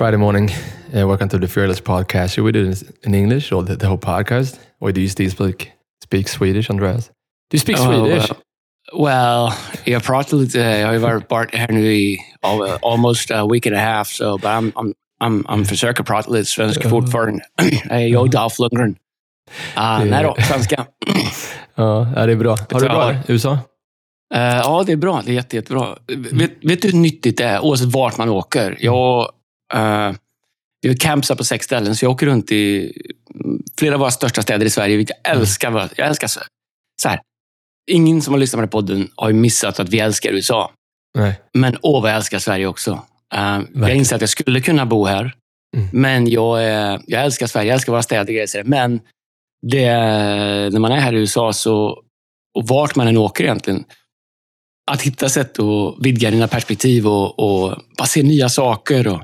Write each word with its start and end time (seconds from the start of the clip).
Friday 0.00 0.16
morning. 0.16 0.48
Uh, 0.96 1.06
welcome 1.06 1.28
to 1.28 1.38
the 1.38 1.46
Fearless 1.46 1.78
podcast. 1.78 2.32
Should 2.32 2.44
we 2.44 2.52
do 2.52 2.64
this 2.64 2.82
in 3.02 3.14
English 3.14 3.52
or 3.52 3.62
the, 3.62 3.76
the 3.76 3.86
whole 3.86 3.98
podcast? 3.98 4.58
Or 4.80 4.92
do 4.92 5.00
you 5.02 5.08
still 5.08 5.28
speak, 5.28 5.72
speak 6.00 6.26
Swedish, 6.26 6.70
Andreas? 6.70 7.10
Do 7.50 7.56
you 7.56 7.58
speak 7.58 7.76
Oh, 7.78 7.84
Swedish? 7.84 8.30
well, 8.94 9.04
well, 9.04 9.52
jag 9.84 10.02
pratar 10.02 10.36
lite. 10.36 10.58
Jag 10.58 10.86
har 10.86 10.92
ju 10.92 10.98
varit 10.98 11.28
bort 11.28 11.54
här 11.54 11.68
nu 11.68 11.92
i 11.92 12.18
almost 12.82 13.30
a 13.30 13.46
week 13.52 13.66
and 13.66 13.76
a 13.76 13.78
half, 13.78 14.08
so, 14.08 14.38
but 14.38 14.48
I'm, 14.48 14.72
I'm, 14.72 14.94
I'm, 15.22 15.44
I'm 15.44 15.64
försöker 15.64 16.04
prata 16.04 16.30
lite 16.30 16.50
svenska 16.50 16.88
fortfarande. 16.88 17.42
Hej, 17.90 18.08
jag 18.08 18.26
är 18.26 18.30
Dolph 18.30 18.60
Lundgren. 18.60 18.96
Uh, 19.76 20.04
nej 20.04 20.22
då, 20.22 20.36
svenska. 20.42 20.86
Ja, 21.74 22.26
det 22.26 22.32
är 22.32 22.36
bra. 22.36 22.56
Har 22.70 22.80
du 22.80 22.88
bra 22.88 23.12
i 23.12 23.16
USA? 23.26 23.58
Eh, 24.34 24.40
ja, 24.40 24.82
det 24.86 24.92
är 24.92 24.96
bra. 24.96 25.22
Det 25.24 25.30
är 25.32 25.34
jätte, 25.34 25.56
jättebra. 25.56 25.96
Vet, 26.32 26.52
vet 26.62 26.82
du 26.82 26.88
hur 26.88 26.98
nyttigt 26.98 27.38
det 27.38 27.44
är, 27.44 27.60
oavsett 27.60 27.88
vart 27.88 28.18
man 28.18 28.28
åker? 28.28 28.76
Jag, 28.80 29.30
uh, 29.74 30.12
vi 30.82 30.88
har 30.88 30.96
campsar 30.96 31.34
på 31.36 31.44
sex 31.44 31.64
ställen, 31.66 31.96
så 31.96 32.04
jag 32.04 32.12
åker 32.12 32.26
runt 32.26 32.52
i 32.52 32.92
flera 33.78 33.94
av 33.94 34.00
våra 34.00 34.10
största 34.10 34.42
städer 34.42 34.66
i 34.66 34.70
Sverige. 34.70 34.96
vilket 34.96 35.16
Jag 35.24 35.36
älskar, 35.36 35.70
vad- 35.70 35.90
jag 35.96 36.08
älskar 36.08 36.28
så, 36.28 36.40
så 37.02 37.08
här. 37.08 37.20
Ingen 37.90 38.22
som 38.22 38.34
har 38.34 38.38
lyssnat 38.38 38.58
på 38.58 38.60
den 38.60 38.68
podden 38.70 39.10
har 39.16 39.28
ju 39.28 39.34
missat 39.34 39.80
att 39.80 39.88
vi 39.88 39.98
älskar 40.00 40.30
USA. 40.30 40.70
Nej. 41.18 41.40
Men 41.54 41.76
åh, 41.82 42.02
vad 42.02 42.10
jag 42.10 42.16
älskar 42.16 42.38
Sverige 42.38 42.66
också. 42.66 42.90
Uh, 43.34 43.60
jag 43.74 43.94
inser 43.96 44.16
att 44.16 44.22
jag 44.22 44.30
skulle 44.30 44.60
kunna 44.60 44.86
bo 44.86 45.04
här. 45.06 45.34
Mm. 45.76 45.88
Men 45.92 46.28
jag, 46.30 46.58
eh, 46.64 47.00
jag 47.06 47.24
älskar 47.24 47.46
Sverige, 47.46 47.68
jag 47.68 47.74
älskar 47.74 47.92
våra 47.92 48.02
städer. 48.02 48.22
och 48.22 48.26
grejer, 48.26 48.46
så 48.46 48.58
där. 48.58 48.64
Men 48.64 49.00
det, 49.66 49.86
när 50.72 50.78
man 50.78 50.92
är 50.92 50.96
här 50.96 51.12
i 51.12 51.16
USA, 51.16 51.52
så, 51.52 52.02
och 52.58 52.68
vart 52.68 52.96
man 52.96 53.08
än 53.08 53.16
åker 53.16 53.44
egentligen, 53.44 53.84
att 54.90 55.02
hitta 55.02 55.28
sätt 55.28 55.58
att 55.58 55.94
vidga 56.00 56.30
dina 56.30 56.48
perspektiv 56.48 57.06
och, 57.06 57.38
och 57.38 57.76
bara 57.98 58.06
se 58.06 58.22
nya 58.22 58.48
saker. 58.48 59.08
Och 59.08 59.22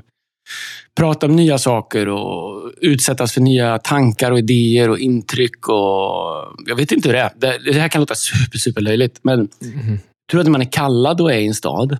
prata 0.95 1.25
om 1.25 1.35
nya 1.35 1.57
saker 1.57 2.07
och 2.07 2.71
utsättas 2.81 3.33
för 3.33 3.41
nya 3.41 3.77
tankar 3.79 4.31
och 4.31 4.39
idéer 4.39 4.89
och 4.89 4.99
intryck. 4.99 5.67
Och, 5.69 6.55
jag 6.65 6.75
vet 6.75 6.91
inte 6.91 7.09
hur 7.09 7.13
det 7.13 7.21
är. 7.21 7.31
Det, 7.37 7.57
det 7.71 7.79
här 7.79 7.87
kan 7.89 8.01
låta 8.01 8.15
super, 8.15 8.57
super 8.57 8.81
löjligt, 8.81 9.19
men 9.21 9.39
jag 9.59 9.99
tror 10.31 10.39
att 10.41 10.45
när 10.45 10.51
man 10.51 10.61
är 10.61 10.71
kallad 10.71 11.21
och 11.21 11.33
är 11.33 11.37
i 11.37 11.47
en 11.47 11.53
stad, 11.53 11.97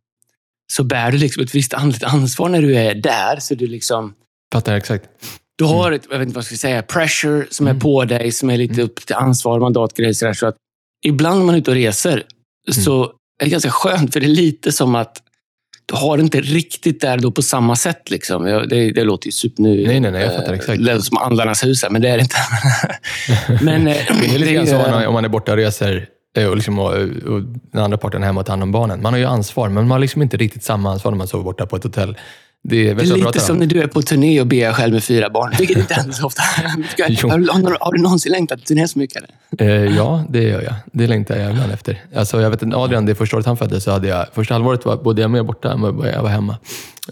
så 0.73 0.84
bär 0.84 1.12
du 1.12 1.18
liksom 1.18 1.44
ett 1.44 1.56
visst 1.56 1.73
andligt 1.73 2.03
ansvar 2.03 2.50
när 2.50 2.62
du 2.62 2.75
är 2.75 2.95
där. 2.95 3.40
Så 3.40 3.56
du 3.56 3.68
liksom... 3.68 4.14
Fattar 4.53 4.75
exakt. 4.75 5.06
Du 5.58 5.66
har 5.66 5.92
ett, 5.92 6.08
jag 6.12 6.20
vet 6.20 6.25
inte 6.28 6.36
vad 6.36 6.42
jag 6.42 6.45
ska 6.45 6.56
säga, 6.56 6.81
pressure 6.81 7.45
som 7.50 7.68
Mm. 7.68 7.78
är 7.78 7.81
på 7.81 8.06
dig, 8.06 8.31
som 8.31 8.50
är 8.50 8.58
lite 8.58 8.81
upp 8.81 8.95
till 8.95 9.16
ansvar, 9.16 9.59
mandatgrejer. 9.59 10.14
sådär. 10.14 10.34
Så 10.34 10.48
att 10.48 10.56
ibland 11.06 11.40
när 11.40 11.45
man 11.45 11.56
är 11.56 11.59
ute 11.59 11.72
och 11.72 11.75
reser, 11.78 12.12
Mm. 12.14 12.84
så 12.84 13.03
är 13.42 13.45
det 13.45 13.50
ganska 13.50 13.72
skönt, 13.72 14.14
för 14.14 14.20
det 14.20 14.25
är 14.25 14.36
lite 14.36 14.72
som 14.72 14.95
att 14.95 15.22
har 15.94 16.18
det 16.18 16.24
inte 16.24 16.42
riktigt 16.42 17.02
där 17.02 17.18
då 17.18 17.32
på 17.32 17.42
samma 17.42 17.76
sätt. 17.76 18.10
Liksom. 18.10 18.44
Det, 18.44 18.92
det 18.92 19.04
låter 19.04 19.28
ju 19.28 19.32
super... 19.32 19.64
Nu, 19.64 19.88
Nej, 19.88 20.00
nej, 20.00 20.12
nej, 20.12 20.22
jag 20.22 20.36
fattar 20.36 20.54
eh, 20.54 20.60
exakt. 20.60 20.86
Det 20.86 21.02
som 21.02 21.18
andlarnas 21.18 21.64
hus 21.64 21.86
men 21.90 22.02
det 22.02 22.10
är 22.10 22.18
det 22.18 22.24
inte. 22.24 22.38
men, 23.64 23.88
eh, 23.88 23.96
Det 24.22 24.36
är 24.36 24.40
lite 24.40 24.54
grann 24.54 24.68
så 24.68 24.78
om 24.78 24.92
man, 24.92 25.06
om 25.06 25.14
man 25.14 25.26
är 25.26 25.30
borta 25.30 25.52
och 25.52 25.58
reser 25.58 26.08
eh, 26.38 26.48
och, 26.48 26.56
liksom, 26.56 26.80
och, 26.80 26.94
och 27.26 27.42
den 27.72 27.84
andra 27.84 27.98
parten 27.98 28.24
är 28.24 28.28
hemma 28.28 28.40
och 28.40 28.46
tar 28.46 28.54
hand 28.54 28.64
om 28.64 28.72
barnen. 28.72 29.02
Man 29.02 29.14
har 29.14 29.20
ju 29.20 29.26
ansvar, 29.26 29.70
men 29.70 29.88
man 29.88 29.92
har 29.92 30.00
liksom 30.00 30.22
inte 30.22 30.38
riktigt 30.38 30.64
samma 30.64 30.92
ansvar 30.92 31.12
när 31.12 31.18
man 31.18 31.28
sover 31.28 31.44
borta 31.44 31.66
på 31.66 31.76
ett 31.76 31.84
hotell. 31.84 32.18
Det 32.70 32.90
är, 32.90 32.96
Det 32.96 33.04
är 33.04 33.16
lite 33.16 33.40
som 33.40 33.56
om? 33.56 33.60
när 33.60 33.66
du 33.66 33.82
är 33.82 33.88
på 33.88 34.02
turné 34.02 34.42
och 34.42 34.48
ber 34.48 34.73
själv 34.73 34.94
med 34.94 35.04
fyra 35.04 35.30
barn. 35.30 35.54
Vilket 35.60 35.78
inte 35.78 35.94
händer 35.94 36.14
så 36.14 36.26
ofta. 36.26 36.42
Har, 37.28 37.86
har, 37.86 37.94
du 37.94 38.02
någonsin 38.02 38.32
längtat 38.32 38.58
till 38.59 38.68
turné 38.68 38.88
så 38.88 39.00
mycket? 39.00 39.24
Eh, 39.59 39.68
ja, 39.68 40.24
det 40.30 40.44
gör 40.44 40.62
jag. 40.62 40.74
Det 40.94 41.08
längtar 41.08 41.38
jag 41.38 41.52
ibland 41.52 41.72
efter. 41.72 42.02
Alltså, 42.16 42.42
jag 42.42 42.50
vet 42.50 42.64
att 42.64 42.74
Adrian, 42.74 43.06
det 43.06 43.16
första 43.16 43.36
året 43.38 43.46
han 43.46 43.58
föddes, 43.58 43.84
så 43.84 43.91
hade 43.91 44.08
jag, 44.08 44.25
första 44.34 44.53
halvåret 44.53 44.86
var, 44.86 44.97
bodde 44.97 45.22
jag 45.22 45.31
med 45.31 45.46
borta, 45.46 45.68
jag 46.14 46.22
var 46.24 46.30
hemma. 46.30 46.58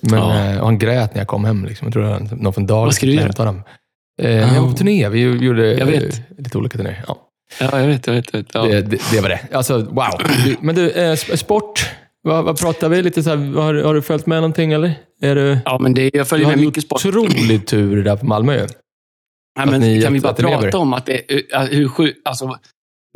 Men, 0.01 0.19
Ja. 0.19 0.45
eh, 0.51 0.59
och 0.59 0.65
han 0.65 0.79
grät 0.79 1.13
när 1.13 1.21
jag 1.21 1.27
kom 1.27 1.45
hem. 1.45 1.65
Liksom. 1.65 1.85
Jag 1.87 1.93
tror 1.93 2.03
var 2.03 2.19
någon 2.19 2.53
från 2.53 2.67
som 2.93 3.09
göra? 3.09 3.21
hämtade 3.21 3.49
honom. 3.49 3.63
Eh, 4.21 4.31
Jag 4.31 4.61
var 4.61 4.71
på 4.71 4.77
turné. 4.77 5.09
Vi 5.09 5.19
gjorde 5.19 5.85
lite 6.37 6.57
olika 6.57 6.77
turnéer. 6.77 7.03
Ja. 7.07 7.17
Ja, 7.59 7.79
jag 7.79 7.87
vet. 7.87 8.07
Jag 8.07 8.13
vet, 8.13 8.25
jag 8.33 8.39
vet. 8.39 8.47
Ja. 8.53 8.61
Det, 8.63 8.81
det, 8.81 8.97
det 9.11 9.21
var 9.21 9.29
det. 9.29 9.39
Alltså, 9.53 9.77
wow. 9.77 10.07
Men 10.61 10.75
du, 10.75 10.89
eh, 10.89 11.11
sp- 11.11 11.35
sport. 11.35 11.89
Vad, 12.23 12.45
vad 12.45 12.59
pratar 12.59 12.89
vi? 12.89 13.01
Lite 13.01 13.23
så 13.23 13.29
här, 13.29 13.61
har, 13.61 13.73
har 13.73 13.93
du 13.93 14.01
följt 14.01 14.25
med 14.25 14.37
någonting 14.37 14.71
eller? 14.73 14.93
Är 15.21 15.35
du, 15.35 15.57
ja, 15.65 15.77
men 15.81 15.93
det, 15.93 16.03
jag 16.13 16.13
du 16.13 16.25
följer 16.25 16.47
med 16.47 16.59
mycket 16.59 16.83
sport. 16.83 17.05
otrolig 17.05 17.67
tur 17.67 18.03
där 18.03 18.15
på 18.15 18.25
Malmö 18.25 18.67
att 19.59 19.69
men 19.69 19.81
ni- 19.81 20.01
kan 20.01 20.13
vi 20.13 20.19
bara 20.19 20.33
prata 20.33 20.77
om 20.77 20.93
att 20.93 21.05
det, 21.05 21.21
hur 21.71 21.87
sjukt... 21.87 22.17
Alltså, 22.25 22.57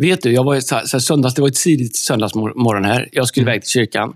vet 0.01 0.21
du, 0.21 0.31
jag 0.31 0.43
var 0.43 0.59
så 0.59 0.75
här, 0.75 0.85
så 0.85 0.97
här, 0.97 1.01
söndags, 1.01 1.35
det 1.35 1.41
var 1.41 1.49
ett 1.49 1.55
tidigt 1.55 1.95
söndagsmorgon 1.97 2.85
här. 2.85 3.09
Jag 3.11 3.27
skulle 3.27 3.43
Mm. 3.43 3.51
iväg 3.53 3.61
till 3.61 3.69
kyrkan. 3.71 4.13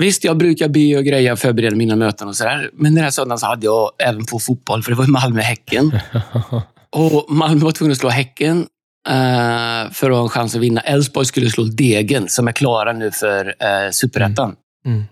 Visst, 0.00 0.24
jag 0.24 0.36
brukar 0.36 0.68
be 0.68 0.96
och 0.98 1.04
greja, 1.04 1.36
förbereda 1.36 1.76
mina 1.76 1.96
möten 1.96 2.28
och 2.28 2.36
sådär. 2.36 2.70
Men 2.72 2.94
den 2.94 3.04
här 3.04 3.10
söndagen 3.10 3.38
så 3.38 3.46
hade 3.46 3.66
jag 3.66 3.90
även 3.98 4.24
på 4.26 4.38
fotboll, 4.38 4.82
för 4.82 4.90
det 4.92 4.98
var 4.98 5.06
Malmö-Häcken. 5.06 5.92
Och 6.92 7.26
Malmö 7.32 7.64
var 7.64 7.72
tvungna 7.72 7.92
att 7.92 7.98
slå 7.98 8.08
Häcken 8.08 8.66
eh, 9.08 9.90
för 9.92 10.10
att 10.10 10.16
ha 10.16 10.22
en 10.22 10.28
chans 10.28 10.54
att 10.54 10.60
vinna. 10.60 10.80
Elfsborg 10.80 11.26
skulle 11.26 11.50
slå 11.50 11.64
Degen, 11.64 12.28
som 12.28 12.48
är 12.48 12.52
klara 12.52 12.92
nu 12.92 13.10
för 13.10 13.46
uh, 13.46 13.90
superettan. 13.92 14.56
Mm. 14.86 15.04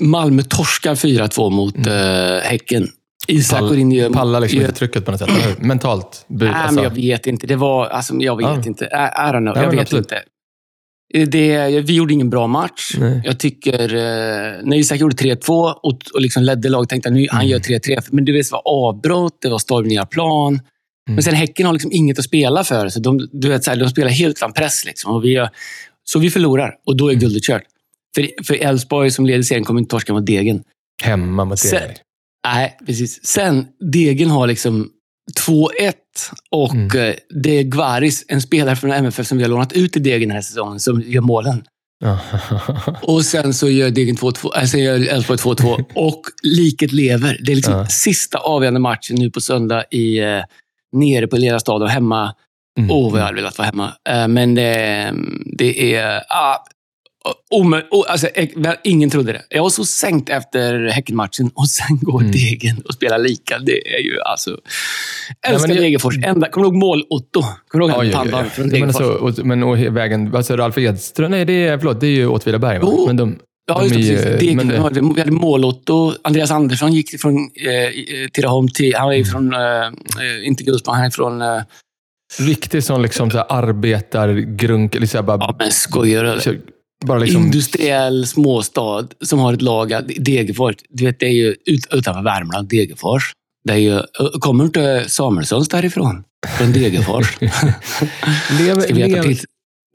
Malmö 0.00 0.42
torskar 0.42 0.94
4-2 0.94 1.50
mot 1.50 1.76
uh, 1.76 1.92
Häcken. 2.42 2.88
Isak 3.28 3.60
Pall- 3.60 3.68
går 3.68 3.78
in 3.78 3.92
gör... 3.92 4.10
Pallar 4.10 4.40
liksom 4.40 4.60
inte 4.60 4.72
trycket 4.72 5.04
på 5.04 5.10
något 5.10 5.20
sätt, 5.20 5.28
eller? 5.28 5.56
Mentalt. 5.66 6.26
Bu- 6.28 6.44
Nej, 6.44 6.52
alltså. 6.54 6.82
jag 6.82 6.90
vet 6.90 7.26
inte. 7.26 7.46
Det 7.46 7.56
var... 7.56 7.86
Alltså, 7.86 8.14
jag 8.14 8.36
vet 8.36 8.46
Ja. 8.46 8.62
inte. 8.66 8.84
I, 8.84 8.88
I 8.88 9.32
don't 9.32 9.40
know. 9.40 9.54
Nej, 9.54 9.64
jag 9.64 9.70
vet 9.70 9.80
absolut. 9.80 10.04
inte. 10.12 10.22
Det, 11.26 11.80
vi 11.80 11.94
gjorde 11.94 12.12
ingen 12.14 12.30
bra 12.30 12.46
match. 12.46 12.90
Nej. 12.98 13.20
Jag 13.24 13.38
tycker... 13.38 13.94
Eh, 13.94 14.52
när 14.64 14.76
Isak 14.76 15.00
gjorde 15.00 15.16
3-2 15.16 15.72
och, 15.82 15.98
och 16.14 16.20
liksom 16.20 16.42
ledde 16.42 16.68
laget 16.68 16.88
tänkte 16.88 17.08
jag 17.08 17.14
nu 17.14 17.26
han 17.30 17.40
Mm. 17.40 17.50
gör 17.50 17.58
3-3. 17.58 18.08
Men 18.12 18.24
det 18.24 18.52
var 18.52 18.62
avbrott, 18.64 19.38
det 19.42 19.48
var 19.48 19.58
stormningar 19.58 20.04
plan. 20.04 20.52
Mm. 20.52 20.62
Men 21.06 21.22
sen 21.22 21.34
Häcken 21.34 21.66
har 21.66 21.72
liksom 21.72 21.92
inget 21.92 22.18
att 22.18 22.24
spela 22.24 22.64
för. 22.64 22.88
Så 22.88 23.00
de, 23.00 23.28
du 23.32 23.48
vet, 23.48 23.64
så 23.64 23.70
här, 23.70 23.78
de 23.78 23.88
spelar 23.88 24.08
helt 24.10 24.36
utan 24.38 24.52
press. 24.52 24.84
Liksom. 24.84 25.12
Och 25.14 25.24
vi, 25.24 25.46
så 26.04 26.18
vi 26.18 26.30
förlorar 26.30 26.74
och 26.86 26.96
då 26.96 27.06
är 27.08 27.12
Mm. 27.12 27.20
guldet 27.20 27.42
kört. 27.42 27.62
För, 28.44 28.54
Elfsborg 28.54 29.10
som 29.10 29.26
leder 29.26 29.42
serien 29.42 29.64
kommer 29.64 29.80
inte 29.80 29.90
torska 29.90 30.12
mot 30.12 30.26
Degen. 30.26 30.62
Hemma 31.02 31.44
mot 31.44 31.62
det. 31.62 31.68
Nej, 32.46 32.76
precis. 32.86 33.26
Sen, 33.26 33.66
Degen 33.92 34.30
har 34.30 34.46
liksom 34.46 34.90
2-1 35.40 35.92
och 36.50 36.74
Mm. 36.74 37.08
eh, 37.08 37.14
det 37.42 37.58
är 37.58 37.62
Gvaris, 37.62 38.24
en 38.28 38.42
spelare 38.42 38.76
från 38.76 38.92
MFF 38.92 39.26
som 39.26 39.38
vi 39.38 39.44
har 39.44 39.50
lånat 39.50 39.72
ut 39.72 39.96
i 39.96 40.00
Degen 40.00 40.28
den 40.28 40.36
här 40.36 40.42
säsongen, 40.42 40.80
som 40.80 41.00
gör 41.06 41.20
målen. 41.20 41.64
Och 43.02 43.24
sen 43.24 43.54
så 43.54 43.68
gör 43.68 43.90
Degen 43.90 44.16
2-2, 44.16 44.56
äh, 44.58 44.64
sen 44.64 44.80
gör 44.82 44.94
Elfsborg 45.14 45.38
2-2 45.38 45.84
och 45.94 46.22
liket 46.42 46.92
lever. 46.92 47.38
Det 47.44 47.52
är 47.52 47.56
liksom 47.56 47.86
sista 47.88 48.38
avgörande 48.38 48.80
matchen 48.80 49.16
nu 49.18 49.30
på 49.30 49.40
söndag 49.40 49.84
i, 49.90 50.18
eh, 50.18 50.42
nere 50.92 51.26
på 51.26 51.36
Lera 51.36 51.60
stad 51.60 51.82
och 51.82 51.90
hemma. 51.90 52.34
Mm. 52.78 52.90
Åh, 52.90 53.12
vad 53.12 53.20
jag 53.20 53.24
hade 53.26 53.36
velat 53.36 53.58
vara 53.58 53.66
hemma. 53.66 53.92
Eh, 54.08 54.28
Men 54.28 54.58
eh, 54.58 55.12
det 55.58 55.94
är... 55.94 56.22
Ah, 56.28 56.56
alltså, 58.08 58.26
eh, 58.26 58.48
ingen 58.84 59.10
trodde 59.10 59.32
det. 59.32 59.42
Jag 59.48 59.62
var 59.62 59.70
så 59.70 59.84
sänkt 59.84 60.28
efter 60.28 60.86
Häckenmatchen 60.88 61.50
och 61.54 61.68
sen 61.68 61.98
går 62.00 62.20
Mm. 62.20 62.32
Degen 62.32 62.82
och 62.84 62.94
spelar 62.94 63.18
lika. 63.18 63.58
Det 63.58 63.94
är 63.94 63.98
ju 64.02 64.20
alltså... 64.20 64.50
Älskar 65.46 65.68
men 65.68 65.76
det- 65.76 65.82
Degerfors. 65.82 66.14
Enda, 66.24 66.48
kommer 66.48 66.64
du 66.64 66.68
ihåg 66.68 66.76
mål-Otto? 66.76 67.42
Kommer 67.68 67.86
du 67.86 67.92
ihåg 67.92 68.00
oj, 68.00 68.12
pandan 68.12 68.44
oj. 68.44 68.50
från 68.50 68.66
Men, 68.66 68.72
Degerfors? 68.74 68.96
alltså, 69.22 69.40
och, 69.40 69.46
men 69.46 69.62
och 69.62 69.78
vägen, 69.78 70.36
alltså 70.36 70.56
Ralf 70.56 70.78
Edström, 70.78 71.30
nej 71.30 71.44
det 71.44 71.66
är, 71.66 71.78
förlåt, 71.78 72.00
det 72.00 72.06
är 72.06 72.10
ju 72.10 72.26
Åtvidaberg? 72.26 72.78
Jo. 72.82 73.04
Men 73.06 73.16
de, 73.16 73.38
Ja, 73.70 73.82
just 73.82 73.94
det. 73.94 74.00
Precis. 74.00 74.40
Degen, 74.40 74.56
men 74.56 74.68
det- 74.68 75.00
Vi 75.14 75.20
hade 75.20 75.30
mål-Otto. 75.32 76.12
Andreas 76.22 76.50
Andersson 76.50 76.92
gick 76.92 77.20
från 77.20 77.34
eh, 77.36 78.28
Tidaholm 78.32 78.68
till... 78.68 78.94
Han 78.96 79.08
är 79.08 79.14
Mm. 79.14 79.24
från... 79.24 79.54
Eh, 79.54 80.46
inte 80.46 80.64
Gullspång, 80.64 80.94
han 80.94 81.04
är 81.04 81.10
från... 81.10 81.42
Eh, 81.42 81.62
riktigt 82.38 82.84
sån 82.84 83.02
liksom, 83.02 83.30
så 83.30 83.36
här, 83.36 83.46
arbetargrunk, 83.48 84.92
bara, 85.22 85.36
ja, 85.40 85.56
men 85.58 85.70
skojar 85.72 86.24
du? 86.24 86.60
Bara 87.04 87.18
liksom, 87.18 87.42
Industriell 87.42 88.26
småstad 88.26 89.08
som 89.20 89.38
har 89.38 89.52
ett 89.52 89.62
lager. 89.62 90.04
Degerfors, 90.18 90.74
du 90.88 91.04
vet, 91.04 91.20
det 91.20 91.26
är 91.26 91.32
ju 91.32 91.54
ut, 91.66 91.86
utanför 91.90 92.22
Värmland, 92.22 92.68
Degerfors. 92.68 93.32
Det 93.64 93.72
är 93.72 93.76
ju, 93.76 94.02
kommer 94.40 94.64
inte 94.64 95.04
Samuelssons 95.08 95.68
därifrån? 95.68 96.24
Från 96.58 96.72
Degerfors? 96.72 97.40
lever, 98.60 98.94
lever, 98.94 99.36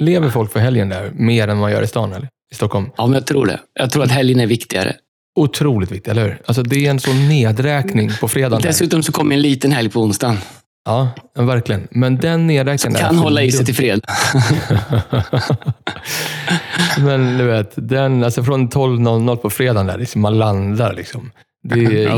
lever 0.01 0.29
folk 0.29 0.51
för 0.51 0.59
helgen 0.59 0.89
där 0.89 1.11
mer 1.15 1.47
än 1.47 1.57
man 1.57 1.71
gör 1.71 1.81
i 1.81 1.87
stan, 1.87 2.13
eller? 2.13 2.29
I 2.51 2.55
Stockholm? 2.55 2.89
Ja, 2.97 3.05
men 3.05 3.13
jag 3.13 3.27
tror 3.27 3.45
det. 3.45 3.59
Jag 3.79 3.91
tror 3.91 4.03
att 4.03 4.11
helgen 4.11 4.39
är 4.39 4.47
viktigare. 4.47 4.95
Otroligt 5.35 5.91
viktigt, 5.91 6.07
eller 6.07 6.23
hur? 6.23 6.41
Alltså 6.45 6.63
det 6.63 6.85
är 6.85 6.89
en 6.89 6.99
sån 6.99 7.29
nedräkning 7.29 8.11
på 8.19 8.27
fredagen. 8.27 8.61
Dessutom 8.61 9.03
så 9.03 9.11
kommer 9.11 9.35
en 9.35 9.41
liten 9.41 9.71
helg 9.71 9.89
på 9.89 10.01
onsdagen. 10.01 10.37
Ja, 10.85 11.09
verkligen. 11.35 11.87
Men 11.91 12.17
den 12.17 12.47
nedräkningen... 12.47 12.99
Kan 12.99 13.15
hålla 13.15 13.41
i 13.41 13.51
sig 13.51 13.65
till 13.65 13.75
fred. 13.75 14.05
Men 17.05 17.37
du 17.37 17.43
vet, 17.43 17.73
den, 17.75 18.23
alltså 18.23 18.43
från 18.43 18.69
12.00 18.69 19.35
på 19.35 19.49
fredagen, 19.49 19.87
där, 19.87 19.97
liksom, 19.97 20.21
man 20.21 20.37
landar 20.37 20.93
liksom. 20.93 21.31
Det 21.63 21.79
är 21.79 22.09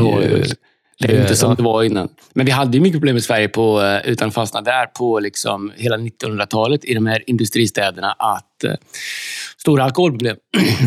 Ja. 0.98 1.08
Det 1.08 1.16
är 1.16 1.20
inte 1.20 1.36
som 1.36 1.50
ja. 1.50 1.54
det 1.54 1.62
var 1.62 1.82
innan. 1.82 2.08
Men 2.34 2.46
vi 2.46 2.52
hade 2.52 2.76
ju 2.76 2.82
mycket 2.82 3.00
problem 3.00 3.16
i 3.16 3.20
Sverige, 3.20 3.48
på, 3.48 3.82
eh, 3.82 4.10
utan 4.10 4.28
att 4.28 4.34
fastna 4.34 4.60
där, 4.60 4.86
på 4.86 5.20
liksom 5.20 5.72
hela 5.76 5.96
1900-talet 5.96 6.84
i 6.84 6.94
de 6.94 7.06
här 7.06 7.30
industristäderna. 7.30 8.12
Att 8.18 8.55
eh, 8.64 8.72
stora 9.58 9.84
alkoholproblem. 9.84 10.36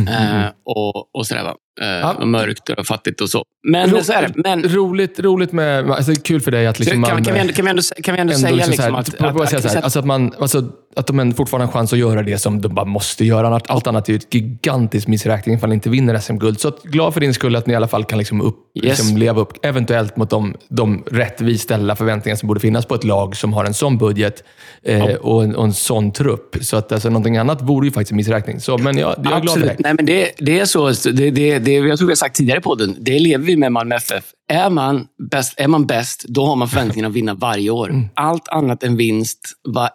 eh, 0.10 0.46
och, 0.66 1.16
och 1.16 1.28
sådär. 1.28 1.44
Va? 1.44 1.56
Eh, 1.82 1.88
Ja. 1.88 2.14
och 2.14 2.28
mörkt 2.28 2.70
och 2.70 2.88
fattigt 2.88 3.22
och 3.22 3.30
så. 3.30 3.44
Men 3.68 3.90
Ro- 3.90 4.04
så 4.04 4.14
är 4.14 4.22
det. 4.22 4.32
Men, 4.36 4.64
Roligt, 4.64 5.20
roligt 5.20 5.52
med... 5.52 5.92
Alltså, 5.92 6.14
kul 6.24 6.42
för 6.42 6.52
dig 6.52 6.68
att 6.68 6.80
liksom 6.80 7.04
kan, 7.04 7.14
man... 7.16 7.24
kan, 7.24 7.34
vi 7.34 7.40
ändå, 7.40 7.54
kan 7.54 7.66
vi 7.66 7.70
ändå, 7.72 7.82
kan 8.04 8.16
vi 8.16 8.22
ändå 8.22 8.34
ändå 8.34 8.48
säga 8.48 8.56
liksom 8.56 8.72
liksom 8.72 8.94
här, 8.94 9.00
att... 9.02 9.36
på- 9.36 9.44
att, 9.44 9.50
säga 9.50 9.62
så 9.62 9.68
här, 9.68 9.78
att, 9.78 9.84
alltså 9.84 10.00
att, 10.00 10.06
man, 10.06 10.34
alltså 10.40 10.64
att 10.96 11.08
de 11.08 11.34
fortfarande 11.34 11.66
har 11.66 11.72
en 11.72 11.74
chans 11.74 11.94
att 11.94 12.00
göra 12.00 12.24
det 12.24 12.38
som 12.38 12.62
de 12.62 12.76
bara 12.76 12.86
måste 12.86 13.26
göra. 13.26 13.48
Allt- 13.48 13.70
Allt 13.70 13.88
annat 13.88 14.10
är 14.10 14.14
ju 14.14 14.18
ett 14.18 14.34
gigantisk 14.34 15.08
missräkning 15.08 15.56
ifall 15.56 15.70
ni 15.70 15.76
inte 15.76 15.90
vinner 15.90 16.20
SM-guld. 16.20 16.60
Så 16.60 16.68
att, 16.68 16.84
glad 16.84 17.14
för 17.14 17.22
din 17.22 17.34
skull 17.34 17.56
att 17.56 17.68
ni 17.68 17.74
i 17.74 17.76
alla 17.76 17.88
fall 17.88 18.04
kan 18.06 18.18
liksom 18.18 18.42
upp, 18.42 18.56
Yes. 18.84 18.86
liksom 19.00 19.18
leva 19.18 19.42
upp 19.42 19.66
eventuellt 19.66 20.18
mot 20.18 20.30
de, 20.30 20.56
de 20.70 21.04
rättvist 21.12 21.64
ställda 21.64 21.96
förväntningar 21.96 22.36
som 22.36 22.48
borde 22.48 22.60
finnas 22.60 22.86
på 22.86 22.96
ett 22.96 23.04
lag 23.04 23.36
som 23.36 23.54
har 23.54 23.66
en 23.66 23.74
sån 23.74 23.98
budget 23.98 24.44
eh, 24.84 25.04
och, 25.04 25.44
en, 25.44 25.56
och 25.56 25.64
en 25.64 25.74
sån 25.74 26.12
trupp. 26.14 26.56
Så 26.62 26.78
att 26.78 26.92
alltså, 26.92 27.10
någonting 27.10 27.38
annat 27.38 27.59
vore 27.62 27.88
ju 27.88 27.92
faktiskt 27.92 28.12
en 28.12 28.18
missräkning. 28.18 28.60
Så, 28.60 28.78
men 28.78 28.98
jag, 28.98 29.10
jag 29.10 29.18
är 29.18 29.22
glad 29.24 29.34
för 29.42 29.48
Absolut. 29.48 29.68
dig. 29.68 29.76
Nej, 29.80 29.94
men 29.94 30.06
det, 30.06 30.32
det 30.38 30.60
är 30.60 30.66
så. 30.66 30.90
Det, 31.12 31.32
det, 31.32 31.60
det, 31.60 31.72
jag 31.74 31.98
tror 31.98 32.08
vi 32.08 32.12
har 32.12 32.16
sagt 32.16 32.36
tidigare 32.36 32.62
på 32.62 32.76
den. 32.76 32.96
Det 33.00 33.20
lever 33.20 33.46
vi 33.46 33.58
med 33.58 33.72
Malmö 33.72 33.96
FF. 33.96 34.24
Är 34.52 34.70
man 34.70 35.08
bäst, 35.32 35.54
är 35.60 35.68
man 35.68 35.86
bäst 35.86 36.26
då 36.28 36.46
har 36.46 36.56
man 36.56 36.68
förväntningen 36.70 37.06
att 37.10 37.16
vinna 37.16 37.34
varje 37.34 37.70
år. 37.70 37.90
Mm. 37.90 38.10
Allt 38.14 38.48
annat 38.48 38.84
än 38.84 38.98
vinst 38.98 39.40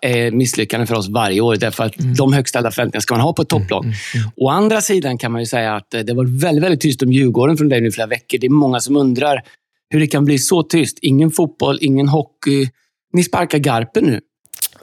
är 0.02 0.30
misslyckande 0.30 0.86
för 0.86 0.94
oss 0.94 1.08
varje 1.08 1.40
år. 1.40 1.56
Därför 1.56 1.84
att 1.84 2.00
Mm. 2.00 2.14
de 2.14 2.32
högst 2.32 2.48
ställda 2.48 2.70
förväntningarna 2.70 3.00
ska 3.00 3.14
man 3.14 3.20
ha 3.20 3.32
på 3.32 3.42
ett 3.42 3.48
topplag. 3.48 3.84
Å 4.36 4.48
andra 4.48 4.80
sidan 4.80 5.18
kan 5.18 5.32
man 5.32 5.40
ju 5.40 5.46
säga 5.46 5.74
att 5.76 5.94
eh, 5.94 6.00
det 6.00 6.14
var 6.14 6.40
väldigt, 6.40 6.64
väldigt 6.64 6.80
tyst 6.80 7.02
om 7.02 7.12
Djurgården 7.12 7.56
från 7.56 7.68
dig 7.68 7.80
nu 7.80 7.88
i 7.88 7.92
flera 7.92 8.06
veckor. 8.06 8.38
Det 8.38 8.46
är 8.46 8.50
många 8.50 8.80
som 8.80 8.96
undrar 8.96 9.42
hur 9.90 10.00
det 10.00 10.06
kan 10.06 10.24
bli 10.24 10.38
så 10.38 10.62
tyst. 10.62 10.98
Ingen 11.02 11.30
fotboll, 11.30 11.78
ingen 11.80 12.08
hockey. 12.08 12.68
Ni 13.12 13.22
sparkar 13.22 13.58
Garpen 13.58 14.04
nu. 14.04 14.20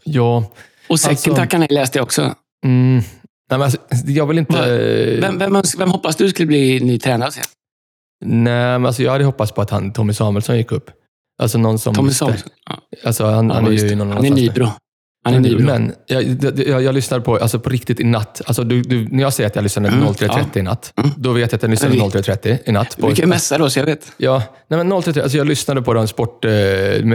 Ja, 0.04 0.44
Och 0.90 1.00
säcken 1.00 1.12
Alltså- 1.12 1.36
tackar 1.36 1.58
nej, 1.58 1.68
läste 1.72 1.98
jag 2.00 2.04
också. 2.04 2.36
Mm, 2.66 2.96
nej, 2.96 3.04
men 3.50 3.62
alltså, 3.62 3.78
jag 4.06 4.26
vill 4.28 4.38
inte... 4.38 5.18
Vem, 5.22 5.38
vem, 5.40 5.62
vem 5.78 5.92
hoppas 5.92 6.16
du 6.16 6.30
skulle 6.30 6.48
bli 6.48 6.80
ny 6.80 7.00
tränare? 7.00 7.32
sen? 7.32 7.44
Nej, 8.26 8.54
men 8.80 8.86
alltså, 8.86 9.04
jag 9.04 9.12
hade 9.12 9.24
hoppats 9.24 9.52
på 9.52 9.62
att 9.62 9.70
han, 9.70 9.94
Tommy 9.94 10.14
Samuelsson 10.14 10.58
gick 10.58 10.72
upp. 10.72 10.90
Alltså 11.42 11.58
någon 11.58 11.80
som... 11.80 11.94
Tommy 11.96 12.12
Samuelsson. 12.12 12.50
Ja. 12.70 12.76
Alltså, 13.06 13.26
han, 13.26 13.48
Ja, 13.50 13.54
han 13.56 13.68
är 13.68 13.72
ju 13.72 13.96
någon 13.96 14.08
Han 14.08 14.10
är 14.12 14.16
annanstans. 14.16 14.42
Nybro. 14.42 14.68
Han 15.24 15.34
är 15.34 15.40
Nybro. 15.40 15.66
Men 15.66 15.94
jag, 16.08 16.24
jag, 16.68 16.82
jag, 16.84 16.96
lyssnade 16.96 17.24
på, 17.24 17.38
alltså 17.38 17.60
på 17.60 17.70
riktigt 17.70 18.00
i 18.00 18.04
natt. 18.04 18.42
Alltså 18.46 18.64
du, 18.64 18.82
du, 18.82 19.08
när 19.12 19.24
jag 19.24 19.34
säger 19.34 19.48
att 19.50 19.56
jag 19.56 19.64
lyssnade 19.64 19.88
Mm, 19.88 20.08
03.30 20.08 20.58
i 20.58 20.62
natt, 20.62 20.94
Mm. 20.98 21.12
då 21.18 21.32
vet 21.34 21.52
jag 21.52 21.58
att 21.58 21.62
jag 21.62 21.70
lyssnade 21.72 21.96
Men 21.98 22.10
vi- 22.10 22.20
03.30 22.20 22.58
i 22.66 22.72
natt. 22.72 22.98
På, 22.98 23.08
Vi 23.08 23.16
kan 23.16 23.24
ju 23.24 23.30
messa 23.30 23.58
då, 23.58 23.70
så 23.70 23.80
jag 23.80 23.86
vet. 23.86 24.12
ja, 24.18 24.44
nej 24.68 24.78
men 24.84 24.94
03.30, 24.94 25.22
alltså 25.22 25.38
jag 25.38 25.48
lyssnade 25.48 25.82
på 25.82 25.94
den 25.94 26.08
sport... 26.08 26.46
Eh, 26.46 26.52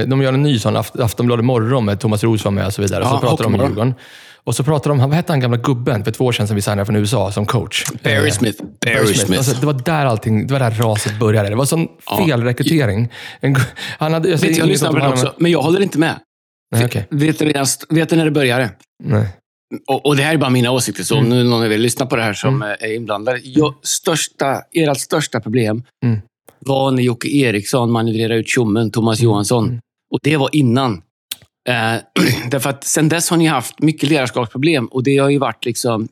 de 0.06 0.22
gör 0.22 0.32
en 0.32 0.42
ny 0.42 0.58
sån, 0.58 0.76
Aft- 0.76 1.02
Aftonbladet 1.02 1.44
morgon 1.44 1.84
med 1.84 2.00
Thomas 2.00 2.24
Roos 2.24 2.44
var 2.44 2.52
med 2.52 2.66
och 2.66 2.74
så 2.74 2.82
vidare. 2.82 3.04
Ja, 3.04 3.10
så 3.10 3.18
pratar 3.18 3.44
de 3.44 3.54
om. 3.54 3.60
Djurgården. 3.60 3.94
Och 4.46 4.54
så 4.54 4.64
pratar 4.64 4.90
de, 4.90 5.00
han- 5.00 5.08
vad 5.10 5.16
hette 5.16 5.32
han 5.32 5.40
gamla 5.40 5.56
gubben 5.56 6.04
för 6.04 6.10
två 6.10 6.24
år 6.24 6.32
sedan 6.32 6.46
som 6.46 6.56
vi 6.56 6.62
signade 6.62 6.84
från 6.86 6.96
USA 6.96 7.32
som 7.32 7.46
coach? 7.46 7.84
Barry 8.04 8.28
Eh, 8.28 8.32
Smith. 8.32 8.62
Barry 8.84 8.94
Barry 8.94 9.14
Smith. 9.14 9.38
Alltså, 9.38 9.60
det 9.60 9.66
var 9.66 9.72
där 9.72 10.06
allting, 10.06 10.46
det 10.46 10.52
var 10.52 10.60
där 10.60 10.70
raset 10.70 11.18
började. 11.18 11.48
Det 11.48 11.54
var 11.56 11.64
sån 11.64 11.88
Ja. 12.10 12.26
felrekrytering. 12.26 13.08
En, 13.40 13.56
han 13.98 14.12
hade, 14.12 14.28
jag 14.28 14.38
Vet, 14.38 14.84
om 14.86 14.92
på 14.94 14.98
den 14.98 15.12
också, 15.12 15.34
men 15.38 15.50
jag 15.52 15.62
håller 15.62 15.80
inte 15.82 15.98
med. 15.98 16.14
Nej, 16.72 16.84
okej. 16.84 17.06
Vet, 17.10 17.38
du, 17.38 17.52
vet 17.88 18.08
du 18.08 18.16
när 18.16 18.24
det 18.24 18.30
började? 18.30 18.70
Nej. 19.04 19.28
Och, 19.88 20.06
och 20.06 20.16
det 20.16 20.22
här 20.22 20.34
är 20.34 20.38
bara 20.38 20.50
mina 20.50 20.70
åsikter, 20.70 21.04
så 21.04 21.18
om 21.18 21.28
nu 21.28 21.44
någon 21.44 21.68
vill 21.68 21.80
lyssna 21.80 22.06
på 22.06 22.16
det 22.16 22.22
här 22.22 22.32
som 22.34 22.62
eh, 22.62 22.68
är 22.68 22.94
inblandad. 22.94 23.38
Jag, 23.42 23.74
största, 23.82 24.62
ert 24.72 25.00
största 25.00 25.40
problem 25.40 25.82
Mm. 26.04 26.18
var 26.58 26.90
när 26.90 27.02
Jocke 27.02 27.28
Eriksson 27.28 27.90
manövrerade 27.90 28.34
ut 28.40 28.48
tjommen 28.48 28.90
Thomas 28.90 29.20
Johansson. 29.20 29.64
Mm. 29.68 29.80
Och 30.12 30.18
det 30.22 30.36
var 30.36 30.48
innan. 30.56 31.02
Eh, 31.68 31.94
därför 32.50 32.70
att 32.70 32.84
sen 32.84 33.08
dess 33.08 33.30
har 33.30 33.36
ni 33.36 33.46
haft 33.46 33.82
mycket 33.82 34.08
ledarskapsproblem 34.08 34.86
och 34.86 35.02
det 35.02 35.16
har 35.18 35.28
ju 35.30 35.38
varit 35.38 35.64
liksom... 35.64 36.08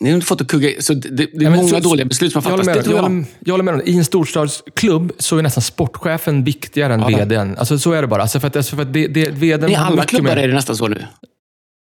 Ni 0.00 0.08
har 0.10 0.14
inte 0.14 0.26
fått 0.26 0.40
att 0.40 0.48
kugga 0.48 0.70
så 0.80 0.94
det, 0.94 1.08
det, 1.08 1.22
är 1.22 1.28
Ja, 1.42 1.50
många 1.50 1.68
så- 1.68 1.78
dåliga 1.80 2.06
beslut 2.06 2.32
som 2.32 2.44
har 2.44 2.50
Jag 2.50 2.58
fattats. 2.58 2.66
med, 2.66 2.76
jag, 2.76 2.84
tror 2.84 2.96
jag. 2.96 3.02
håller, 3.02 3.24
jag 3.44 3.52
håller 3.52 3.64
med 3.64 3.74
om. 3.74 3.82
I 3.84 3.96
en 3.96 4.04
storstadsklubb 4.04 5.12
så 5.18 5.38
är 5.38 5.42
nästan 5.42 5.62
sportchefen 5.62 6.44
viktigare 6.44 6.94
än 6.94 7.00
Ja. 7.00 7.06
vdn. 7.18 7.56
Alltså, 7.58 7.78
så 7.78 7.92
är 7.92 8.02
det 8.02 8.08
bara. 8.08 8.22
Alltså, 8.22 8.40
för 8.40 8.46
att, 8.48 8.56
alltså, 8.56 8.76
för 8.76 8.82
att 8.82 8.92
det, 8.92 9.06
det, 9.06 9.30
vdn 9.30 9.70
I 9.70 9.74
alla 9.74 10.04
klubbar 10.04 10.34
mer- 10.34 10.42
är 10.42 10.48
det 10.48 10.54
nästan 10.54 10.76
så 10.76 10.88
nu. 10.88 11.04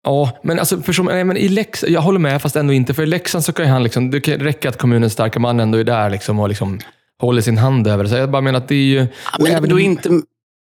Ja, 0.05 0.39
men, 0.43 0.59
alltså, 0.59 0.81
för 0.83 0.93
som, 0.93 1.07
nej, 1.07 1.25
men 1.25 1.37
i 1.37 1.49
Leksand, 1.49 1.93
jag 1.93 2.01
håller 2.01 2.19
med, 2.19 2.43
fast 2.43 2.57
ändå 2.57 2.73
inte. 2.73 2.95
För 2.95 3.03
i 3.03 3.07
Leksand 3.07 3.45
så 3.45 3.53
kan 3.53 3.67
han 3.67 3.83
liksom, 3.83 4.11
det 4.11 4.21
kan 4.21 4.35
räcka 4.35 4.69
att 4.69 4.79
kommunens 4.79 5.13
starka 5.13 5.39
man 5.41 5.61
ändå 5.61 5.79
är 5.79 5.85
där 5.85 6.11
liksom, 6.11 6.39
och 6.41 6.49
liksom, 6.49 6.81
håller 7.21 7.43
sin 7.43 7.59
hand 7.59 7.87
över 7.87 8.05
det. 8.05 8.11
Så 8.11 8.17
jag 8.17 8.31
bara 8.31 8.43
menar 8.43 8.59
att 8.59 8.69
det 8.69 8.75
är 8.75 8.79
ju... 8.79 8.99
Ja, 8.99 9.39
Men 9.39 9.53
även 9.53 9.71
då 9.71 9.81
i- 9.81 9.83
inte, 9.83 10.09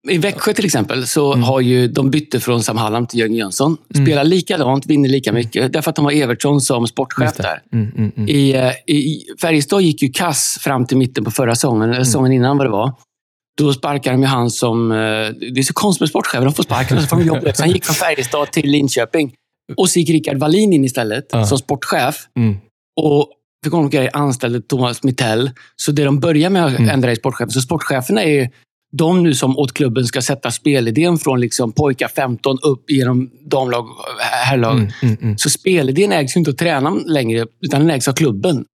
I 0.09 0.18
Växjö 0.18 0.54
till 0.54 0.65
exempel 0.65 1.07
så 1.07 1.33
Mm. 1.33 1.44
har 1.44 1.62
ju 1.62 1.88
de 1.88 2.09
bytte 2.12 2.39
från 2.39 2.63
Sam 2.63 2.77
Hallam 2.77 3.07
till 3.07 3.19
Jörgen 3.19 3.36
Jönsson. 3.36 3.77
Spelar 4.04 4.24
likadant, 4.24 4.86
vinner 4.86 5.09
lika 5.09 5.31
mycket. 5.31 5.74
Därför 5.74 5.89
att 5.89 5.95
de 5.95 6.06
har 6.06 6.12
Evertsson 6.12 6.62
som 6.62 6.88
sportchef 6.88 7.33
där. 7.38 7.62
Mm, 7.74 7.92
mm, 7.98 8.12
mm. 8.18 8.30
I, 8.30 8.54
eh, 8.54 8.95
i 8.95 9.25
Färjestad 9.42 9.81
gick 9.81 10.01
ju 10.01 10.09
kass 10.09 10.57
fram 10.62 10.86
till 10.86 10.98
mitten 10.98 11.24
på 11.24 11.31
förra 11.31 11.56
säsongen, 11.56 11.81
Mm. 11.83 11.94
eller 11.95 12.04
säsongen 12.06 12.31
innan 12.31 12.57
vad 12.57 12.65
det 12.65 12.71
var. 12.71 12.94
Då 13.57 13.74
sparkade 13.74 14.15
de 14.15 14.21
ju 14.21 14.27
han 14.27 14.50
som... 14.51 14.92
eh, 14.92 14.98
Det 14.98 15.59
är 15.59 15.63
så 15.63 15.74
konstigt 15.74 16.00
med 16.01 16.09
sportchefer. 16.09 16.45
De 16.45 16.54
får 16.54 16.63
sparken 16.63 16.98
och 16.98 17.04
så 17.04 17.09
får 17.09 17.18
de 17.18 17.25
jobb. 17.25 17.48
Så 17.56 17.63
han 17.63 17.71
gick 17.71 17.86
från 17.86 17.95
Färjestad 17.95 18.51
till 18.51 18.69
Linköping. 18.71 19.33
Och 19.77 19.89
så 19.89 20.00
gick 20.00 20.09
Rickard 20.09 20.38
Wallin 20.38 20.74
in 20.74 20.83
istället 20.86 21.25
Ja. 21.31 21.45
som 21.45 21.57
sportchef. 21.57 22.15
Mm. 22.39 22.57
Och 23.01 23.31
för 23.65 24.09
anställde 24.18 24.62
Thomas 24.62 25.04
Mittell. 25.04 25.51
Så 25.75 25.92
det 25.92 26.04
de 26.04 26.19
börjar 26.19 26.50
med 26.50 26.65
att 26.65 26.80
Mm. 26.80 26.89
ändra 26.89 27.12
i 27.12 27.15
sportchefen. 27.15 27.51
Så 27.51 27.62
sportcheferna 27.62 28.24
är 28.24 28.30
ju 28.31 28.50
de 28.92 29.24
nu 29.24 29.34
som 29.34 29.57
åt 29.57 29.74
klubben 29.74 30.06
ska 30.06 30.22
sätta 30.22 30.51
spelidén 30.51 31.18
från 31.18 31.39
liksom 31.42 31.72
pojkar 31.72 32.07
15 32.07 32.57
upp 32.62 32.92
genom 32.92 33.30
damlag, 33.45 33.86
herrlag. 34.19 34.78
Mm, 34.78 34.92
mm, 35.01 35.18
mm. 35.22 35.38
Så 35.38 35.50
spelidén 35.50 36.12
ägs 36.12 36.36
ju 36.36 36.39
inte 36.39 36.51
av 36.51 36.56
tränaren 36.56 37.04
längre, 37.07 37.45
utan 37.62 37.80
den 37.81 37.89
ägs 37.89 38.07
av 38.07 38.13
klubben. 38.13 38.66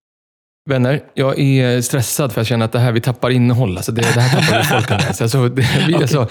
Vänner, 0.70 1.02
jag 1.14 1.40
är 1.40 1.82
stressad 1.82 2.32
för 2.32 2.40
jag 2.42 2.48
känner 2.48 2.66
att 2.66 2.72
det 2.72 2.80
här, 2.80 2.92
vi 2.92 3.02
tappar 3.02 3.30
innehåll. 3.30 3.78
Alltså 3.78 3.92
det, 3.92 4.02
det 4.02 4.22
här 4.22 4.42
tappar 4.42 4.64
folk 4.64 4.90
med. 4.90 5.06
Alltså, 5.22 5.50
det, 5.50 5.68
vi, 5.88 5.96
alltså, 6.02 6.28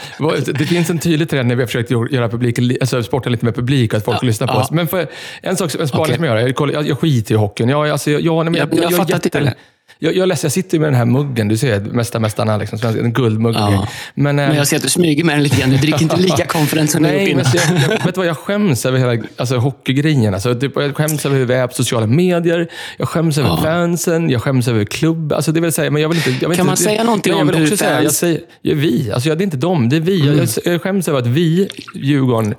det 0.52 0.66
finns 0.66 0.90
en 0.90 0.98
tydlig 0.98 1.28
trend 1.30 1.48
när 1.48 1.54
vi 1.56 1.62
har 1.62 1.66
försökt 1.66 1.90
göra 1.90 2.28
publik, 2.28 2.58
alltså 2.80 3.02
sporten 3.02 3.32
lite 3.32 3.44
mer 3.44 3.52
publik 3.52 3.92
och 3.92 3.98
att 3.98 4.04
folk 4.04 4.18
Ja, 4.22 4.26
lyssnar 4.26 4.46
på 4.46 4.52
ja. 4.54 4.60
oss. 4.60 4.70
Men 4.70 4.88
för, 4.88 5.06
en 5.42 5.56
sak, 5.56 5.74
en 5.74 5.88
spaning 5.88 6.04
Okej. 6.04 6.16
som 6.16 6.24
jag 6.24 6.40
gör, 6.40 6.54
jag, 6.58 6.72
jag, 6.72 6.88
jag 6.88 6.98
skiter 6.98 7.34
i 7.34 7.38
hockeyn. 7.38 7.68
Jag, 7.68 7.88
alltså, 7.88 8.10
jag, 8.10 8.20
jag, 8.20 8.44
nej, 8.44 8.44
men 8.44 8.54
Jag- 8.54 8.84
jag 8.84 8.92
är 8.92 8.96
fattar 8.96 9.14
inte. 9.14 9.54
Jag, 10.02 10.16
jag, 10.16 10.28
läser, 10.28 10.44
jag 10.46 10.52
sitter 10.52 10.78
med 10.78 10.88
den 10.88 10.94
här 10.94 11.04
muggen, 11.04 11.48
du 11.48 11.56
ser, 11.56 11.80
Mästa 11.80 12.18
Mästarna, 12.18 12.56
liksom, 12.56 12.78
svensk- 12.78 13.00
en 13.04 13.12
guldmugg. 13.12 13.54
Ja. 13.54 13.88
Men, 14.14 14.38
eh, 14.38 14.46
Men 14.48 14.56
jag 14.56 14.66
ser 14.66 14.76
att 14.76 14.82
du 14.82 14.88
smyger 14.88 15.24
med 15.24 15.34
den 15.36 15.42
lite 15.42 15.60
grann. 15.60 15.70
Du 15.70 15.76
dricker 15.76 16.02
inte 16.02 16.16
lika 16.16 16.44
confident 16.46 16.90
som 16.90 17.02
du 17.02 17.08
gjort 17.08 17.18
Nej, 17.18 17.30
innan. 17.30 17.44
jag, 17.54 17.62
jag, 17.98 18.06
vet 18.06 18.16
vad? 18.16 18.26
Jag 18.26 18.36
skäms 18.36 18.86
över 18.86 18.98
hela 18.98 19.22
alltså, 19.36 19.56
hockeygrejen. 19.56 20.34
Alltså, 20.34 20.54
typ, 20.54 20.72
jag 20.76 20.96
skäms 20.96 21.26
över 21.26 21.36
hur 21.36 21.44
vi 21.46 21.54
är 21.54 21.66
på 21.66 21.74
sociala 21.74 22.06
medier. 22.06 22.68
Jag 22.96 23.08
skäms 23.08 23.38
över 23.38 23.48
Ja. 23.48 23.56
fansen. 23.62 24.30
Jag 24.30 24.42
skäms 24.42 24.68
över 24.68 24.84
klubb. 24.84 25.32
Alltså, 25.32 25.52
det 25.52 25.60
vill 25.60 25.72
säga, 25.72 25.90
men 25.90 26.02
jag 26.02 26.08
vill 26.08 26.18
inte, 26.18 26.30
jag 26.30 26.36
vill 26.36 26.40
Kan 26.40 26.50
inte, 26.52 26.64
man 26.64 26.76
säga 26.76 27.04
någonting 27.04 27.32
men 27.32 27.46
jag 27.46 27.54
om 27.56 27.60
hur 27.60 27.76
säga, 27.76 27.90
fans- 27.90 28.04
jag 28.04 28.12
säger, 28.12 28.40
ja, 28.62 28.74
vi. 28.76 29.10
Alltså, 29.12 29.28
ja, 29.28 29.34
det 29.34 29.42
är 29.42 29.44
inte 29.44 29.56
dem, 29.56 29.88
det 29.88 29.96
är 29.96 30.00
vi. 30.00 30.20
Mm. 30.22 30.38
Jag, 30.38 30.48
jag 30.72 30.82
skäms 30.82 31.08
över 31.08 31.18
att 31.18 31.26
vi, 31.26 31.68
Djurgården, 31.94 32.54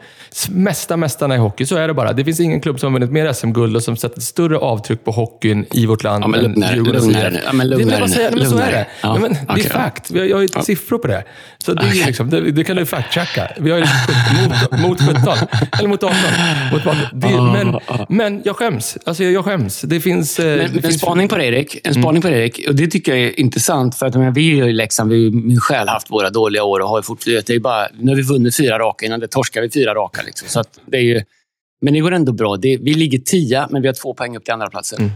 mesta 0.52 0.98
mästarna 0.98 1.36
i 1.36 1.38
hockey. 1.38 1.66
Så 1.66 1.76
är 1.76 1.88
det 1.88 1.94
bara. 1.94 2.14
Det 2.14 2.24
finns 2.26 2.40
ingen 2.40 2.62
klubb 2.62 2.80
som 2.80 2.94
har 2.94 3.00
vunnit 3.00 3.14
mer 3.14 3.34
SM-guld 3.34 3.76
och 3.76 3.84
som 3.84 3.98
sätter 3.98 4.22
större 4.22 4.58
avtryck 4.58 5.04
på 5.04 5.12
hockeyn 5.12 5.66
i 5.72 5.86
vårt 5.86 6.04
land 6.04 6.24
Ja, 6.24 6.28
men 6.28 6.64
än 6.64 6.76
lugna 6.76 7.00
nu. 7.34 7.40
Ja, 7.46 7.54
men 7.54 7.70
Det 7.70 7.76
är 7.76 7.78
lugna 7.78 8.00
bara 8.00 8.08
säga, 8.08 8.32
men 8.32 8.50
så 8.50 8.58
är 8.58 8.72
det. 8.72 8.88
Ja, 9.02 9.18
men, 9.18 9.32
det 9.34 9.66
är 9.66 9.70
fakt. 9.70 10.12
Vi 10.12 10.20
har, 10.20 10.26
jag 10.26 10.38
har 10.38 10.42
ju 10.42 10.50
Ja. 10.56 10.62
siffror 10.64 10.98
på 10.98 11.08
det. 11.08 11.24
Så 11.66 11.74
det, 11.74 11.84
ju 11.84 11.90
Okej. 11.90 12.04
liksom, 12.08 12.30
det, 12.30 12.52
det 12.52 12.64
kan 12.64 12.76
du 12.76 12.86
fact-checka. 12.86 13.48
Vi 13.60 13.72
har 13.72 13.78
ju 13.78 13.86
mot, 14.82 15.02
mot 15.02 15.18
17, 15.18 15.34
eller 15.80 15.90
mot 15.90 16.04
18. 16.04 16.18
Mot 16.72 16.82
18. 16.88 16.96
Det, 17.14 17.28
Ah, 17.28 17.54
men, 17.54 17.76
ah. 17.76 18.06
men 18.10 18.42
jag 18.46 18.56
skäms. 18.56 18.98
Alltså, 19.06 19.24
jag 19.24 19.46
skäms. 19.46 19.82
Det 19.82 20.00
finns... 20.00 20.40
eh, 20.40 20.46
Men, 20.46 20.58
det 20.58 20.64
men 20.68 20.76
en 20.78 20.82
finns 20.82 21.02
spaning 21.02 21.28
på 21.28 21.36
dig, 21.38 21.48
Erik. 21.48 21.78
En 21.88 21.94
spaning 21.94 22.22
på 22.22 22.30
dig, 22.30 22.40
Erik. 22.40 22.68
Och 22.68 22.76
det 22.76 22.88
tycker 22.88 23.16
jag 23.16 23.22
är 23.28 23.40
intressant. 23.40 23.96
För 23.96 24.06
att 24.06 24.16
men, 24.16 24.34
vi 24.34 24.60
har 24.60 24.68
i 24.68 24.74
Leksand, 24.74 25.10
vi 25.12 25.16
har 25.16 25.22
ju 25.24 25.32
min 25.32 25.60
själ 25.60 25.88
haft 25.88 26.12
våra 26.12 26.30
dåliga 26.30 26.64
år 26.64 26.80
och 26.80 26.90
har 26.90 27.00
ju 27.00 27.04
fortfarande... 27.04 27.42
Det 27.46 27.54
är 27.54 27.60
bara, 27.60 27.88
nu 28.00 28.12
har 28.12 28.16
vi 28.16 28.22
vunnit 28.22 28.58
fyra 28.58 28.80
raka, 28.80 29.06
innan 29.06 29.20
det 29.20 29.28
torskar 29.28 29.62
vi 29.62 29.70
fyra 29.72 29.94
raka. 29.94 30.22
Liksom. 30.26 30.48
Så 30.50 30.64
det 30.86 30.98
är 30.98 31.02
ju, 31.02 31.22
men 31.82 31.94
det 31.94 32.00
går 32.00 32.12
ändå 32.12 32.32
bra. 32.32 32.58
Det, 32.58 32.78
vi 32.78 32.94
ligger 32.94 33.20
tia, 33.20 33.68
men 33.72 33.82
vi 33.82 33.88
har 33.88 33.94
två 33.96 34.14
poäng 34.14 34.38
upp 34.38 34.44
till 34.46 34.54
andra 34.54 34.70
platsen. 34.70 35.00
Mm. 35.00 35.12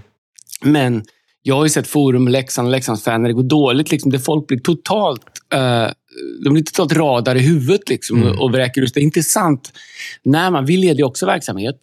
Men 0.61 1.03
jag 1.47 1.55
har 1.55 1.63
ju 1.65 1.69
sett 1.69 1.87
forum 1.87 2.27
Leksand 2.27 2.67
och 2.67 2.71
Leksandsfan 2.71 3.21
när 3.21 3.29
det 3.29 3.33
går 3.33 3.43
dåligt. 3.43 3.91
Liksom, 3.91 4.11
där 4.11 4.19
folk 4.19 4.47
blir 4.47 4.59
totalt... 4.59 5.21
eh, 5.53 5.87
de 6.43 6.53
blir 6.53 6.63
totalt 6.63 6.93
radar 6.93 7.35
i 7.35 7.39
huvudet 7.39 7.89
liksom, 7.89 8.23
Mm. 8.23 8.39
och 8.39 8.51
vräker 8.51 8.81
ut. 8.81 8.93
Det 8.93 8.99
är 8.99 9.03
intressant. 9.03 9.73
När 10.23 10.51
man, 10.51 10.65
vi 10.65 10.77
leder 10.77 10.97
ju 10.97 11.03
också 11.03 11.25
verksamhet. 11.25 11.75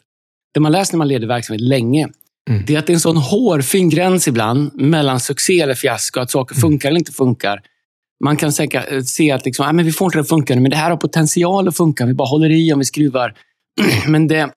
Det 0.55 0.61
man 0.61 0.73
läser 0.73 0.95
när 0.95 0.99
man 0.99 1.09
leder 1.09 1.27
verksamhet 1.27 1.61
länge, 1.61 2.09
Mm. 2.51 2.63
det 2.67 2.75
är 2.75 2.79
att 2.79 2.87
det 2.87 2.93
är 2.93 2.95
en 2.95 3.01
sån 3.01 3.17
hårfin 3.17 3.91
gräns 3.91 4.29
ibland 4.29 4.75
mellan 4.75 5.21
succé 5.21 5.61
eller 5.61 5.75
fiasko. 5.75 6.21
Att 6.21 6.31
saker 6.31 6.55
funkar 6.55 6.89
eller 6.89 6.99
inte 6.99 7.13
funkar. 7.13 7.61
Man 8.25 8.37
kan 8.37 8.53
säkert 8.53 9.07
se 9.09 9.31
att 9.31 9.45
liksom, 9.45 9.67
ah, 9.67 9.73
men 9.73 9.85
vi 9.85 9.93
får 9.93 10.07
inte 10.07 10.19
det 10.19 10.23
att 10.23 10.29
funka 10.29 10.55
nu, 10.55 10.61
men 10.61 10.71
det 10.71 10.77
här 10.77 10.91
har 10.91 10.97
potential 10.97 11.69
att 11.69 11.77
funka. 11.77 12.07
Vi 12.07 12.15
bara 12.15 12.29
håller 12.29 12.51
i 12.51 12.73
om 12.73 12.79
vi 12.79 12.85
skruvar. 12.85 13.35
men 14.09 14.27
det, 14.29 14.51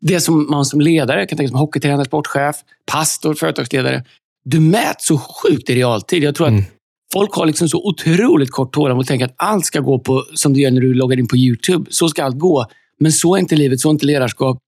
det 0.00 0.20
som 0.20 0.46
man 0.50 0.64
som 0.64 0.80
ledare, 0.80 1.20
jag 1.20 1.28
kan 1.28 1.36
tänka 1.38 1.50
som 1.50 1.58
hockeytränare, 1.58 2.04
sportchef, 2.04 2.56
pastor, 2.92 3.34
företagsledare. 3.34 4.04
Du 4.44 4.60
mäts 4.60 5.06
så 5.06 5.18
sjukt 5.18 5.70
i 5.70 5.74
realtid. 5.74 6.22
Jag 6.22 6.34
tror 6.34 6.46
att 6.46 6.52
Mm. 6.52 6.64
folk 7.12 7.34
har 7.34 7.46
liksom 7.46 7.68
så 7.68 7.88
otroligt 7.88 8.50
kort 8.50 8.72
tålamod 8.72 9.00
och 9.00 9.06
tänker 9.06 9.24
att 9.26 9.34
allt 9.36 9.66
ska 9.66 9.80
gå 9.80 9.98
på 9.98 10.24
som 10.34 10.52
du 10.52 10.60
gör 10.60 10.70
när 10.70 10.80
du 10.80 10.94
loggar 10.94 11.18
in 11.18 11.28
på 11.28 11.36
YouTube. 11.36 11.86
Så 11.90 12.08
ska 12.08 12.24
allt 12.24 12.38
gå. 12.38 12.66
Men 13.00 13.12
så 13.12 13.34
är 13.34 13.40
inte 13.40 13.56
livet, 13.56 13.80
så 13.80 13.88
är 13.88 13.90
inte 13.90 14.06
ledarskap. 14.06 14.58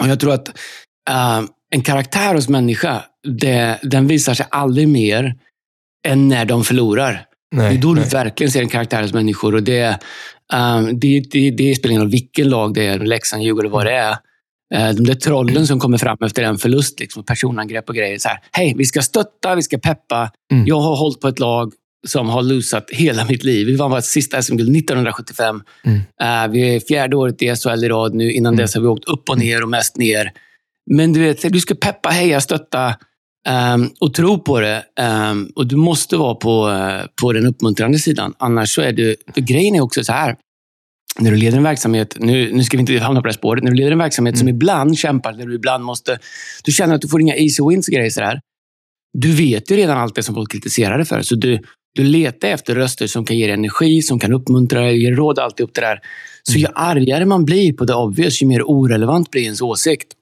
Och 0.00 0.08
jag 0.08 0.20
tror 0.20 0.32
att 0.32 0.48
uh, 1.10 1.48
en 1.74 1.82
karaktär 1.82 2.34
hos 2.34 2.48
människa, 2.48 3.04
det, 3.40 3.78
den 3.82 4.06
visar 4.06 4.34
sig 4.34 4.46
aldrig 4.50 4.88
mer 4.88 5.34
än 6.06 6.28
när 6.28 6.44
de 6.44 6.64
förlorar. 6.64 7.26
Nej, 7.54 7.70
det 7.70 7.78
är 7.78 7.82
då 7.82 7.92
nej. 7.92 8.04
du 8.04 8.10
verkligen 8.10 8.50
ser 8.50 8.62
en 8.62 8.68
karaktär 8.68 9.02
hos 9.02 9.12
människor. 9.12 9.54
Och 9.54 9.62
det, 9.62 9.98
um, 10.52 11.00
det, 11.00 11.20
det, 11.30 11.50
det 11.50 11.74
spelar 11.74 11.90
ingen 11.90 12.02
roll 12.02 12.10
vilken 12.10 12.48
lag 12.48 12.74
det 12.74 12.86
är, 12.86 12.98
Leksand, 12.98 13.42
Djurgården, 13.42 13.70
vad 13.70 13.86
det 13.86 13.92
är. 13.92 14.16
Uh, 14.74 14.90
de 14.90 15.04
där 15.04 15.14
trollen 15.14 15.66
som 15.66 15.80
kommer 15.80 15.98
fram 15.98 16.18
efter 16.20 16.42
en 16.42 16.58
förlust, 16.58 17.00
liksom, 17.00 17.24
personangrepp 17.24 17.88
och 17.88 17.94
grejer. 17.94 18.18
Så 18.18 18.28
här, 18.28 18.38
Hej, 18.52 18.74
vi 18.76 18.84
ska 18.84 19.02
stötta, 19.02 19.54
vi 19.54 19.62
ska 19.62 19.78
peppa. 19.78 20.30
Mm. 20.52 20.66
Jag 20.66 20.80
har 20.80 20.96
hållit 20.96 21.20
på 21.20 21.28
ett 21.28 21.38
lag 21.38 21.72
som 22.06 22.28
har 22.28 22.42
losat 22.42 22.90
hela 22.90 23.24
mitt 23.24 23.44
liv. 23.44 23.66
Vi 23.66 23.76
vann 23.76 23.90
vårt 23.90 24.04
sista 24.04 24.42
SM-guld 24.42 24.76
1975. 24.76 25.62
Mm. 25.84 25.96
Uh, 25.96 26.52
vi 26.52 26.76
är 26.76 26.80
fjärde 26.80 27.16
året 27.16 27.42
i 27.42 27.56
SHL 27.56 27.84
i 27.84 27.88
rad 27.88 28.14
nu. 28.14 28.32
Innan 28.32 28.54
mm. 28.54 28.62
dess 28.62 28.74
har 28.74 28.82
vi 28.82 28.88
åkt 28.88 29.04
upp 29.04 29.30
och 29.30 29.38
ner 29.38 29.62
och 29.62 29.68
mest 29.68 29.96
ner. 29.96 30.32
Men 30.90 31.12
du 31.12 31.20
vet, 31.20 31.52
du 31.52 31.60
ska 31.60 31.74
peppa, 31.74 32.08
heja, 32.08 32.40
stötta 32.40 32.94
um, 33.74 33.90
och 34.00 34.14
tro 34.14 34.38
på 34.38 34.60
det. 34.60 34.84
Um, 35.30 35.52
och 35.54 35.66
du 35.66 35.76
måste 35.76 36.16
vara 36.16 36.34
på, 36.34 36.68
uh, 36.68 37.06
på 37.20 37.32
den 37.32 37.46
uppmuntrande 37.46 37.98
sidan. 37.98 38.34
Annars 38.38 38.74
så 38.74 38.82
är 38.82 38.92
du... 38.92 39.16
För 39.34 39.40
grejen 39.40 39.74
är 39.74 39.80
också 39.80 40.04
så 40.04 40.12
här. 40.12 40.36
När 41.18 41.30
du 41.30 41.36
leder 41.36 41.56
en 41.56 41.62
verksamhet, 41.62 42.16
nu, 42.18 42.52
nu 42.52 42.64
ska 42.64 42.76
vi 42.76 42.80
inte 42.80 42.98
hamna 42.98 43.20
på 43.20 43.26
det 43.26 43.32
här 43.32 43.38
spåret, 43.38 43.64
när 43.64 43.70
du 43.70 43.76
leder 43.76 43.92
en 43.92 43.98
verksamhet 43.98 44.34
mm. 44.34 44.38
som 44.38 44.48
ibland 44.48 44.98
kämpar, 44.98 45.32
där 45.32 45.46
du 45.46 45.54
ibland 45.54 45.84
måste... 45.84 46.18
Du 46.64 46.72
känner 46.72 46.94
att 46.94 47.00
du 47.00 47.08
får 47.08 47.20
inga 47.20 47.36
easy 47.36 47.62
wins 47.68 47.88
och 47.88 47.94
grejer. 47.94 48.10
Så 48.10 48.20
där. 48.20 48.40
Du 49.18 49.32
vet 49.32 49.70
ju 49.70 49.76
redan 49.76 49.98
allt 49.98 50.14
det 50.14 50.22
som 50.22 50.34
folk 50.34 50.52
kritiserar 50.52 50.98
dig 50.98 51.06
för. 51.06 51.22
Så 51.22 51.34
du, 51.34 51.58
du 51.94 52.04
letar 52.04 52.48
efter 52.48 52.74
röster 52.74 53.06
som 53.06 53.24
kan 53.24 53.38
ge 53.38 53.46
dig 53.46 53.54
energi, 53.54 54.02
som 54.02 54.18
kan 54.18 54.32
uppmuntra 54.32 54.80
dig, 54.80 55.02
ge 55.02 55.10
råd, 55.10 55.38
alltihop 55.38 55.74
det 55.74 55.80
där. 55.80 56.00
Så 56.42 56.58
ju 56.58 56.66
mm. 56.66 56.72
argare 56.74 57.24
man 57.24 57.44
blir 57.44 57.72
på 57.72 57.84
det 57.84 57.94
obvious, 57.94 58.42
ju 58.42 58.46
mer 58.46 58.62
orelevant 58.62 59.30
blir 59.30 59.42
ens 59.42 59.62
åsikt. 59.62 60.12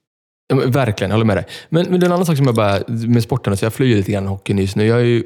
Ja, 0.49 0.56
verkligen, 0.56 1.11
jag 1.11 1.16
håller 1.16 1.26
med 1.26 1.37
dig. 1.37 1.47
Men, 1.68 1.87
men 1.90 2.00
det 2.00 2.04
är 2.04 2.09
en 2.09 2.12
annan 2.12 2.26
sak 2.26 2.37
som 2.37 2.47
jag 2.47 2.54
bara, 2.54 2.80
med 2.88 3.23
sporten, 3.23 3.56
så 3.56 3.64
jag 3.64 3.75
flyger 3.75 3.97
lite 3.97 4.12
grann 4.12 4.26
hockey 4.26 4.54
nyss 4.54 4.76
nu. 4.76 4.87
Jag 4.87 5.00
är 5.00 5.04
ju 5.04 5.25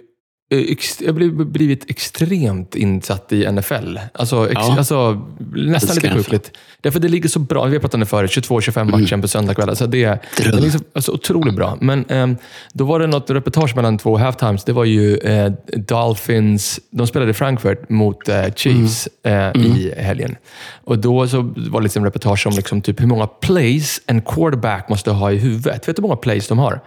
jag 0.48 1.12
har 1.12 1.44
blivit 1.44 1.90
extremt 1.90 2.74
insatt 2.74 3.32
i 3.32 3.52
NFL. 3.52 3.98
Alltså, 4.14 4.50
ex, 4.50 4.54
ja. 4.54 4.78
alltså 4.78 5.26
nästan 5.54 5.94
lite 5.94 6.10
sjukligt. 6.10 6.56
Därför 6.80 7.00
det 7.00 7.08
ligger 7.08 7.28
så 7.28 7.38
bra. 7.38 7.64
Vi 7.64 7.74
har 7.74 7.80
pratat 7.80 7.94
om 7.94 8.00
det 8.00 8.06
förut. 8.06 8.30
22-25 8.30 8.80
mm. 8.80 9.00
matchen 9.00 9.22
på 9.22 9.28
söndagkväll. 9.28 9.68
Alltså 9.68 9.86
det, 9.86 10.22
det 10.36 10.52
ligger 10.52 10.70
så 10.70 10.78
alltså, 10.92 11.12
otroligt 11.12 11.54
bra. 11.54 11.78
Men 11.80 12.04
eh, 12.04 12.26
då 12.72 12.84
var 12.84 13.00
det 13.00 13.06
något 13.06 13.30
reportage 13.30 13.76
mellan 13.76 13.98
två 13.98 14.16
halftimes. 14.16 14.64
Det 14.64 14.72
var 14.72 14.84
ju 14.84 15.16
eh, 15.16 15.52
Dolphins. 15.76 16.80
De 16.90 17.06
spelade 17.06 17.30
i 17.30 17.34
Frankfurt 17.34 17.88
mot 17.88 18.28
eh, 18.28 18.44
Chiefs 18.54 19.08
mm. 19.22 19.60
mm. 19.60 19.76
i 19.76 19.94
helgen. 19.96 20.36
Och 20.84 20.98
Då 20.98 21.28
så 21.28 21.42
var 21.56 21.80
det 21.80 21.84
liksom 21.84 22.04
reportage 22.04 22.46
om 22.46 22.52
liksom 22.56 22.82
typ 22.82 23.00
hur 23.00 23.06
många 23.06 23.26
plays 23.26 24.00
en 24.06 24.22
quarterback 24.22 24.88
måste 24.88 25.10
ha 25.10 25.32
i 25.32 25.36
huvudet. 25.36 25.88
Vet 25.88 25.96
du 25.96 26.02
hur 26.02 26.08
många 26.08 26.16
plays 26.16 26.48
de 26.48 26.58
har? 26.58 26.80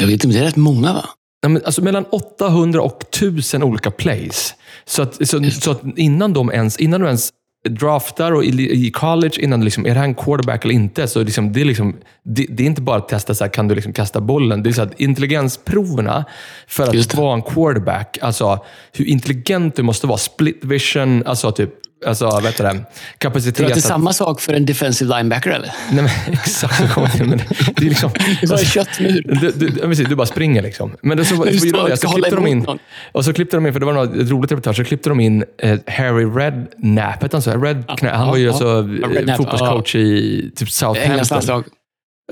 Jag 0.00 0.06
vet 0.06 0.24
inte, 0.24 0.38
det 0.38 0.38
är 0.38 0.44
rätt 0.44 0.56
många 0.56 0.92
va? 0.92 1.04
Alltså 1.46 1.82
mellan 1.82 2.04
800 2.04 2.82
och 2.82 3.02
1000 3.02 3.62
olika 3.62 3.90
plays. 3.90 4.54
Så 4.84 5.02
att, 5.02 5.28
så, 5.28 5.50
så 5.50 5.70
att 5.70 5.82
innan, 5.96 6.32
de 6.32 6.52
ens, 6.52 6.76
innan 6.76 7.00
du 7.00 7.06
ens 7.06 7.32
draftar 7.68 8.32
och 8.32 8.44
i, 8.44 8.86
i 8.86 8.90
college, 8.90 9.34
innan 9.38 9.60
du 9.60 9.64
liksom, 9.64 9.86
är 9.86 9.90
det 9.90 9.98
här 10.00 10.04
en 10.04 10.14
quarterback 10.14 10.64
eller 10.64 10.74
inte? 10.74 11.08
Så 11.08 11.22
liksom, 11.22 11.52
det, 11.52 11.60
är 11.60 11.64
liksom, 11.64 11.96
det, 12.24 12.46
det, 12.50 12.62
är 12.62 12.66
inte 12.66 12.82
bara 12.82 12.96
att 12.96 13.08
testa, 13.08 13.34
så 13.34 13.44
här, 13.44 13.50
kan 13.50 13.68
du 13.68 13.74
liksom 13.74 13.92
kasta 13.92 14.20
bollen? 14.20 14.62
Det 14.62 14.70
är 14.70 14.72
så 14.72 14.82
att 14.82 15.00
intelligensproverna 15.00 16.24
för 16.66 16.82
att 16.82 17.14
vara 17.14 17.34
en 17.34 17.42
quarterback, 17.42 18.18
alltså 18.22 18.64
hur 18.92 19.04
intelligent 19.04 19.76
du 19.76 19.82
måste 19.82 20.06
vara, 20.06 20.18
split 20.18 20.64
vision, 20.64 21.26
alltså 21.26 21.52
typ 21.52 21.70
Alltså, 22.06 22.40
vet 22.42 22.56
du 22.56 22.62
det? 22.62 22.84
Kapacitet. 23.18 23.56
Tror 23.56 23.66
du 23.66 23.72
att 23.72 23.76
det 23.76 23.86
är 23.86 23.88
samma 23.88 24.12
sak 24.12 24.40
för 24.40 24.52
en 24.52 24.66
defensive 24.66 25.16
linebacker, 25.16 25.50
eller? 25.50 25.72
Nej, 25.92 26.02
men 26.04 26.32
exakt. 26.32 27.18
Men 27.18 27.38
det 27.76 27.84
är 27.84 27.88
liksom... 27.88 28.10
Det 28.40 28.42
är 28.42 28.48
bara 28.48 28.58
en 28.58 28.64
köttmur. 28.64 29.22
Du, 29.40 29.50
du, 29.50 30.04
du, 30.04 30.16
bara 30.16 30.26
springer 30.26 30.62
liksom. 30.62 30.96
Men 31.02 31.16
det 31.16 31.24
så, 31.24 31.36
så, 31.36 31.42
så, 31.42 31.96
så 31.96 32.08
klippte 32.08 32.34
de 32.34 32.46
in, 32.46 32.66
och 33.12 33.24
så 33.24 33.32
klippte 33.32 33.56
de 33.56 33.66
in, 33.66 33.72
för 33.72 33.80
det 33.80 33.86
var 33.86 33.92
något, 33.92 34.16
ett 34.16 34.30
roligt 34.30 34.52
reportage, 34.52 34.76
så 34.76 34.84
klippte 34.84 35.08
de 35.08 35.20
in 35.20 35.44
eh, 35.58 35.78
Harry 35.86 36.24
Redknapp, 36.24 37.22
hette 37.22 37.36
han 37.36 37.42
så? 37.42 37.50
Red, 37.50 37.84
han 38.02 38.28
var 38.28 38.36
ju 38.36 38.44
ja, 38.44 38.50
alltså, 38.50 38.88
ja. 39.26 39.36
fotbollscoach 39.36 39.94
i 39.94 40.50
typ 40.56 40.70
Southampton. 40.70 41.64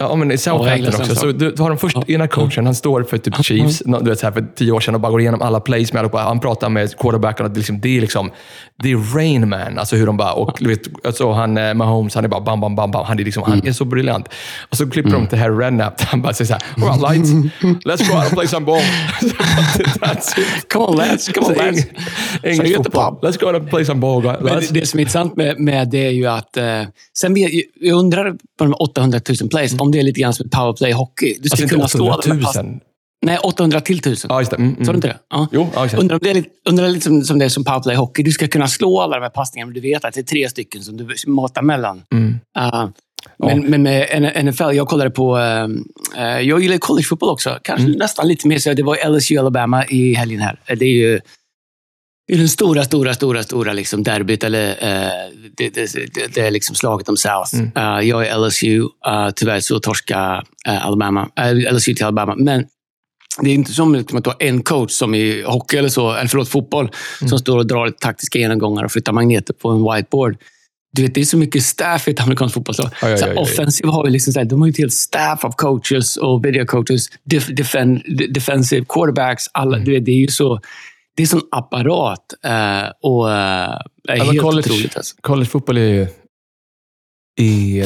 Ja, 0.00 0.14
men 0.16 0.30
i 0.30 0.38
Southampton 0.38 0.94
också. 1.00 1.14
Så 1.14 1.26
du, 1.26 1.50
du, 1.50 1.62
har 1.62 1.68
de 1.68 1.78
först, 1.78 1.96
ena 2.08 2.28
coachen, 2.28 2.66
han 2.66 2.74
står 2.74 3.02
för 3.02 3.18
typ 3.18 3.44
Chiefs, 3.44 3.82
du 3.84 4.10
vet, 4.10 4.18
så 4.18 4.26
här 4.26 4.32
för 4.32 4.46
tio 4.56 4.72
år 4.72 4.80
sedan 4.80 4.94
och 4.94 5.00
bara 5.00 5.12
går 5.12 5.20
igenom 5.20 5.42
alla 5.42 5.60
plays 5.60 5.92
med 5.92 6.00
allihopa. 6.00 6.18
Han 6.18 6.40
pratar 6.40 6.68
med 6.68 6.98
quarterbacken. 6.98 7.52
Det, 7.52 7.58
liksom, 7.58 7.80
det 7.80 7.96
är 7.96 8.00
liksom, 8.00 8.30
det 8.82 8.92
är 8.92 9.14
Rain 9.14 9.48
Man. 9.48 9.78
Alltså 9.78 9.96
hur 9.96 10.06
de 10.06 10.16
bara, 10.16 10.32
och 10.32 10.58
vet, 10.60 11.06
alltså 11.06 11.32
han, 11.32 11.58
eh, 11.58 11.74
Mahomes, 11.74 12.14
han 12.14 12.24
är 12.24 12.28
bara 12.28 12.40
bam, 12.40 12.60
bam, 12.60 12.76
bam, 12.76 12.90
bam. 12.90 13.04
Han 13.04 13.18
är, 13.18 13.24
liksom, 13.24 13.42
han 13.42 13.66
är 13.66 13.72
så 13.72 13.84
briljant. 13.84 14.28
Och 14.70 14.76
så 14.76 14.90
klipper 14.90 15.10
mm. 15.10 15.22
de 15.22 15.28
till 15.28 15.38
Harry 15.38 15.64
Redknapp. 15.64 16.00
Han 16.08 16.22
bara 16.22 16.32
säger 16.32 16.46
såhär, 16.46 16.90
All 16.90 17.00
right, 17.00 17.26
lights, 17.26 17.54
let's 17.84 18.10
go 18.10 18.16
out 18.16 18.24
and 18.24 18.32
play 18.32 18.48
some 18.48 18.66
ball. 18.66 18.80
come 20.72 20.84
on 20.84 20.96
lads, 20.96 21.28
come 21.28 21.46
on 21.46 21.54
lads. 21.54 21.86
English 22.42 22.76
fotboll. 22.76 23.18
Let's 23.22 23.40
go 23.40 23.46
out 23.46 23.54
and 23.56 23.70
play 23.70 23.84
some 23.84 24.00
ball. 24.00 24.22
Det, 24.22 24.68
det 24.70 24.86
som 24.86 24.98
är 24.98 25.02
intressant 25.02 25.36
med, 25.36 25.60
med 25.60 25.88
det 25.88 26.06
är 26.06 26.10
ju 26.10 26.26
att, 26.26 26.56
eh, 26.56 26.82
sen 27.18 27.34
vet, 27.34 27.50
jag 27.80 27.98
undrar 27.98 28.32
på 28.58 28.64
de 28.64 28.74
800 28.74 29.20
000 29.40 29.50
plays, 29.50 29.72
mm 29.72 29.87
om 29.88 29.92
det 29.92 29.98
är 29.98 30.02
lite 30.02 30.20
grann 30.20 30.34
som 30.34 30.46
ett 30.46 30.52
powerplay-hockey. 30.52 31.36
Du 31.40 31.48
ska 31.48 31.62
alltså 31.62 31.76
kunna 31.76 31.88
slå 31.88 32.14
800 32.14 32.48
000? 32.56 32.80
Nej, 33.26 33.38
800 33.38 33.80
till 33.80 33.98
1000. 33.98 34.28
Ja, 34.30 34.40
just 34.40 34.50
det. 34.50 34.56
Mm, 34.56 34.72
mm. 34.72 34.84
Sa 34.84 34.92
du 34.92 34.96
inte 34.96 35.08
det? 35.08 35.18
Ja. 35.30 35.48
Jo, 35.52 35.68
ja, 35.74 35.88
undrar 35.98 36.16
om 36.16 36.20
det 36.22 36.30
är 36.30 36.34
lite, 36.34 36.48
undrar 36.68 36.88
lite 36.88 37.04
som, 37.04 37.22
som 37.22 37.38
det 37.38 37.44
är 37.44 37.48
som 37.48 37.64
powerplay-hockey. 37.64 38.22
Du 38.22 38.30
ska 38.30 38.48
kunna 38.48 38.68
slå 38.68 39.00
alla 39.00 39.16
de 39.16 39.22
här 39.22 39.30
passningarna, 39.30 39.66
men 39.66 39.74
du 39.74 39.80
vet 39.80 40.04
att 40.04 40.14
det 40.14 40.20
är 40.20 40.24
tre 40.24 40.48
stycken 40.48 40.82
som 40.82 40.96
du 40.96 41.08
matar 41.26 41.62
mellan. 41.62 42.02
Mm. 42.12 42.38
Uh, 42.58 42.88
men, 43.38 43.70
men 43.70 43.82
med 43.82 44.44
NFL, 44.44 44.70
jag 44.72 44.88
kollade 44.88 45.10
på... 45.10 45.36
Uh, 45.36 46.40
jag 46.40 46.62
gillar 46.62 46.78
collegefotboll 46.78 47.28
också. 47.28 47.58
Kanske 47.62 47.86
mm. 47.86 47.98
nästan 47.98 48.28
lite 48.28 48.48
mer 48.48 48.58
så. 48.58 48.72
Det 48.72 48.82
var 48.82 49.08
LSU 49.08 49.38
Alabama 49.38 49.84
i 49.86 50.14
helgen 50.14 50.40
här. 50.40 50.60
Det 50.66 50.84
är 50.84 50.92
ju 50.92 51.20
det 52.28 52.34
är 52.34 52.38
den 52.38 52.48
stora, 52.48 52.84
stora, 52.84 53.14
stora, 53.14 53.42
stora 53.42 53.72
liksom 53.72 54.02
derbyt. 54.02 54.44
Eller, 54.44 54.70
uh, 54.70 55.34
det, 55.56 55.68
det, 55.68 55.94
det, 56.14 56.34
det, 56.34 56.40
är 56.40 56.50
liksom 56.50 56.76
slaget 56.76 57.08
om 57.08 57.16
South. 57.16 57.54
Mm. 57.54 57.72
Uh, 57.76 58.08
jag 58.08 58.26
är 58.26 58.38
LSU. 58.38 58.80
Uh, 58.80 59.30
tyvärr 59.36 59.60
så 59.60 59.80
torskade 59.80 60.42
uh, 60.68 60.86
Alabama, 60.86 61.28
LSU 61.72 61.94
till 61.94 62.04
Alabama. 62.04 62.34
Men 62.36 62.66
det 63.40 63.50
är 63.50 63.54
inte 63.54 63.72
som 63.72 63.94
liksom 63.94 64.18
att 64.18 64.24
du 64.24 64.30
har 64.30 64.36
en 64.42 64.62
coach 64.62 64.90
som 64.90 65.14
i 65.14 65.42
hockey 65.42 65.76
eller 65.76 65.88
så, 65.88 66.12
eller 66.12 66.28
förlåt, 66.28 66.48
fotboll, 66.48 66.90
mm. 67.20 67.28
som 67.28 67.38
står 67.38 67.58
och 67.58 67.66
drar 67.66 67.90
taktiska 67.90 68.38
genomgångar 68.38 68.84
och 68.84 68.92
flyttar 68.92 69.12
magneter 69.12 69.54
på 69.54 69.68
en 69.68 69.94
whiteboard. 69.94 70.36
Du 70.92 71.02
vet, 71.02 71.14
det 71.14 71.20
är 71.20 71.24
så 71.24 71.36
mycket 71.36 71.62
staff 71.62 72.08
i 72.08 72.10
ett 72.10 72.20
amerikanskt 72.20 72.54
fotbollslag. 72.54 72.90
Ja, 73.02 73.08
ja, 73.08 73.16
ja, 73.18 73.40
offensiv 73.40 73.86
har 73.86 74.04
vi 74.04 74.10
liksom 74.10 74.32
så 74.32 74.38
här, 74.38 74.46
de 74.46 74.60
har 74.60 74.68
ju 74.68 74.74
helt 74.78 74.92
staff 74.92 75.44
av 75.44 75.52
coaches 75.52 76.16
och 76.16 76.44
video 76.44 76.66
coaches, 76.66 77.06
def, 77.24 77.46
defend, 77.46 78.02
defensive 78.34 78.86
quarterbacks. 78.88 79.44
Alla, 79.52 79.76
mm. 79.76 79.84
du 79.84 79.92
vet, 79.92 80.04
det 80.04 80.10
är 80.10 80.20
ju 80.20 80.28
så 80.28 80.60
det 81.18 81.22
är 81.22 81.26
sån 81.26 81.42
apparat. 81.50 82.34
Uh, 82.46 82.90
och, 83.02 83.30
är 83.30 83.78
ja, 84.02 84.24
helt 84.24 84.40
college, 84.40 84.70
otroligt. 84.70 84.96
Alltså. 84.96 85.16
Collegefotboll 85.20 85.78
är 85.78 85.82
ju 85.82 86.06
i 87.40 87.84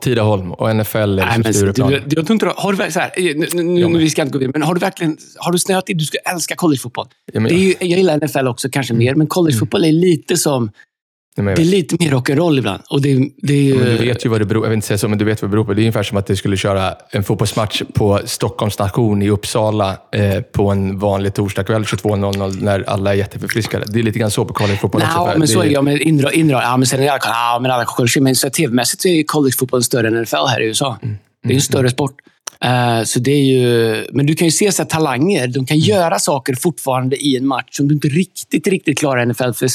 Tidaholm 0.00 0.52
och 0.52 0.76
NFL 0.76 0.96
är 0.96 1.06
Nej, 1.06 1.38
men, 1.38 1.54
Stureplan. 1.54 1.90
Du, 1.90 2.00
du, 2.00 2.22
du, 2.22 2.52
har 2.56 2.72
du, 2.72 2.92
så 2.92 3.00
här, 3.00 3.12
nu, 3.16 3.46
nu, 3.62 3.88
nu, 3.88 3.98
vi 3.98 4.10
ska 4.10 4.22
inte 4.22 4.32
gå 4.32 4.38
vidare, 4.38 4.52
men 4.54 4.62
har 4.62 4.74
du 4.74 4.80
verkligen 4.80 5.16
har 5.36 5.52
du 5.52 5.58
snöat 5.58 5.88
in? 5.88 5.96
Du 5.96 6.04
skulle 6.04 6.20
älska 6.20 6.56
collegefotboll. 6.56 7.06
Ja, 7.32 7.40
men, 7.40 7.52
jag 7.68 7.82
gillar 7.82 8.26
NFL 8.26 8.46
också, 8.46 8.68
kanske 8.68 8.94
mer, 8.94 9.14
men 9.14 9.26
collegefotboll 9.26 9.84
mm. 9.84 9.96
är 9.96 10.00
lite 10.00 10.36
som 10.36 10.70
Nej, 11.36 11.54
det 11.54 11.62
är 11.62 11.64
lite 11.64 11.96
mer 12.00 12.10
rock'n'roll 12.10 12.58
ibland. 12.58 12.82
Och 12.90 13.02
det, 13.02 13.30
det 13.36 13.52
är 13.52 13.62
ju... 13.62 13.84
du 13.84 13.96
vet 13.96 14.24
ju 14.24 14.28
vad 14.28 14.40
det 14.40 14.44
beror 14.44 14.64
Jag 14.64 14.70
vill 14.70 14.76
inte 14.76 14.86
säga 14.86 14.98
så, 14.98 15.08
men 15.08 15.18
du 15.18 15.24
vet 15.24 15.42
vad 15.42 15.50
det 15.50 15.52
beror 15.52 15.64
på. 15.64 15.74
Det 15.74 15.80
är 15.80 15.82
ungefär 15.82 16.02
som 16.02 16.18
att 16.18 16.26
du 16.26 16.36
skulle 16.36 16.56
köra 16.56 16.94
en 17.10 17.24
fotbollsmatch 17.24 17.82
på 17.94 18.20
Stockholms 18.24 18.74
station 18.74 19.22
i 19.22 19.30
Uppsala 19.30 19.96
eh, 20.12 20.40
på 20.40 20.70
en 20.70 20.98
vanlig 20.98 21.34
torsdagkväll 21.34 21.82
22.00 21.82 22.62
när 22.62 22.84
alla 22.88 23.10
är 23.10 23.14
jätteförfriskade. 23.14 23.84
Det 23.88 23.98
är 23.98 24.02
lite 24.02 24.18
grann 24.18 24.30
så 24.30 24.44
på 24.44 24.54
collegefotboll 24.54 25.02
också. 25.02 25.16
Ja, 25.16 25.34
men 25.36 25.48
så 25.48 25.60
är 25.60 25.64
det. 25.64 25.72
Ja, 25.72 25.82
men 25.82 26.02
inre, 26.02 26.34
inre, 26.34 26.52
ja, 26.52 26.76
men 26.76 26.86
sen 26.86 27.00
är 27.00 27.04
det, 27.04 27.18
ja, 27.22 27.58
men 27.62 27.70
alla 27.70 27.86
men 28.20 28.34
tv-mässigt 28.34 29.06
är 29.06 29.22
collegefotbollen 29.22 29.82
större 29.82 30.08
än 30.08 30.22
NFL 30.22 30.46
här 30.48 30.60
i 30.60 30.66
USA. 30.66 30.98
Mm. 31.02 31.16
Det 31.42 31.50
är 31.52 31.54
en 31.54 31.60
större 31.60 31.90
sport. 31.90 32.14
Uh, 32.64 33.04
så 33.04 33.18
det 33.18 33.30
är 33.30 33.44
ju, 33.44 34.06
men 34.12 34.26
du 34.26 34.34
kan 34.34 34.46
ju 34.46 34.52
se 34.52 34.72
så 34.72 34.84
talanger. 34.84 35.46
De 35.46 35.66
kan 35.66 35.76
mm. 35.76 35.88
göra 35.88 36.18
saker 36.18 36.54
fortfarande 36.54 37.16
i 37.16 37.36
en 37.36 37.46
match 37.46 37.68
som 37.76 37.88
du 37.88 37.94
inte 37.94 38.08
riktigt, 38.08 38.66
riktigt 38.66 38.98
klarar 38.98 39.22
i 39.22 39.26
NFL. 39.26 39.52
För 39.52 39.68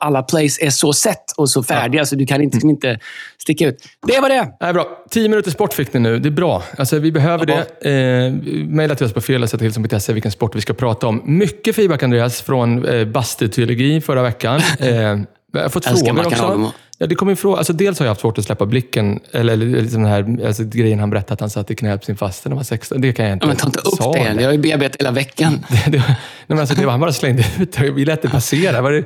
alla 0.00 0.22
plays 0.22 0.58
är 0.62 0.70
så 0.70 0.92
sett 0.92 1.24
och 1.36 1.50
så 1.50 1.62
färdiga, 1.62 2.00
ja. 2.00 2.06
så 2.06 2.16
du 2.16 2.26
kan 2.26 2.42
inte, 2.42 2.56
mm. 2.56 2.70
inte 2.70 2.98
sticka 3.38 3.68
ut. 3.68 3.84
Det 4.06 4.20
var 4.20 4.28
det! 4.28 4.48
Nej, 4.60 4.72
bra. 4.72 5.04
Tio 5.10 5.28
minuter 5.28 5.50
sport 5.50 5.74
fick 5.74 5.92
ni 5.92 6.00
nu. 6.00 6.18
Det 6.18 6.28
är 6.28 6.30
bra. 6.30 6.62
Alltså, 6.78 6.98
vi 6.98 7.12
behöver 7.12 7.46
ja. 7.50 7.64
det. 7.80 7.90
Eh, 7.90 8.32
Mejla 8.66 8.94
till 8.94 9.06
oss 9.06 9.12
på 9.12 9.20
fredagsatillsom.se 9.20 10.12
vilken 10.12 10.32
sport 10.32 10.56
vi 10.56 10.60
ska 10.60 10.72
prata 10.72 11.06
om. 11.06 11.22
Mycket 11.24 11.76
feedback, 11.76 12.02
Andreas, 12.02 12.42
från 12.42 12.84
eh, 12.84 13.04
Bastuteologi 13.04 14.00
förra 14.00 14.22
veckan. 14.22 14.60
Eh, 14.82 15.18
jag 15.52 15.62
har 15.62 15.68
fått 15.68 15.84
frågor 15.84 16.26
också. 16.26 16.72
Ja, 16.98 17.06
det 17.06 17.14
kommer 17.14 17.34
fråga, 17.34 17.58
alltså 17.58 17.72
dels 17.72 17.98
har 17.98 18.06
jag 18.06 18.10
haft 18.10 18.20
svårt 18.20 18.38
att 18.38 18.44
släppa 18.44 18.66
blicken, 18.66 19.20
eller, 19.32 19.52
eller 19.52 19.82
den 19.82 20.04
här 20.04 20.46
alltså, 20.46 20.64
grejen 20.64 20.98
han 20.98 21.10
berättade 21.10 21.32
att 21.32 21.40
han 21.40 21.50
satt 21.50 21.70
i 21.70 21.74
knät 21.74 22.00
på 22.00 22.04
sin 22.04 22.16
faste 22.16 22.48
när 22.48 22.54
han 22.54 22.56
var 22.56 22.64
16. 22.64 23.00
Det 23.00 23.12
kan 23.12 23.26
jag 23.26 23.32
inte 23.32 23.44
ja, 23.44 23.48
men 23.48 23.56
ta 23.56 23.66
inte 23.66 23.78
upp 23.78 24.12
det 24.12 24.18
igen. 24.18 24.38
Jag 24.38 24.44
har 24.44 24.52
ju 24.52 24.58
bearbetat 24.58 25.00
hela 25.00 25.10
veckan. 25.10 25.66
det, 25.86 25.90
det, 25.90 26.16
men 26.46 26.58
alltså, 26.58 26.74
det 26.74 26.84
var, 26.84 26.90
han 26.90 27.00
bara 27.00 27.12
slängde 27.12 27.44
ut 27.60 27.72
det. 27.72 27.90
Vi 27.90 28.04
lät 28.04 28.22
det 28.22 28.28
passera. 28.28 28.72
Det 28.72 28.80
var, 28.80 29.04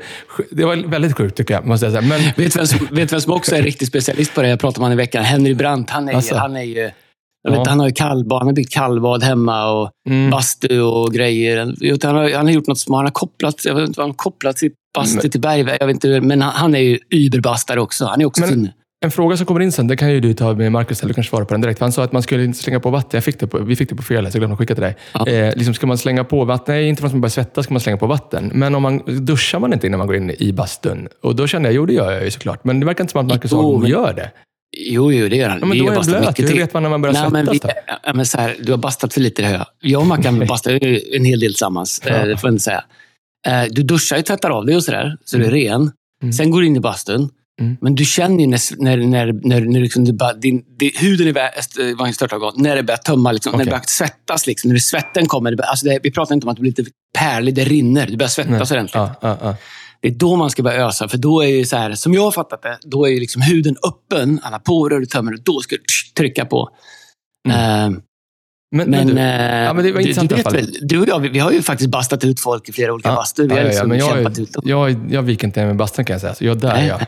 det 0.50 0.64
var 0.64 0.76
väldigt 0.76 1.16
sjukt 1.16 1.36
tycker 1.36 1.54
jag, 1.54 1.66
måste 1.66 1.86
jag 1.86 1.92
säga. 1.92 2.02
Men... 2.02 2.20
Vet 2.36 2.52
du 2.54 2.86
vem, 2.90 3.06
vem 3.06 3.20
som 3.20 3.32
också 3.32 3.56
är 3.56 3.62
riktig 3.62 3.88
specialist 3.88 4.34
på 4.34 4.42
det? 4.42 4.48
Jag 4.48 4.60
pratade 4.60 4.80
med 4.80 4.84
honom 4.84 4.98
i 4.98 5.02
veckan. 5.02 5.24
Henry 5.24 5.54
Brandt. 5.54 5.90
Han 5.90 6.08
är, 6.08 6.14
alltså. 6.14 6.34
han 6.36 6.56
är 6.56 6.62
ju... 6.62 6.90
Jag 7.46 7.52
vet, 7.52 7.60
ja. 7.64 7.70
Han 7.70 7.80
har 7.80 7.86
ju 7.86 7.92
kallbad, 7.92 8.38
han 8.38 8.46
har 8.46 8.54
byggt 8.54 8.72
kallbad 8.72 9.22
hemma 9.22 9.70
och 9.70 9.90
mm. 10.08 10.30
bastu 10.30 10.80
och 10.80 11.12
grejer. 11.12 11.56
Han 12.06 12.16
har, 12.16 12.34
han 12.36 12.46
har 12.46 12.52
gjort 12.52 12.66
något 12.66 12.78
smart. 12.78 12.98
Han 12.98 13.06
har 13.06 13.10
kopplat, 13.10 13.64
jag 13.64 13.74
vet 13.74 13.88
inte 13.88 14.00
vad 14.00 14.04
han 14.04 14.10
har 14.10 14.16
kopplat 14.16 14.58
sitt 14.58 14.74
bastu 14.94 15.18
men, 15.22 15.30
till 15.30 15.40
bergväg. 15.40 15.76
Jag 15.80 15.86
vet 15.86 15.94
inte, 15.94 16.20
men 16.20 16.42
han, 16.42 16.52
han 16.52 16.74
är 16.74 16.80
ju 16.80 16.98
überbastare 17.10 17.80
också. 17.80 18.04
Han 18.04 18.20
är 18.20 18.24
också 18.24 18.40
men, 18.40 18.50
fin. 18.50 18.70
En 19.04 19.10
fråga 19.10 19.36
som 19.36 19.46
kommer 19.46 19.60
in 19.60 19.72
sen, 19.72 19.86
det 19.86 19.96
kan 19.96 20.10
ju 20.10 20.20
du 20.20 20.34
ta 20.34 20.54
med 20.54 20.72
Marcus, 20.72 21.02
eller 21.02 21.14
kanske 21.14 21.30
svara 21.30 21.44
på 21.44 21.54
den 21.54 21.60
direkt. 21.60 21.80
Han 21.80 21.92
sa 21.92 22.04
att 22.04 22.12
man 22.12 22.22
skulle 22.22 22.44
inte 22.44 22.58
slänga 22.58 22.80
på 22.80 22.90
vatten. 22.90 23.10
Jag 23.12 23.24
fick 23.24 23.40
det 23.40 23.46
på, 23.46 23.58
vi 23.58 23.76
fick 23.76 23.88
det 23.88 23.94
på 23.94 24.02
fel, 24.02 24.24
så 24.24 24.36
jag 24.36 24.40
glömde 24.40 24.56
skicka 24.56 24.74
till 24.74 24.82
dig. 24.82 24.96
Ja. 25.12 25.26
Eh, 25.26 25.56
liksom 25.56 25.74
ska 25.74 25.86
man 25.86 25.98
slänga 25.98 26.24
på 26.24 26.44
vatten? 26.44 26.74
Nej, 26.74 26.88
inte 26.88 27.00
för 27.00 27.06
att 27.06 27.12
man 27.12 27.20
börjar 27.20 27.30
svettas 27.30 27.64
ska 27.64 27.74
man 27.74 27.80
slänga 27.80 27.96
på 27.98 28.06
vatten. 28.06 28.50
Men 28.54 28.74
om 28.74 28.82
man 28.82 29.02
duschar 29.06 29.58
man 29.58 29.72
inte 29.72 29.86
innan 29.86 29.98
man 29.98 30.06
går 30.06 30.16
in 30.16 30.30
i 30.38 30.52
bastun? 30.52 31.08
Och 31.22 31.36
då 31.36 31.46
kände 31.46 31.68
jag, 31.68 31.74
jo 31.74 31.86
det 31.86 31.92
gör 31.92 32.12
jag 32.12 32.24
ju 32.24 32.30
såklart. 32.30 32.64
Men 32.64 32.80
det 32.80 32.86
verkar 32.86 33.04
inte 33.04 33.12
som 33.12 33.20
att 33.20 33.26
Marcus 33.26 33.52
men... 33.52 33.86
gör 33.86 34.12
det. 34.12 34.30
Jo, 34.76 35.12
jo, 35.12 35.28
det 35.28 35.36
gör 35.36 35.48
han. 35.48 35.58
Ja, 35.60 35.66
men 35.66 35.78
då 35.78 35.88
är 35.88 35.94
jag 35.94 36.04
blöt. 36.04 36.38
Hur 36.38 36.54
vet 36.54 36.74
man 36.74 36.82
när 36.82 36.90
man 36.90 37.02
börjar 37.02 37.12
Nej, 37.12 37.44
svettas? 37.44 37.62
Men 37.62 37.70
vi, 37.86 37.98
ja, 38.04 38.12
men 38.14 38.26
så 38.26 38.38
här, 38.38 38.56
du 38.60 38.72
har 38.72 38.78
bastat 38.78 39.14
för 39.14 39.20
lite, 39.20 39.42
det 39.42 39.48
hör 39.48 39.54
jag. 39.54 39.66
Jag 39.80 40.00
och 40.00 40.06
Mackan 40.06 40.46
bastar 40.48 40.84
en 41.14 41.24
hel 41.24 41.40
del 41.40 41.52
tillsammans. 41.52 42.02
Ja. 42.04 42.10
Eh, 42.10 42.26
det 42.26 42.36
får 42.36 42.48
jag 42.48 42.54
inte 42.54 42.64
säga. 42.64 42.84
Eh, 43.46 43.64
du 43.70 43.82
duschar 43.82 44.16
ju, 44.16 44.22
tvättar 44.22 44.50
av 44.50 44.66
dig 44.66 44.76
och 44.76 44.84
sådär, 44.84 45.16
så 45.24 45.36
mm. 45.36 45.50
du 45.50 45.56
är 45.56 45.60
ren. 45.60 45.92
Mm. 46.22 46.32
Sen 46.32 46.50
går 46.50 46.60
du 46.60 46.66
in 46.66 46.76
i 46.76 46.80
bastun. 46.80 47.30
Mm. 47.60 47.76
Men 47.80 47.94
du 47.94 48.04
känner 48.04 48.40
ju 48.40 48.46
när, 48.46 48.82
när, 48.82 48.96
när, 48.96 49.32
när, 49.32 49.60
när 49.60 49.80
liksom 49.80 50.04
du 50.04 50.12
bara, 50.12 50.32
din, 50.32 50.64
din, 50.78 50.90
huden 50.94 51.28
i 51.28 51.34
vagnsstörtorgan, 51.98 52.52
när 52.56 52.76
det 52.76 52.82
börjar 52.82 52.98
tömma, 52.98 53.32
liksom, 53.32 53.50
okay. 53.50 53.58
när 53.58 53.64
det 53.64 53.70
börjar 53.70 53.84
svettas. 53.86 54.46
Liksom, 54.46 54.70
när 54.70 54.78
svetten 54.78 55.26
kommer. 55.26 55.50
Det, 55.50 55.64
alltså 55.64 55.86
det, 55.86 55.98
vi 56.02 56.10
pratar 56.10 56.34
inte 56.34 56.46
om 56.46 56.50
att 56.50 56.56
du 56.56 56.60
blir 56.60 56.74
lite 56.76 56.90
pärlig, 57.18 57.54
det 57.54 57.64
rinner. 57.64 58.06
Du 58.06 58.16
börjar 58.16 58.28
svettas 58.28 58.70
ordentligt. 58.70 58.94
Ja, 58.94 59.14
ja, 59.20 59.38
ja. 59.42 59.56
Det 60.00 60.08
är 60.08 60.12
då 60.12 60.36
man 60.36 60.50
ska 60.50 60.62
börja 60.62 60.86
ösa. 60.86 61.08
För 61.08 61.18
då 61.18 61.40
är 61.40 61.46
ju 61.46 61.64
så 61.64 61.76
här, 61.76 61.94
som 61.94 62.14
jag 62.14 62.22
har 62.22 62.30
fattat 62.30 62.62
det, 62.62 62.78
då 62.82 63.06
är 63.06 63.10
ju 63.10 63.20
liksom 63.20 63.42
huden 63.42 63.76
öppen, 63.88 64.40
alla 64.42 64.58
porer 64.58 65.00
du 65.00 65.06
tömmer. 65.06 65.36
Då 65.42 65.60
ska 65.60 65.76
du 65.76 65.82
trycka 66.16 66.44
på. 66.44 66.68
Mm. 67.48 67.92
Uh, 67.92 67.98
men, 68.76 68.90
men, 68.90 69.06
du, 69.06 69.18
eh, 69.18 69.64
ja, 69.64 69.72
men 69.72 69.84
det 69.84 69.92
var 69.92 70.00
intressant 70.00 70.30
du, 70.30 70.36
du, 70.36 70.42
väl, 70.42 70.78
du 70.80 71.00
och 71.00 71.08
jag, 71.08 71.20
vi, 71.20 71.28
vi, 71.28 71.38
har 71.38 71.52
ju 71.52 71.62
faktiskt 71.62 71.90
bastat 71.90 72.24
ut 72.24 72.40
folk 72.40 72.68
i 72.68 72.72
flera 72.72 72.92
olika 72.92 73.08
ja, 73.08 73.14
bastur. 73.14 73.48
Vi 73.48 73.54
har 73.54 73.60
ja, 73.60 73.66
liksom 73.66 73.94
ja, 73.94 74.08
kämpat 74.08 74.38
jag, 74.38 74.42
ut 74.42 74.52
dem. 74.52 74.62
Jag, 74.66 74.96
jag 75.10 75.22
viker 75.22 75.46
inte 75.46 75.66
med 75.66 75.76
bastun 75.76 76.04
kan 76.04 76.14
jag 76.14 76.20
säga. 76.20 76.34
Så 76.34 76.44
jag, 76.44 76.58
där 76.58 76.74
är 76.74 76.86
jag 76.86 77.06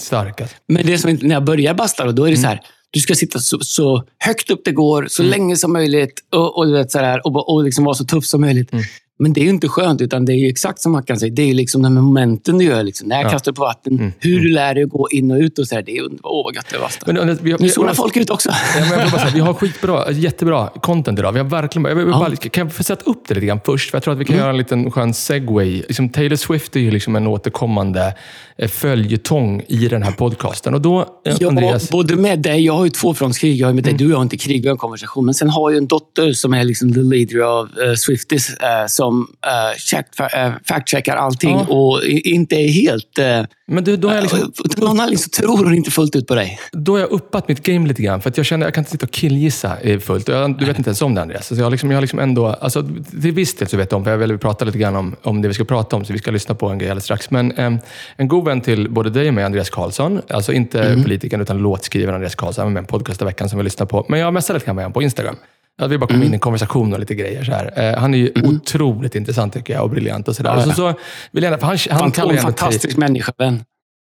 starkast. 0.00 0.54
Men 0.68 0.86
det 0.86 0.98
som 0.98 1.18
när 1.22 1.34
jag 1.34 1.44
börjar 1.44 1.74
basta, 1.74 2.04
då, 2.04 2.12
då 2.12 2.24
är 2.24 2.30
det 2.30 2.36
mm. 2.36 2.42
så 2.42 2.48
här. 2.48 2.60
Du 2.90 3.00
ska 3.00 3.14
sitta 3.14 3.38
så, 3.38 3.58
så, 3.60 4.04
högt 4.18 4.50
upp 4.50 4.60
det 4.64 4.72
går, 4.72 5.06
så 5.10 5.22
mm. 5.22 5.30
länge 5.30 5.56
som 5.56 5.72
möjligt 5.72 6.20
och, 6.34 6.58
och, 6.58 6.74
vet, 6.74 6.90
så 6.90 6.98
här, 6.98 7.26
och, 7.26 7.54
och 7.54 7.64
liksom 7.64 7.84
vara 7.84 7.94
så 7.94 8.04
tuff 8.04 8.24
som 8.24 8.40
möjligt. 8.40 8.72
Mm. 8.72 8.84
Men 9.22 9.32
det 9.32 9.40
är 9.40 9.42
ju 9.42 9.50
inte 9.50 9.68
skönt, 9.68 10.00
utan 10.00 10.24
det 10.24 10.32
är 10.32 10.50
exakt 10.50 10.80
som 10.80 10.92
Mackan 10.92 11.18
säger. 11.18 11.32
Det 11.32 11.50
är 11.50 11.54
liksom 11.54 11.82
de 11.82 11.94
momenten 11.94 12.58
du 12.58 12.64
gör. 12.64 12.82
Liksom. 12.82 13.08
När 13.08 13.16
jag 13.16 13.26
ja. 13.26 13.30
kastar 13.30 13.52
på 13.52 13.62
vatten, 13.62 13.92
mm. 13.98 14.12
hur 14.18 14.40
du 14.40 14.48
lär 14.48 14.74
dig 14.74 14.84
att 14.84 14.90
gå 14.90 15.08
in 15.10 15.30
och 15.30 15.38
ut. 15.38 15.58
och 15.58 15.68
så 15.68 15.74
här, 15.74 15.82
Det 15.82 15.96
är 15.96 16.02
underbart. 16.02 16.30
Åh, 16.32 16.44
vad 16.44 16.54
gött 16.54 16.66
det 16.70 16.78
var. 16.78 17.24
Men, 17.24 17.38
vi 17.42 17.56
nu 17.58 17.68
zonar 17.68 17.94
folk 17.94 18.16
ut 18.16 18.30
också. 18.30 18.50
Ja, 18.50 18.84
men 18.90 19.00
jag 19.00 19.10
säga, 19.10 19.30
vi 19.34 19.40
har 19.40 19.54
skitbra, 19.54 20.10
jättebra 20.10 20.68
content 20.68 21.18
idag. 21.18 21.32
Vi 21.32 21.38
har 21.38 21.46
verkligen, 21.46 21.88
jag 21.88 21.94
vill 21.94 22.06
ja. 22.08 22.18
bara, 22.18 22.36
kan 22.36 22.66
jag 22.66 22.74
få 22.74 22.82
sätta 22.82 23.10
upp 23.10 23.28
det 23.28 23.34
lite 23.34 23.46
grann 23.46 23.60
först? 23.64 23.90
För 23.90 23.96
jag 23.96 24.02
tror 24.02 24.14
att 24.14 24.20
vi 24.20 24.24
kan 24.24 24.34
mm. 24.34 24.42
göra 24.42 24.50
en 24.50 24.56
liten 24.56 24.90
skön 24.90 25.14
segway. 25.14 25.70
Liksom 25.72 26.08
Taylor 26.08 26.36
Swift 26.36 26.76
är 26.76 26.80
ju 26.80 26.90
liksom 26.90 27.16
en 27.16 27.26
återkommande 27.26 28.14
eh, 28.56 28.68
följetong 28.68 29.62
i 29.68 29.88
den 29.88 30.02
här 30.02 30.12
podcasten. 30.12 30.74
Och 30.74 30.80
då, 30.80 31.00
eh, 31.00 31.36
ja, 31.40 31.48
Andreas... 31.48 31.90
både 31.90 32.16
med 32.16 32.38
dig, 32.38 32.64
jag 32.64 32.72
har 32.72 32.84
ju 32.84 32.90
två 32.90 33.14
frontskrig. 33.14 33.56
Jag 33.56 33.68
har 33.68 33.74
med 33.74 33.84
dig, 33.84 33.92
mm. 33.92 34.08
du 34.08 34.14
har 34.14 34.22
inte 34.22 34.36
krig, 34.36 34.62
vi 34.62 34.68
har 34.68 34.72
en 34.72 34.78
konversation. 34.78 35.24
Men 35.24 35.34
sen 35.34 35.50
har 35.50 35.70
jag 35.70 35.78
en 35.78 35.86
dotter 35.86 36.32
som 36.32 36.54
är 36.54 36.64
liksom 36.64 36.94
the 36.94 37.00
leader 37.00 37.42
of 37.42 37.68
uh, 37.88 37.94
Swifties, 37.94 38.50
uh, 38.50 38.86
som 38.88 39.11
uh, 39.20 39.92
Eh, 40.32 40.52
fact-checkar 40.64 41.16
allting 41.16 41.50
ja. 41.50 41.74
och 41.74 42.04
inte 42.04 42.56
är 42.56 42.68
helt... 42.68 43.18
Eh, 43.18 43.42
Men 43.66 43.84
du, 43.84 43.96
då 43.96 44.08
har 44.08 44.14
jag 44.14 44.22
liksom, 44.22 44.52
någon 44.76 44.90
anledning 44.90 45.18
så 45.18 45.28
tror 45.28 45.64
hon 45.64 45.74
inte 45.74 45.90
fullt 45.90 46.16
ut 46.16 46.26
på 46.26 46.34
dig. 46.34 46.58
Då 46.72 46.92
har 46.92 47.00
jag 47.00 47.10
uppat 47.10 47.48
mitt 47.48 47.62
game 47.62 47.88
lite 47.88 48.02
grann. 48.02 48.20
För 48.20 48.30
att 48.30 48.36
jag 48.36 48.46
känner 48.46 48.66
jag 48.66 48.74
kan 48.74 48.80
inte 48.80 48.90
sitta 48.90 49.06
och 49.06 49.12
killgissa 49.12 49.76
fullt. 50.00 50.28
Jag, 50.28 50.58
du 50.58 50.64
vet 50.64 50.78
inte 50.78 50.88
ens 50.88 51.02
om 51.02 51.14
det 51.14 51.22
Andreas. 51.22 51.46
Så 51.46 51.54
jag, 51.54 51.70
liksom, 51.70 51.90
jag 51.90 51.96
har 51.96 52.00
liksom 52.00 52.18
ändå, 52.18 52.46
alltså, 52.46 52.88
till 53.22 53.32
viss 53.32 53.54
del 53.54 53.68
så 53.68 53.76
vet 53.76 53.90
jag 53.90 53.98
om, 53.98 54.04
för 54.04 54.10
jag 54.10 54.18
vill 54.18 54.38
prata 54.38 54.64
lite 54.64 54.78
grann 54.78 54.96
om, 54.96 55.16
om 55.22 55.42
det 55.42 55.48
vi 55.48 55.54
ska 55.54 55.64
prata 55.64 55.96
om. 55.96 56.04
Så 56.04 56.12
vi 56.12 56.18
ska 56.18 56.30
lyssna 56.30 56.54
på 56.54 56.68
en 56.68 56.78
grej 56.78 56.90
alldeles 56.90 57.04
strax. 57.04 57.30
Men 57.30 57.52
eh, 57.52 57.72
en 58.16 58.28
god 58.28 58.44
vän 58.44 58.60
till 58.60 58.90
både 58.90 59.10
dig 59.10 59.28
och 59.28 59.34
mig, 59.34 59.44
Andreas 59.44 59.70
Karlsson. 59.70 60.22
Alltså 60.28 60.52
inte 60.52 60.82
mm. 60.82 61.02
politikern 61.02 61.40
utan 61.40 61.58
låtskrivaren 61.58 62.14
Andreas 62.14 62.34
Karlsson. 62.34 62.72
med 62.72 62.80
en 62.80 62.86
podcast 62.86 63.22
i 63.22 63.24
veckan 63.24 63.48
som 63.48 63.58
vi 63.58 63.64
lyssnar 63.64 63.86
på. 63.86 64.06
Men 64.08 64.20
jag 64.20 64.34
messade 64.34 64.56
lite 64.56 64.66
grann 64.66 64.76
med 64.76 64.84
honom 64.84 64.92
på 64.92 65.02
Instagram. 65.02 65.36
Att 65.82 65.90
vi 65.90 65.98
bara 65.98 66.06
kom 66.06 66.16
mm. 66.16 66.26
in 66.26 66.32
i 66.32 66.34
en 66.34 66.40
konversation 66.40 66.92
och 66.92 67.00
lite 67.00 67.14
grejer. 67.14 67.44
Så 67.44 67.52
här. 67.52 67.72
Eh, 67.76 67.98
han 67.98 68.14
är 68.14 68.18
ju 68.18 68.32
mm. 68.36 68.50
otroligt 68.50 69.14
intressant 69.14 69.52
tycker 69.52 69.74
jag 69.74 69.82
och 69.82 69.90
briljant. 69.90 70.28
Och 70.28 70.36
så 70.36 70.42
där. 70.42 70.50
Ja, 70.50 70.56
ja. 70.56 70.66
Och 70.66 70.74
så, 70.74 70.92
så 70.92 70.94
vill 71.32 71.44
jag, 71.44 71.50
han, 71.50 71.78
han 71.90 72.12
Fant, 72.12 72.40
fantastisk 72.40 72.96
människa, 72.96 73.32
vän. 73.38 73.64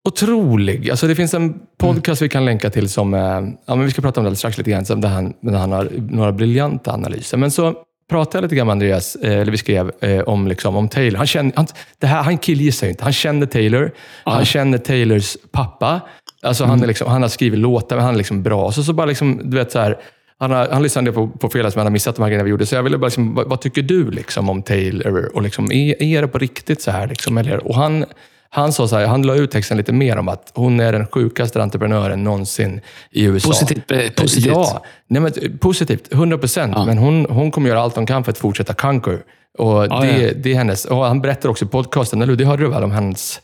Otrolig. 0.07 0.89
Alltså 0.89 1.07
det 1.07 1.15
finns 1.15 1.33
en 1.33 1.53
podcast 1.77 2.21
mm. 2.21 2.25
vi 2.25 2.29
kan 2.29 2.45
länka 2.45 2.69
till 2.69 2.89
som, 2.89 3.13
eh, 3.13 3.19
ja, 3.65 3.75
men 3.75 3.83
vi 3.85 3.91
ska 3.91 4.01
prata 4.01 4.21
om 4.21 4.25
det 4.29 4.35
strax 4.35 4.57
lite 4.57 4.71
grann, 4.71 4.85
som 4.85 5.01
där 5.01 5.09
han, 5.09 5.33
där 5.41 5.57
han 5.57 5.71
har 5.71 5.89
några 6.09 6.31
briljanta 6.31 6.91
analyser. 6.91 7.37
Men 7.37 7.51
så 7.51 7.73
pratade 8.09 8.37
jag 8.37 8.41
lite 8.43 8.55
grann 8.55 8.67
med 8.67 8.71
Andreas, 8.71 9.15
eh, 9.15 9.39
eller 9.39 9.51
vi 9.51 9.57
skrev, 9.57 9.91
eh, 9.99 10.19
om, 10.19 10.47
liksom, 10.47 10.75
om 10.75 10.89
Taylor. 10.89 11.17
Han, 11.17 11.27
känner, 11.27 11.51
han, 11.55 11.67
det 11.99 12.07
här, 12.07 12.23
han 12.23 12.37
killgissar 12.37 12.87
ju 12.87 12.91
inte. 12.91 13.03
Han 13.03 13.13
känner 13.13 13.45
Taylor. 13.45 13.91
Ja. 14.25 14.31
Han 14.31 14.45
känner 14.45 14.77
Taylors 14.77 15.37
pappa. 15.51 16.01
Alltså 16.41 16.63
mm. 16.63 16.69
han, 16.69 16.83
är 16.83 16.87
liksom, 16.87 17.07
han 17.07 17.21
har 17.21 17.29
skrivit 17.29 17.59
låtar, 17.59 17.95
men 17.95 18.05
han 18.05 18.13
är 18.13 18.17
liksom 18.17 18.43
bra. 18.43 18.71
Så, 18.71 18.83
så 18.83 18.93
bara 18.93 19.05
liksom, 19.05 19.41
du 19.43 19.57
vet 19.57 19.71
så 19.71 19.79
här, 19.79 19.97
han, 20.39 20.51
har, 20.51 20.67
han 20.71 20.83
lyssnade 20.83 21.11
på, 21.11 21.27
på 21.27 21.49
fredags, 21.49 21.75
men 21.75 21.79
han 21.79 21.87
har 21.87 21.91
missat 21.91 22.15
de 22.15 22.21
här 22.21 22.29
grejerna 22.29 22.43
vi 22.43 22.49
gjorde. 22.49 22.65
Så 22.65 22.75
jag 22.75 22.83
ville 22.83 22.97
bara, 22.97 23.07
liksom, 23.07 23.35
vad, 23.35 23.49
vad, 23.49 23.61
tycker 23.61 23.81
du 23.81 24.11
liksom, 24.11 24.49
om 24.49 24.63
Taylor? 24.63 25.31
Och 25.33 25.41
liksom, 25.41 25.71
är, 25.71 26.03
är 26.03 26.21
det 26.21 26.27
på 26.27 26.37
riktigt 26.37 26.81
så 26.81 26.91
här? 26.91 27.07
Liksom, 27.07 27.37
eller? 27.37 27.67
Och 27.67 27.75
han, 27.75 28.05
han 28.49 28.73
sa 28.73 28.87
så 28.87 28.95
här, 28.97 29.07
han 29.07 29.21
la 29.21 29.35
ut 29.35 29.51
texten 29.51 29.77
lite 29.77 29.93
mer 29.93 30.17
om 30.17 30.27
att 30.27 30.51
hon 30.55 30.79
är 30.79 30.91
den 30.91 31.07
sjukaste 31.07 31.61
entreprenören 31.61 32.23
någonsin 32.23 32.81
i 33.11 33.23
USA. 33.23 33.49
Positivt? 33.49 33.91
Eh, 33.91 34.09
positivt. 34.09 34.53
Ja, 34.53 34.83
nej, 35.07 35.21
men, 35.21 35.57
positivt. 35.57 36.13
100 36.13 36.37
procent. 36.37 36.73
Ja. 36.75 36.85
Men 36.85 36.97
hon, 36.97 37.25
hon 37.29 37.51
kommer 37.51 37.69
göra 37.69 37.81
allt 37.81 37.95
hon 37.95 38.05
kan 38.05 38.23
för 38.23 38.31
att 38.31 38.37
fortsätta 38.37 38.73
conquer. 38.73 39.23
Och 39.57 39.85
ja, 39.85 39.99
det, 40.01 40.21
ja. 40.21 40.31
det 40.35 40.51
är 40.51 40.55
hennes. 40.55 40.85
Och 40.85 41.05
han 41.05 41.21
berättar 41.21 41.49
också 41.49 41.65
i 41.65 41.67
podcasten, 41.67 42.21
eller 42.21 42.35
Det 42.35 42.45
hörde 42.45 42.63
du 42.63 42.69
väl 42.69 42.83
om 42.83 42.91
hennes, 42.91 43.41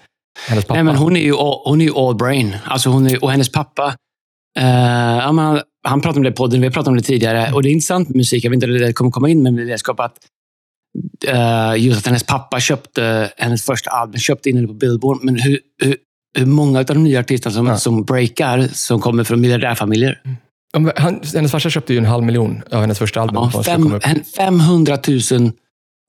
hennes 0.48 0.66
pappa? 0.66 0.74
Nej, 0.74 0.84
men 0.84 0.96
hon 0.96 1.16
är 1.16 1.22
ju 1.22 1.36
all, 1.36 1.62
hon 1.66 1.82
är 1.82 2.08
all 2.08 2.16
brain. 2.16 2.58
Alltså 2.66 2.90
hon 2.90 3.08
är, 3.08 3.24
och 3.24 3.32
hennes 3.32 3.52
pappa 3.52 3.96
ja, 5.22 5.32
man, 5.32 5.62
han 5.84 6.02
pratade 6.02 6.20
om 6.20 6.24
det 6.24 6.30
i 6.30 6.34
podden, 6.34 6.62
vi 6.62 6.68
har 6.68 6.72
pratat 6.72 6.88
om 6.88 6.98
det 6.98 7.04
tidigare. 7.04 7.54
Och 7.54 7.64
det 7.64 7.70
är 7.70 7.72
intressant 7.72 8.10
med 8.10 8.16
musik, 8.16 8.46
jag 8.46 8.50
vet 8.50 8.56
inte 8.56 8.66
om 8.66 8.74
det 8.74 8.94
kommer 8.94 9.12
komma 9.12 9.30
in, 9.30 9.44
men 9.44 9.56
det 9.56 9.74
är 9.74 10.02
att 10.02 10.18
uh, 11.28 11.84
just 11.84 12.00
att 12.00 12.06
hennes 12.06 12.24
pappa 12.24 12.60
köpte 12.60 13.32
hennes 13.38 13.66
första 13.66 13.92
album, 13.92 14.20
köpte 14.20 14.50
in 14.50 14.56
henne 14.56 14.68
på 14.68 14.74
Billboard. 14.74 15.24
Men 15.24 15.36
hur, 15.40 15.60
hur, 15.84 15.96
hur 16.38 16.46
många 16.46 16.80
av 16.80 16.86
de 16.86 17.04
nya 17.04 17.20
artisterna 17.20 17.54
som, 17.54 17.68
ja. 17.68 17.78
som 17.78 18.04
breakar, 18.04 18.68
som 18.74 19.02
kommer 19.02 19.24
från 19.24 19.42
miljardärfamiljer? 19.42 20.22
Mm. 20.26 20.92
Han, 20.96 21.22
hennes 21.34 21.52
farsa 21.52 21.70
köpte 21.70 21.94
ju 21.94 22.00
en 22.00 22.06
halv 22.06 22.24
miljon 22.24 22.62
av 22.72 22.82
hennes 22.82 23.00
första 23.00 23.22
album. 23.22 23.50
Ja, 23.54 23.64
fem, 23.64 24.00
500 24.36 24.98
000 25.32 25.52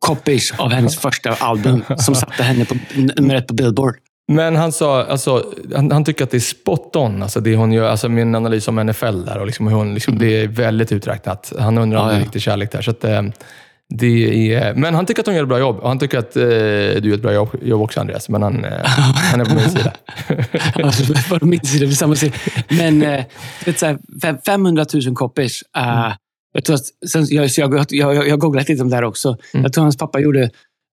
copies 0.07 0.53
av 0.59 0.71
hennes 0.71 0.97
första 0.97 1.31
album 1.31 1.85
som 1.99 2.15
satte 2.15 2.43
henne 2.43 2.65
på 2.65 2.75
nummer 2.95 3.35
ett 3.35 3.47
på 3.47 3.55
Billboard. 3.55 3.95
Men 4.33 4.57
han 4.57 4.73
sa, 4.73 5.05
alltså, 5.05 5.53
han, 5.75 5.91
han, 5.91 6.05
tycker 6.05 6.25
att 6.25 6.31
det 6.31 6.37
är 6.37 6.41
spot 6.41 6.97
on, 6.97 7.23
alltså 7.23 7.41
det 7.41 7.57
hon 7.57 7.73
gör, 7.73 7.89
alltså 7.89 8.09
min 8.09 8.35
analys 8.35 8.69
om 8.69 8.77
NFL 8.77 9.25
där. 9.25 9.39
Och 9.39 9.47
liksom 9.47 9.67
hon, 9.67 9.95
liksom, 9.95 10.19
det 10.19 10.43
är 10.43 10.49
väldigt 10.49 10.93
uträknat. 10.93 11.53
Han 11.59 11.79
undrar 11.79 12.01
om 12.01 12.07
ja, 12.07 12.13
det 12.13 12.19
är 12.19 12.23
riktig 12.23 12.43
kärlek 12.43 12.73
där. 12.73 12.83
Så 12.83 12.91
att, 12.91 13.05
eh, 13.05 13.23
det 13.89 14.55
är, 14.55 14.75
men 14.75 14.95
han 14.95 15.07
tycker 15.07 15.23
att 15.23 15.27
hon 15.27 15.35
gör 15.35 15.43
ett 15.43 15.49
bra 15.49 15.59
jobb. 15.59 15.79
Och 15.79 15.89
han 15.89 15.99
tycker 15.99 16.19
att 16.19 16.37
eh, 16.37 16.43
du 16.43 17.03
gör 17.09 17.15
ett 17.15 17.23
bra 17.23 17.33
jobb, 17.33 17.49
jobb 17.63 17.83
också, 17.83 18.01
Andreas. 18.01 18.29
Men 18.29 18.43
han, 18.43 18.65
eh, 18.65 18.73
han 18.85 19.41
är 19.41 19.45
på 19.45 19.55
min 19.55 19.71
sida. 19.71 19.93
på 21.39 21.47
min 21.47 21.61
sida, 21.61 21.87
på 21.87 21.93
samma 21.93 22.15
sida. 22.15 22.35
Men 22.69 23.03
eh, 23.03 23.25
vet, 23.67 23.79
så 23.79 23.87
här, 23.87 23.99
500 24.47 24.87
000 24.95 25.15
copies. 25.15 25.63
Uh, 25.77 26.15
jag, 26.53 26.65
tror 26.65 26.77
att, 26.77 27.11
sen, 27.11 27.27
jag, 27.29 27.49
jag, 27.57 27.87
jag, 27.89 28.15
jag 28.15 28.31
har 28.31 28.37
googlat 28.37 28.69
lite 28.69 28.83
om 28.83 28.91
det 28.91 28.97
här 28.97 29.05
också. 29.05 29.29
Mm. 29.29 29.65
Jag 29.65 29.73
tror 29.73 29.83
hans 29.85 29.97
pappa 29.97 30.21
gjorde 30.21 30.43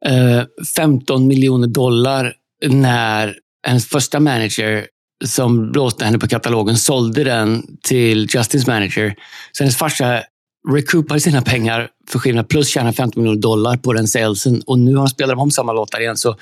uh, 0.10 0.44
15 0.76 1.28
miljoner 1.28 1.67
dollar 1.67 2.34
när 2.69 3.36
hennes 3.67 3.86
första 3.86 4.19
manager 4.19 4.88
som 5.26 5.71
blåste 5.71 6.06
henne 6.06 6.19
på 6.19 6.28
katalogen 6.28 6.78
sålde 6.78 7.24
den 7.24 7.63
till 7.84 8.28
Justins 8.34 8.67
manager. 8.67 9.15
Så 9.52 9.63
hennes 9.63 9.78
farsa 9.78 10.24
recoupade 10.69 11.19
sina 11.19 11.41
pengar 11.41 11.89
för 12.10 12.19
skillnad 12.19 12.50
plus 12.50 12.69
tjänade 12.69 12.93
50 12.93 13.19
miljoner 13.19 13.41
dollar 13.41 13.78
på 13.78 13.93
den 13.93 14.08
salesen. 14.08 14.62
Och 14.65 14.80
nu 14.80 14.91
har 14.91 15.00
han 15.00 15.10
spelat 15.10 15.38
om 15.38 15.52
samma 15.52 15.74
låtar 15.74 16.00
igen. 16.00 16.17
Så 16.17 16.36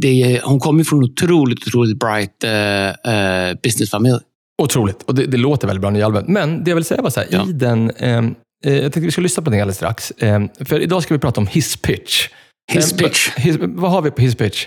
det 0.00 0.40
hon 0.44 0.60
kommer 0.60 0.84
från 0.84 0.98
en 0.98 1.04
otroligt, 1.04 1.66
otroligt 1.66 1.98
bright 1.98 2.44
uh, 2.44 3.12
uh, 3.12 3.54
businessfamilj. 3.62 4.18
Otroligt. 4.62 5.02
Och 5.02 5.14
det, 5.14 5.26
det, 5.26 5.36
låter 5.36 5.66
väldigt 5.66 5.80
bra, 5.80 5.90
nya 5.90 6.06
albumet. 6.06 6.28
Men 6.28 6.64
det 6.64 6.70
jag 6.70 6.76
vill 6.76 6.84
säga 6.84 7.02
var 7.02 7.10
så 7.10 7.20
här, 7.20 7.28
ja. 7.30 7.48
i 7.48 7.52
den... 7.52 7.90
Eh, 7.90 8.72
jag 8.72 8.80
tänkte 8.80 9.00
vi 9.00 9.10
ska 9.10 9.20
lyssna 9.20 9.42
på 9.42 9.50
den 9.50 9.60
alldeles 9.60 9.76
strax. 9.76 10.10
Eh, 10.10 10.40
för 10.60 10.80
idag 10.80 11.02
ska 11.02 11.14
vi 11.14 11.20
prata 11.20 11.40
om 11.40 11.46
his 11.46 11.76
pitch. 11.76 12.28
His 12.72 12.92
pitch. 12.92 13.30
His, 13.36 13.56
vad 13.60 13.90
har 13.90 14.02
vi 14.02 14.10
på 14.10 14.22
his 14.22 14.34
pitch? 14.34 14.66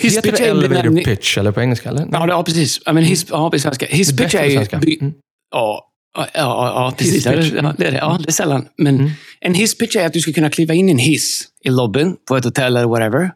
His 0.00 0.16
Heter 0.16 0.30
pitch 0.30 0.40
det 0.40 0.48
elevator 0.48 1.04
pitch 1.04 1.38
eller 1.38 1.52
på 1.52 1.60
engelska? 1.60 1.88
Eller? 1.88 2.08
Ja, 2.12 2.28
ja 2.28 2.42
precis. 2.42 2.78
I 2.78 2.92
mean, 2.92 3.04
his, 3.04 3.26
ja, 3.30 3.50
på 3.50 3.58
svenska. 3.58 3.86
His 3.86 4.16
pitch 4.16 4.34
är 4.34 4.44
ju... 4.44 4.56
Mm. 5.00 5.12
Ja, 5.50 5.88
Ja, 6.34 6.94
precis. 6.98 7.26
Ja, 7.26 7.32
det 7.32 7.86
är 7.86 7.92
det. 7.92 7.98
Ja, 7.98 8.18
det 8.22 8.30
är 8.30 8.32
sällan. 8.32 8.68
Men 8.78 8.94
mm. 8.94 9.10
en 9.40 9.54
hisspitch 9.54 9.96
är 9.96 10.06
att 10.06 10.12
du 10.12 10.20
ska 10.20 10.32
kunna 10.32 10.50
kliva 10.50 10.74
in 10.74 10.88
i 10.88 10.92
en 10.92 10.98
hiss 10.98 11.48
i 11.64 11.70
lobbyn 11.70 12.16
på 12.28 12.36
ett 12.36 12.44
hotell 12.44 12.76
eller 12.76 12.88
whatever. 12.88 13.30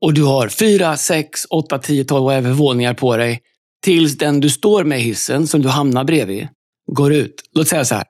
Och 0.00 0.14
du 0.14 0.22
har 0.22 0.48
fyra, 0.48 0.96
sex, 0.96 1.46
åtta, 1.50 1.78
tio, 1.78 2.04
tolv, 2.04 2.24
whatever 2.24 2.50
våningar 2.50 2.94
på 2.94 3.16
dig. 3.16 3.40
Tills 3.84 4.18
den 4.18 4.40
du 4.40 4.50
står 4.50 4.84
med 4.84 5.00
hissen, 5.00 5.46
som 5.46 5.62
du 5.62 5.68
hamnar 5.68 6.04
bredvid, 6.04 6.48
går 6.92 7.12
ut. 7.12 7.34
Låt 7.54 7.68
säga 7.68 7.84
så 7.84 7.94
här. 7.94 8.04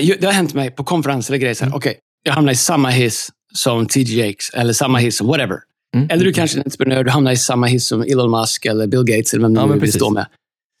Uh, 0.00 0.16
det 0.20 0.26
har 0.26 0.32
hänt 0.32 0.54
mig 0.54 0.70
på 0.70 0.84
konferenser 0.84 1.34
eller 1.34 1.40
grejer. 1.40 1.62
Mm. 1.62 1.74
okay, 1.74 1.94
jag 2.22 2.32
hamnar 2.32 2.52
i 2.52 2.56
samma 2.56 2.88
hiss 2.88 3.30
som 3.54 3.86
TJ 3.86 4.20
Jakes 4.20 4.50
eller 4.50 4.72
samma 4.72 4.98
hiss 4.98 5.16
som 5.16 5.26
whatever. 5.26 5.58
Mm. 5.96 6.08
Eller 6.10 6.24
du 6.24 6.32
kanske 6.32 6.56
är 6.56 6.60
en 6.60 6.64
entreprenör, 6.66 7.04
du 7.04 7.10
hamnar 7.10 7.32
i 7.32 7.36
samma 7.36 7.66
hiss 7.66 7.88
som 7.88 8.02
Elon 8.02 8.30
Musk 8.30 8.66
eller 8.66 8.86
Bill 8.86 9.04
Gates 9.04 9.32
eller 9.32 9.42
vem 9.42 9.54
ja, 9.54 9.66
du 9.66 9.78
vill 9.78 9.92
stå 9.92 10.10
med. 10.10 10.26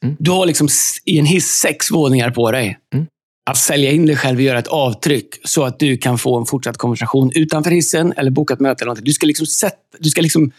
Mm. 0.04 0.16
Du 0.18 0.30
har 0.30 0.46
liksom 0.46 0.68
i 1.04 1.18
en 1.18 1.26
hiss 1.26 1.46
sex 1.46 1.90
våningar 1.90 2.30
på 2.30 2.50
dig. 2.50 2.78
Mm. 2.94 3.06
Att 3.50 3.56
sälja 3.56 3.90
in 3.90 4.06
dig 4.06 4.16
själv 4.16 4.36
och 4.38 4.42
göra 4.42 4.58
ett 4.58 4.66
avtryck 4.66 5.28
så 5.44 5.64
att 5.64 5.78
du 5.78 5.96
kan 5.96 6.18
få 6.18 6.38
en 6.38 6.46
fortsatt 6.46 6.76
konversation 6.76 7.32
utanför 7.34 7.70
hissen 7.70 8.12
eller 8.16 8.30
boka 8.30 8.54
ett 8.54 8.60
möte. 8.60 8.84
Eller 8.84 8.94
något. 8.94 9.04
Du 9.04 9.12
ska 9.12 9.26
liksom 9.26 9.46
sätta, 9.46 9.76
du 9.98 10.10
ska 10.10 10.20
liksom 10.20 10.52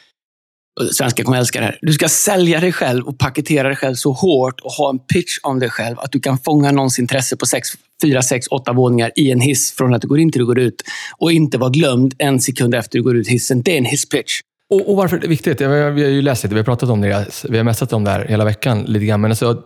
Svenska 0.92 1.24
kommer 1.24 1.38
älska 1.38 1.60
det 1.60 1.66
här. 1.66 1.80
Du 1.82 1.94
ska 1.94 2.10
sälja 2.10 2.60
dig 2.60 2.72
själv 2.72 3.08
och 3.08 3.18
paketera 3.18 3.68
dig 3.68 3.78
själv 3.78 3.96
så 3.96 4.12
hårt 4.12 4.60
och 4.60 4.72
ha 4.72 4.90
en 4.90 5.00
pitch 5.00 5.38
om 5.44 5.60
dig 5.60 5.70
själv 5.70 6.00
att 6.00 6.12
du 6.12 6.20
kan 6.20 6.38
fånga 6.38 6.72
någons 6.72 7.00
intresse 7.00 7.38
på 7.38 7.46
sex, 7.46 7.70
fyra, 8.02 8.22
sex, 8.22 8.48
åtta 8.48 8.74
våningar 8.74 9.12
i 9.16 9.32
en 9.32 9.40
hiss 9.40 9.72
från 9.72 9.94
att 9.94 10.02
du 10.02 10.08
går 10.08 10.20
in 10.20 10.32
till 10.32 10.40
du 10.40 10.46
går 10.46 10.60
ut. 10.60 10.84
Och 11.18 11.32
inte 11.32 11.58
vara 11.58 11.70
glömd 11.70 12.14
en 12.18 12.40
sekund 12.40 12.76
efter 12.76 12.98
du 12.98 13.04
går 13.04 13.18
ut 13.18 13.28
hissen. 13.28 13.62
Det 13.62 13.74
är 13.74 13.78
en 13.78 13.86
hisspitch. 13.86 14.40
Och, 14.70 14.90
och 14.90 14.96
varför 14.96 15.18
är 15.18 15.22
det 15.22 15.28
viktigt? 15.28 15.62
vi 15.62 15.66
har 15.66 15.92
ju 15.92 16.22
läst 16.22 16.44
lite, 16.44 16.56
vi 16.56 16.60
har 16.60 16.66
pratat 16.66 16.90
om 16.90 17.02
det, 17.02 17.28
vi 17.50 17.58
har 17.58 17.64
messat 17.64 17.94
om 17.94 18.04
det 18.04 18.12
här 18.12 18.26
hela 18.26 18.46
veckan 18.46 18.84
lite 18.84 19.06
grann. 19.06 19.22
Men 19.22 19.32
alltså, 19.32 19.64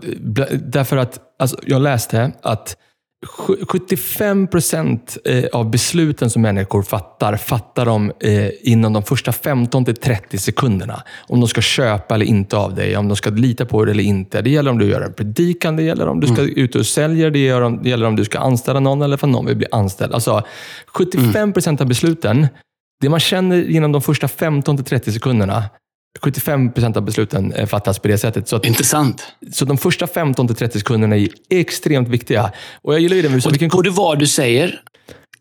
därför 0.52 0.98
att 0.98 1.20
alltså, 1.40 1.58
jag 1.66 1.82
läste 1.82 2.32
att 2.42 2.78
75 3.26 4.48
procent 4.48 5.18
eh, 5.26 5.46
av 5.54 5.72
besluten 5.72 6.30
som 6.30 6.42
människor 6.42 6.84
fattar, 6.84 7.38
fattar 7.38 7.86
de 7.86 8.12
eh, 8.20 8.50
inom 8.62 8.94
de 8.94 9.04
första 9.04 9.32
15 9.32 9.86
till 9.86 9.96
30 9.96 10.38
sekunderna. 10.38 11.04
Om 11.28 11.40
de 11.40 11.50
ska 11.50 11.62
köpa 11.62 12.16
eller 12.16 12.26
inte 12.26 12.58
av 12.58 12.76
dig, 12.76 12.98
om 12.98 13.08
de 13.08 13.16
ska 13.16 13.30
lita 13.30 13.66
på 13.66 13.86
dig 13.86 13.92
eller 13.92 14.04
inte. 14.04 14.42
Det 14.42 14.50
gäller 14.50 14.72
om 14.72 14.78
du 14.78 14.86
gör 14.86 15.02
en 15.02 15.14
predikan, 15.14 15.76
det 15.76 15.84
gäller 15.84 16.08
om 16.08 16.20
du 16.20 16.28
ska 16.28 16.42
mm. 16.42 16.54
ut 16.56 16.76
och 16.76 16.86
sälja, 16.86 17.30
det 17.30 17.40
gäller 17.40 18.04
om 18.04 18.16
du 18.16 18.26
ska 18.26 18.40
anställa 18.40 18.80
någon 18.80 19.02
eller 19.02 19.24
om 19.24 19.32
någon 19.32 19.46
vill 19.46 19.58
bli 19.58 19.68
anställd. 19.72 20.14
Alltså, 20.14 20.44
75 20.88 21.54
procent 21.54 21.82
av 21.82 21.88
besluten, 21.88 22.48
det 23.02 23.10
man 23.10 23.20
känner 23.20 23.70
inom 23.70 23.92
de 23.92 24.02
första 24.02 24.28
15 24.28 24.78
till 24.78 24.86
30 24.86 25.12
sekunderna, 25.12 25.64
75 26.20 26.74
procent 26.74 26.98
av 26.98 27.04
besluten 27.04 27.54
eh, 27.54 27.66
fattas 27.66 28.00
på 28.00 28.08
det 28.08 28.18
sättet. 28.18 28.48
Så 28.48 28.56
att, 28.56 28.66
Intressant. 28.66 29.24
Så 29.52 29.66
de 29.66 29.78
första 29.78 30.06
15-30 30.06 30.78
sekunderna 30.78 31.18
är 31.18 31.30
extremt 31.50 32.08
viktiga. 32.08 32.52
Och 32.82 32.94
jag 32.94 33.02
gillar 33.02 33.16
ju 33.16 33.22
det. 33.22 33.46
Och 33.46 33.52
vilken... 33.52 33.70
Både 33.70 33.90
vad 33.90 34.20
du 34.20 34.28
säger, 34.28 34.82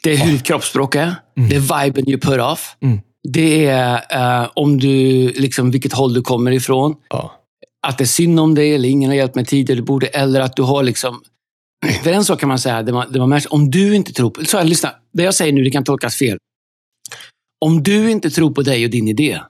det 0.03 0.13
är 0.13 0.17
hur 0.17 0.33
ditt 0.33 0.43
kroppsspråk 0.43 0.95
är, 0.95 1.15
mm. 1.37 1.49
det 1.49 1.57
är 1.57 1.85
viben 1.85 2.09
you 2.09 2.21
put 2.21 2.41
off. 2.41 2.77
Mm. 2.83 3.01
Det 3.29 3.67
är 3.67 4.43
uh, 4.43 4.51
om 4.55 4.79
du, 4.79 5.29
liksom, 5.29 5.71
vilket 5.71 5.93
håll 5.93 6.15
du 6.15 6.23
kommer 6.23 6.53
ifrån. 6.53 6.95
Ja. 7.09 7.39
Att 7.87 7.99
det 7.99 8.05
är 8.05 8.07
synd 8.07 8.41
om 8.41 8.55
dig, 8.55 8.75
eller 8.75 8.89
ingen 8.89 9.11
har 9.11 9.17
hjälpt 9.17 9.35
mig 9.35 9.45
tidigare, 9.45 9.81
du 9.81 9.85
borde, 9.85 10.07
eller 10.07 10.41
att 10.41 10.57
du 10.57 10.63
har 10.63 10.83
liksom... 10.83 11.23
För 12.03 12.13
en 12.13 12.25
sak 12.25 12.41
kan 12.41 12.49
man 12.49 12.59
säga, 12.59 12.83
det 12.83 12.93
man, 12.93 13.13
det 13.13 13.19
man 13.19 13.29
märker, 13.29 13.53
om 13.53 13.71
du 13.71 13.95
inte 13.95 14.13
tror 14.13 14.31
på... 14.31 14.45
Så 14.45 14.59
här, 14.59 14.65
lyssna, 14.65 14.91
det 15.13 15.23
jag 15.23 15.35
säger 15.35 15.53
nu 15.53 15.65
det 15.65 15.71
kan 15.71 15.85
tolkas 15.85 16.17
fel. 16.17 16.39
Om 17.65 17.83
du 17.83 18.11
inte 18.11 18.31
tror 18.31 18.51
på 18.51 18.63
dig 18.63 18.85
och 18.85 18.91
din 18.91 19.09
idé, 19.09 19.41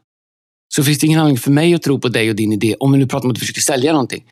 så 0.74 0.84
finns 0.84 0.98
det 0.98 1.06
ingen 1.06 1.20
anledning 1.20 1.38
för 1.38 1.50
mig 1.50 1.74
att 1.74 1.82
tro 1.82 2.00
på 2.00 2.08
dig 2.08 2.30
och 2.30 2.36
din 2.36 2.52
idé. 2.52 2.74
Om 2.80 2.92
vi 2.92 2.98
nu 2.98 3.06
pratar 3.06 3.24
om 3.24 3.30
att 3.30 3.34
du 3.34 3.40
försöker 3.40 3.60
sälja 3.60 3.92
någonting. 3.92 4.24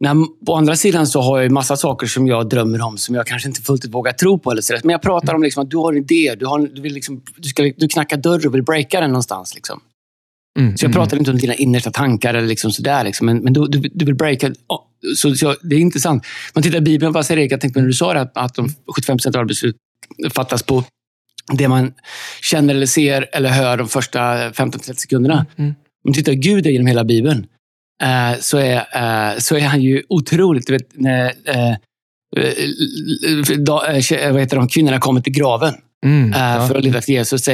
När, 0.00 0.44
på 0.46 0.54
andra 0.54 0.76
sidan 0.76 1.06
så 1.06 1.20
har 1.20 1.40
jag 1.40 1.52
massa 1.52 1.76
saker 1.76 2.06
som 2.06 2.26
jag 2.26 2.48
drömmer 2.48 2.80
om 2.80 2.98
som 2.98 3.14
jag 3.14 3.26
kanske 3.26 3.48
inte 3.48 3.62
fullt 3.62 3.84
ut 3.84 3.94
vågar 3.94 4.12
tro 4.12 4.38
på. 4.38 4.50
Eller 4.50 4.62
så 4.62 4.74
Men 4.82 4.90
jag 4.90 5.02
pratar 5.02 5.34
om 5.34 5.42
liksom 5.42 5.62
att 5.62 5.70
du 5.70 5.76
har 5.76 5.92
en 5.92 5.98
idé, 5.98 6.34
du, 6.38 6.46
har, 6.46 6.58
du, 6.58 6.82
vill 6.82 6.94
liksom, 6.94 7.22
du, 7.36 7.48
ska, 7.48 7.72
du 7.76 7.88
knackar 7.88 8.16
dörr 8.16 8.46
och 8.46 8.54
vill 8.54 8.62
breaka 8.62 9.00
den 9.00 9.10
någonstans. 9.10 9.54
Liksom. 9.54 9.80
Mm, 10.58 10.76
så 10.76 10.84
jag 10.84 10.88
mm. 10.88 10.94
pratar 10.94 11.16
inte 11.16 11.30
om 11.30 11.38
dina 11.38 11.54
innersta 11.54 11.90
tankar 11.90 12.34
eller 12.34 12.48
liksom 12.48 12.72
sådär. 12.72 13.04
Liksom. 13.04 13.26
Men, 13.26 13.38
men 13.38 13.52
du, 13.52 13.66
du, 13.66 13.90
du 13.94 14.04
vill 14.04 14.14
breaka. 14.14 14.48
Oh, 14.48 14.80
så, 15.16 15.34
så, 15.34 15.56
det 15.62 15.76
är 15.76 15.80
intressant. 15.80 16.26
Man 16.54 16.62
tittar 16.62 16.78
i 16.78 16.80
Bibeln, 16.80 17.12
vad 17.12 17.26
säger? 17.26 17.50
Jag 17.50 17.60
tänkte 17.60 17.80
när 17.80 17.86
du 17.86 17.94
sa 17.94 18.14
det, 18.14 18.20
att, 18.20 18.36
att 18.36 18.54
de 18.54 18.68
75 18.96 19.16
procent 19.16 19.36
av 19.36 19.46
beslut 19.46 19.76
fattas 20.34 20.62
på 20.62 20.84
det 21.52 21.68
man 21.68 21.92
känner 22.42 22.74
eller 22.74 22.86
ser 22.86 23.28
eller 23.32 23.48
hör 23.48 23.76
de 23.76 23.88
första 23.88 24.20
15-30 24.50 24.92
sekunderna. 24.94 25.46
Mm, 25.56 25.70
mm 25.70 25.74
om 26.04 26.12
du 26.12 26.12
tittar 26.12 26.32
Gud 26.32 26.66
genom 26.66 26.86
hela 26.86 27.04
Bibeln, 27.04 27.46
eh, 28.02 28.40
så, 28.40 28.58
är, 28.58 28.76
eh, 28.76 29.38
så 29.38 29.56
är 29.56 29.66
han 29.66 29.82
ju 29.82 30.02
otroligt... 30.08 30.70
vet, 30.70 30.88
när, 30.92 31.32
eh, 31.44 31.70
eh 31.70 31.76
da, 33.58 33.86
eh, 33.86 34.32
vad 34.32 34.40
heter 34.40 34.56
de, 34.56 34.68
kvinnorna 34.68 34.98
kommer 35.00 35.20
till 35.20 35.32
graven 35.32 35.74
mm, 36.06 36.32
eh, 36.32 36.40
ja. 36.40 36.68
för 36.68 36.74
att 36.74 36.84
leta 36.84 36.98
efter 36.98 37.12
Jesus. 37.12 37.48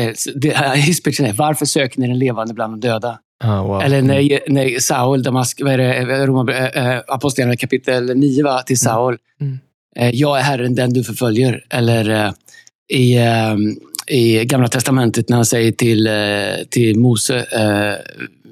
Hisspitchen 0.75 1.27
är, 1.27 1.33
varför 1.37 1.67
söker 1.67 2.01
ni 2.01 2.07
den 2.09 2.19
levande 2.19 2.55
bland 2.55 2.73
de 2.73 2.89
döda? 2.89 3.19
Oh, 3.45 3.67
wow. 3.67 3.83
Eller 3.83 4.03
när, 4.03 4.21
mm. 4.21 4.41
när 4.49 4.79
Saul, 4.79 5.23
Damask, 5.23 5.61
vad 5.63 5.73
är 5.73 5.79
det, 5.79 6.27
Roma, 6.27 6.53
äh, 6.53 7.01
Apostlagärningarna 7.09 7.57
kapitel 7.57 8.17
9, 8.17 8.45
va, 8.45 8.63
till 8.63 8.75
mm. 8.75 8.77
Saul. 8.77 9.17
Mm. 9.41 9.59
Mm. 9.97 10.11
jag 10.15 10.39
är 10.39 10.43
Herren, 10.43 10.75
den 10.75 10.93
du 10.93 11.05
förföljer. 11.05 11.65
Eller 11.71 12.33
i 12.93 13.19
i 14.07 14.45
Gamla 14.45 14.69
Testamentet 14.69 15.29
när 15.29 15.37
han 15.37 15.47
säger 15.47 15.73
till, 15.73 16.09
till 16.71 16.99
Mose, 16.99 17.47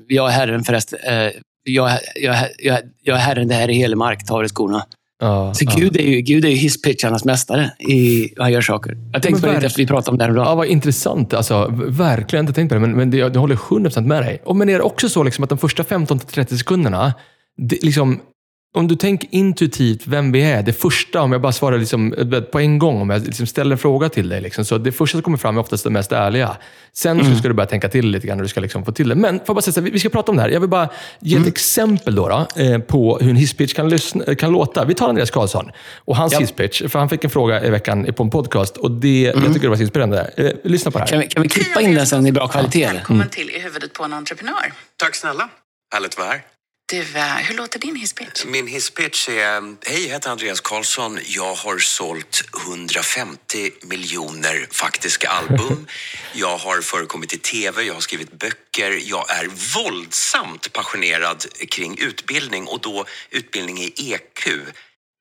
jag 0.09 0.29
är 0.29 0.33
Herren 0.33 0.65
förresten. 0.65 0.99
Eh, 1.07 1.31
jag, 1.63 1.91
jag, 2.15 2.37
jag, 2.59 2.79
jag 3.03 3.17
är 3.17 3.21
Herren, 3.21 3.49
det 3.49 3.55
här 3.55 3.69
är 3.69 3.73
hela 3.73 3.97
mark, 3.97 4.27
ta 4.27 4.45
i 4.45 4.49
skorna. 4.49 4.85
Ja, 5.21 5.55
så 5.55 5.65
ja. 5.65 5.73
Gud 5.77 5.97
är 5.97 6.03
ju, 6.03 6.21
Gud 6.21 6.45
är 6.45 6.49
ju 6.49 6.57
hisspitcharnas 6.57 7.25
mästare 7.25 7.71
i 7.79 8.29
han 8.37 8.53
gör 8.53 8.61
saker. 8.61 8.97
Jag 9.13 9.23
tänkte 9.23 9.43
på 9.43 9.61
det 9.61 9.67
efter 9.67 9.79
vi 9.79 9.87
pratade 9.87 10.11
om 10.11 10.19
det 10.19 10.25
häromdagen. 10.25 10.49
Ja, 10.49 10.55
vad 10.55 10.67
intressant. 10.67 11.35
Alltså, 11.35 11.67
verkligen 11.89 12.43
inte 12.43 12.53
tänkt 12.53 12.69
på 12.69 12.75
det, 12.75 12.81
men, 12.81 12.93
men 12.93 13.11
det, 13.11 13.17
jag 13.17 13.37
håller 13.37 13.57
100% 13.57 14.01
med 14.01 14.23
dig. 14.23 14.43
Och, 14.45 14.57
men 14.57 14.69
är 14.69 14.75
det 14.75 14.83
också 14.83 15.09
så 15.09 15.23
liksom, 15.23 15.45
att 15.45 15.51
de 15.51 15.59
första 15.59 15.83
15-30 15.83 16.57
sekunderna, 16.57 17.15
det, 17.57 17.83
liksom, 17.83 18.21
om 18.75 18.89
du 18.89 18.97
tänker 18.97 19.29
intuitivt 19.33 20.07
vem 20.07 20.33
vi 20.33 20.43
är, 20.43 20.63
det 20.63 20.73
första, 20.73 21.23
om 21.23 21.33
jag 21.33 21.41
bara 21.41 21.53
svarar 21.53 21.79
liksom, 21.79 22.15
på 22.53 22.61
en 22.61 22.79
gång, 22.79 23.01
om 23.01 23.11
jag 23.11 23.27
liksom 23.27 23.47
ställer 23.47 23.73
en 23.73 23.79
fråga 23.79 24.09
till 24.09 24.29
dig. 24.29 24.41
Liksom, 24.41 24.65
så 24.65 24.79
det 24.79 24.93
första 24.93 25.17
som 25.17 25.23
kommer 25.23 25.39
fram 25.39 25.57
är 25.57 25.61
oftast 25.61 25.85
det 25.85 25.91
mest 25.91 26.13
ärliga. 26.13 26.57
Sen 26.93 27.21
mm. 27.21 27.39
ska 27.39 27.49
du 27.49 27.55
börja 27.55 27.67
tänka 27.67 27.89
till 27.89 28.11
lite 28.11 28.27
grann 28.27 28.39
och 28.39 28.43
du 28.43 28.49
ska 28.49 28.61
liksom 28.61 28.85
få 28.85 28.93
till 28.93 29.09
det. 29.09 29.15
Men 29.15 29.41
får 29.47 29.55
bara 29.55 29.63
säga 29.63 29.73
så 29.73 29.81
här, 29.81 29.91
vi 29.91 29.99
ska 29.99 30.09
prata 30.09 30.33
om 30.33 30.37
det 30.37 30.43
här. 30.43 30.49
Jag 30.49 30.61
vill 30.61 30.69
bara 30.69 30.89
ge 31.21 31.35
ett 31.35 31.39
mm. 31.39 31.49
exempel 31.49 32.15
då, 32.15 32.29
då 32.29 32.63
eh, 32.63 32.79
på 32.79 33.19
hur 33.19 33.31
en 33.31 33.37
hisspitch 33.37 33.75
kan, 33.75 33.99
kan 34.37 34.53
låta. 34.53 34.85
Vi 34.85 34.95
tar 34.95 35.09
Andreas 35.09 35.31
Karlsson 35.31 35.71
och 35.97 36.17
hans 36.17 36.33
ja. 36.33 36.39
hisspitch. 36.39 36.83
För 36.89 36.99
han 36.99 37.09
fick 37.09 37.25
en 37.25 37.31
fråga 37.31 37.65
i 37.65 37.71
veckan 37.71 38.15
på 38.17 38.23
en 38.23 38.31
podcast 38.31 38.77
och 38.77 38.91
det, 38.91 39.27
mm. 39.27 39.45
jag 39.45 39.55
tycker 39.55 39.67
det 39.67 39.69
var 39.69 39.77
så 39.77 39.83
inspirerande. 39.83 40.31
Eh, 40.37 40.51
lyssna 40.65 40.91
på 40.91 40.99
det 40.99 41.05
här. 41.05 41.11
Kan 41.11 41.21
vi, 41.21 41.27
kan 41.27 41.43
vi 41.43 41.49
klippa 41.49 41.81
in 41.81 41.95
den 41.95 42.07
sen 42.07 42.27
i 42.27 42.33
bra 42.33 42.49
kvalitet? 42.49 42.87
Välkommen 42.87 43.29
till 43.29 43.51
I 43.51 43.59
huvudet 43.59 43.93
på 43.93 44.05
en 44.05 44.13
entreprenör. 44.13 44.73
Tack 44.97 45.15
snälla. 45.15 45.49
Härligt 45.95 46.13
att 46.13 46.19
vara 46.19 46.29
här. 46.29 46.58
Du, 46.91 47.03
hur 47.23 47.55
låter 47.55 47.79
din 47.79 47.97
hisspitch? 47.97 48.45
Min 48.45 48.67
hisspitch 48.67 49.29
är, 49.29 49.61
hej 49.89 50.07
jag 50.07 50.13
heter 50.13 50.31
Andreas 50.31 50.61
Karlsson. 50.61 51.19
Jag 51.27 51.55
har 51.55 51.79
sålt 51.79 52.43
150 52.57 53.71
miljoner 53.83 54.67
faktiska 54.71 55.29
album. 55.29 55.87
Jag 56.33 56.57
har 56.57 56.81
förekommit 56.81 57.35
i 57.35 57.39
tv, 57.39 57.83
jag 57.83 57.95
har 57.95 58.01
skrivit 58.01 58.33
böcker. 58.33 59.01
Jag 59.05 59.31
är 59.31 59.49
våldsamt 59.75 60.73
passionerad 60.73 61.45
kring 61.71 61.99
utbildning 61.99 62.67
och 62.67 62.81
då 62.81 63.05
utbildning 63.31 63.79
i 63.79 64.13
EQ. 64.13 64.49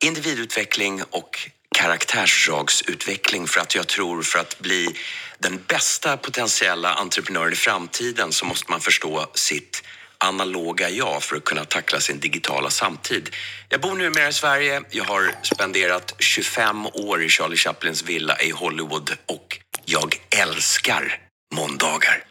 Individutveckling 0.04 1.04
och 1.10 1.50
karaktärsdragsutveckling 1.76 3.48
för 3.48 3.60
att 3.60 3.76
jag 3.76 3.88
tror 3.88 4.24
för 4.24 4.40
att 4.40 4.60
bli 4.60 4.96
den 5.40 5.64
bästa 5.68 6.18
potentiella 6.18 6.94
entreprenören 6.94 7.54
i 7.54 7.56
framtiden 7.56 8.32
så 8.32 8.46
måste 8.46 8.72
man 8.72 8.82
förstå 8.82 9.32
sitt 9.34 9.84
analoga 10.18 10.90
jag 10.90 11.24
för 11.24 11.36
att 11.36 11.44
kunna 11.44 11.66
tackla 11.66 12.00
sin 12.00 12.20
digitala 12.20 12.70
samtid. 12.70 13.30
Jag 13.70 13.82
bor 13.82 13.96
numera 13.96 14.28
i 14.28 14.34
Sverige. 14.34 14.82
Jag 14.90 15.04
har 15.04 15.22
spenderat 15.42 16.16
25 16.20 16.86
år 16.86 17.24
i 17.24 17.30
Charlie 17.30 17.58
Chaplins 17.58 18.04
villa 18.04 18.36
i 18.42 18.52
Hollywood 18.52 19.12
och 19.26 19.58
jag 19.86 20.16
älskar 20.42 21.20
måndagar. 21.56 22.24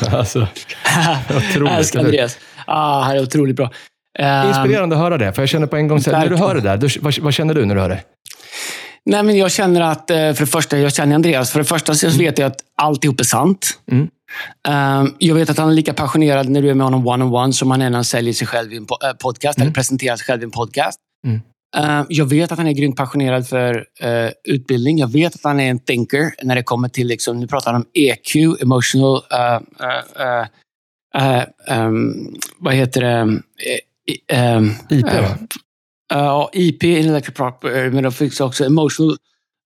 alltså, 0.18 0.48
otroligt. 1.36 1.72
älskar 1.72 1.98
Andreas. 2.00 2.38
Ah, 2.66 3.12
det 3.12 3.18
är 3.18 3.22
otroligt 3.22 3.56
bra. 3.56 3.70
Um, 4.18 4.48
Inspirerande 4.48 4.96
att 4.96 5.02
höra 5.02 5.18
det, 5.18 5.32
för 5.32 5.42
jag 5.42 5.48
känner 5.48 5.66
på 5.66 5.76
en 5.76 5.88
gång, 5.88 6.00
så 6.00 6.10
när 6.10 6.28
du 6.28 6.36
hör 6.36 6.54
det 6.54 6.60
där, 6.60 7.00
vad, 7.00 7.18
vad 7.18 7.34
känner 7.34 7.54
du 7.54 7.64
när 7.64 7.74
du 7.74 7.80
hör 7.80 7.88
det? 7.88 8.02
Nej, 9.06 9.22
men 9.22 9.36
jag 9.36 9.52
känner 9.52 9.80
att, 9.80 10.10
eh, 10.10 10.16
för 10.16 10.40
det 10.40 10.46
första, 10.46 10.78
jag 10.78 10.94
känner 10.94 11.14
Andreas. 11.14 11.50
För 11.50 11.58
det 11.58 11.64
första 11.64 11.94
så 11.94 12.08
vet 12.08 12.38
jag 12.38 12.46
att 12.46 12.56
alltihop 12.82 13.20
är 13.20 13.24
sant. 13.24 13.78
Mm. 13.90 14.08
Um, 14.68 15.14
jag 15.18 15.34
vet 15.34 15.50
att 15.50 15.58
han 15.58 15.70
är 15.70 15.74
lika 15.74 15.94
passionerad 15.94 16.48
när 16.48 16.62
du 16.62 16.70
är 16.70 16.74
med 16.74 16.86
honom 16.86 17.06
one-on-one 17.08 17.52
som 17.52 17.70
han 17.70 17.82
är 17.82 17.90
när 17.90 17.96
han 17.96 18.04
säljer 18.04 18.34
sig 18.34 18.46
själv 18.46 18.72
i 18.72 18.76
en 18.76 18.82
äh, 18.82 19.12
podcast 19.18 19.58
mm. 19.58 19.66
eller 19.66 19.74
presenterar 19.74 20.16
sig 20.16 20.26
själv 20.26 20.42
i 20.42 20.44
en 20.44 20.50
podcast. 20.50 20.98
Mm. 21.26 21.40
Uh, 21.76 22.06
jag 22.08 22.26
vet 22.26 22.52
att 22.52 22.58
han 22.58 22.66
är 22.66 22.72
grymt 22.72 22.96
passionerad 22.96 23.48
för 23.48 23.76
uh, 24.04 24.30
utbildning. 24.44 24.98
Jag 24.98 25.12
vet 25.12 25.34
att 25.34 25.44
han 25.44 25.60
är 25.60 25.70
en 25.70 25.78
thinker 25.78 26.34
när 26.42 26.54
det 26.54 26.62
kommer 26.62 26.88
till, 26.88 27.06
liksom, 27.06 27.40
nu 27.40 27.46
pratar 27.46 27.72
han 27.72 27.82
om 27.82 27.88
EQ, 27.94 28.62
emotional... 28.62 29.16
Uh, 29.16 29.60
um, 31.70 32.36
vad 32.58 32.74
heter 32.74 33.00
det? 33.00 33.40
IP, 34.90 35.04
va? 35.12 35.38
Uh, 36.14 36.48
IP, 36.52 36.84
intellectual 36.84 37.34
property, 37.34 37.90
men 37.90 38.02
de 38.02 38.12
finns 38.12 38.40
också 38.40 38.64
emotional... 38.64 39.16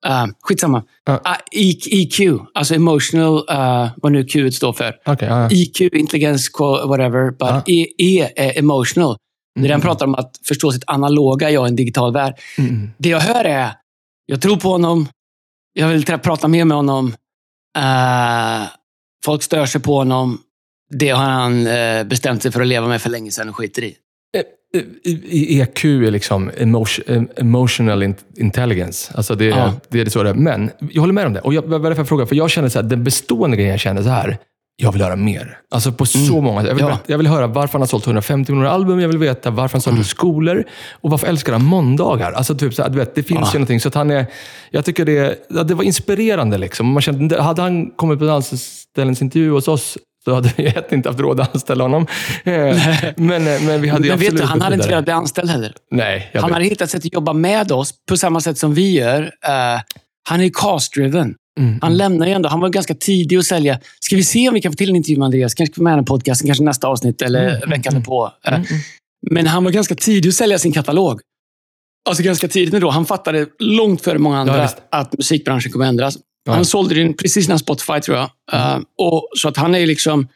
Uh, 0.06 0.26
skitsamma. 0.40 0.84
Ja. 1.04 1.12
Uh, 1.12 1.36
EQ, 1.52 2.40
alltså 2.54 2.74
emotional, 2.74 3.36
uh, 3.36 3.90
vad 3.96 4.12
nu 4.12 4.24
Q 4.24 4.50
står 4.52 4.72
för. 4.72 4.94
Ja, 5.04 5.16
ja. 5.20 5.48
EQ, 5.50 5.80
intelligens, 5.80 6.50
whatever. 6.60 7.30
But. 7.30 7.68
E, 7.68 7.86
e 7.98 8.32
är 8.36 8.58
emotional. 8.58 9.16
Det 9.54 9.60
är 9.60 9.62
den 9.62 9.70
Mm. 9.70 9.80
pratar 9.80 10.06
om 10.06 10.14
att 10.14 10.36
förstå 10.48 10.72
sitt 10.72 10.84
analoga 10.86 11.50
jag 11.50 11.66
i 11.66 11.68
en 11.68 11.76
digital 11.76 12.12
värld. 12.12 12.34
Mm. 12.58 12.90
Det 12.98 13.08
jag 13.08 13.20
hör 13.20 13.44
är, 13.44 13.70
jag 14.26 14.42
tror 14.42 14.56
på 14.56 14.68
honom, 14.68 15.08
jag 15.72 15.88
vill 15.88 16.04
prata 16.04 16.48
mer 16.48 16.64
med 16.64 16.76
honom. 16.76 17.06
Uh, 17.78 18.68
folk 19.24 19.42
stör 19.42 19.66
sig 19.66 19.80
på 19.80 19.94
honom. 19.94 20.40
Det 20.90 21.08
har 21.08 21.24
han 21.24 21.66
eh, 21.66 22.04
bestämt 22.04 22.42
sig 22.42 22.52
för 22.52 22.60
att 22.60 22.66
leva 22.66 22.88
med 22.88 23.02
för 23.02 23.10
länge 23.10 23.30
sedan 23.30 23.48
och 23.48 23.56
skiter 23.56 23.82
i. 23.84 23.96
Eh, 24.74 24.80
I- 25.04 25.22
i- 25.28 25.60
EQ 25.60 25.84
är 25.84 26.10
liksom 26.10 26.50
emotion, 26.58 27.04
eh, 27.08 27.22
emotional 27.36 28.02
in- 28.02 28.14
intelligence. 28.36 29.12
Alltså 29.16 29.34
det, 29.34 29.44
Ja. 29.44 29.72
det 29.88 30.00
är 30.00 30.04
det 30.04 30.10
så 30.10 30.22
det 30.22 30.30
är. 30.30 30.34
Men 30.34 30.70
jag 30.92 31.00
håller 31.02 31.14
med 31.14 31.26
om 31.26 31.32
det. 31.32 31.40
Och 31.40 31.54
jag, 31.54 31.62
vad 31.62 31.86
är 31.86 31.90
det 31.90 31.96
för 31.96 32.04
fråga? 32.04 32.26
För 32.26 32.36
jag 32.36 32.50
känner 32.50 32.68
så 32.68 32.78
här, 32.78 32.88
den 32.88 33.04
bestående 33.04 33.56
grejen 33.56 33.70
jag 33.70 33.80
känner 33.80 34.02
så 34.02 34.08
här. 34.08 34.38
Jag 34.80 34.92
vill 34.92 35.02
höra 35.02 35.16
mer. 35.16 35.58
Alltså 35.70 35.92
på 35.92 36.06
så 36.06 36.18
Mm. 36.32 36.44
många 36.44 36.66
jag 36.66 36.74
vill, 36.74 36.84
Ja. 36.88 36.98
jag 37.06 37.18
vill 37.18 37.26
höra 37.26 37.46
varför 37.46 37.72
han 37.72 37.80
har 37.82 37.86
sålt 37.86 38.06
150 38.06 38.52
miljoner 38.52 38.70
album. 38.70 39.00
Jag 39.00 39.08
vill 39.08 39.18
veta 39.18 39.50
varför 39.50 39.74
han 39.76 39.80
sålt 39.82 39.94
Mm. 39.94 40.04
skolor. 40.04 40.64
Och 41.00 41.10
varför 41.10 41.26
älskar 41.26 41.52
han 41.52 41.64
måndagar? 41.64 42.32
Alltså 42.32 42.54
typ 42.54 42.74
så 42.74 42.82
här, 42.82 42.90
du 42.90 42.98
vet, 42.98 43.14
det 43.14 43.22
finns 43.22 43.40
Ja. 43.40 43.46
ju 43.52 43.58
någonting. 43.58 43.80
Så 43.80 43.88
att 43.88 43.94
han 43.94 44.10
är, 44.10 44.26
jag 44.70 44.84
tycker 44.84 45.04
det, 45.04 45.38
det 45.64 45.74
var 45.74 45.84
inspirerande. 45.84 46.58
Liksom. 46.58 46.86
Man 46.86 47.02
kände, 47.02 47.42
hade 47.42 47.62
han 47.62 47.86
kommit 47.90 48.18
på 48.18 48.24
en 48.24 48.30
anställningsintervju 48.30 49.50
hos 49.50 49.68
oss 49.68 49.98
så 50.24 50.34
hade 50.34 50.52
vi 50.56 50.66
ett 50.66 50.92
inte 50.92 51.08
haft 51.08 51.20
råd 51.20 51.40
att 51.40 51.54
anställa 51.54 51.84
honom. 51.84 52.06
Eh, 52.44 52.52
men, 53.16 53.46
eh, 53.48 53.62
men 53.62 53.80
vi 53.82 53.88
hade 53.88 54.08
Men 54.08 54.18
vet 54.18 54.28
absolut 54.28 54.36
du, 54.36 54.42
han 54.44 54.60
hade 54.62 54.74
inte 54.74 54.88
velat 54.88 55.04
bli 55.04 55.12
anställd 55.12 55.50
heller. 55.50 55.72
Nej, 55.90 56.30
Han 56.34 56.42
vet. 56.42 56.52
hade 56.52 56.64
hittat 56.64 56.90
sätt 56.90 57.04
att 57.06 57.12
jobba 57.12 57.32
med 57.32 57.72
oss 57.72 57.94
på 58.08 58.16
samma 58.16 58.40
sätt 58.40 58.58
som 58.58 58.74
vi 58.74 58.90
gör. 58.92 59.22
Eh, 59.22 59.80
han 60.28 60.40
är 60.40 60.48
cast-driven. 60.54 61.34
Mm. 61.60 61.78
Han 61.82 61.96
lämnar 61.96 62.26
ju 62.26 62.32
ändå. 62.32 62.48
Han 62.48 62.60
var 62.60 62.68
ganska 62.68 62.94
tidig 62.94 63.36
att 63.36 63.44
sälja. 63.44 63.80
Ska 64.00 64.16
vi 64.16 64.22
se 64.24 64.48
om 64.48 64.54
vi 64.54 64.60
kan 64.60 64.72
få 64.72 64.76
till 64.76 64.90
en 64.90 64.96
intervju 64.96 65.18
med 65.18 65.24
Andreas? 65.26 65.54
Kanske 65.54 65.74
få 65.74 65.82
med 65.82 65.92
honom 65.92 66.02
i 66.02 66.06
podcasten, 66.06 66.46
kanske 66.46 66.64
nästa 66.64 66.86
avsnitt 66.88 67.22
eller 67.22 67.56
Mm, 67.56 67.70
veckan 67.70 68.02
på. 68.02 68.32
Mm, 68.46 68.62
Men 69.30 69.46
han 69.46 69.64
var 69.64 69.70
ganska 69.70 69.94
tidig 69.94 70.28
att 70.28 70.34
sälja 70.34 70.58
sin 70.58 70.72
katalog. 70.72 71.20
Alltså 72.08 72.22
ganska 72.22 72.48
tidigt 72.48 72.74
ändå. 72.74 72.90
Han 72.90 73.06
fattade 73.06 73.46
långt 73.58 74.02
före 74.02 74.18
många 74.18 74.38
andra 74.38 74.62
visst. 74.62 74.76
att 74.90 75.12
musikbranschen 75.18 75.72
kommer 75.72 75.86
ändras. 75.86 76.18
Ja. 76.44 76.52
Han 76.52 76.64
sålde 76.64 76.94
den 76.94 77.14
precis 77.14 77.46
innan 77.46 77.58
Spotify, 77.58 78.00
tror 78.00 78.16
jag. 78.16 78.30
Mm. 78.52 78.76
Eh, 78.76 78.82
och, 78.98 79.28
så 79.36 79.48
att 79.48 79.56
han 79.56 79.74
är 79.74 79.86
liksom... 79.86 80.28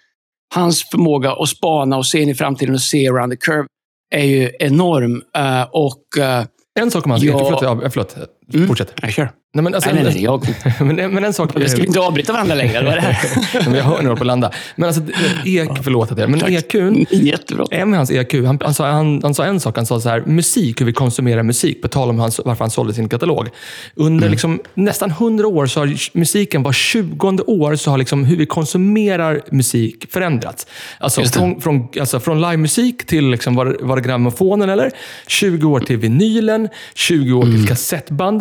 Hans 0.54 0.84
förmåga 0.90 1.32
att 1.32 1.48
spana 1.48 1.96
och 1.96 2.06
se 2.06 2.20
in 2.22 2.28
i 2.28 2.34
framtiden 2.34 2.74
och 2.74 2.80
se 2.80 3.08
around 3.08 3.32
the 3.32 3.36
curve 3.36 3.66
är 4.14 4.24
ju 4.24 4.50
enorm. 4.58 5.22
Eh, 5.36 5.62
och... 5.70 6.18
eh, 6.18 6.44
En 6.80 6.90
sak 6.90 7.04
om 7.04 7.10
hans 7.10 7.22
Ja. 7.22 7.58
Förlåt, 7.60 7.92
förlåt. 7.92 8.16
Mm. 8.54 8.68
Fortsätt. 8.68 8.92
jag 9.02 9.12
kör. 9.12 9.30
Nej, 9.54 9.62
men, 9.62 9.74
alltså, 9.74 9.90
nej, 9.90 10.04
nej, 10.04 10.12
nej. 10.14 10.24
Jag, 10.24 10.46
men, 10.80 10.96
men 11.14 11.24
en 11.24 11.32
sak... 11.32 11.50
vi 11.54 11.68
ska 11.68 11.84
inte 11.84 12.00
avbryta 12.00 12.32
varandra 12.32 12.54
längre. 12.54 12.84
Vad 12.84 12.92
är 12.92 12.96
det 12.96 13.02
här? 13.02 13.64
men 13.64 13.74
jag 13.74 13.84
hör 13.84 14.02
nu 14.02 14.16
på 14.16 14.24
landa. 14.24 14.50
Men 14.76 14.86
alltså, 14.86 15.02
ek, 15.44 15.70
förlåt 15.82 16.12
att 16.12 16.18
jag... 16.18 16.30
Men 16.30 16.40
Tack. 16.40 16.50
EQn, 16.50 17.06
Jättebra. 17.10 17.66
en 17.70 17.90
med 17.90 17.98
hans 17.98 18.10
EQ, 18.10 18.34
han, 18.46 18.58
han, 18.64 18.74
sa, 18.74 18.90
han, 18.90 19.20
han 19.22 19.34
sa 19.34 19.44
en 19.44 19.60
sak. 19.60 19.76
Han 19.76 19.86
sa 19.86 20.00
så 20.00 20.08
här, 20.08 20.22
musik, 20.26 20.80
hur 20.80 20.86
vi 20.86 20.92
konsumerar 20.92 21.42
musik, 21.42 21.82
på 21.82 21.88
tal 21.88 22.10
om 22.10 22.18
hans, 22.18 22.40
varför 22.44 22.64
han 22.64 22.70
sålde 22.70 22.94
sin 22.94 23.08
katalog. 23.08 23.48
Under 23.94 24.28
liksom, 24.28 24.60
nästan 24.74 25.10
hundra 25.10 25.46
år 25.46 25.66
så 25.66 25.80
har 25.80 26.18
musiken, 26.18 26.62
var 26.62 26.72
tjugonde 26.72 27.42
år, 27.42 27.76
så 27.76 27.90
har 27.90 27.98
liksom 27.98 28.24
hur 28.24 28.36
vi 28.36 28.46
konsumerar 28.46 29.40
musik 29.50 30.06
förändrats. 30.10 30.66
Alltså 30.98 31.24
från, 31.24 31.60
från, 31.60 31.88
alltså 32.00 32.20
från 32.20 32.40
livemusik 32.40 33.06
till, 33.06 33.30
liksom, 33.30 33.54
var, 33.54 33.76
var 33.80 33.96
det 33.96 34.02
grammofonen 34.02 34.70
eller? 34.70 34.90
20 35.26 35.68
år 35.68 35.80
till 35.80 35.96
vinylen, 35.96 36.68
20 36.94 37.32
år 37.32 37.42
Mm. 37.42 37.56
till 37.56 37.66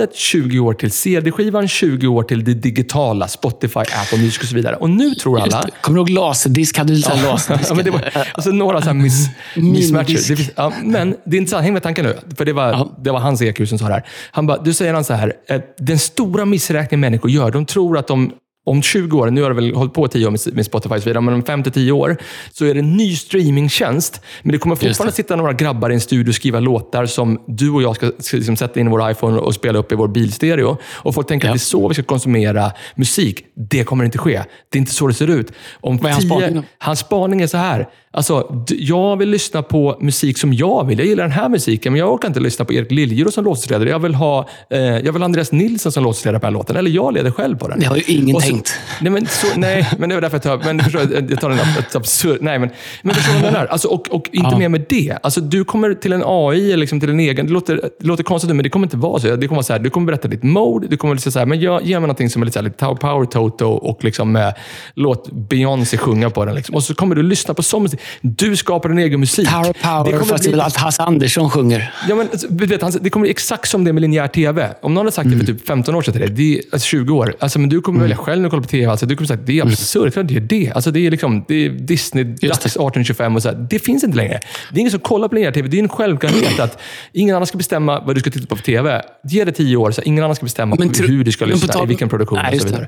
kassettbandet, 0.02 0.16
20 0.16 0.60
år 0.60 0.74
till 0.74 0.92
CD-skivan, 0.92 1.68
20 1.68 2.08
år 2.08 2.24
till 2.24 2.44
det 2.44 2.54
digitala, 2.54 3.28
Spotify, 3.28 3.80
Apple 3.80 4.18
Music 4.18 4.40
och 4.40 4.46
så 4.46 4.56
vidare. 4.56 4.76
Och 4.76 4.90
nu 4.90 5.16
tror 5.16 5.40
alla... 5.40 5.62
det. 5.62 5.72
Kommer 5.82 5.96
du 5.96 6.00
ihåg 6.02 6.10
laserdisk? 6.10 6.78
Hade 6.78 6.94
du 6.96 7.02
här 7.08 7.24
laserdisk? 7.32 7.70
Ja, 7.72 7.76
men 7.76 7.86
det 7.86 7.92
var, 7.92 8.02
alltså 8.34 8.52
några 8.52 8.82
så 8.82 8.88
här 8.88 8.94
miss, 8.94 9.28
mismatcher. 9.56 10.08
Minidisk. 10.08 10.38
Det 10.38 10.54
ja, 10.56 10.74
men 10.84 11.16
det 11.26 11.38
är 11.38 11.40
intressant. 11.40 11.64
Häng 11.64 11.74
med 11.74 11.84
tanken 11.84 12.06
nu. 12.06 12.18
För 12.38 12.46
det 12.46 12.54
var, 12.54 12.68
Ja. 12.72 12.98
det 13.04 13.12
var 13.12 13.20
hans 13.20 13.42
EQ 13.42 13.68
som 13.70 13.78
sa 13.80 13.88
det 13.88 13.94
här. 13.94 14.04
Han 14.32 14.48
bara, 14.48 14.58
du 14.58 14.74
säger 14.74 14.94
han 14.94 15.04
så 15.04 15.14
här. 15.14 15.34
eh, 15.48 15.62
Den 15.78 16.00
stora 16.00 16.46
missräkningen 16.46 17.00
människor 17.02 17.32
gör, 17.32 17.52
de 17.52 17.66
tror 17.66 17.98
att 17.98 18.08
de 18.08 18.32
om 18.65 18.82
20 18.82 19.19
år, 19.19 19.30
nu 19.30 19.41
har 19.41 19.50
det 19.50 19.56
väl 19.56 19.74
hållit 19.76 19.93
på 19.93 20.08
10 20.08 20.28
år 20.28 20.32
med, 20.56 20.65
Spotify 20.65 20.95
och 20.95 21.02
så 21.02 21.10
vidare, 21.10 21.21
men 21.21 21.34
om 21.34 21.43
5-10 21.43 21.91
år 21.91 22.17
så 22.52 22.65
är 22.65 22.74
det 22.74 22.80
en 22.80 22.97
ny 22.97 23.15
streamingtjänst. 23.15 24.21
Men 24.41 24.52
det 24.52 24.58
kommer 24.58 24.76
fortfarande 24.76 25.12
det. 25.12 25.15
sitta 25.15 25.36
några 25.36 25.54
grabbar 25.54 25.89
i 25.89 25.93
en 25.93 26.02
studio 26.02 26.30
och 26.32 26.36
skriva 26.36 26.60
låtar 26.60 27.06
som 27.06 27.41
du 27.47 27.69
och 27.71 27.82
jag 27.82 27.95
ska, 27.95 28.12
ska 28.19 28.38
liksom 28.38 28.56
sätta 28.56 28.80
in 28.80 28.88
i 28.88 28.89
vår 28.89 29.12
iPhone 29.12 29.38
och 29.39 29.56
spela 29.56 29.80
upp 29.80 29.91
i 29.91 29.95
vår 29.95 30.08
bilstereo. 30.08 30.78
Och 30.93 31.15
folk 31.15 31.28
tänker 31.28 31.47
Ja. 31.47 31.52
att 31.54 31.60
det 31.60 31.63
är 31.63 31.65
så 31.65 31.88
vi 31.88 31.93
ska 31.93 32.04
konsumera 32.04 32.71
musik. 32.95 33.45
Det 33.69 33.84
kommer 33.84 34.06
inte 34.06 34.17
ske. 34.17 34.41
Det 34.71 34.78
är 34.78 34.80
inte 34.80 34.91
så 34.93 35.08
det 35.08 35.13
ser 35.13 35.28
ut. 35.28 35.52
Om 35.82 35.97
Vad 35.97 36.06
är 36.06 36.13
hans 36.13 36.26
spaning? 36.26 36.63
Hans 36.78 37.00
spaning 37.00 37.41
är 37.41 37.47
så 37.47 37.58
här. 37.58 37.89
Alltså, 38.13 38.63
jag 38.69 39.17
vill 39.17 39.30
lyssna 39.30 39.62
på 39.62 39.97
musik 40.02 40.38
som 40.38 40.54
jag 40.54 40.88
vill. 40.88 41.00
Jag 41.00 41.08
gillar 41.08 41.24
den 41.24 41.32
här 41.32 41.50
musiken, 41.50 41.93
men 41.93 42.00
jag 42.00 42.13
orkar 42.13 42.28
inte 42.28 42.39
lyssna 42.39 42.65
på 42.65 42.74
Erik 42.74 42.91
Liljeros 42.91 43.34
som 43.34 43.43
låtsasledare. 43.45 43.89
Jag 43.89 44.00
vill 44.00 44.15
ha 44.15 44.47
eh, 44.69 44.80
jag 44.80 45.13
vill 45.13 45.24
Andreas 45.24 45.52
Nilsson 45.52 45.91
som 45.91 46.04
låtsasledare 46.04 46.39
på 46.39 46.45
den 46.45 46.54
här 46.54 46.60
låten. 46.60 46.76
Eller 46.76 46.91
jag 46.91 47.13
leder 47.13 47.32
själv 47.32 47.58
på 47.58 47.67
den. 47.67 47.80
Det 47.80 47.86
har 47.86 47.95
ju 47.95 48.04
ingen 48.08 48.36
Och 48.52 48.58
så- 48.58 48.74
tänkt. 48.74 48.90
Nej, 49.02 49.12
men, 49.12 49.26
så, 49.28 49.48
nej, 49.56 49.90
men 49.98 50.10
det 50.10 50.16
var 50.16 50.22
därför 50.22 50.36
jag 50.36 50.44
tar, 50.44 50.74
men 50.74 50.84
förstår, 50.84 51.02
jag 51.30 51.40
tar 51.42 51.50
en 51.50 51.60
ett 51.60 51.96
absurd... 51.96 52.38
Nej, 52.42 52.60
men, 52.60 52.70
men 53.02 53.16
förstår 53.16 53.34
du 53.34 53.40
vad 53.42 53.54
jag? 53.54 53.70
Alltså, 53.70 53.88
och, 53.88 54.10
och 54.10 54.30
inte 54.32 54.50
Ja. 54.52 54.58
mer 54.58 54.70
med 54.70 54.86
det. 54.90 55.18
Alltså, 55.24 55.42
du 55.42 55.64
kommer 55.64 55.94
till 55.94 56.14
en 56.14 56.24
AI, 56.26 56.78
liksom 56.78 57.00
till 57.00 57.10
en 57.10 57.20
egen... 57.20 57.46
Det 57.48 57.54
låter, 57.54 57.76
det 58.00 58.08
låter 58.08 58.24
konstigt, 58.24 58.56
men 58.56 58.64
det 58.64 58.70
kommer 58.70 58.86
inte 58.86 58.98
vara 58.98 59.20
så. 59.20 59.36
Det 59.36 59.48
kommer 59.48 59.56
vara 59.58 59.64
så 59.64 59.74
här, 59.74 59.80
du 59.80 59.90
kommer 59.90 60.06
berätta 60.08 60.28
ditt 60.28 60.44
mode. 60.44 60.88
Du 60.88 60.98
kommer 60.98 61.16
säga 61.18 61.32
så 61.32 61.40
här, 61.40 61.46
men 61.46 61.60
jag, 61.62 61.84
ge 61.84 61.94
mig 61.94 62.02
någonting 62.02 62.30
som 62.30 62.42
är 62.42 62.46
lite, 62.46 62.54
så 62.54 62.60
här, 62.60 62.64
lite 62.70 62.86
power 63.02 63.26
toto 63.26 63.66
och 63.68 64.04
liksom, 64.04 64.36
eh, 64.36 64.50
låt 64.96 65.32
Beyoncé 65.32 65.98
sjunga 65.98 66.30
på 66.30 66.46
den. 66.46 66.56
Liksom. 66.56 66.76
Och 66.76 66.84
så 66.84 66.96
kommer 66.96 67.16
du 67.16 67.24
lyssna 67.24 67.54
på 67.54 67.64
sån 67.64 67.84
musik. 67.84 68.00
Du 68.22 68.56
skapar 68.56 68.90
din 68.90 68.98
egen 68.98 69.20
musik. 69.20 69.50
Power, 69.50 69.64
Det 69.68 69.74
power, 69.74 70.04
kommer 70.12 70.24
fast 70.26 70.44
det 70.44 70.50
är 70.50 70.54
bli- 70.54 70.62
att 70.62 70.76
Hasse 70.78 71.04
Andersson 71.04 71.50
sjunger. 71.50 71.94
Ja, 72.10 72.16
men, 72.16 72.28
alltså, 72.32 72.48
vet, 72.50 72.82
han, 72.82 72.92
det 73.02 73.10
kommer 73.10 73.22
bli 73.24 73.32
exakt 73.32 73.70
som 73.70 73.84
det 73.84 73.94
med 73.94 74.02
linjär 74.02 74.28
TV. 74.28 74.70
Om 74.82 74.94
någon 74.94 75.02
hade 75.06 75.12
sagt 75.12 75.30
det 75.32 75.38
för 75.38 75.46
typ 75.46 75.68
15 75.68 75.96
år 75.96 76.02
sedan 76.02 76.12
till 76.14 76.22
dig, 76.22 76.30
det 76.32 76.58
är, 76.58 76.62
alltså 76.72 76.86
20 76.88 77.16
år. 77.16 77.34
Alltså, 77.40 77.60
men 77.60 77.70
du 77.70 77.82
kommer 77.82 78.00
välja 78.02 78.18
själv 78.18 78.42
när 78.42 78.48
du 78.48 78.50
kollar 78.50 78.64
på 78.64 78.70
TV. 78.70 78.90
Alltså, 78.91 79.06
du 79.06 79.15
kommer 79.15 79.27
säga 79.27 79.39
att 79.39 79.47
det 79.47 79.60
är 79.60 79.63
absurt. 79.63 80.15
Mm. 80.15 80.27
Det 80.27 80.36
är 80.36 80.39
det. 80.39 80.71
Alltså, 80.71 80.91
det 80.91 81.08
är, 81.08 81.12
liksom, 81.12 81.45
det 81.47 81.65
är 81.65 81.69
Disney, 81.69 82.23
Just 82.23 82.41
det. 82.41 82.47
dags 82.47 82.65
1825 82.65 83.36
och 83.36 83.41
så 83.41 83.49
här. 83.49 83.67
Det 83.69 83.80
finns 83.80 84.04
inte 84.04 84.17
längre. 84.17 84.39
Det 84.71 84.75
är 84.75 84.80
ingen 84.80 84.91
som 84.91 84.99
kollar 84.99 85.27
på 85.27 85.36
linjär 85.36 85.51
TV. 85.51 85.67
Det 85.67 85.77
är 85.77 85.84
en 85.84 85.89
självklarhet 85.89 86.60
att 86.60 86.82
ingen 87.13 87.36
annan 87.36 87.47
ska 87.47 87.58
bestämma 87.58 87.99
vad 87.99 88.15
du 88.15 88.19
ska 88.19 88.32
titta 88.32 88.47
på 88.47 88.56
på 88.56 88.65
TV. 88.65 89.01
Ge 89.23 89.45
det 89.45 89.51
10 89.51 89.77
år, 89.77 89.91
så 89.91 90.01
ingen 90.01 90.23
annan 90.23 90.36
ska 90.36 90.43
bestämma 90.43 90.75
Men 90.80 90.89
hur 90.89 91.23
du 91.23 91.32
ska 91.32 91.45
lyssna, 91.45 91.84
i 91.84 91.86
vilken 91.86 92.10
produktion 92.10 92.39
Nej, 92.43 92.56
och 92.56 92.62
så 92.62 92.67
vidare. 92.67 92.88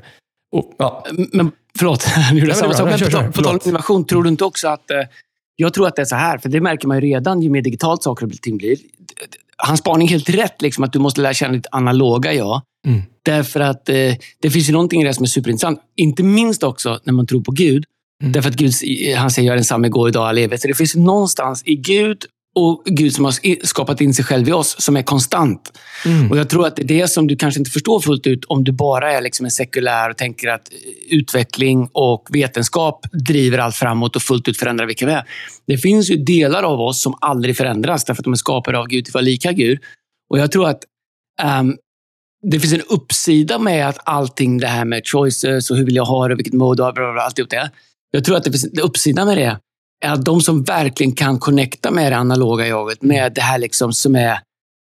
Och, 0.52 0.74
ja. 0.78 1.06
Men 1.32 1.52
förlåt, 1.78 2.06
nu 2.32 2.38
gjorde 2.38 2.50
jag 2.50 2.56
samma 2.56 2.74
sak. 2.74 3.00
Men 3.00 3.10
på, 3.10 3.32
på 3.32 3.42
tal 3.42 3.54
om 3.54 3.60
innovation, 3.64 4.06
tror 4.06 4.22
du 4.22 4.28
inte 4.28 4.44
också 4.44 4.68
att... 4.68 4.90
Eh, 4.90 4.96
jag 5.56 5.74
tror 5.74 5.86
att 5.86 5.96
det 5.96 6.02
är 6.02 6.06
så 6.06 6.16
här, 6.16 6.38
för 6.38 6.48
det 6.48 6.60
märker 6.60 6.88
man 6.88 6.96
ju 6.96 7.00
redan 7.00 7.42
ju 7.42 7.50
mer 7.50 7.62
digitalt 7.62 8.02
saker 8.02 8.26
och 8.26 8.32
ting 8.32 8.56
blir. 8.56 8.76
Hans 9.56 9.80
spaning 9.80 10.08
helt 10.08 10.28
rätt, 10.28 10.62
liksom, 10.62 10.84
att 10.84 10.92
du 10.92 10.98
måste 10.98 11.20
lära 11.20 11.34
känna 11.34 11.52
ditt 11.52 11.66
analoga 11.70 12.32
jag. 12.32 12.62
Mm. 12.86 13.02
Därför 13.22 13.60
att 13.60 13.88
eh, 13.88 13.94
det 14.40 14.50
finns 14.50 14.68
ju 14.68 14.72
någonting 14.72 15.02
i 15.02 15.04
det 15.04 15.14
som 15.14 15.22
är 15.22 15.28
superintressant. 15.28 15.80
Inte 15.96 16.22
minst 16.22 16.62
också 16.62 17.00
när 17.04 17.12
man 17.12 17.26
tror 17.26 17.40
på 17.40 17.52
Gud. 17.52 17.84
Mm. 18.22 18.32
Därför 18.32 18.50
att 18.50 18.56
Gud, 18.56 18.72
han 19.16 19.30
säger 19.30 19.46
jag 19.46 19.52
är 19.52 19.56
densamma 19.56 19.86
igår, 19.86 20.08
idag, 20.08 20.28
all 20.28 20.38
evighet. 20.38 20.60
Så 20.60 20.68
det 20.68 20.74
finns 20.74 20.94
någonstans 20.94 21.62
i 21.66 21.74
Gud 21.74 22.24
och 22.54 22.82
Gud 22.84 23.14
som 23.14 23.24
har 23.24 23.66
skapat 23.66 24.00
in 24.00 24.14
sig 24.14 24.24
själv 24.24 24.48
i 24.48 24.52
oss, 24.52 24.76
som 24.78 24.96
är 24.96 25.02
konstant. 25.02 25.78
Mm. 26.04 26.30
Och 26.30 26.38
Jag 26.38 26.48
tror 26.50 26.66
att 26.66 26.76
det 26.76 26.82
är 26.82 26.86
det 26.86 27.08
som 27.08 27.26
du 27.26 27.36
kanske 27.36 27.60
inte 27.60 27.70
förstår 27.70 28.00
fullt 28.00 28.26
ut 28.26 28.44
om 28.44 28.64
du 28.64 28.72
bara 28.72 29.12
är 29.12 29.20
liksom 29.20 29.44
en 29.46 29.50
sekulär 29.50 30.10
och 30.10 30.16
tänker 30.16 30.48
att 30.48 30.68
utveckling 31.08 31.88
och 31.92 32.28
vetenskap 32.32 33.06
driver 33.12 33.58
allt 33.58 33.74
framåt 33.74 34.16
och 34.16 34.22
fullt 34.22 34.48
ut 34.48 34.58
förändrar 34.58 34.86
vilka 34.86 35.06
vi 35.06 35.12
är. 35.12 35.24
Det 35.66 35.78
finns 35.78 36.10
ju 36.10 36.16
delar 36.16 36.62
av 36.62 36.80
oss 36.80 37.02
som 37.02 37.14
aldrig 37.20 37.56
förändras 37.56 38.04
därför 38.04 38.20
att 38.20 38.24
de 38.24 38.32
är 38.32 38.36
skapade 38.36 38.78
av 38.78 38.86
Gud 38.86 39.04
till 39.04 39.10
att 39.10 39.14
vara 39.14 39.24
lika 39.24 39.52
Gud. 39.52 39.78
Och 40.30 40.38
jag 40.38 40.52
tror 40.52 40.68
att 40.68 40.80
ehm, 41.42 41.76
det 42.50 42.60
finns 42.60 42.72
en 42.72 42.82
uppsida 42.88 43.58
med 43.58 43.88
att 43.88 43.98
allting 44.04 44.58
det 44.58 44.66
här 44.66 44.84
med 44.84 45.02
choices 45.04 45.70
och 45.70 45.76
hur 45.76 45.84
vill 45.84 45.96
jag 45.96 46.04
ha 46.04 46.28
det, 46.28 46.34
vilket 46.34 46.54
mode 46.54 46.82
och 46.82 46.98
alltihop 46.98 47.50
det. 47.50 47.70
Jag 48.10 48.24
tror 48.24 48.36
att 48.36 48.44
det 48.44 48.50
finns 48.50 48.64
en 48.64 48.80
uppsida 48.80 49.24
med 49.24 49.36
det 49.36 49.58
de 50.16 50.40
som 50.40 50.62
verkligen 50.62 51.12
kan 51.12 51.38
connecta 51.38 51.90
med 51.90 52.12
det 52.12 52.16
analoga 52.16 52.66
jaget, 52.66 53.02
med 53.02 53.32
det 53.34 53.40
här 53.40 53.58
liksom 53.58 53.92
som 53.92 54.16
är 54.16 54.38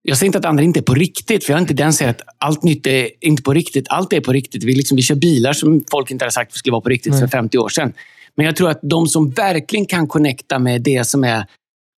jag 0.01 0.17
säger 0.17 0.25
inte 0.25 0.37
att 0.37 0.45
andra 0.45 0.63
inte 0.63 0.79
är 0.79 0.81
på 0.81 0.93
riktigt, 0.93 1.43
för 1.43 1.53
jag 1.53 1.75
den 1.75 1.93
som 1.93 1.97
säger 1.97 2.11
att 2.11 2.21
allt 2.37 2.63
nytt 2.63 2.87
är 2.87 3.09
inte 3.21 3.43
på 3.43 3.53
riktigt. 3.53 3.85
Allt 3.89 4.13
är 4.13 4.21
på 4.21 4.33
riktigt. 4.33 4.63
Vi, 4.63 4.75
liksom, 4.75 4.95
vi 4.95 5.01
kör 5.01 5.15
bilar 5.15 5.53
som 5.53 5.83
folk 5.91 6.11
inte 6.11 6.25
hade 6.25 6.31
sagt 6.31 6.55
skulle 6.55 6.71
vara 6.71 6.81
på 6.81 6.89
riktigt 6.89 7.11
Nej. 7.11 7.21
för 7.21 7.27
50 7.27 7.57
år 7.57 7.69
sedan. 7.69 7.93
Men 8.35 8.45
jag 8.45 8.55
tror 8.55 8.69
att 8.69 8.79
de 8.81 9.07
som 9.07 9.29
verkligen 9.29 9.85
kan 9.85 10.07
connecta 10.07 10.59
med 10.59 10.81
det 10.81 11.07
som 11.07 11.23
är 11.23 11.45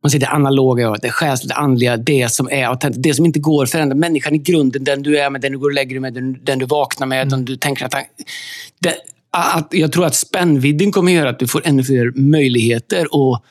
man 0.04 0.12
säger 0.12 0.26
det 0.26 0.32
analoga, 0.32 0.84
jaget, 0.84 1.02
det 1.02 1.10
själsliga, 1.10 1.56
det 1.56 1.62
andliga, 1.62 1.98
det 1.98 2.32
som 2.32 2.50
är 2.52 2.66
autentiskt, 2.66 3.04
det 3.04 3.14
som 3.14 3.26
inte 3.26 3.40
går 3.40 3.64
att 3.64 3.72
förändra. 3.72 3.96
Människan 3.96 4.36
i 4.36 4.38
grunden, 4.38 4.84
den 4.84 5.04
du 5.04 5.20
är 5.20 5.30
med, 5.30 5.42
den 5.42 5.52
du 5.52 5.58
går 5.58 5.68
och 5.68 5.74
lägger 5.74 5.92
dig 5.92 6.00
med, 6.00 6.14
den, 6.14 6.40
den 6.44 6.60
du 6.60 6.66
vaknar 6.66 7.08
med, 7.08 7.30
den 7.30 7.46
du 7.46 7.58
tänker 7.58 7.86
att... 7.86 7.96
Det, 8.80 8.96
att 9.32 9.68
jag 9.72 9.92
tror 9.92 10.06
att 10.06 10.16
spännvidden 10.16 10.92
kommer 10.92 11.12
göra 11.12 11.30
att 11.30 11.40
du 11.40 11.48
får 11.48 11.62
ännu 11.66 11.84
fler 11.84 12.12
möjligheter 12.16 13.16
och 13.16 13.44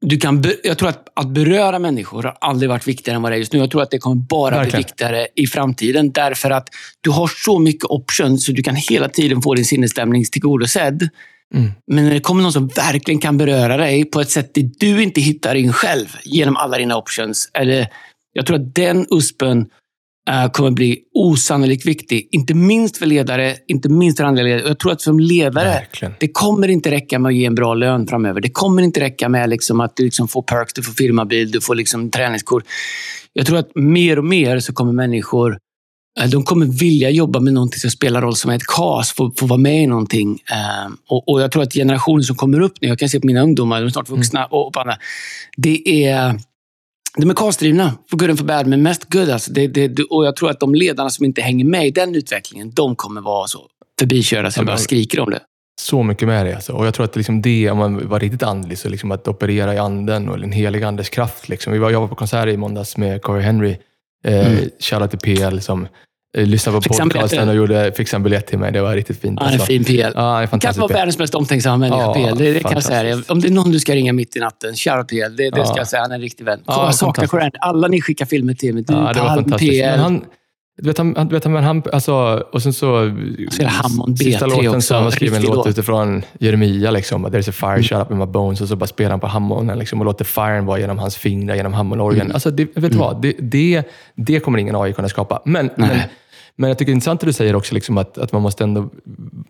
du 0.00 0.16
kan, 0.16 0.44
jag 0.64 0.78
tror 0.78 0.88
att, 0.88 1.08
att 1.14 1.28
beröra 1.28 1.78
människor 1.78 2.22
har 2.22 2.36
aldrig 2.40 2.68
varit 2.68 2.88
viktigare 2.88 3.16
än 3.16 3.22
vad 3.22 3.32
det 3.32 3.36
är 3.36 3.38
just 3.38 3.52
nu. 3.52 3.58
Jag 3.58 3.70
tror 3.70 3.82
att 3.82 3.90
det 3.90 3.98
kommer 3.98 4.16
bara 4.16 4.50
Verkligen. 4.50 4.70
bli 4.70 4.78
viktigare 4.78 5.26
i 5.34 5.46
framtiden. 5.46 6.12
Därför 6.12 6.50
att 6.50 6.68
du 7.00 7.10
har 7.10 7.30
så 7.44 7.58
mycket 7.58 7.84
options 7.84 8.46
så 8.46 8.52
du 8.52 8.62
kan 8.62 8.74
hela 8.76 9.08
tiden 9.08 9.42
få 9.42 9.54
din 9.54 9.64
sinnesstämning 9.64 10.24
tillgodosedd. 10.24 11.08
Mm. 11.54 11.72
Men 11.86 12.04
när 12.04 12.14
det 12.14 12.20
kommer 12.20 12.42
någon 12.42 12.52
som 12.52 12.68
verkligen 12.68 13.20
kan 13.20 13.38
beröra 13.38 13.76
dig 13.76 14.04
på 14.04 14.20
ett 14.20 14.30
sätt 14.30 14.54
där 14.54 14.70
du 14.78 15.02
inte 15.02 15.20
hittar 15.20 15.54
in 15.54 15.72
själv 15.72 16.06
genom 16.24 16.56
alla 16.56 16.78
dina 16.78 16.96
options. 16.96 17.50
Eller, 17.54 17.88
jag 18.32 18.46
tror 18.46 18.56
att 18.56 18.74
den 18.74 19.06
USPen 19.10 19.68
kommer 20.52 20.70
bli 20.70 20.98
osannolikt 21.14 21.86
viktig. 21.86 22.28
Inte 22.32 22.54
minst 22.54 22.96
för 22.96 23.06
ledare, 23.06 23.56
inte 23.66 23.88
minst 23.88 24.18
för 24.18 24.24
andra 24.24 24.42
ledare. 24.42 24.68
Jag 24.68 24.78
tror 24.78 24.92
att 24.92 25.00
som 25.00 25.20
ledare, 25.20 25.68
Verkligen. 25.68 26.14
det 26.20 26.28
kommer 26.28 26.68
inte 26.68 26.90
räcka 26.90 27.18
med 27.18 27.28
att 27.30 27.34
ge 27.36 27.44
en 27.44 27.54
bra 27.54 27.74
lön 27.74 28.06
framöver. 28.06 28.40
Det 28.40 28.50
kommer 28.50 28.82
inte 28.82 29.00
räcka 29.00 29.28
med 29.28 29.50
liksom 29.50 29.80
att 29.80 29.96
du 29.96 30.04
liksom 30.04 30.28
får 30.28 30.42
perks, 30.42 30.72
du 30.72 30.82
får 30.82 30.92
firmabil, 30.92 31.50
du 31.50 31.60
får 31.60 31.74
liksom 31.74 32.10
träningskort. 32.10 32.64
Jag 33.32 33.46
tror 33.46 33.58
att 33.58 33.70
mer 33.74 34.18
och 34.18 34.24
mer 34.24 34.60
så 34.60 34.72
kommer 34.72 34.92
människor 34.92 35.58
eh, 36.20 36.28
de 36.28 36.42
kommer 36.44 36.66
vilja 36.66 37.10
jobba 37.10 37.40
med 37.40 37.52
någonting 37.52 37.78
som 37.78 37.90
spelar 37.90 38.22
roll 38.22 38.36
som 38.36 38.50
ett 38.50 38.66
KAS, 38.66 39.12
få, 39.12 39.32
få 39.38 39.46
vara 39.46 39.58
med 39.58 39.82
i 39.82 39.86
någonting. 39.86 40.38
Eh, 40.50 40.92
och, 41.08 41.28
och 41.28 41.40
Jag 41.40 41.52
tror 41.52 41.62
att 41.62 41.72
generationen 41.72 42.22
som 42.22 42.36
kommer 42.36 42.60
upp 42.60 42.74
nu, 42.80 42.88
jag 42.88 42.98
kan 42.98 43.08
se 43.08 43.20
på 43.20 43.26
mina 43.26 43.42
ungdomar, 43.42 43.80
de 43.80 43.86
är 43.86 43.90
snart 43.90 44.08
vuxna, 44.08 44.46
och, 44.46 44.66
och 44.66 44.72
på 44.72 44.80
andra, 44.80 44.96
det 45.56 46.04
är 46.04 46.40
de 47.16 47.30
är 47.30 47.34
KAS-drivna, 47.34 47.92
för 48.10 48.16
good 48.16 48.30
and 48.30 48.38
for 48.38 48.46
bad, 48.46 48.66
men 48.66 48.82
mest 48.82 49.12
good. 49.12 49.30
Alltså. 49.30 49.52
Det, 49.52 49.66
det, 49.66 50.02
och 50.02 50.26
jag 50.26 50.36
tror 50.36 50.50
att 50.50 50.60
de 50.60 50.74
ledarna 50.74 51.10
som 51.10 51.24
inte 51.24 51.40
hänger 51.42 51.64
med 51.64 51.86
i 51.86 51.90
den 51.90 52.14
utvecklingen, 52.14 52.70
de 52.70 52.96
kommer 52.96 53.20
vara 53.20 53.46
så 53.46 53.58
förbikörda 53.98 54.50
så 54.50 54.60
Ja, 54.60 54.64
bara 54.64 54.76
skriker 54.76 55.20
om 55.20 55.30
det. 55.30 55.40
Så 55.80 56.02
mycket 56.02 56.28
med 56.28 56.46
det. 56.46 56.54
Alltså. 56.54 56.72
Och 56.72 56.86
jag 56.86 56.94
tror 56.94 57.04
att 57.04 57.16
liksom 57.16 57.42
det, 57.42 57.70
om 57.70 57.78
man 57.78 58.08
var 58.08 58.20
riktigt 58.20 58.42
andlig, 58.42 58.78
så 58.78 58.88
liksom 58.88 59.10
att 59.10 59.28
operera 59.28 59.74
i 59.74 59.78
anden 59.78 60.28
och 60.28 60.38
en 60.38 60.52
helig 60.52 60.82
andes 60.82 61.08
kraft. 61.08 61.48
Liksom. 61.48 61.72
Vi 61.72 61.78
var, 61.78 61.90
jag 61.90 62.00
var 62.00 62.08
på 62.08 62.14
konsert 62.14 62.48
i 62.48 62.56
måndags 62.56 62.96
med 62.96 63.22
Corey 63.22 63.42
Henry. 63.42 63.76
Eh, 64.24 64.46
Mm. 64.46 65.08
Till 65.08 65.18
PL 65.18 65.58
som 65.58 65.88
lyssnade 66.36 66.80
på 66.80 66.94
podcasten 66.94 67.48
och 67.48 67.54
gjorde, 67.54 67.92
fixade 67.96 68.18
en 68.18 68.22
biljett 68.22 68.46
till 68.46 68.58
mig. 68.58 68.72
Det 68.72 68.80
var 68.82 68.94
riktigt 68.94 69.20
fint. 69.20 69.38
Han 69.40 69.48
är 69.48 69.52
en 69.52 69.60
alltså. 69.60 69.66
fin 69.66 69.84
PL. 69.84 70.12
Ja, 70.14 70.32
han 70.32 70.42
är 70.42 70.46
fantastisk. 70.46 70.78
vara 70.80 70.88
PL. 70.88 70.94
världens 70.94 71.18
mest 71.18 71.34
omtänksamma 71.34 71.76
människa, 71.76 72.00
Ja, 72.02 72.14
PL. 72.14 72.38
Det, 72.38 72.52
det 72.52 72.60
kan 72.60 72.72
jag 72.72 72.82
säga. 72.82 73.22
Om 73.28 73.40
det 73.40 73.48
är 73.48 73.52
någon 73.52 73.72
du 73.72 73.80
ska 73.80 73.94
ringa 73.94 74.12
mitt 74.12 74.36
i 74.36 74.40
natten, 74.40 74.74
shoutout 74.74 75.08
PL. 75.08 75.36
Det, 75.36 75.50
det 75.50 75.50
ska 75.50 75.60
Ja. 75.66 75.74
jag 75.76 75.88
säga. 75.88 76.02
Han 76.02 76.10
är 76.10 76.14
en 76.14 76.20
riktig 76.20 76.44
vän. 76.44 76.60
Ja, 76.66 76.84
jag 76.84 76.94
saknar. 76.94 77.26
Corey. 77.26 77.50
Alla 77.60 77.88
ni 77.88 78.00
skickar 78.00 78.26
filmer 78.26 78.54
till 78.54 78.74
mig. 78.74 78.82
Du, 78.82 78.94
Ja, 78.94 79.12
det 79.12 79.20
var 79.20 79.26
Palm, 79.28 79.42
fantastiskt. 79.42 79.72
PL. 79.82 79.90
Men 79.90 79.98
han, 80.00 80.24
du 80.82 80.88
vet, 80.88 80.98
han, 80.98 81.12
du 81.14 81.34
vet, 81.34 81.44
men 81.46 81.64
han, 81.64 81.82
alltså, 81.92 82.12
och 82.52 82.62
sen 82.62 82.72
så... 82.72 82.96
Hammond 83.66 84.18
Sista 84.18 84.46
B3 84.46 84.62
låten 84.64 84.82
så 84.82 84.94
han 84.94 85.12
skrivit 85.12 85.36
en 85.36 85.42
låt 85.42 85.56
låt. 85.56 85.66
utifrån 85.66 86.22
Jeremia. 86.40 86.90
Liksom, 86.90 87.26
There's 87.26 87.48
a 87.48 87.52
fire 87.52 87.70
Mm. 87.70 87.82
shut 87.82 87.98
up 87.98 88.10
in 88.10 88.18
my 88.18 88.26
bones. 88.26 88.60
Och 88.60 88.68
så 88.68 88.76
bara 88.76 88.86
spelar 88.86 89.10
han 89.10 89.20
på 89.20 89.26
hammonen 89.26 89.78
liksom, 89.78 89.98
och 90.00 90.04
låter 90.04 90.24
firen 90.24 90.66
vara 90.66 90.78
genom 90.78 90.98
hans 90.98 91.16
fingrar, 91.16 91.54
genom 91.54 91.74
hammonorgeln. 91.74 92.20
Mm. 92.22 92.34
Alltså, 92.34 92.50
det, 92.50 92.64
vet 92.76 92.92
du 92.92 92.98
vad? 92.98 93.22
Det, 93.22 93.32
det, 93.38 93.82
det 94.14 94.40
kommer 94.40 94.58
ingen 94.58 94.76
AI 94.76 94.92
kunna 94.92 95.08
skapa. 95.08 95.42
Men, 95.44 95.70
men, 95.76 95.98
men 96.58 96.68
jag 96.70 96.78
tycker 96.78 96.86
det 96.86 96.92
är 96.92 96.94
intressant 96.94 97.22
att 97.22 97.26
du 97.26 97.32
säger 97.32 97.56
också 97.56 97.74
liksom, 97.74 97.98
att, 97.98 98.18
att 98.18 98.32
man 98.32 98.42
måste 98.42 98.64
ändå 98.64 98.90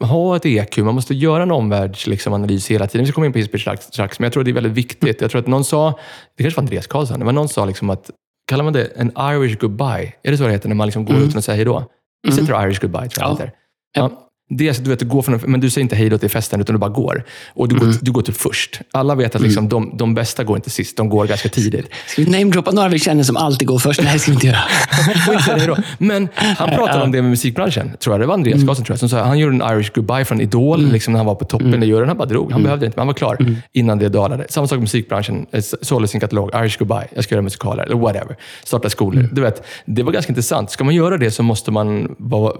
ha 0.00 0.36
ett 0.36 0.46
EQ. 0.46 0.76
Man 0.78 0.94
måste 0.94 1.14
göra 1.14 1.42
en 1.42 1.50
omvärldsanalys 1.50 2.06
liksom, 2.06 2.32
analys 2.32 2.70
hela 2.70 2.86
tiden. 2.86 3.04
Vi 3.04 3.06
ska 3.06 3.14
komma 3.14 3.26
in 3.26 3.32
på 3.32 3.38
Hisper 3.38 3.58
strax, 3.90 4.18
men 4.18 4.24
jag 4.26 4.32
tror 4.32 4.44
det 4.44 4.50
är 4.50 4.52
väldigt 4.52 4.72
viktigt. 4.72 5.20
Jag 5.20 5.30
tror 5.30 5.40
att 5.40 5.46
någon 5.46 5.64
sa, 5.64 5.98
det 6.36 6.42
kanske 6.42 6.58
var 6.58 6.62
Andreas 6.62 6.86
Karlsson, 6.86 7.20
men 7.24 7.34
någon 7.34 7.48
sa 7.48 7.64
liksom 7.64 7.90
att 7.90 8.10
Kallar 8.48 8.64
man 8.64 8.72
det 8.72 8.84
en 8.84 9.12
Irish 9.18 9.58
goodbye? 9.60 10.12
Är 10.22 10.30
det 10.30 10.36
så 10.38 10.44
det 10.46 10.52
heter 10.52 10.68
när 10.68 10.76
man 10.76 10.86
liksom 10.86 11.04
går 11.04 11.14
Mm. 11.14 11.28
utan 11.28 11.38
att 11.38 11.44
säga 11.44 11.56
hej 11.56 11.64
då? 11.64 11.84
Visst 12.26 12.40
heter 12.42 12.52
det 12.58 12.64
Irish 12.68 12.80
goodbye? 12.80 13.08
Tror 13.08 13.26
jag 13.28 13.32
Ja. 13.40 13.44
det. 13.44 13.52
Ja. 13.92 14.25
Att 14.50 14.84
du, 14.84 14.90
vet, 14.90 14.98
du 14.98 15.06
går 15.06 15.22
från, 15.22 15.34
en- 15.34 15.40
men 15.50 15.60
du 15.60 15.70
säger 15.70 15.82
inte 15.82 15.96
hej 15.96 16.08
då 16.08 16.18
till 16.18 16.30
festen, 16.30 16.60
utan 16.60 16.74
du 16.74 16.78
bara 16.78 16.90
går. 16.90 17.24
Och 17.54 17.68
du, 17.68 17.74
går, 17.78 17.92
du 18.02 18.12
går 18.12 18.22
typ 18.22 18.36
först. 18.36 18.80
Alla 18.92 19.14
vet 19.14 19.34
att 19.34 19.42
liksom, 19.42 19.68
de, 19.68 19.92
de 19.96 20.14
bästa 20.14 20.44
går 20.44 20.56
inte 20.56 20.70
sist, 20.70 20.96
de 20.96 21.08
går 21.08 21.26
ganska 21.26 21.48
tidigt. 21.48 21.86
Ska 22.06 22.22
vi 22.22 22.30
namedroppa 22.30 22.70
några 22.70 22.88
vi 22.88 22.98
känner 22.98 23.22
som 23.22 23.36
alltid 23.36 23.68
går 23.68 23.78
först? 23.78 24.00
Nej, 24.02 24.12
det 24.12 24.18
ska 24.18 24.30
vi 24.30 24.34
inte 24.34 24.46
göra. 24.46 25.76
Men 25.98 26.28
han 26.36 26.70
pratade 26.70 27.02
om 27.04 27.12
det 27.12 27.22
med 27.22 27.30
musikbranschen, 27.30 27.90
tror 28.00 28.14
jag. 28.14 28.20
Det 28.20 28.26
var 28.26 28.34
Andreas 28.34 28.64
Karlsson, 28.66 28.84
tror 28.84 28.92
jag, 28.94 28.98
som 28.98 29.08
sa 29.08 29.22
han 29.22 29.38
gjorde 29.38 29.54
en 29.64 29.76
Irish 29.78 29.90
goodbye 29.94 30.24
från 30.24 30.40
Idol 30.40 30.86
liksom, 30.92 31.12
när 31.12 31.18
han 31.18 31.26
var 31.26 31.34
på 31.34 31.44
toppen 31.44 31.82
i 31.82 31.86
juryn. 31.86 32.08
Han 32.08 32.16
bara 32.18 32.28
drog. 32.28 32.52
Han 32.52 32.62
behövde 32.62 32.86
inte, 32.86 32.96
men 32.96 33.00
han 33.00 33.06
var 33.06 33.14
klar 33.14 33.38
innan 33.72 33.98
det 33.98 34.08
dalade. 34.08 34.46
Samma 34.48 34.66
sak 34.66 34.76
med 34.76 34.80
musikbranschen. 34.80 35.46
Eh, 35.52 35.62
Sålde 35.82 36.08
sin 36.08 36.20
katalog, 36.20 36.50
Irish 36.54 36.78
goodbye. 36.78 37.06
Jag 37.14 37.24
ska 37.24 37.34
göra 37.34 37.42
musikaler, 37.42 37.82
eller 37.84 37.96
whatever. 37.96 38.36
Starta 38.64 38.90
skolor. 38.90 39.28
Du 39.32 39.40
vet, 39.40 39.62
det 39.84 40.02
var 40.02 40.12
ganska 40.12 40.30
intressant. 40.30 40.70
Ska 40.70 40.84
man 40.84 40.94
göra 40.94 41.18
det 41.18 41.30
så 41.30 41.42
måste 41.42 41.70
man 41.70 42.14
vara 42.18 42.52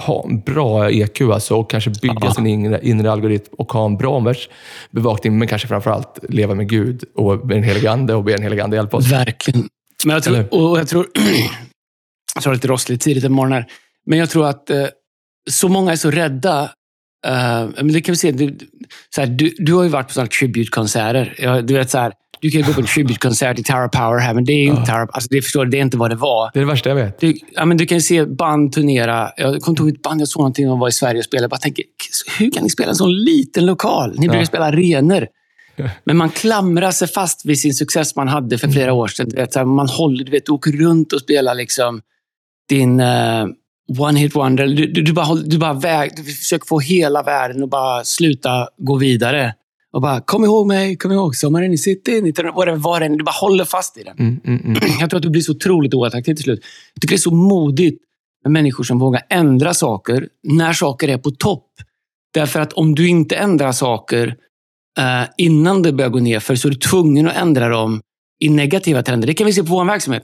ha 0.00 0.24
en 0.24 0.40
bra 0.40 0.90
EQ 0.90 1.20
alltså, 1.22 1.56
och 1.56 1.70
kanske 1.70 1.90
bygga 2.02 2.18
Ja. 2.22 2.34
sin 2.34 2.46
inre, 2.46 2.80
inre 2.82 3.12
algoritm 3.12 3.54
och 3.58 3.72
ha 3.72 3.86
en 3.86 3.96
bra 3.96 4.10
omvärldsbevakning, 4.16 5.38
men 5.38 5.48
kanske 5.48 5.68
framförallt 5.68 6.18
leva 6.28 6.54
med 6.54 6.68
Gud 6.68 7.04
och 7.14 7.46
med 7.46 7.56
den 7.56 7.62
helige 7.62 7.90
Ande 7.90 8.14
och 8.14 8.24
be 8.24 8.32
den 8.32 8.42
helige 8.42 8.64
Ande 8.64 8.76
hjälpa 8.76 8.96
oss. 8.96 9.12
Verkligen. 9.12 9.68
Men 10.04 10.14
jag 10.14 10.22
tror, 10.22 10.54
och 10.54 10.78
jag 10.78 10.88
tror, 10.88 11.06
jag 12.34 12.42
tror 12.42 12.54
lite 12.54 12.68
rossligt 12.68 13.00
tidigt 13.02 13.24
i 13.24 13.28
morgon 13.28 13.52
här, 13.52 13.66
men 14.06 14.18
jag 14.18 14.30
tror 14.30 14.46
att 14.48 14.70
eh, 14.70 14.86
så 15.50 15.68
många 15.68 15.92
är 15.92 15.96
så 15.96 16.10
rädda. 16.10 16.62
eh, 17.26 17.66
men 17.76 17.92
det 17.92 18.00
kan 18.00 18.12
vi 18.12 18.16
se, 18.16 18.32
du, 18.32 18.58
så 19.14 19.20
här, 19.20 19.28
du, 19.28 19.54
du 19.58 19.74
har 19.74 19.82
ju 19.82 19.88
varit 19.88 20.06
på 20.06 20.12
sådana 20.12 20.28
tribute-konserter. 20.28 21.34
Ja, 21.38 21.62
Du 21.62 21.74
vet 21.74 21.90
så 21.90 21.98
här, 21.98 22.12
du 22.40 22.50
kan 22.50 22.62
gå 22.62 22.72
på 22.72 22.80
en 22.80 22.86
tribute-konsert 22.86 23.58
i 23.58 23.62
of 23.62 23.90
Power 23.92 24.18
här, 24.18 24.34
men 24.34 24.44
det 24.44 24.52
är 24.52 24.64
inte 24.64 24.82
Tower, 24.86 25.08
alltså 25.12 25.28
det 25.30 25.42
förstår 25.42 25.66
det 25.66 25.78
är 25.78 25.82
inte 25.82 25.96
vad 25.96 26.10
det 26.10 26.16
var. 26.16 26.50
Det 26.52 26.58
är 26.58 26.60
det 26.60 26.70
värsta 26.70 26.88
jag 26.88 26.96
vet. 26.96 27.20
Du, 27.20 27.34
ja, 27.52 27.64
men 27.64 27.76
du 27.76 27.86
kan 27.86 28.00
se 28.00 28.24
band 28.26 28.72
turnera. 28.72 29.30
Jag 29.36 29.60
kommer 29.62 29.72
inte 29.72 29.82
ihåg 29.82 29.90
ett 29.96 30.02
band 30.02 30.20
jag 30.20 30.28
såg 30.28 30.40
någonting 30.40 30.70
om 30.70 30.78
var 30.78 30.88
i 30.88 30.92
Sverige 30.92 31.18
och 31.18 31.24
spelade. 31.24 31.44
Jag 31.44 31.50
bara 31.50 31.56
tänker, 31.60 31.84
hur 32.38 32.50
kan 32.50 32.62
ni 32.62 32.70
spela 32.70 32.88
en 32.88 32.96
sån 32.96 33.12
liten 33.24 33.66
lokal? 33.66 34.14
Ni 34.18 34.28
brukar 34.28 34.44
spela 34.44 34.64
arenor. 34.64 35.26
Men 36.04 36.16
man 36.16 36.30
klamrar 36.30 36.90
sig 36.90 37.08
fast 37.08 37.46
vid 37.46 37.60
sin 37.60 37.74
success 37.74 38.16
man 38.16 38.28
hade 38.28 38.58
för 38.58 38.68
flera 38.68 38.92
år 38.92 39.08
sedan. 39.08 39.28
Vet, 39.34 39.54
man 39.54 39.88
håller, 39.88 40.24
du 40.24 40.30
vet, 40.30 40.48
åker 40.48 40.72
runt 40.72 41.12
och 41.12 41.20
spelar 41.20 41.54
liksom 41.54 42.00
din 42.68 43.00
eh, 43.00 43.46
one 43.98 44.18
hit 44.20 44.34
wonder. 44.36 44.66
Du, 44.66 44.86
du, 44.86 45.02
du, 45.02 45.12
bara, 45.12 45.24
håller- 45.26 45.42
du, 45.46 45.58
bara 45.58 45.72
väg, 45.72 46.10
du 46.16 46.22
försöker 46.24 46.66
få 46.66 46.78
hela 46.80 47.22
världen 47.22 47.62
att 47.62 47.70
bara 47.70 48.04
sluta 48.04 48.68
gå 48.78 48.96
vidare. 48.96 49.54
Och 49.92 50.00
bara, 50.00 50.20
kom 50.20 50.44
ihåg 50.44 50.66
mig, 50.66 50.96
kom 50.96 51.12
ihåg 51.12 51.36
sommaren 51.36 51.72
i 51.72 51.78
city, 51.78 52.10
1900, 52.10 52.52
whatever, 52.52 52.78
vad 52.78 53.02
det 53.02 53.06
än 53.06 53.12
är. 53.12 53.18
Du 53.18 53.24
bara 53.24 53.40
håller 53.40 53.64
fast 53.64 53.98
i 53.98 54.02
den. 54.02 54.18
Mm, 54.18 54.40
mm, 54.44 54.60
mm. 54.64 54.76
Jag 55.00 55.10
tror 55.10 55.18
att 55.18 55.22
du 55.22 55.30
blir 55.30 55.42
så 55.42 55.52
otroligt 55.52 55.94
oattraktiv 55.94 56.34
till 56.34 56.44
slut. 56.44 56.60
Jag 56.94 57.00
tycker 57.00 57.14
det 57.14 57.16
är 57.16 57.18
så 57.18 57.34
modigt 57.34 58.02
med 58.44 58.52
människor 58.52 58.84
som 58.84 58.98
vågar 58.98 59.22
ändra 59.30 59.74
saker 59.74 60.28
när 60.42 60.72
saker 60.72 61.08
är 61.08 61.18
på 61.18 61.30
topp. 61.30 61.66
Därför 62.34 62.60
att 62.60 62.72
om 62.72 62.94
du 62.94 63.08
inte 63.08 63.36
ändrar 63.36 63.72
saker 63.72 64.36
eh, 64.98 65.28
innan 65.36 65.82
det 65.82 65.92
börjar 65.92 66.10
gå 66.10 66.18
ner 66.18 66.40
för 66.40 66.56
så 66.56 66.68
är 66.68 66.72
du 66.72 66.78
tvungen 66.78 67.28
att 67.28 67.36
ändra 67.36 67.68
dem 67.68 68.00
i 68.40 68.48
negativa 68.48 69.02
trender. 69.02 69.26
Det 69.26 69.34
kan 69.34 69.46
vi 69.46 69.52
se 69.52 69.62
på 69.62 69.68
vår 69.68 69.84
verksamhet. 69.84 70.22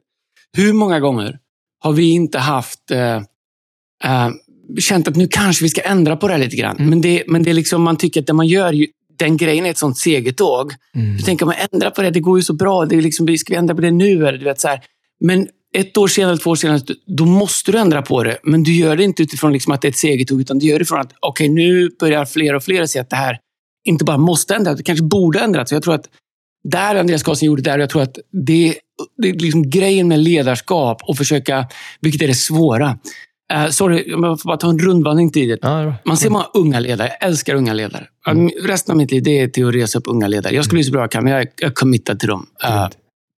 Hur 0.56 0.72
många 0.72 1.00
gånger 1.00 1.38
har 1.80 1.92
vi 1.92 2.10
inte 2.10 2.38
haft 2.38 2.90
eh, 2.90 3.16
eh, 4.04 4.30
känt 4.80 5.08
att 5.08 5.16
nu 5.16 5.28
kanske 5.30 5.64
vi 5.64 5.68
ska 5.68 5.80
ändra 5.80 6.16
på 6.16 6.28
det 6.28 6.34
här 6.34 6.40
lite 6.40 6.56
grann. 6.56 6.76
Mm. 6.76 6.90
Men, 6.90 7.00
det, 7.00 7.22
men 7.26 7.42
det 7.42 7.50
är 7.50 7.54
liksom, 7.54 7.82
man 7.82 7.96
tycker 7.96 8.20
att 8.20 8.26
det 8.26 8.32
man 8.32 8.46
gör, 8.46 8.72
den 9.18 9.36
grejen 9.36 9.66
är 9.66 9.70
ett 9.70 9.78
sånt 9.78 9.98
segertåg. 9.98 10.72
Mm. 10.94 11.18
Så 11.18 11.24
tänker 11.24 11.46
man, 11.46 11.54
ändra 11.72 11.90
på 11.90 12.02
det, 12.02 12.10
det 12.10 12.20
går 12.20 12.38
ju 12.38 12.42
så 12.42 12.52
bra. 12.52 12.84
Det 12.84 12.96
är 12.96 13.02
liksom, 13.02 13.38
ska 13.38 13.52
vi 13.52 13.56
ändra 13.56 13.74
på 13.74 13.80
det 13.80 13.90
nu? 13.90 14.26
Eller, 14.26 14.38
du 14.38 14.44
vet, 14.44 14.60
så 14.60 14.68
här. 14.68 14.80
Men 15.20 15.48
ett 15.76 15.96
år 15.96 16.08
senare, 16.08 16.36
två 16.36 16.50
år 16.50 16.56
senare, 16.56 16.80
då 17.06 17.24
måste 17.24 17.72
du 17.72 17.78
ändra 17.78 18.02
på 18.02 18.24
det. 18.24 18.38
Men 18.42 18.62
du 18.62 18.74
gör 18.74 18.96
det 18.96 19.04
inte 19.04 19.22
utifrån 19.22 19.52
liksom 19.52 19.72
att 19.72 19.82
det 19.82 19.88
är 19.88 19.90
ett 19.90 19.96
segertåg, 19.96 20.40
utan 20.40 20.58
du 20.58 20.66
gör 20.66 20.78
det 20.78 20.84
från 20.84 21.00
att 21.00 21.12
okej, 21.20 21.48
nu 21.48 21.90
börjar 22.00 22.24
fler 22.24 22.54
och 22.54 22.64
fler 22.64 22.86
se 22.86 22.98
att 22.98 23.10
det 23.10 23.16
här 23.16 23.38
inte 23.84 24.04
bara 24.04 24.18
måste 24.18 24.54
ändras, 24.54 24.76
det 24.76 24.82
kanske 24.82 25.04
borde 25.04 25.40
ändras. 25.40 25.68
Så 25.68 25.74
jag 25.74 25.82
tror 25.82 25.94
att 25.94 26.08
där 26.64 26.94
Andreas 26.96 27.22
Karlsson 27.22 27.46
gjorde 27.46 27.62
där, 27.62 27.78
jag 27.78 27.90
tror 27.90 28.02
att 28.02 28.18
det, 28.46 28.74
det 29.22 29.28
är 29.28 29.32
liksom 29.32 29.70
grejen 29.70 30.08
med 30.08 30.18
ledarskap 30.18 31.02
och 31.02 31.16
försöka, 31.16 31.66
vilket 32.00 32.22
är 32.22 32.26
det 32.26 32.34
svåra. 32.34 32.98
Uh, 33.54 33.68
sorry, 33.70 34.14
om 34.14 34.24
jag 34.24 34.40
får 34.40 34.48
bara 34.48 34.56
ta 34.56 34.70
en 34.70 34.78
rundvandring 34.78 35.32
tidigt. 35.32 35.58
Ja, 35.62 35.94
Man 36.04 36.16
ser 36.16 36.30
många 36.30 36.46
unga 36.54 36.80
ledare. 36.80 37.08
Jag 37.20 37.28
älskar 37.28 37.54
unga 37.54 37.72
ledare. 37.72 38.06
Mm. 38.26 38.50
Resten 38.62 38.92
av 38.92 38.96
mitt 38.96 39.10
liv 39.10 39.22
det 39.22 39.40
är 39.40 39.48
till 39.48 39.68
att 39.68 39.74
resa 39.74 39.98
upp 39.98 40.04
unga 40.06 40.28
ledare. 40.28 40.54
Jag 40.54 40.64
skulle 40.64 40.76
bli 40.76 40.84
så 40.84 40.92
bra 40.92 41.00
jag 41.00 41.10
kan, 41.10 41.24
men 41.24 41.32
jag 41.32 41.42
är, 41.42 41.48
jag 41.60 41.70
är 41.70 41.74
committad 41.74 42.20
till 42.20 42.28
dem. 42.28 42.46
Uh, 42.64 42.88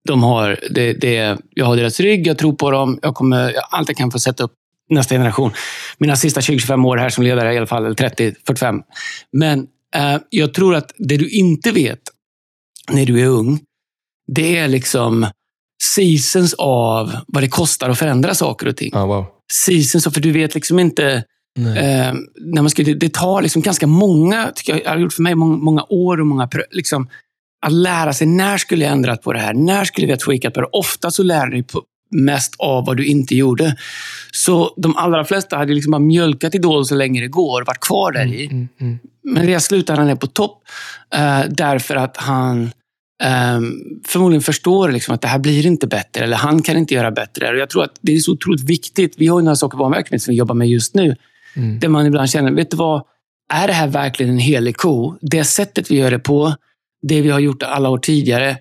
de 0.08 0.22
har, 0.22 0.60
det, 0.70 0.92
det, 0.92 1.38
jag 1.54 1.66
har 1.66 1.76
deras 1.76 2.00
rygg, 2.00 2.26
jag 2.26 2.38
tror 2.38 2.52
på 2.52 2.70
dem. 2.70 2.98
Jag 3.02 3.14
kommer, 3.14 3.52
jag, 3.52 3.62
allt 3.70 3.88
jag 3.88 3.96
kan 3.96 4.10
få 4.10 4.18
sätta 4.18 4.44
upp 4.44 4.52
nästa 4.90 5.14
generation. 5.14 5.50
Mina 5.98 6.16
sista 6.16 6.40
20-25 6.40 6.86
år 6.86 6.96
här 6.96 7.11
som 7.11 7.24
ledare 7.24 7.54
i 7.54 7.56
alla 7.56 7.66
fall, 7.66 7.84
eller 7.84 7.94
30-45. 7.94 8.82
Men 9.32 9.66
eh, 9.94 10.16
jag 10.30 10.54
tror 10.54 10.74
att 10.74 10.92
det 10.98 11.16
du 11.16 11.28
inte 11.28 11.72
vet 11.72 12.00
när 12.90 13.06
du 13.06 13.20
är 13.20 13.26
ung, 13.26 13.61
det 14.26 14.56
är 14.56 14.68
liksom 14.68 15.26
seasons 15.83 16.55
av 16.59 17.12
vad 17.26 17.43
det 17.43 17.49
kostar 17.49 17.91
att 17.91 17.99
förändra 17.99 18.35
saker 18.35 18.68
och 18.68 18.76
ting. 18.76 18.91
Ja, 18.93 19.07
wow. 19.07 19.26
Seasons, 19.53 20.14
för 20.14 20.20
du 20.20 20.33
vet 20.33 20.55
liksom 20.55 20.79
inte... 20.79 21.24
Eh, 21.59 22.14
när 22.41 22.62
man 22.62 22.70
ska, 22.70 22.83
det, 22.83 22.95
det 22.95 23.14
tar 23.14 23.43
liksom 23.43 23.62
ganska 23.62 23.87
många, 23.87 24.51
tycker 24.55 24.72
jag, 24.72 24.85
jag 24.85 24.91
har 24.91 24.99
gjort 24.99 25.12
för 25.12 25.22
mig, 25.22 25.35
många, 25.35 25.57
många 25.57 25.87
år 25.89 26.20
och 26.20 26.26
många 26.26 26.49
liksom, 26.70 27.09
att 27.66 27.72
lära 27.72 28.12
sig 28.12 28.26
när 28.26 28.59
skulle 28.59 28.85
jag 28.85 28.93
ändrat 28.93 29.22
på 29.22 29.33
det 29.33 29.39
här? 29.39 29.55
När 29.55 29.85
skulle 29.85 30.07
vi 30.07 30.12
ha 30.12 30.18
tweakat 30.18 30.55
på 30.55 30.61
det? 30.61 30.68
Ofta 30.72 31.11
så 31.11 31.22
lär 31.22 31.47
du 31.47 31.51
dig 31.51 31.62
på, 31.62 31.83
mest 32.11 32.55
av 32.59 32.87
vad 32.87 32.97
du 32.97 33.07
inte 33.07 33.35
gjorde. 33.35 33.76
Så 34.33 34.74
de 34.76 34.97
allra 34.97 35.24
flesta 35.24 35.57
hade 35.57 35.74
liksom 35.74 35.91
bara 35.91 35.99
mjölkat 35.99 36.55
Idol 36.55 36.87
så 36.87 36.95
länge 36.95 37.20
det 37.20 37.29
går 37.29 37.64
varit 37.66 37.81
kvar 37.81 38.12
där 38.12 38.26
i. 38.26 38.47
Mm, 38.47 38.68
mm. 38.81 38.99
Men 39.22 39.49
i 39.49 39.61
slutändan 39.61 40.09
är 40.09 40.16
på 40.16 40.26
topp 40.26 40.62
eh, 41.14 41.41
därför 41.49 41.97
att 41.97 42.16
han 42.16 42.70
um, 43.56 44.00
förmodligen 44.06 44.42
förstår 44.42 44.92
liksom 44.92 45.14
att 45.14 45.20
det 45.20 45.28
här 45.28 45.38
blir 45.38 45.66
inte 45.66 45.86
bättre, 45.86 46.24
eller 46.24 46.36
han 46.36 46.62
kan 46.62 46.76
inte 46.76 46.94
göra 46.94 47.10
bättre. 47.10 47.50
Och 47.50 47.56
jag 47.56 47.70
tror 47.70 47.84
att 47.84 47.98
det 48.00 48.14
är 48.14 48.18
så 48.18 48.32
otroligt 48.32 48.64
viktigt. 48.70 49.14
Vi 49.16 49.26
har 49.26 49.38
ju 49.40 49.44
några 49.44 49.56
saker 49.56 49.78
på 49.78 49.84
varumärket 49.84 50.22
som 50.22 50.32
vi 50.32 50.38
jobbar 50.38 50.54
med 50.54 50.68
just 50.68 50.94
nu, 50.94 51.16
Mm. 51.56 51.80
där 51.80 51.88
man 51.88 52.06
ibland 52.06 52.30
känner, 52.30 52.52
vet 52.52 52.70
du 52.70 52.76
vad? 52.76 53.02
Är 53.52 53.66
det 53.66 53.72
här 53.72 53.86
verkligen 53.88 54.32
en 54.32 54.38
helig 54.38 54.76
ko? 54.76 55.14
Det 55.20 55.44
sättet 55.44 55.90
vi 55.90 55.96
gör 55.96 56.10
det 56.10 56.18
på, 56.18 56.54
det 57.02 57.20
vi 57.20 57.30
har 57.30 57.38
gjort 57.38 57.62
alla 57.62 57.88
år 57.88 57.98
tidigare, 57.98 58.56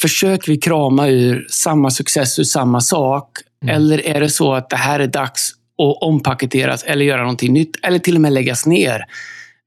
försöker 0.00 0.52
vi 0.52 0.58
krama 0.58 1.08
ur 1.08 1.46
samma 1.50 1.90
success 1.90 2.38
ur 2.38 2.44
samma 2.44 2.80
sak? 2.80 3.30
Mm. 3.62 3.74
Eller 3.74 4.06
är 4.06 4.20
det 4.20 4.28
så 4.30 4.54
att 4.54 4.70
det 4.70 4.76
här 4.76 5.00
är 5.00 5.06
dags 5.06 5.50
att 5.78 6.02
ompaketeras 6.02 6.82
eller 6.82 7.04
göra 7.04 7.20
någonting 7.20 7.52
nytt? 7.52 7.76
Eller 7.82 7.98
till 7.98 8.14
och 8.14 8.20
med 8.20 8.32
läggas 8.32 8.66
ner? 8.66 9.04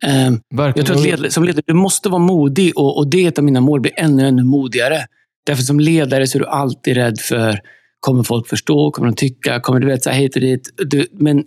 Ehm, 0.06 0.40
Verkligen. 0.56 0.74
jag 0.76 0.86
tror 0.86 0.98
att 0.98 1.04
ledare, 1.04 1.32
som 1.32 1.44
ledare, 1.44 1.64
du 1.68 1.74
måste 1.74 2.10
vara 2.10 2.20
modig 2.22 2.78
och, 2.78 2.98
och 2.98 3.10
det 3.10 3.24
är 3.24 3.28
ett 3.28 3.38
av 3.38 3.44
mina 3.44 3.62
mål, 3.62 3.80
bli 3.82 3.92
ännu, 3.98 4.28
ännu 4.28 4.44
modigare. 4.44 5.06
Därför 5.46 5.64
som 5.64 5.80
ledare 5.80 6.28
så 6.28 6.38
är 6.38 6.40
du 6.40 6.48
alltid 6.48 6.96
rädd 6.98 7.20
för, 7.20 7.60
kommer 8.00 8.24
folk 8.24 8.48
förstå? 8.48 8.92
Kommer 8.92 9.08
de 9.08 9.16
tycka? 9.16 9.60
Kommer 9.60 9.80
du 9.80 9.88
vet, 9.88 10.04
så 10.04 10.10
här, 10.10 10.18
hit 10.20 10.36
och 10.36 10.42
dit? 10.42 10.70
Du, 10.78 11.08
men 11.12 11.44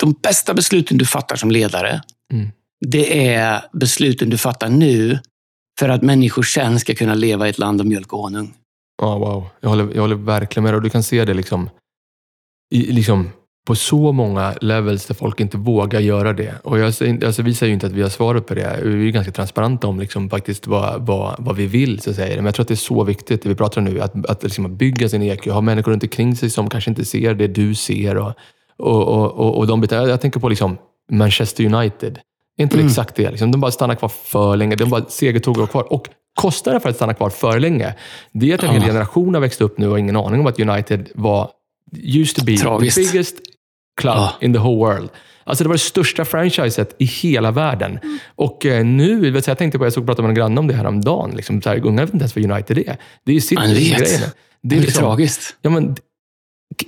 de 0.00 0.12
bästa 0.22 0.54
besluten 0.54 0.98
du 0.98 1.06
fattar 1.06 1.36
som 1.36 1.50
ledare, 1.50 2.00
Mm. 2.32 2.48
det 2.86 3.28
är 3.34 3.60
besluten 3.72 4.30
du 4.30 4.38
fattar 4.38 4.68
nu 4.68 5.18
för 5.78 5.88
att 5.88 6.02
människor 6.02 6.42
sen 6.42 6.80
ska 6.80 6.94
kunna 6.94 7.14
leva 7.14 7.46
i 7.46 7.50
ett 7.50 7.58
land 7.58 7.80
av 7.80 7.86
mjölk 7.86 8.12
och 8.12 8.18
honung. 8.18 8.54
Ja, 9.02 9.18
wow. 9.18 9.46
Jag 9.60 9.68
håller, 9.68 9.88
jag 9.94 10.00
håller 10.00 10.16
verkligen 10.16 10.64
med. 10.64 10.74
Och 10.74 10.82
du 10.82 10.90
kan 10.90 11.02
se 11.02 11.24
det 11.24 11.34
liksom, 11.34 11.70
i, 12.74 12.92
liksom 12.92 13.30
på 13.66 13.74
så 13.74 14.12
många 14.12 14.54
levels 14.60 15.06
där 15.06 15.14
folk 15.14 15.40
inte 15.40 15.56
vågar 15.56 16.00
göra 16.00 16.32
det. 16.32 16.54
Och 16.64 16.78
jag, 16.78 16.84
alltså 17.24 17.42
vi 17.42 17.54
säger 17.54 17.68
ju 17.68 17.74
inte 17.74 17.86
att 17.86 17.92
vi 17.92 18.02
har 18.02 18.08
svaret 18.08 18.46
på 18.46 18.54
det. 18.54 18.80
Vi 18.82 19.08
är 19.08 19.12
ganska 19.12 19.32
transparenta 19.32 19.86
om 19.86 20.00
liksom 20.00 20.30
faktiskt 20.30 20.66
vad, 20.66 21.06
vad, 21.06 21.34
vad 21.38 21.56
vi 21.56 21.66
vill. 21.66 22.00
Så 22.00 22.14
säger. 22.14 22.36
Men 22.36 22.44
jag 22.44 22.54
tror 22.54 22.64
att 22.64 22.68
det 22.68 22.74
är 22.74 22.76
så 22.76 23.04
viktigt, 23.04 23.42
det 23.42 23.48
vi 23.48 23.54
pratar 23.54 23.80
om 23.80 23.84
nu, 23.84 24.00
att, 24.00 24.26
att 24.26 24.42
liksom 24.42 24.76
bygga 24.76 25.08
sin 25.08 25.22
EQ. 25.22 25.46
Ha 25.46 25.60
människor 25.60 25.92
runt 25.92 26.02
omkring 26.02 26.36
sig 26.36 26.50
som 26.50 26.70
kanske 26.70 26.90
inte 26.90 27.04
ser 27.04 27.34
det 27.34 27.46
du 27.46 27.74
ser. 27.74 28.16
Och, 28.16 28.32
och, 28.78 29.08
och, 29.08 29.32
och, 29.32 29.58
och 29.58 29.66
de 29.66 29.80
bitarna. 29.80 30.08
Jag 30.08 30.20
tänker 30.20 30.40
på 30.40 30.48
liksom 30.48 30.78
Manchester 31.10 31.74
United. 31.74 32.18
Inte 32.58 32.76
Mm. 32.76 32.86
exakt 32.86 33.16
det? 33.16 33.30
Liksom, 33.30 33.52
de 33.52 33.60
bara 33.60 33.70
stannar 33.70 33.94
kvar 33.94 34.08
för 34.08 34.56
länge. 34.56 34.76
De 34.76 34.90
bara 34.90 35.04
segertåg 35.08 35.54
går 35.56 35.66
kvar. 35.66 35.92
Och 35.92 36.08
kostnaden 36.34 36.80
för 36.80 36.88
att 36.88 36.96
stanna 36.96 37.14
kvar 37.14 37.30
för 37.30 37.60
länge, 37.60 37.94
det 38.32 38.50
är 38.50 38.54
att 38.54 38.62
en 38.62 38.70
hel 38.70 38.82
generation 38.82 39.34
har 39.34 39.40
växt 39.40 39.60
upp 39.60 39.78
nu 39.78 39.88
och 39.88 39.98
ingen 39.98 40.16
aning 40.16 40.40
om 40.40 40.46
att 40.46 40.60
United 40.60 41.08
var, 41.14 41.50
used 41.96 42.36
to 42.36 42.44
be 42.44 42.56
Tragiskt. 42.56 42.96
the 42.96 43.02
biggest 43.02 43.34
club 44.00 44.14
Ja. 44.16 44.34
in 44.40 44.52
the 44.52 44.58
whole 44.58 44.76
world. 44.76 45.10
Alltså 45.44 45.64
det 45.64 45.68
var 45.68 45.74
det 45.74 45.78
största 45.78 46.24
franchiset 46.24 46.96
i 46.98 47.04
hela 47.04 47.50
världen. 47.50 47.98
Och 48.34 48.66
eh, 48.66 48.84
nu, 48.84 49.30
vet 49.30 49.44
du, 49.44 49.50
jag 49.50 49.58
tänkte 49.58 49.78
på, 49.78 49.86
jag 49.86 49.92
såg 49.92 50.06
prata 50.06 50.22
med 50.22 50.28
en 50.28 50.34
granne 50.34 50.60
om 50.60 50.66
det 50.66 50.74
här 50.74 50.84
om 50.86 51.00
dagen. 51.00 51.30
Liksom, 51.36 51.62
så 51.62 51.68
här, 51.68 51.86
unga 51.86 52.02
vet 52.04 52.14
inte 52.14 52.22
ens 52.22 52.36
vad 52.36 52.44
United 52.50 52.78
är. 52.78 52.96
Det 53.24 53.32
är 53.36 53.40
City 53.40 53.54
Man 53.54 53.68
vet. 53.74 53.76
som 53.84 53.94
är 53.94 53.98
grejen. 53.98 54.20
Det 54.62 54.76
är 54.76 54.80
liksom, 54.80 55.00
tragiskt. 55.00 55.56
ja, 55.62 55.70
men, 55.70 55.96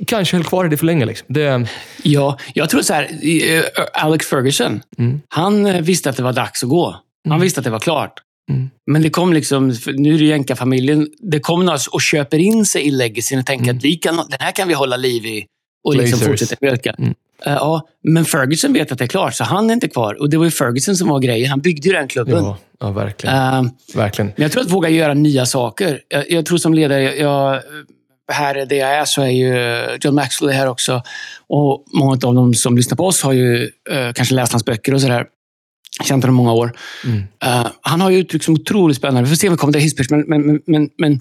kanske 0.07 0.37
höll 0.37 0.45
kvar 0.45 0.65
i 0.65 0.69
det 0.69 0.77
för 0.77 0.87
länge. 0.87 1.05
Liksom. 1.05 1.27
Det, 1.31 1.69
Ja, 2.03 2.39
jag 2.55 2.71
tror 2.71 2.83
så 2.83 2.95
här, 2.95 3.03
eh, 3.57 3.65
Alex 4.05 4.27
Ferguson, 4.27 4.83
Mm. 4.99 5.21
han 5.29 5.67
eh, 5.67 5.81
visste 5.81 6.11
att 6.11 6.17
det 6.17 6.23
var 6.23 6.33
dags 6.33 6.63
att 6.63 6.69
gå. 6.69 6.91
Han 7.25 7.33
Mm. 7.33 7.41
visste 7.41 7.61
att 7.61 7.65
det 7.65 7.71
var 7.71 7.81
klart. 7.81 8.13
Mm. 8.51 8.71
Men 8.87 9.03
det 9.03 9.11
kom 9.11 9.33
liksom, 9.33 9.75
nu 9.87 10.15
är 10.15 10.19
det 10.19 10.25
jänkarfamiljen, 10.25 11.09
det 11.19 11.41
kom 11.41 11.65
några 11.65 11.79
och 11.93 12.03
köper 12.03 12.39
in 12.39 12.65
sig 12.67 12.87
i 12.87 12.91
legacyn 12.91 13.39
och 13.39 13.47
tänker 13.47 13.65
Mm. 13.65 13.77
att 13.77 13.85
vi 13.85 13.97
kan, 13.97 14.17
den 14.17 14.39
här 14.41 14.53
kan 14.53 14.69
vi 14.69 14.75
hålla 14.75 14.97
liv 14.97 15.27
i 15.27 15.47
och 15.85 15.97
liksom 15.97 16.19
fortsätta 16.19 16.57
mjölka. 16.61 16.95
Mm. 16.99 17.15
Eh, 17.47 17.53
ja, 17.53 17.89
men 18.03 18.25
Ferguson 18.25 18.73
vet 18.73 18.93
att 18.93 18.99
det 18.99 19.05
är 19.05 19.09
klart, 19.09 19.35
så 19.35 19.45
han 19.45 19.71
är 19.71 19.75
inte 19.75 19.89
kvar. 19.89 20.21
Och 20.21 20.31
det 20.31 20.37
var 20.37 20.45
ju 20.45 20.51
Ferguson 20.51 20.97
som 20.97 21.09
var 21.09 21.21
grejen. 21.21 21.51
Han 21.51 21.61
byggde 21.61 21.89
ju 21.89 21.95
den 21.95 22.09
klubben. 22.09 22.45
ja, 22.45 22.59
ja, 22.81 22.91
verkligen. 22.91 23.37
Eh, 23.37 23.63
verkligen. 23.95 24.33
men 24.37 24.43
jag 24.43 24.53
tror 24.53 24.63
att 24.63 24.71
våga 24.71 24.89
göra 24.89 25.15
nya 25.15 25.47
saker. 25.47 26.01
Jag, 26.09 26.31
jag 26.31 26.47
tror 26.47 26.59
som 26.59 26.75
ledare, 26.75 27.03
jag, 27.03 27.19
jag, 27.19 27.63
här 28.33 28.67
där 28.67 28.77
jag 28.77 28.89
är 28.95 29.05
så 29.05 29.23
är 29.23 29.29
ju 29.29 29.99
John 30.01 30.15
Maxwell 30.15 30.51
här 30.51 30.69
också. 30.69 31.03
Och 31.49 31.85
många 31.93 32.13
av 32.13 32.35
de 32.35 32.55
som 32.55 32.77
lyssnar 32.77 32.97
på 32.97 33.07
oss 33.07 33.23
har 33.23 33.33
ju 33.33 33.71
eh, 33.91 34.13
kanske 34.15 34.35
läst 34.35 34.53
hans 34.53 34.65
böcker 34.65 34.95
och 34.95 35.01
sådär. 35.01 35.27
Känt 36.03 36.25
honom 36.25 36.35
många 36.35 36.53
år. 36.53 36.73
Mm. 37.05 37.23
Eh, 37.45 37.67
han 37.81 38.01
har 38.01 38.11
ju 38.11 38.19
uttryck 38.19 38.43
som 38.45 38.55
otroligt 38.55 38.97
spännande. 38.97 39.23
Vi 39.23 39.29
får 39.29 39.37
se 39.37 39.49
om 39.49 39.55
vi 39.55 39.59
kommer 39.59 39.73
till 39.73 39.83
hisspitch, 39.83 40.11
men, 40.11 40.21
men, 40.21 40.63
men, 40.67 40.91
men, 40.99 41.13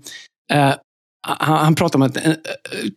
eh, 0.52 0.74
han, 1.28 1.58
han 1.58 1.76
pratar 1.76 2.00
om 2.00 2.04
att 2.04 2.18
eh, 2.18 2.34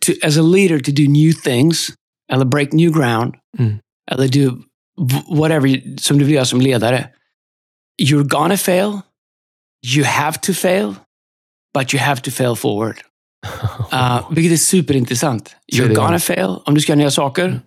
to, 0.05 0.11
as 0.23 0.37
a 0.37 0.41
leader 0.41 0.79
to 0.79 0.91
do 0.91 1.03
new 1.03 1.33
things, 1.33 1.89
eller 2.33 2.45
break 2.45 2.71
new 2.71 2.91
ground, 2.91 3.33
Mm. 3.59 3.77
eller 4.11 4.27
do 4.27 4.57
whatever 5.27 5.97
som 5.97 6.17
du 6.19 6.25
vill 6.25 6.35
göra 6.35 6.45
som 6.45 6.61
ledare. 6.61 7.09
You're 8.03 8.23
gonna 8.27 8.57
fail. 8.57 8.99
You 9.95 10.05
have 10.05 10.37
to 10.41 10.53
fail. 10.53 10.95
But 11.79 11.93
you 11.93 12.03
have 12.03 12.21
to 12.21 12.31
fail 12.31 12.55
forward. 12.55 12.95
Uh, 13.93 14.31
vilket 14.35 14.51
är 14.53 14.57
superintressant. 14.57 15.55
You're 15.73 15.93
gonna 15.93 16.19
fail 16.19 16.55
om 16.65 16.73
du 16.75 16.81
ska 16.81 16.91
göra 16.91 16.97
nya 16.97 17.11
saker. 17.11 17.59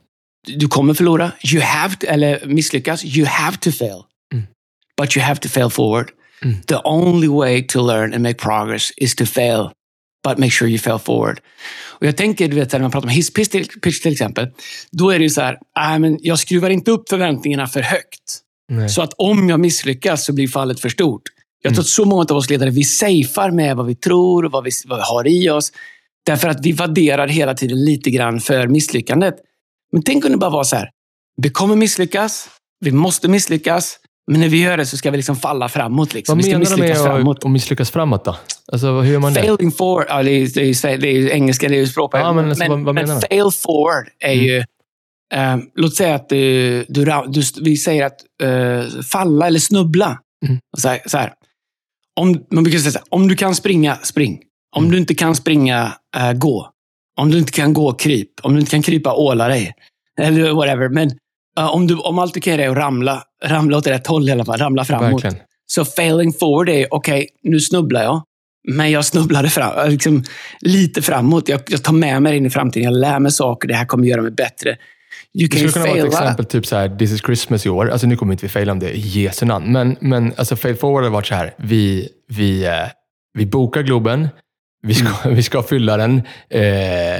Du 0.47 0.69
kommer 0.69 0.95
förlora. 0.95 1.33
You 1.53 1.63
have 1.63 1.97
to, 1.97 2.07
eller 2.07 2.47
misslyckas. 2.47 3.05
You 3.05 3.27
have 3.27 3.57
to 3.57 3.71
fail. 3.73 4.03
Mm. 4.35 4.47
But 5.01 5.17
you 5.17 5.25
have 5.27 5.41
to 5.41 5.49
fail 5.49 5.71
forward. 5.71 6.11
Mm. 6.45 6.63
The 6.63 6.79
only 6.85 7.29
way 7.29 7.63
to 7.67 7.87
learn 7.87 8.15
and 8.15 8.23
make 8.23 8.35
progress 8.39 8.91
is 8.97 9.15
to 9.15 9.27
fail. 9.27 9.71
But 10.29 10.39
make 10.39 10.51
sure 10.51 10.69
you 10.71 10.79
fail 10.79 10.99
forward. 10.99 11.41
Och 11.89 12.07
jag 12.07 12.17
tänker, 12.17 12.49
du 12.49 12.55
vet, 12.57 12.73
när 12.73 12.81
man 12.81 12.91
pratar 12.91 13.07
om 13.09 13.15
hisspitch 13.15 13.49
till, 13.49 13.67
pitch 13.69 14.01
till 14.01 14.13
exempel. 14.13 14.49
Då 14.91 15.11
är 15.11 15.19
det 15.19 15.23
ju 15.23 15.31
så 15.31 15.41
här, 15.41 15.59
"Nej, 15.77 15.99
men 15.99 16.19
jag 16.21 16.39
skruvar 16.39 16.71
inte 16.71 16.91
upp 16.91 17.09
förväntningarna 17.09 17.67
för 17.67 17.81
högt. 17.83 18.39
Nej. 18.69 18.89
Så 18.89 19.03
att 19.03 19.15
om 19.19 19.49
jag 19.49 19.61
misslyckas 19.61 20.25
så 20.25 20.33
blir 20.33 20.49
fallet 20.49 20.81
för 20.81 20.89
stort. 20.89 21.23
Jag 21.63 21.71
Mm. 21.71 21.75
tror 21.75 21.83
att 21.83 21.89
så 21.89 22.05
många 22.05 22.23
av 22.31 22.37
oss 22.37 22.51
ledare, 22.51 22.71
vi 22.71 22.85
safear 22.85 23.51
med 23.51 23.77
vad 23.77 23.87
vi 23.87 23.95
tror 23.95 24.45
och 24.45 24.53
vad 24.53 24.65
vi, 24.65 24.71
vad 24.87 24.99
vi 24.99 25.03
har 25.05 25.27
i 25.27 25.51
oss. 25.51 25.73
Därför 26.27 26.49
att 26.49 26.67
vi 26.67 26.73
värderar 26.73 27.29
hela 27.29 27.55
tiden 27.55 27.85
lite 27.85 28.11
grann 28.11 28.41
för 28.41 28.67
misslyckandet. 28.69 29.35
Men 29.93 30.03
tänk 30.03 30.25
om 30.25 30.31
det 30.31 30.37
bara 30.39 30.51
var 30.51 30.65
så 30.65 30.77
här. 30.77 30.91
Vi 31.43 31.51
kommer 31.51 31.77
misslyckas. 31.77 32.49
Vi 32.85 32.93
måste 32.93 33.29
misslyckas. 33.29 33.97
Men 34.31 34.41
när 34.41 34.49
vi 34.49 34.61
gör 34.63 34.77
det 34.77 34.87
så 34.87 34.97
ska 34.97 35.11
vi 35.11 35.17
liksom 35.17 35.37
falla 35.37 35.69
framåt. 35.69 36.15
Liksom. 36.15 36.33
Vad 36.39 36.45
vi 36.45 36.51
ska 36.51 36.59
menar 36.59 36.65
du 36.65 36.71
misslyckas 36.77 36.99
med 37.05 37.07
framåt. 37.17 37.45
att, 37.45 37.51
misslyckas 37.51 37.91
framåt 37.91 38.25
då? 38.25 38.37
Alltså, 38.73 39.01
hur 39.01 39.13
gör 39.13 39.21
man 39.21 39.35
det? 39.35 39.41
Failing 39.43 39.73
forward, 39.73 40.07
ja, 40.09 40.23
det, 40.23 40.31
är, 40.31 40.55
det, 40.55 40.61
är, 40.95 40.99
det 40.99 41.09
är 41.09 41.31
engelska, 41.31 41.69
det 41.69 41.75
är 41.75 41.79
ju 41.79 41.87
språk. 41.87 42.11
Ja, 42.15 42.33
men 42.33 42.49
alltså, 42.49 42.69
vad- 42.69 42.81
vad 42.81 42.95
menar 42.95 43.15
du? 43.15 43.21
fail 43.21 43.51
forward 43.53 44.09
är 44.21 44.33
Mm. 44.33 44.45
ju... 44.47 44.59
eh, 45.35 45.57
låt 45.77 45.95
säga 45.95 46.15
att 46.15 46.29
du, 46.29 46.85
du, 46.89 47.05
du, 47.29 47.43
vi 47.61 47.77
säger 47.77 48.05
att 48.07 48.21
eh, 48.43 49.03
falla 49.03 49.47
eller 49.47 49.59
snubbla. 49.61 50.19
Mm. 50.47 50.59
Så 50.79 50.89
här, 50.89 51.01
så 51.07 51.19
här. 51.19 51.33
Om, 52.21 52.45
man 52.51 52.65
brukar 52.65 52.79
säga 52.79 52.93
så 52.93 52.99
här, 52.99 53.07
om 53.11 53.29
du 53.29 53.37
kan 53.37 53.55
springa, 53.55 53.97
spring. 53.97 54.39
Om 54.77 54.83
Mm. 54.85 54.93
du 54.93 54.99
inte 54.99 55.15
kan 55.15 55.35
springa, 55.37 55.93
eh, 56.17 56.33
gå. 56.33 56.71
Om 57.17 57.31
du 57.31 57.39
inte 57.39 57.53
kan 57.53 57.73
gå, 57.73 57.93
kryp. 57.93 58.31
Om 58.43 58.55
du 58.55 58.61
inte 58.61 58.71
kan 58.71 58.83
krypa, 58.83 59.15
åla 59.15 59.49
dig. 59.49 59.75
Eller 60.21 60.53
whatever. 60.53 60.89
Men 60.89 61.11
eh, 61.59 61.75
om, 61.75 61.87
du, 61.87 61.95
om 61.97 62.19
allt 62.19 62.35
du 62.35 62.41
kan 62.41 62.53
göra 62.53 62.65
är 62.65 62.69
att 62.69 62.77
ramla, 62.77 63.23
ramla 63.45 63.77
åt 63.77 63.87
rätt 63.87 64.07
håll 64.07 64.29
i 64.29 64.33
alla 64.33 64.45
fall. 64.45 64.59
Ramla 64.59 64.85
framåt. 64.85 65.25
Verkligen. 65.25 65.37
Så 65.67 65.85
failing 65.85 66.33
forward 66.33 66.69
är, 66.69 66.95
okej, 66.95 67.29
nu 67.43 67.61
snubblar 67.61 68.03
jag. 68.03 68.23
Men 68.69 68.91
jag 68.91 69.05
snubblade 69.05 69.49
fram, 69.49 69.91
liksom, 69.91 70.25
lite 70.61 71.03
framåt. 71.03 71.49
Jag, 71.49 71.61
jag 71.69 71.83
tar 71.83 71.93
med 71.93 72.23
mig 72.23 72.37
in 72.37 72.47
i 72.47 72.51
framtiden. 72.51 72.85
Jag 72.85 73.01
lär 73.01 73.19
mig 73.19 73.33
saker. 73.33 73.69
Det 73.69 73.75
här 73.75 73.85
kommer 73.85 74.07
göra 74.07 74.23
mig 74.23 74.31
bättre. 74.31 74.77
Du 75.33 75.47
Det 75.47 75.57
skulle 75.57 75.73
kunna 75.73 75.87
vara 75.87 75.99
ett 75.99 76.05
exempel, 76.05 76.45
typ 76.45 76.67
så 76.67 76.77
här, 76.77 76.97
This 76.97 77.13
is 77.13 77.21
Christmas 77.21 77.67
i 77.67 77.69
år. 77.69 77.91
Alltså 77.91 78.07
nu 78.07 78.17
kommer 78.17 78.33
inte 78.33 78.45
vi 78.45 78.49
faila 78.49 78.73
om 78.73 78.79
det 78.79 78.91
i 78.91 79.01
Jesu 79.01 79.47
namn. 79.47 79.73
Men, 79.73 79.97
men 80.01 80.33
alltså 80.37 80.57
fail 80.57 80.77
forward 80.77 81.05
har 81.05 81.11
varit 81.11 81.27
så 81.27 81.35
här. 81.35 81.55
Vi, 81.59 82.09
vi, 82.29 82.65
eh, 82.65 82.73
vi 83.39 83.47
bokar 83.47 83.83
Globen. 83.83 84.29
Vi 84.83 84.95
ska, 84.95 85.09
vi 85.31 85.43
ska 85.43 85.63
fylla 85.63 85.97
den, 85.97 86.17
eh, 86.49 86.63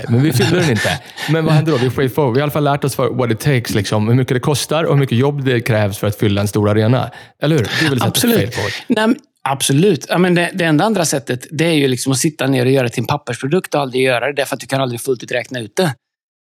men 0.09 0.23
vi 0.23 0.33
fyller 0.33 0.61
den 0.61 0.71
inte. 0.71 1.01
Men 1.31 1.45
vad 1.45 1.55
händer 1.55 1.73
då? 1.73 1.79
Vi. 1.79 1.89
Vi 1.89 2.15
har 2.15 2.39
i 2.39 2.43
alla 2.43 2.51
fall 2.51 2.65
lärt 2.65 2.85
oss 2.85 2.99
what 2.99 3.31
it 3.31 3.41
takes. 3.41 3.75
Liksom, 3.75 4.09
hur 4.09 4.15
mycket 4.15 4.35
det 4.35 4.41
kostar 4.41 4.85
och 4.85 4.95
hur 4.95 5.01
mycket 5.01 5.19
jobb 5.19 5.45
det 5.45 5.61
krävs 5.61 5.99
för 5.99 6.07
att 6.07 6.17
fylla 6.17 6.41
en 6.41 6.49
stor 6.49 6.71
arena. 6.71 7.11
Eller 7.43 7.57
hur? 7.57 7.71
Det 7.81 7.87
är 7.87 7.91
väl 7.91 8.03
Absolut. 8.03 8.57
Nej, 8.87 9.15
absolut. 9.43 10.07
Ja, 10.09 10.19
men 10.19 10.35
det, 10.35 10.51
det 10.55 10.65
enda 10.65 10.85
andra 10.85 11.05
sättet 11.05 11.47
det 11.51 11.65
är 11.65 11.73
ju 11.73 11.89
liksom 11.89 12.13
att 12.13 12.19
sitta 12.19 12.47
ner 12.47 12.67
och 12.67 12.73
göra 12.73 12.83
det 12.83 12.91
till 12.91 13.03
en 13.03 13.07
pappersprodukt 13.07 13.75
och 13.75 13.81
aldrig 13.81 14.05
göra 14.05 14.27
det, 14.27 14.33
därför 14.33 14.55
att 14.55 14.61
du 14.61 14.67
kan 14.67 14.81
aldrig 14.81 15.01
fullt 15.01 15.23
ut 15.23 15.33
räkna 15.33 15.61
ut 15.61 15.77
det. 15.77 15.95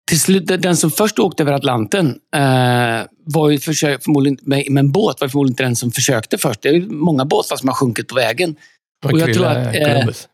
Till 0.09 0.21
slut, 0.21 0.47
den 0.47 0.77
som 0.77 0.91
först 0.91 1.19
åkte 1.19 1.43
över 1.43 1.53
Atlanten 1.53 2.07
eh, 2.37 3.07
var 3.25 3.51
ju 3.51 3.59
försök, 3.59 4.05
förmodligen 4.05 4.39
med, 4.43 4.65
med 4.71 4.81
en 4.81 4.93
båt 4.93 5.21
var 5.21 5.29
förmodligen 5.29 5.53
inte 5.53 5.63
den 5.63 5.77
som 5.77 5.93
försökte 5.93 6.39
först. 6.39 6.63
Det 6.63 6.69
är 6.69 6.81
många 6.81 7.25
båtar 7.25 7.57
som 7.57 7.69
har 7.69 7.75
sjunkit 7.75 8.09
på 8.09 8.15
vägen. 8.15 8.57
Och 9.05 9.19
jag 9.19 9.35
tror 9.35 9.47
att, 9.47 9.75
eh, 9.77 9.85
Columbus. 9.85 10.29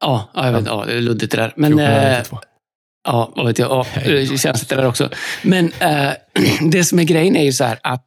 Ja, 0.00 0.30
ja, 0.34 0.46
jag 0.46 0.52
vet, 0.52 0.66
ja 0.66 0.84
det 0.86 0.92
är 0.92 1.00
luddigt 1.00 1.32
det 1.32 1.36
där. 1.38 1.52
Men, 1.56 1.78
eh, 1.78 1.84
1492. 1.84 2.38
Ja, 3.04 3.32
vad 3.36 3.46
vet 3.46 3.58
jag. 3.58 3.70
Ja, 3.70 3.86
det 4.04 4.40
känns 4.40 4.66
det 4.66 4.76
där 4.76 4.86
också. 4.86 5.08
Men 5.42 5.72
eh, 5.80 6.10
det 6.70 6.84
som 6.84 6.98
är 6.98 7.04
grejen 7.04 7.36
är 7.36 7.44
ju 7.44 7.52
så 7.52 7.64
här 7.64 7.78
att 7.82 8.04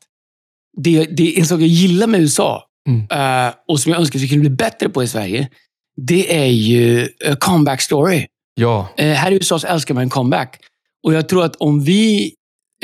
det, 0.78 1.06
det 1.06 1.36
är 1.36 1.40
en 1.40 1.46
sak 1.46 1.60
jag 1.60 1.68
gillar 1.68 2.08
med 2.08 2.22
USA 2.22 2.70
Mm. 2.90 3.08
eh, 3.48 3.54
och 3.68 3.80
som 3.80 3.92
jag 3.92 4.00
önskar 4.02 4.20
att 4.20 4.24
vi 4.24 4.28
kunde 4.30 4.42
bli 4.42 4.50
bättre 4.50 4.90
på 4.90 5.04
i 5.04 5.08
Sverige. 5.08 5.50
Det 6.08 6.38
är 6.38 6.46
ju 6.46 7.10
eh, 7.26 7.36
comeback 7.36 7.82
story. 7.82 8.26
Ja, 8.56 8.88
Eh, 8.98 9.14
här 9.14 9.32
i 9.32 9.36
USA 9.36 9.60
så 9.60 9.68
älskar 9.68 9.94
man 9.94 10.04
en 10.04 10.10
comeback. 10.10 10.60
Och 11.04 11.14
jag 11.14 11.30
tror 11.30 11.44
att 11.44 11.56
om 11.56 11.84
vi 11.84 12.34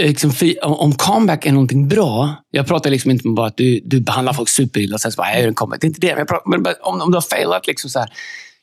liksom, 0.02 0.32
om 0.62 0.94
comeback 0.94 1.46
är 1.46 1.52
någonting 1.52 1.88
bra. 1.88 2.36
Jag 2.52 2.68
pratar 2.68 2.90
liksom 2.90 3.12
inte 3.12 3.28
bara 3.30 3.48
att 3.48 3.58
du, 3.58 3.82
du 3.86 4.00
behandlar 4.00 4.34
folk 4.34 4.50
superilla 4.50 4.94
och 4.96 5.02
sen 5.02 5.12
så 5.12 5.18
bara, 5.18 5.32
jag 5.32 5.42
gör 5.42 5.48
en 5.48 5.54
comeback. 5.56 5.82
Det 5.82 5.86
är 5.86 5.90
inte 5.90 6.08
det. 6.08 6.16
Men, 6.16 6.26
pratar, 6.26 6.50
men 6.50 6.76
om, 6.82 7.02
om 7.02 7.12
du 7.12 7.16
har 7.18 7.22
failat. 7.22 7.68
Liksom 7.68 7.90
så 7.90 8.00
här. 8.00 8.10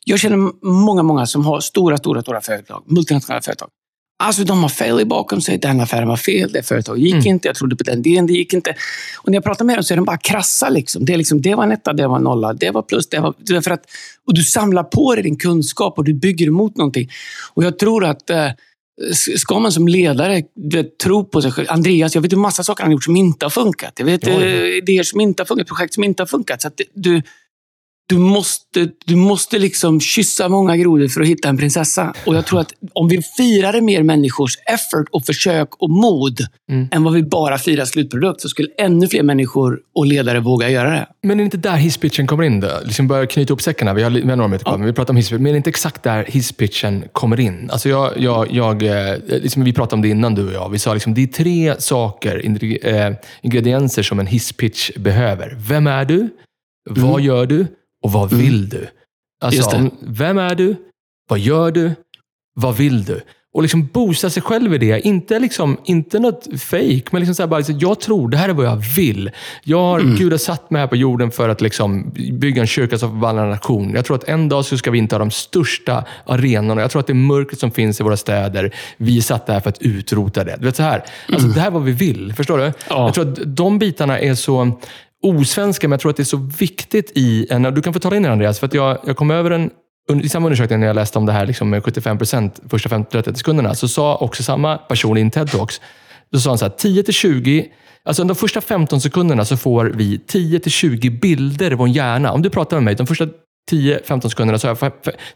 Jag 0.08 0.18
känner 0.18 0.66
många, 0.66 1.02
många 1.02 1.26
som 1.26 1.46
har 1.46 1.60
stora, 1.60 1.96
stora, 1.96 2.22
stora 2.22 2.40
företag. 2.40 2.82
Multinationella 2.86 3.42
företag. 3.42 3.68
Alltså 4.18 4.44
de 4.44 4.62
har 4.62 4.68
fail 4.68 5.06
bakom 5.06 5.40
sig. 5.40 5.58
Den 5.58 5.80
affären 5.80 6.08
var 6.08 6.16
fel. 6.16 6.52
Det 6.52 6.62
företaget 6.62 7.02
gick 7.02 7.14
mm. 7.14 7.26
inte. 7.26 7.48
Jag 7.48 7.56
trodde 7.56 7.76
på 7.76 7.84
den 7.84 7.98
idén. 7.98 8.26
Det 8.26 8.32
gick 8.32 8.52
inte. 8.52 8.74
Och 9.22 9.28
när 9.28 9.36
jag 9.36 9.44
pratar 9.44 9.64
med 9.64 9.76
dem 9.76 9.84
så 9.84 9.94
är 9.94 9.96
de 9.96 10.04
bara 10.04 10.18
krassa. 10.18 10.68
Liksom. 10.68 11.04
Det, 11.04 11.12
är 11.12 11.16
liksom, 11.16 11.42
det 11.42 11.54
var 11.54 11.64
en 11.64 11.72
etta, 11.72 11.92
det 11.92 12.08
var 12.08 12.16
en 12.16 12.22
nolla, 12.22 12.52
det 12.52 12.70
var 12.70 12.82
plus. 12.82 13.08
Det 13.08 13.20
var, 13.20 13.60
för 13.60 13.70
att, 13.70 13.84
och 14.26 14.34
du 14.34 14.42
samlar 14.42 14.82
på 14.82 15.14
dig 15.14 15.24
din 15.24 15.38
kunskap 15.38 15.98
och 15.98 16.04
du 16.04 16.14
bygger 16.14 16.46
emot 16.46 16.76
någonting. 16.76 17.08
Och 17.54 17.64
jag 17.64 17.78
tror 17.78 18.04
att 18.04 18.30
eh, 18.30 18.48
ska 19.36 19.58
man 19.58 19.72
som 19.72 19.88
ledare 19.88 20.42
vet, 20.72 20.98
tro 20.98 21.24
på 21.24 21.42
sig 21.42 21.52
själv. 21.52 21.66
Andreas, 21.70 22.14
jag 22.14 22.22
vet 22.22 22.32
en 22.32 22.38
massa 22.38 22.62
saker 22.62 22.82
han 22.82 22.90
har 22.90 22.92
gjort 22.92 23.04
som 23.04 23.16
inte 23.16 23.44
har 23.44 23.50
funkat. 23.50 23.92
Jag 23.98 24.06
vet 24.06 24.26
eh, 24.26 24.36
idéer 24.64 25.02
som 25.02 25.20
inte 25.20 25.42
har 25.42 25.46
funkat, 25.46 25.66
projekt 25.66 25.94
som 25.94 26.04
inte 26.04 26.22
har 26.22 26.26
funkat. 26.26 26.62
Så 26.62 26.70
du, 26.94 27.22
du 28.08 28.18
måste, 28.18 28.88
du 29.04 29.16
måste 29.16 29.58
liksom 29.58 30.00
kyssa 30.00 30.48
många 30.48 30.76
grodor 30.76 31.08
för 31.08 31.20
att 31.20 31.26
hitta 31.26 31.48
en 31.48 31.56
prinsessa. 31.56 32.14
Och 32.26 32.34
jag 32.34 32.46
tror 32.46 32.60
att 32.60 32.72
om 32.92 33.08
vi 33.08 33.22
firade 33.22 33.80
mer 33.80 34.02
människors 34.02 34.56
effort 34.66 35.08
och 35.10 35.24
försök 35.24 35.68
och 35.78 35.90
mod 35.90 36.38
mm. 36.70 36.88
än 36.92 37.04
vad 37.04 37.12
vi 37.12 37.22
bara 37.22 37.58
firar 37.58 37.84
slutprodukt 37.84 38.40
så 38.40 38.48
skulle 38.48 38.68
ännu 38.78 39.08
fler 39.08 39.22
människor 39.22 39.80
och 39.94 40.06
ledare 40.06 40.40
våga 40.40 40.70
göra 40.70 40.90
det. 40.90 41.06
Men 41.22 41.30
är 41.30 41.36
det 41.36 41.44
inte 41.44 41.56
där 41.56 41.76
hisspitchen 41.76 42.26
kommer 42.26 42.44
in? 42.44 42.60
Då? 42.60 42.68
Liksom 42.84 43.08
börjar 43.08 43.26
knyta 43.26 43.52
upp 43.52 43.62
säckarna. 43.62 43.94
Vi 43.94 44.02
har 44.02 44.10
några 44.10 44.36
minuter 44.36 44.64
kvar, 44.64 44.72
ja. 44.72 44.78
men 44.78 44.86
vi 44.86 44.92
pratar 44.92 45.12
om 45.12 45.16
hisspitchen. 45.16 45.42
Men 45.42 45.50
är 45.50 45.52
det 45.52 45.56
inte 45.56 45.70
exakt 45.70 46.02
där 46.02 46.24
hisspitchen 46.24 47.04
kommer 47.12 47.40
in? 47.40 47.70
Alltså 47.70 47.88
jag, 47.88 48.12
jag, 48.16 48.52
jag, 48.52 48.82
eh, 48.82 49.18
liksom 49.28 49.64
vi 49.64 49.72
pratade 49.72 49.94
om 49.94 50.02
det 50.02 50.08
innan 50.08 50.34
du 50.34 50.46
och 50.46 50.52
jag. 50.52 50.68
Vi 50.68 50.78
sa 50.78 50.94
liksom, 50.94 51.14
det 51.14 51.22
är 51.22 51.26
tre 51.26 51.74
saker, 51.78 52.42
eh, 52.82 53.12
ingredienser 53.42 54.02
som 54.02 54.18
en 54.18 54.26
hisspitch 54.26 54.90
behöver. 54.96 55.56
Vem 55.68 55.86
är 55.86 56.04
du? 56.04 56.16
Mm. 56.16 56.30
Vad 56.86 57.20
gör 57.20 57.46
du? 57.46 57.66
Och 58.06 58.12
vad 58.12 58.32
mm. 58.32 58.44
vill 58.44 58.68
du? 58.68 58.88
Alltså, 59.40 59.90
vem 60.00 60.38
är 60.38 60.54
du? 60.54 60.76
Vad 61.28 61.38
gör 61.38 61.70
du? 61.70 61.92
Vad 62.54 62.76
vill 62.76 63.04
du? 63.04 63.20
Och 63.54 63.62
liksom 63.62 63.86
boosta 63.86 64.30
sig 64.30 64.42
själv 64.42 64.74
i 64.74 64.78
det. 64.78 65.06
Inte, 65.06 65.38
liksom, 65.38 65.76
inte 65.84 66.18
något 66.18 66.46
fake, 66.58 67.02
men 67.10 67.20
liksom 67.20 67.34
så 67.34 67.46
bara, 67.46 67.58
liksom, 67.58 67.78
jag 67.78 68.00
tror 68.00 68.28
det 68.28 68.36
här 68.36 68.48
är 68.48 68.52
vad 68.52 68.66
jag 68.66 68.76
vill. 68.76 69.30
Jag 69.64 69.78
har, 69.78 70.00
mm. 70.00 70.16
Gud 70.16 70.32
har 70.32 70.38
satt 70.38 70.70
mig 70.70 70.80
här 70.80 70.86
på 70.86 70.96
jorden 70.96 71.30
för 71.30 71.48
att 71.48 71.60
liksom 71.60 72.12
bygga 72.32 72.60
en 72.60 72.66
kyrka 72.66 72.98
som 72.98 73.10
förvandlar 73.10 73.44
en 73.44 73.50
nation. 73.50 73.92
Jag 73.94 74.04
tror 74.04 74.16
att 74.16 74.24
en 74.24 74.48
dag 74.48 74.64
så 74.64 74.78
ska 74.78 74.90
vi 74.90 74.98
inta 74.98 75.18
de 75.18 75.30
största 75.30 76.04
arenorna. 76.26 76.80
Jag 76.80 76.90
tror 76.90 77.00
att 77.00 77.06
det 77.06 77.14
mörkret 77.14 77.60
som 77.60 77.70
finns 77.70 78.00
i 78.00 78.02
våra 78.02 78.16
städer, 78.16 78.74
vi 78.96 79.16
är 79.16 79.22
satta 79.22 79.52
här 79.52 79.60
för 79.60 79.70
att 79.70 79.82
utrota 79.82 80.44
det. 80.44 80.56
Du 80.58 80.64
vet, 80.64 80.76
så 80.76 80.82
här. 80.82 81.04
Alltså, 81.28 81.44
mm. 81.44 81.54
Det 81.54 81.60
här 81.60 81.66
är 81.66 81.72
vad 81.72 81.84
vi 81.84 81.92
vill. 81.92 82.34
Förstår 82.34 82.58
du? 82.58 82.64
Ja. 82.64 82.72
Jag 82.88 83.14
tror 83.14 83.32
att 83.32 83.56
de 83.56 83.78
bitarna 83.78 84.18
är 84.18 84.34
så 84.34 84.78
osvenska, 85.26 85.88
men 85.88 85.92
jag 85.92 86.00
tror 86.00 86.10
att 86.10 86.16
det 86.16 86.22
är 86.22 86.24
så 86.24 86.50
viktigt 86.58 87.12
i 87.14 87.46
en... 87.50 87.62
Du 87.62 87.82
kan 87.82 87.92
få 87.92 88.00
tala 88.00 88.16
in 88.16 88.22
det 88.22 88.32
Andreas, 88.32 88.58
för 88.58 88.66
att 88.66 88.74
jag, 88.74 88.98
jag 89.06 89.16
kom 89.16 89.30
över 89.30 89.50
en 89.50 89.70
i 90.22 90.28
samma 90.28 90.46
undersökning 90.46 90.80
när 90.80 90.86
jag 90.86 90.96
läste 90.96 91.18
om 91.18 91.26
det 91.26 91.32
här 91.32 91.46
liksom 91.46 91.70
med 91.70 91.84
75 91.84 92.18
procent 92.18 92.60
första 92.68 93.04
30 93.04 93.34
sekunderna, 93.34 93.74
så 93.74 93.88
sa 93.88 94.16
också 94.16 94.42
samma 94.42 94.78
person 94.78 95.18
i 95.18 95.20
en 95.20 95.30
TED-talks, 95.30 95.80
då 96.32 96.38
sa 96.38 96.50
han 96.50 96.58
så 96.58 96.64
här, 96.64 96.72
10 96.72 97.04
20 97.12 97.70
Alltså 98.06 98.24
de 98.24 98.36
första 98.36 98.60
15 98.60 99.00
sekunderna 99.00 99.44
så 99.44 99.56
får 99.56 99.84
vi 99.84 100.16
10-20 100.16 101.20
bilder 101.20 101.72
i 101.72 101.74
vår 101.74 101.88
hjärna. 101.88 102.32
Om 102.32 102.42
du 102.42 102.50
pratar 102.50 102.76
med 102.76 102.84
mig 102.84 102.94
de 102.94 103.06
första 103.06 103.28
10-15 103.70 104.28
sekunderna 104.28 104.58
så 104.58 104.68
har 104.68 104.78
jag 104.80 104.92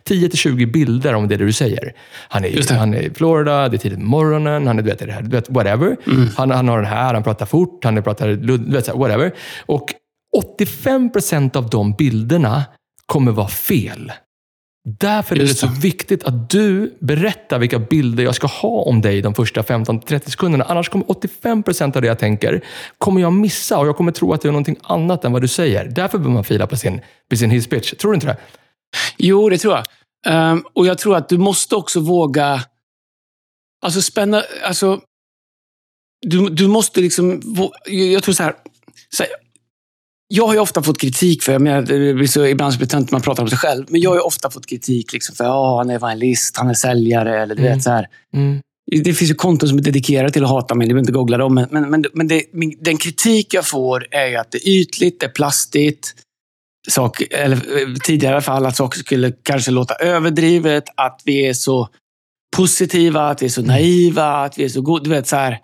10-20 0.09 0.72
bilder 0.72 1.14
om 1.14 1.28
det 1.28 1.37
du 1.37 1.53
säger. 1.53 1.93
Han 2.28 2.45
är, 2.45 2.74
han 2.78 2.95
är 2.95 3.01
i 3.01 3.11
Florida, 3.14 3.68
det 3.68 3.76
är 3.76 3.78
tidigt 3.78 3.99
på 3.99 4.05
morgonen, 4.05 4.66
han 4.66 4.78
är, 4.78 4.83
du 4.83 4.91
vet, 4.91 4.99
det 4.99 5.12
här, 5.12 5.22
du 5.22 5.28
vet, 5.28 5.51
whatever. 5.51 5.97
Mm. 6.07 6.28
Han, 6.37 6.51
han 6.51 6.68
har 6.68 6.76
den 6.76 6.87
här, 6.87 7.14
han 7.14 7.22
pratar 7.22 7.47
fort, 7.47 7.85
han 7.85 8.03
pratar 8.03 8.28
du 8.28 8.57
vet, 8.72 8.89
whatever. 8.89 9.33
Och 9.66 9.95
85 10.37 11.12
procent 11.12 11.57
av 11.57 11.70
de 11.70 11.93
bilderna 11.93 12.64
kommer 13.07 13.33
vara 13.33 13.49
fel. 13.49 14.12
Därför 14.85 15.37
är 15.37 15.41
det 15.41 15.55
så 15.55 15.66
viktigt 15.66 16.24
att 16.24 16.51
du 16.51 16.99
berättar 17.01 17.59
vilka 17.59 17.78
bilder 17.78 18.24
jag 18.24 18.35
ska 18.35 18.47
ha 18.47 18.83
om 18.83 19.01
dig 19.01 19.22
de 19.22 19.35
första 19.35 19.62
15-30 19.62 20.31
sekunderna. 20.31 20.64
Annars 20.64 20.89
kommer 20.89 21.11
85 21.11 21.62
procent 21.62 21.97
av 21.97 22.03
det 22.03 22.09
jag 22.09 22.18
tänker 22.18 22.64
kommer 22.99 23.20
jag 23.20 23.33
missa 23.33 23.78
och 23.78 23.87
jag 23.87 23.97
kommer 23.97 24.12
tro 24.12 24.33
att 24.33 24.41
det 24.41 24.49
är 24.49 24.53
någonting 24.53 24.78
annat 24.83 25.24
än 25.24 25.33
vad 25.33 25.43
du 25.43 25.49
säger. 25.49 25.85
Därför 25.85 26.18
behöver 26.18 26.35
man 26.35 26.45
fila 26.45 26.66
på 26.66 26.76
sin, 26.76 27.01
på 27.31 27.37
sin 27.37 27.51
hisspitch. 27.51 27.95
Tror 27.95 28.11
du 28.11 28.14
inte 28.14 28.26
det? 28.26 28.37
Jo, 29.18 29.49
det 29.49 29.59
tror 29.59 29.74
jag. 29.74 29.85
Um, 30.53 30.64
och 30.72 30.87
jag 30.87 30.99
tror 30.99 31.16
att 31.16 31.28
du 31.28 31.39
måste 31.39 31.76
också 31.76 32.01
våga 32.01 32.64
Alltså 33.83 34.03
spänna... 34.03 34.43
Alltså, 34.64 35.01
du, 36.20 36.49
du 36.49 36.68
måste 36.68 37.01
liksom... 37.01 37.43
Jag 37.87 38.22
tror 38.22 38.35
så 38.35 38.43
här, 38.43 38.55
så 39.16 39.22
här 39.22 39.33
jag 40.33 40.47
har 40.47 40.55
ju 40.55 40.61
ofta 40.61 40.83
fått 40.83 41.01
kritik 41.01 41.43
för, 41.43 41.59
men 41.59 41.85
det 41.85 42.14
blir 42.14 42.26
så, 42.26 42.47
ibland 42.47 42.72
så 42.72 42.78
blir 42.78 42.87
det 42.87 42.91
tönt 42.91 43.11
man 43.11 43.20
pratar 43.20 43.43
om 43.43 43.49
sig 43.49 43.59
själv, 43.59 43.87
men 43.89 44.01
jag 44.01 44.11
har 44.11 44.16
ju 44.16 44.20
ofta 44.20 44.51
fått 44.51 44.66
kritik 44.66 45.12
liksom 45.12 45.37
för 45.37 45.45
att 45.45 45.51
oh, 45.51 45.78
han 45.78 45.91
är 45.91 45.95
evangelist, 45.95 46.57
han 46.57 46.70
är 46.70 46.74
säljare 46.74 47.43
eller 47.43 47.55
du 47.55 47.62
mm. 47.62 47.74
vet 47.74 47.83
så 47.83 47.91
här. 47.91 48.07
Mm. 48.35 48.61
Det 49.05 49.14
finns 49.14 49.31
ju 49.31 49.35
konton 49.35 49.68
som 49.68 49.78
är 49.78 49.83
dedikerade 49.83 50.31
till 50.31 50.45
att 50.45 50.51
hata 50.51 50.74
mig, 50.74 50.87
det 50.87 50.95
behöver 50.95 51.03
inte 51.03 51.12
googla 51.12 51.37
dem. 51.37 51.55
Men, 51.55 51.68
men, 51.70 51.91
men, 51.91 52.05
men 52.12 52.28
det, 52.28 52.45
den 52.81 52.97
kritik 52.97 53.55
jag 53.55 53.66
får 53.66 54.07
är 54.11 54.26
ju 54.26 54.37
att 54.37 54.51
det 54.51 54.59
är 54.59 54.68
ytligt, 54.68 55.20
det 55.20 55.26
är 55.26 55.31
plastigt. 55.31 56.14
Sak, 56.89 57.22
eller 57.31 57.99
tidigare 58.01 58.33
i 58.33 58.35
alla 58.35 58.43
fall, 58.43 58.66
att 58.66 58.76
saker 58.76 58.99
skulle 58.99 59.33
kanske 59.43 59.70
låta 59.70 59.95
överdrivet. 59.95 60.85
Att 60.97 61.20
vi 61.24 61.47
är 61.47 61.53
så 61.53 61.89
positiva, 62.57 63.28
att 63.28 63.43
vi 63.43 63.47
är 63.47 63.51
så 63.51 63.61
mm. 63.61 63.74
naiva, 63.74 64.45
att 64.45 64.59
vi 64.59 64.64
är 64.64 64.68
så 64.68 64.81
goda. 64.81 65.05
Du 65.05 65.11
vet, 65.11 65.28
så 65.28 65.37
här, 65.37 65.59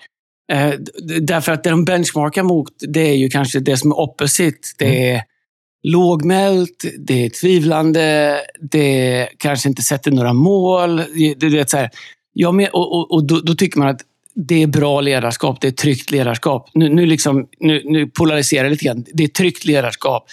Eh, 0.52 0.74
därför 1.20 1.52
att 1.52 1.64
det 1.64 1.70
de 1.70 1.84
benchmarkar 1.84 2.42
mot, 2.42 2.72
det 2.78 3.00
är 3.00 3.14
ju 3.14 3.28
kanske 3.28 3.60
det 3.60 3.76
som 3.76 3.90
är 3.90 4.00
opposite. 4.00 4.68
Det 4.78 4.84
mm. 4.84 5.02
är 5.02 5.10
mm. 5.10 5.22
lågmält, 5.82 6.84
det 6.98 7.24
är 7.24 7.30
tvivlande, 7.30 8.36
det 8.60 9.28
kanske 9.38 9.68
inte 9.68 9.82
sätter 9.82 10.10
några 10.10 10.32
mål. 10.32 11.02
Du 11.36 11.48
vet, 11.48 11.70
så 11.70 11.76
här, 11.76 11.90
jag 12.32 12.54
med, 12.54 12.68
och, 12.68 12.92
och, 12.92 13.12
och 13.12 13.24
då, 13.24 13.40
då, 13.40 13.54
tycker 13.54 13.78
man 13.78 13.88
att 13.88 14.00
det 14.34 14.62
är 14.62 14.66
bra 14.66 15.00
ledarskap, 15.00 15.60
det 15.60 15.68
är 15.68 15.72
tryggt 15.72 16.10
ledarskap. 16.10 16.70
Nu, 16.74 16.88
nu, 16.88 17.06
liksom, 17.06 17.46
nu, 17.60 17.82
nu 17.84 18.06
polariserar 18.06 18.64
jag 18.64 18.70
lite 18.70 18.84
grann. 18.84 19.04
Det 19.14 19.24
är 19.24 19.28
tryggt 19.28 19.64
ledarskap. 19.64 20.26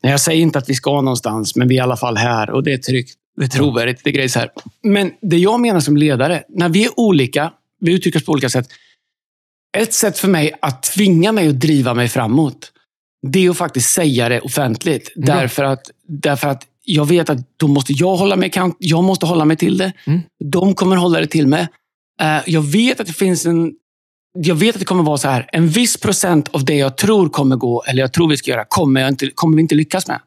Jag 0.00 0.20
säger 0.20 0.42
inte 0.42 0.58
att 0.58 0.68
vi 0.68 0.74
ska 0.74 1.00
någonstans, 1.00 1.56
men 1.56 1.68
vi 1.68 1.74
är 1.74 1.78
i 1.78 1.82
alla 1.82 1.96
fall 1.96 2.16
här 2.16 2.50
och 2.50 2.62
det 2.62 2.72
är 2.72 2.78
tryggt. 2.78 3.14
Det 3.36 3.44
är 3.44 3.48
trovärdigt. 3.48 4.00
Det 4.04 4.10
är 4.10 4.14
grejer 4.14 4.28
så 4.28 4.38
här. 4.38 4.50
Men 4.82 5.12
det 5.22 5.36
jag 5.36 5.60
menar 5.60 5.80
som 5.80 5.96
ledare, 5.96 6.42
när 6.48 6.68
vi 6.68 6.84
är 6.84 7.00
olika, 7.00 7.52
vi 7.80 7.92
uttrycker 7.92 8.18
oss 8.18 8.24
på 8.24 8.32
olika 8.32 8.48
sätt, 8.48 8.68
ett 9.78 9.94
sätt 9.94 10.18
för 10.18 10.28
mig 10.28 10.52
att 10.62 10.82
tvinga 10.82 11.32
mig 11.32 11.48
att 11.48 11.60
driva 11.60 11.94
mig 11.94 12.08
framåt, 12.08 12.72
det 13.26 13.46
är 13.46 13.50
att 13.50 13.56
faktiskt 13.56 13.90
säga 13.90 14.28
det 14.28 14.40
offentligt. 14.40 15.16
Mm. 15.16 15.26
Därför, 15.26 15.64
att, 15.64 15.90
därför 16.08 16.48
att 16.48 16.66
jag 16.84 17.04
vet 17.04 17.30
att 17.30 17.38
då 17.58 17.68
måste 17.68 17.92
jag 17.92 18.16
hålla 18.16 18.36
mig, 18.36 18.52
jag 18.78 19.04
måste 19.04 19.26
hålla 19.26 19.44
mig 19.44 19.56
till 19.56 19.78
det. 19.78 19.92
Mm. 20.06 20.20
De 20.44 20.74
kommer 20.74 20.96
hålla 20.96 21.20
det 21.20 21.26
till 21.26 21.46
mig. 21.46 21.68
Eh, 22.20 22.40
jag 22.46 22.62
vet 22.62 23.00
att 23.00 23.06
det 23.06 23.12
finns 23.12 23.46
en 23.46 23.72
jag 24.34 24.54
vet 24.54 24.74
att 24.74 24.78
det 24.78 24.84
kommer 24.84 25.04
vara 25.04 25.16
så 25.16 25.28
här. 25.28 25.48
En 25.52 25.68
viss 25.68 25.96
procent 25.96 26.48
av 26.48 26.64
det 26.64 26.74
jag 26.74 26.96
tror 26.96 27.28
kommer 27.28 27.56
gå, 27.56 27.82
eller 27.82 28.00
jag 28.00 28.12
tror 28.12 28.28
vi 28.28 28.36
ska 28.36 28.50
göra, 28.50 28.64
kommer, 28.68 29.00
jag 29.00 29.08
inte, 29.08 29.30
kommer 29.34 29.56
vi 29.56 29.62
inte 29.62 29.74
lyckas 29.74 30.08
med. 30.08 30.20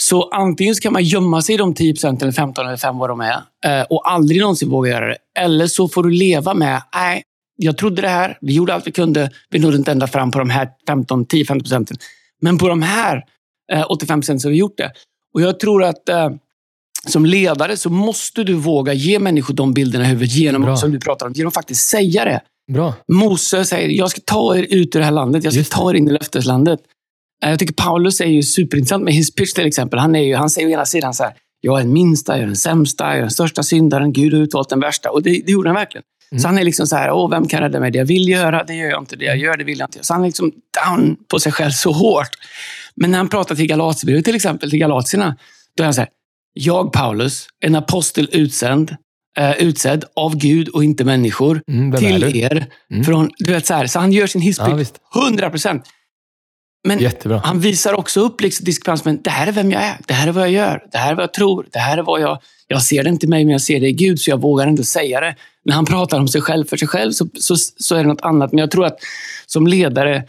Så 0.00 0.28
antingen 0.28 0.74
ska 0.74 0.90
man 0.90 1.04
gömma 1.04 1.42
sig 1.42 1.54
i 1.54 1.58
de 1.58 1.74
10 1.74 1.94
eller 2.06 2.32
15 2.32 2.66
eller 2.66 2.76
5 2.76 2.98
vad 2.98 3.10
de 3.10 3.20
är 3.20 3.42
eh, 3.66 3.82
och 3.90 4.10
aldrig 4.10 4.40
någonsin 4.40 4.70
våga 4.70 4.90
göra 4.90 5.08
det. 5.08 5.16
Eller 5.38 5.66
så 5.66 5.88
får 5.88 6.02
du 6.02 6.10
leva 6.10 6.54
med, 6.54 6.82
nej, 6.94 7.22
jag 7.56 7.78
trodde 7.78 8.02
det 8.02 8.08
här, 8.08 8.38
vi 8.40 8.54
gjorde 8.54 8.74
allt 8.74 8.86
vi 8.86 8.92
kunde. 8.92 9.30
Vi 9.50 9.58
nådde 9.58 9.76
inte 9.76 9.92
ända 9.92 10.06
fram 10.06 10.30
på 10.30 10.38
de 10.38 10.50
här 10.50 10.68
15, 10.86 11.26
10-15 11.26 11.46
procenten. 11.60 11.96
Men 12.40 12.58
på 12.58 12.68
de 12.68 12.82
här 12.82 13.24
eh, 13.72 13.86
85 13.90 14.20
procenten 14.20 14.40
så 14.40 14.48
har 14.48 14.52
vi 14.52 14.58
gjort 14.58 14.78
det. 14.78 14.92
Och 15.34 15.42
jag 15.42 15.60
tror 15.60 15.84
att 15.84 16.08
eh, 16.08 16.30
som 17.06 17.26
ledare 17.26 17.76
så 17.76 17.90
måste 17.90 18.44
du 18.44 18.54
våga 18.54 18.92
ge 18.92 19.18
människor 19.18 19.54
de 19.54 19.72
bilderna 19.74 20.04
i 20.04 20.08
huvudet 20.08 20.34
genom, 20.34 20.62
Bra. 20.62 20.76
som 20.76 20.92
du 20.92 21.00
pratar 21.00 21.26
om, 21.26 21.32
genom 21.32 21.48
att 21.48 21.54
faktiskt 21.54 21.88
säga 21.88 22.24
det. 22.24 22.40
Bra. 22.72 22.94
Mose 23.08 23.64
säger, 23.64 23.88
jag 23.88 24.10
ska 24.10 24.20
ta 24.24 24.56
er 24.56 24.62
ut 24.62 24.96
ur 24.96 25.00
det 25.00 25.04
här 25.04 25.12
landet. 25.12 25.44
Jag 25.44 25.52
ska 25.52 25.76
ta 25.76 25.90
er 25.90 25.94
in 25.94 26.08
i 26.08 26.12
löfteslandet. 26.12 26.80
Eh, 27.44 27.50
jag 27.50 27.58
tycker 27.58 27.74
Paulus 27.74 28.20
är 28.20 28.26
ju 28.26 28.42
superintressant 28.42 29.04
med 29.04 29.14
his 29.14 29.34
pitch 29.34 29.52
till 29.52 29.66
exempel. 29.66 29.98
Han, 29.98 30.14
är 30.14 30.22
ju, 30.22 30.34
han 30.34 30.50
säger 30.50 30.68
å 30.68 30.70
ena 30.70 30.86
sidan 30.86 31.14
så 31.14 31.24
här, 31.24 31.32
jag 31.60 31.78
är 31.78 31.82
den 31.82 31.92
minsta, 31.92 32.32
jag 32.32 32.42
är 32.42 32.46
den 32.46 32.56
sämsta, 32.56 33.04
jag 33.04 33.16
är 33.16 33.20
den 33.20 33.30
största 33.30 33.62
syndaren. 33.62 34.12
Gud 34.12 34.34
har 34.34 34.40
utvalt 34.40 34.68
den 34.68 34.80
värsta. 34.80 35.10
Och 35.10 35.22
det, 35.22 35.30
det 35.30 35.52
gjorde 35.52 35.68
han 35.68 35.76
verkligen. 35.76 36.04
Mm. 36.36 36.42
Så 36.42 36.48
han 36.48 36.58
är 36.58 36.64
liksom 36.64 36.86
så 36.86 36.96
här, 36.96 37.10
Åh, 37.10 37.30
vem 37.30 37.48
kan 37.48 37.60
rädda 37.60 37.80
mig? 37.80 37.90
Det 37.90 37.98
jag 37.98 38.06
vill 38.06 38.28
göra, 38.28 38.64
det 38.64 38.74
gör 38.74 38.90
jag 38.90 39.02
inte. 39.02 39.16
Det 39.16 39.24
jag 39.24 39.36
gör, 39.36 39.56
det 39.56 39.64
vill 39.64 39.78
jag 39.78 39.88
inte. 39.88 40.04
Så 40.04 40.14
han 40.14 40.22
är 40.22 40.26
liksom 40.26 40.52
down 40.86 41.16
på 41.28 41.38
sig 41.38 41.52
själv 41.52 41.70
så 41.70 41.92
hårt. 41.92 42.30
Men 42.94 43.10
när 43.10 43.18
han 43.18 43.28
pratar 43.28 43.54
till 43.54 43.66
Galaterbrevet 43.66 44.24
till 44.24 44.34
exempel, 44.34 44.70
till 44.70 44.78
galatierna, 44.78 45.36
då 45.76 45.82
är 45.82 45.84
han 45.84 45.94
så 45.94 46.00
här, 46.00 46.10
jag 46.52 46.92
Paulus, 46.92 47.46
en 47.60 47.74
apostel 47.74 48.28
utsänd, 48.32 48.96
uh, 49.40 49.62
utsedd 49.62 50.04
av 50.16 50.36
Gud 50.36 50.68
och 50.68 50.84
inte 50.84 51.04
människor, 51.04 51.62
mm, 51.68 51.92
till 51.92 52.36
er. 52.36 52.66
Mm. 52.90 53.04
Från, 53.04 53.30
du 53.38 53.52
vet, 53.52 53.66
så, 53.66 53.74
här, 53.74 53.86
så 53.86 53.98
han 53.98 54.12
gör 54.12 54.26
sin 54.26 54.40
hisspitch 54.40 54.90
ja, 55.14 55.26
100 55.26 55.50
procent. 55.50 55.82
Men 56.86 56.98
Jättebra. 56.98 57.40
han 57.44 57.60
visar 57.60 57.92
också 57.92 58.20
upp 58.20 58.40
liksom 58.40 58.64
diskrepansen. 58.64 59.20
Det 59.22 59.30
här 59.30 59.46
är 59.46 59.52
vem 59.52 59.70
jag 59.70 59.82
är. 59.82 59.98
Det 60.06 60.14
här 60.14 60.28
är 60.28 60.32
vad 60.32 60.42
jag 60.42 60.52
gör. 60.52 60.84
Det 60.92 60.98
här 60.98 61.12
är 61.12 61.14
vad 61.14 61.22
jag 61.22 61.34
tror. 61.34 61.66
Det 61.72 61.78
här 61.78 61.98
är 61.98 62.02
vad 62.02 62.20
jag... 62.20 62.38
Jag 62.68 62.82
ser 62.82 63.04
det 63.04 63.10
inte 63.10 63.26
i 63.26 63.28
mig, 63.28 63.44
men 63.44 63.52
jag 63.52 63.60
ser 63.60 63.80
det 63.80 63.88
i 63.88 63.92
Gud, 63.92 64.20
så 64.20 64.30
jag 64.30 64.40
vågar 64.40 64.68
inte 64.68 64.84
säga 64.84 65.20
det. 65.20 65.36
När 65.64 65.74
han 65.74 65.84
pratar 65.84 66.20
om 66.20 66.28
sig 66.28 66.40
själv 66.40 66.64
för 66.64 66.76
sig 66.76 66.88
själv 66.88 67.12
så, 67.12 67.28
så, 67.40 67.56
så 67.56 67.94
är 67.94 67.98
det 67.98 68.08
något 68.08 68.20
annat. 68.20 68.52
Men 68.52 68.58
jag 68.58 68.70
tror 68.70 68.86
att 68.86 68.98
som 69.46 69.66
ledare, 69.66 70.24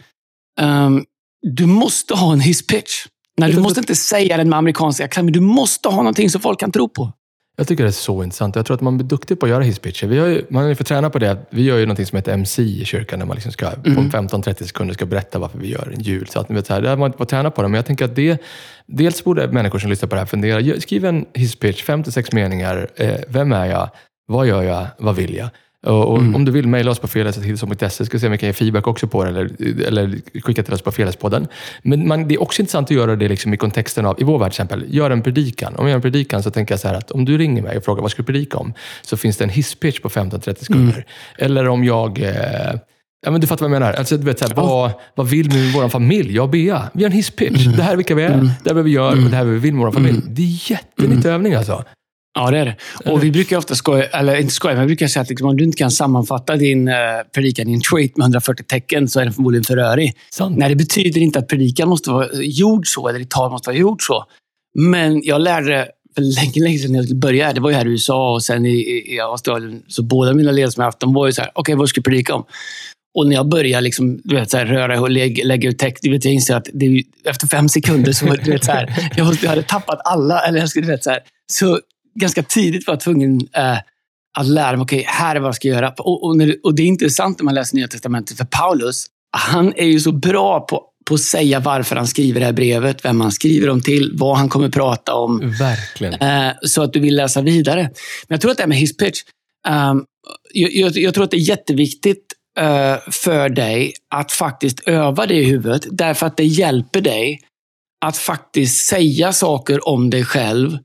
um, 0.60 1.04
du 1.42 1.66
måste 1.66 2.14
ha 2.14 2.32
en 2.32 2.40
hisspitch. 2.40 3.06
Nej, 3.36 3.52
du 3.52 3.60
måste 3.60 3.80
inte 3.80 3.94
säga 3.94 4.36
den 4.36 4.48
med 4.48 4.58
amerikanska 4.58 5.04
accent, 5.04 5.24
men 5.24 5.32
du 5.32 5.40
måste 5.40 5.88
ha 5.88 5.96
någonting 5.96 6.30
som 6.30 6.40
folk 6.40 6.60
kan 6.60 6.72
tro 6.72 6.88
på. 6.88 7.12
Jag 7.58 7.68
tycker 7.68 7.84
det 7.84 7.90
är 7.90 7.92
så 7.92 8.22
intressant. 8.24 8.56
Jag 8.56 8.66
tror 8.66 8.74
att 8.74 8.80
man 8.80 8.96
blir 8.96 9.06
duktig 9.06 9.40
på 9.40 9.46
att 9.46 9.50
göra 9.50 9.62
hisspitcher. 9.62 10.06
Vi 10.06 10.18
har 10.18 10.26
ju, 10.26 10.42
man 10.48 10.62
har 10.62 10.68
ju 10.68 10.74
fått 10.74 10.86
träna 10.86 11.10
på 11.10 11.18
det. 11.18 11.38
Vi 11.50 11.62
gör 11.62 11.78
ju 11.78 11.86
något 11.86 12.08
som 12.08 12.16
heter 12.16 12.32
MC 12.32 12.62
i 12.62 12.84
kyrkan, 12.84 13.18
där 13.18 13.26
man 13.26 13.34
liksom 13.34 13.52
ska, 13.52 13.66
Mm. 13.84 13.94
på 14.10 14.16
15-30 14.18 14.64
sekunder 14.64 14.94
ska 14.94 15.06
berätta 15.06 15.38
varför 15.38 15.58
vi 15.58 15.68
gör 15.70 15.92
en 15.94 16.00
jul. 16.00 16.26
Så 16.28 16.40
att, 16.40 16.50
vet, 16.50 16.66
så 16.66 16.74
här, 16.74 16.82
har 16.82 16.96
man 16.96 17.12
fått 17.12 17.28
träna 17.28 17.50
på 17.50 17.62
det, 17.62 17.68
men 17.68 17.74
jag 17.78 17.86
tänker 17.86 18.04
att 18.04 18.16
det... 18.16 18.42
Dels 18.86 19.24
borde 19.24 19.48
människor 19.48 19.78
som 19.78 19.90
lyssnar 19.90 20.08
på 20.08 20.14
det 20.14 20.20
här 20.20 20.26
fundera. 20.26 20.80
Skriv 20.80 21.04
en 21.04 21.26
hisspitch, 21.34 21.82
fem 21.82 22.02
till 22.02 22.12
sex 22.12 22.32
meningar. 22.32 22.88
Eh, 22.96 23.14
vem 23.28 23.52
är 23.52 23.66
jag? 23.66 23.90
Vad 24.26 24.46
gör 24.46 24.62
jag? 24.62 24.86
Vad 24.98 25.16
vill 25.16 25.34
jag? 25.34 25.48
Och, 25.86 26.18
Mm. 26.18 26.34
Om 26.34 26.44
du 26.44 26.52
vill 26.52 26.68
mejla 26.68 26.90
oss 26.90 26.98
på 26.98 27.08
fredagstilsom.se 27.08 27.90
ska 28.04 28.16
vi 28.16 28.20
se 28.20 28.26
om 28.26 28.32
vi 28.32 28.38
kan 28.38 28.46
ge 28.48 28.52
feedback 28.52 28.86
också 28.86 29.06
på 29.06 29.24
det, 29.24 29.30
eller, 29.30 29.50
eller 29.86 30.20
skicka 30.42 30.62
till 30.62 30.74
oss 30.74 30.82
på 30.82 30.92
Fredagspodden. 30.92 31.46
Men 31.82 32.08
man, 32.08 32.28
det 32.28 32.34
är 32.34 32.42
också 32.42 32.62
intressant 32.62 32.90
att 32.90 32.96
göra 32.96 33.16
det 33.16 33.28
liksom 33.28 33.54
i 33.54 33.56
kontexten 33.56 34.06
av, 34.06 34.20
i 34.20 34.24
vår 34.24 34.38
värld 34.38 34.52
till 34.52 34.62
exempel, 34.62 34.84
gör 34.94 35.10
en 35.10 35.22
predikan. 35.22 35.76
Om 35.76 35.84
jag 35.84 35.88
gör 35.90 35.96
en 35.96 36.02
predikan 36.02 36.42
så 36.42 36.50
tänker 36.50 36.72
jag 36.72 36.80
så 36.80 36.88
här 36.88 36.94
att 36.94 37.10
om 37.10 37.24
du 37.24 37.38
ringer 37.38 37.62
mig 37.62 37.76
och 37.76 37.84
frågar 37.84 38.02
vad 38.02 38.10
ska 38.10 38.22
du 38.22 38.26
predika 38.26 38.58
om? 38.58 38.72
Så 39.02 39.16
finns 39.16 39.36
det 39.36 39.44
en 39.44 39.50
hisspitch 39.50 40.00
på 40.00 40.08
15-30 40.08 40.58
sekunder. 40.58 40.92
Mm. 40.94 41.04
Eller 41.38 41.68
om 41.68 41.84
jag 41.84 42.18
eh, 42.22 42.32
Ja, 43.26 43.30
men 43.30 43.40
du 43.40 43.46
fattar 43.46 43.68
vad 43.68 43.74
jag 43.74 43.80
menar. 43.80 43.92
Alltså, 43.92 44.16
du 44.16 44.24
vet, 44.24 44.38
så 44.38 44.46
här, 44.48 44.54
vad, 44.54 44.90
vad 45.14 45.28
vill 45.28 45.48
vi 45.48 45.64
med 45.64 45.72
vår 45.72 45.88
familj? 45.88 46.34
Jag 46.34 46.42
och 46.44 46.50
Bea. 46.50 46.90
Vi 46.92 47.02
har 47.02 47.10
en 47.10 47.16
hisspitch. 47.16 47.66
Mm. 47.66 47.76
Det 47.76 47.82
här 47.82 47.92
är 47.92 47.96
vilka 47.96 48.14
vi 48.14 48.22
är. 48.22 48.28
Det 48.30 48.46
här 48.64 48.70
är 48.70 48.74
vad 48.74 48.84
vi 48.84 48.90
gör 48.90 49.10
och 49.10 49.16
det 49.30 49.36
här 49.36 49.40
är 49.40 49.44
vad 49.44 49.54
vi 49.54 49.60
vill 49.60 49.74
med 49.74 49.84
vår 49.84 49.92
familj. 49.92 50.20
Det 50.26 50.42
är 50.42 50.70
jättenyttig 50.70 51.24
Mm. 51.24 51.34
övning 51.34 51.54
alltså. 51.54 51.84
Ja, 52.38 52.50
det 52.50 52.58
är 52.58 52.64
det. 52.64 52.76
Och 53.10 53.24
vi 53.24 53.30
brukar 53.30 53.56
ofta 53.56 53.74
skoja, 53.74 54.04
eller 54.04 54.36
inte 54.36 54.54
skoja, 54.54 54.74
men 54.74 54.82
vi 54.82 54.86
brukar 54.86 55.06
säga 55.06 55.22
att 55.22 55.28
liksom, 55.28 55.48
om 55.48 55.56
du 55.56 55.64
inte 55.64 55.78
kan 55.78 55.90
sammanfatta 55.90 56.56
din 56.56 56.88
uh, 56.88 56.94
predikan 57.34 57.68
i 57.68 57.74
en 57.74 57.80
tweet 57.80 58.16
med 58.16 58.24
140 58.24 58.64
tecken 58.64 59.08
så 59.08 59.20
är 59.20 59.24
den 59.24 59.32
förmodligen 59.32 59.64
för 59.64 59.76
rörig. 59.76 60.14
Sant. 60.30 60.58
Nej, 60.58 60.68
det 60.68 60.76
betyder 60.76 61.20
inte 61.20 61.38
att 61.38 61.48
predikan 61.48 61.88
måste 61.88 62.10
vara 62.10 62.28
gjord 62.32 62.86
så, 62.86 63.08
eller 63.08 63.18
ditt 63.18 63.30
tal 63.30 63.50
måste 63.50 63.70
vara 63.70 63.78
gjord 63.78 64.06
så. 64.06 64.24
Men 64.78 65.22
jag 65.24 65.40
lärde 65.40 65.88
för 66.14 66.22
länge, 66.22 66.62
länge 66.62 66.78
sedan 66.78 66.92
när 66.92 66.98
jag 66.98 67.04
skulle 67.04 67.20
börja. 67.20 67.52
Det 67.52 67.60
var 67.60 67.70
ju 67.70 67.76
här 67.76 67.86
i 67.86 67.90
USA 67.90 68.32
och 68.32 68.42
sen 68.42 68.66
i, 68.66 68.70
i, 68.70 69.14
i 69.14 69.20
Australien. 69.20 69.82
Så 69.88 70.02
båda 70.02 70.34
mina 70.34 70.50
ledare 70.50 70.72
som 70.72 70.80
jag 70.80 70.86
haft, 70.86 71.00
de 71.00 71.14
var 71.14 71.26
ju 71.26 71.32
så 71.32 71.42
här, 71.42 71.50
okej, 71.54 71.74
vad 71.74 71.88
ska 71.88 71.98
jag 71.98 72.04
predika 72.04 72.34
om? 72.34 72.44
Och 73.18 73.26
när 73.26 73.34
jag 73.34 73.48
börjar 73.48 73.80
liksom, 73.80 74.20
du 74.24 74.34
vet, 74.34 74.50
så 74.50 74.56
här, 74.56 74.66
röra 74.66 75.00
och 75.00 75.10
lägga, 75.10 75.44
lägga 75.44 75.68
ut 75.68 75.78
text, 75.78 76.02
du 76.02 76.10
vet, 76.10 76.24
jag 76.24 76.34
inser 76.34 76.56
att 76.56 76.68
det 76.72 76.86
är, 76.86 77.02
efter 77.24 77.46
fem 77.46 77.68
sekunder 77.68 78.12
så 78.12 78.26
du 78.26 78.50
vet, 78.50 78.64
så 78.64 78.72
här, 78.72 79.10
jag, 79.16 79.26
måste, 79.26 79.46
jag 79.46 79.50
hade 79.50 79.62
tappat 79.62 80.00
alla. 80.04 80.40
Eller 80.40 80.58
jag 80.58 80.68
skulle, 80.68 80.86
du 80.86 80.92
vet, 80.92 81.04
så, 81.04 81.10
här, 81.10 81.20
så 81.52 81.80
ganska 82.14 82.42
tidigt 82.42 82.86
var 82.86 82.94
jag 82.94 83.00
tvungen 83.00 83.40
eh, 83.52 83.78
att 84.38 84.46
lära 84.46 84.76
mig, 84.76 84.82
okej, 84.82 85.04
här 85.06 85.36
är 85.36 85.40
vad 85.40 85.48
jag 85.48 85.54
ska 85.54 85.68
göra. 85.68 85.94
Och, 85.98 86.24
och, 86.24 86.36
när, 86.36 86.56
och 86.62 86.74
det 86.74 86.82
är 86.82 86.86
intressant 86.86 87.38
när 87.38 87.44
man 87.44 87.54
läser 87.54 87.76
Nya 87.76 87.88
Testamentet, 87.88 88.36
för 88.36 88.44
Paulus, 88.44 89.06
han 89.36 89.72
är 89.76 89.86
ju 89.86 90.00
så 90.00 90.12
bra 90.12 90.60
på, 90.60 90.84
på 91.06 91.14
att 91.14 91.20
säga 91.20 91.60
varför 91.60 91.96
han 91.96 92.06
skriver 92.06 92.40
det 92.40 92.46
här 92.46 92.52
brevet, 92.52 93.04
vem 93.04 93.20
han 93.20 93.32
skriver 93.32 93.66
dem 93.66 93.80
till, 93.80 94.10
vad 94.14 94.36
han 94.36 94.48
kommer 94.48 94.68
prata 94.68 95.14
om. 95.14 95.54
Verkligen. 95.58 96.14
Eh, 96.14 96.52
så 96.62 96.82
att 96.82 96.92
du 96.92 97.00
vill 97.00 97.16
läsa 97.16 97.42
vidare. 97.42 97.82
Men 97.82 98.34
jag 98.34 98.40
tror 98.40 98.50
att 98.50 98.56
det 98.56 98.62
här 98.62 98.68
med 98.68 98.78
his 98.78 98.96
pitch, 98.96 99.20
ehm, 99.68 100.04
jag, 100.54 100.72
jag, 100.72 100.96
jag 100.96 101.14
tror 101.14 101.24
att 101.24 101.30
det 101.30 101.36
är 101.36 101.48
jätteviktigt 101.48 102.24
eh, 102.58 102.96
för 103.10 103.48
dig 103.48 103.94
att 104.14 104.32
faktiskt 104.32 104.80
öva 104.80 105.26
det 105.26 105.34
i 105.34 105.44
huvudet, 105.44 105.86
därför 105.90 106.26
att 106.26 106.36
det 106.36 106.44
hjälper 106.44 107.00
dig 107.00 107.40
att 108.06 108.16
faktiskt 108.16 108.86
säga 108.86 109.32
saker 109.32 109.88
om 109.88 110.10
dig 110.10 110.24
själv 110.24 110.78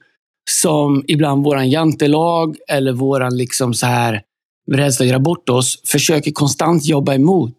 som 0.50 1.04
ibland 1.08 1.44
våran 1.44 1.70
jantelag 1.70 2.58
eller 2.68 2.92
våran 2.92 3.38
liksom 3.38 3.74
så 3.74 3.86
här 3.86 4.22
rädsla 4.72 5.04
att 5.04 5.08
göra 5.10 5.20
bort 5.20 5.50
oss 5.50 5.82
försöker 5.86 6.32
konstant 6.32 6.86
jobba 6.86 7.14
emot. 7.14 7.56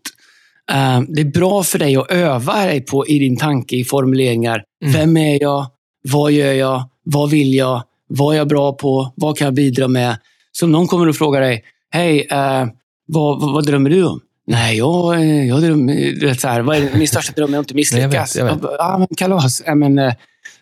Eh, 0.70 1.01
det 1.09 1.20
är 1.20 1.32
bra 1.32 1.62
för 1.62 1.78
dig 1.78 1.97
att 1.97 2.11
öva 2.11 2.66
dig 2.66 2.80
på 2.80 3.07
i 3.07 3.18
din 3.18 3.37
tanke, 3.37 3.76
i 3.76 3.85
formuleringar. 3.85 4.64
Mm. 4.85 4.93
Vem 4.93 5.16
är 5.16 5.43
jag? 5.43 5.66
Vad 6.03 6.32
gör 6.32 6.53
jag? 6.53 6.82
Vad 7.03 7.30
vill 7.30 7.55
jag? 7.55 7.82
Vad 8.09 8.35
är 8.35 8.39
jag 8.39 8.49
bra 8.49 8.72
på? 8.72 9.12
Vad 9.14 9.39
kan 9.39 9.45
jag 9.45 9.55
bidra 9.55 9.89
med? 9.89 10.16
Så 10.53 10.66
om 10.66 10.72
någon 10.72 10.87
kommer 10.87 11.09
och 11.09 11.16
frågar 11.16 11.41
dig, 11.41 11.64
hej, 11.91 12.26
eh, 12.30 12.66
vad, 13.07 13.41
vad, 13.41 13.53
vad 13.53 13.66
drömmer 13.66 13.91
du 13.91 14.05
om? 14.05 14.20
Nej, 14.47 14.76
jag, 14.78 15.26
jag 15.47 15.62
drömmer... 15.62 16.20
Vet, 16.26 16.41
så 16.41 16.49
här, 16.49 16.61
vad 16.61 16.76
är 16.76 16.99
min 16.99 17.09
största 17.09 17.32
dröm 17.32 17.55
är 17.55 17.59
att 17.59 17.70
inte 17.70 17.74
Nej, 17.74 18.03
jag 18.03 18.09
vet, 18.09 18.20
misslyckas. 18.20 18.37
jag 18.37 18.45
vet. 18.45 18.70
Ja, 18.78 18.97
men 18.99 19.09
kalas. 19.16 19.62
Ja, 19.66 19.74
men, 19.74 19.99
eh, 19.99 20.14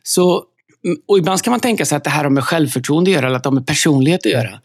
så, 0.02 0.42
och 1.08 1.18
ibland 1.18 1.38
ska 1.38 1.50
man 1.50 1.60
tänka 1.60 1.84
sig 1.84 1.96
att 1.96 2.04
det 2.04 2.10
här 2.10 2.24
har 2.24 2.30
med 2.30 2.44
självförtroende 2.44 3.10
att 3.10 3.14
göra, 3.14 3.26
eller 3.26 3.36
att 3.36 3.42
det 3.42 3.48
har 3.48 3.54
med 3.54 3.66
personlighet 3.66 4.26
att 4.26 4.32
göra. 4.32 4.60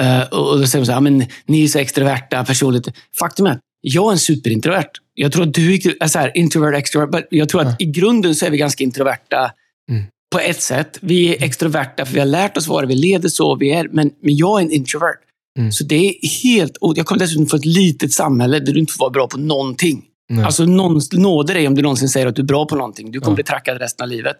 Eh, 0.00 0.22
och 0.22 0.58
då 0.58 0.66
säger 0.66 0.80
man 0.80 0.86
så 0.86 0.92
här, 0.92 1.00
men 1.00 1.24
ni 1.46 1.64
är 1.64 1.68
så 1.68 1.78
extroverta 1.78 2.44
personligt. 2.44 2.88
Faktum 3.18 3.46
är 3.46 3.50
att 3.50 3.60
jag 3.80 4.08
är 4.08 4.12
en 4.12 4.18
superintrovert. 4.18 4.90
Jag 5.14 5.32
tror 5.32 5.42
att 5.42 5.54
du 5.54 5.74
är 6.00 6.06
så 6.06 6.18
här, 6.18 6.36
introvert, 6.36 6.72
extrovert. 6.74 7.26
Jag 7.30 7.48
tror 7.48 7.60
att 7.60 7.80
i 7.80 7.84
grunden 7.84 8.34
så 8.34 8.46
är 8.46 8.50
vi 8.50 8.56
ganska 8.56 8.84
introverta 8.84 9.52
Mm. 9.90 10.04
på 10.32 10.38
ett 10.38 10.62
sätt. 10.62 10.98
Vi 11.00 11.36
är 11.36 11.42
extroverta 11.44 12.06
för 12.06 12.14
vi 12.14 12.18
har 12.18 12.26
lärt 12.26 12.56
oss 12.56 12.68
vara, 12.68 12.86
vi 12.86 12.94
leder 12.94 13.28
så, 13.28 13.56
vi 13.56 13.70
är, 13.72 13.88
men, 13.92 14.10
men 14.22 14.36
jag 14.36 14.60
är 14.60 14.64
en 14.64 14.70
introvert. 14.70 15.18
Mm. 15.58 15.72
Så 15.72 15.84
det 15.84 16.08
är 16.08 16.28
helt... 16.42 16.76
Och 16.76 16.98
jag 16.98 17.06
kommer 17.06 17.18
dessutom 17.18 17.46
från 17.46 17.60
ett 17.60 17.66
litet 17.66 18.12
samhälle 18.12 18.58
där 18.58 18.72
du 18.72 18.80
inte 18.80 18.92
får 18.92 19.04
vara 19.04 19.10
bra 19.10 19.28
på 19.28 19.38
någonting. 19.38 20.04
Nej. 20.32 20.44
Alltså 20.44 20.64
någon 20.64 21.00
nåde 21.12 21.52
dig 21.52 21.66
om 21.68 21.74
du 21.74 21.82
någonsin 21.82 22.08
säger 22.08 22.26
att 22.26 22.36
du 22.36 22.42
är 22.42 22.46
bra 22.46 22.66
på 22.66 22.76
någonting. 22.76 23.10
Du 23.10 23.20
kommer 23.20 23.32
Ja. 23.32 23.34
bli 23.34 23.44
trackad 23.44 23.78
resten 23.78 24.04
av 24.04 24.08
livet. 24.08 24.36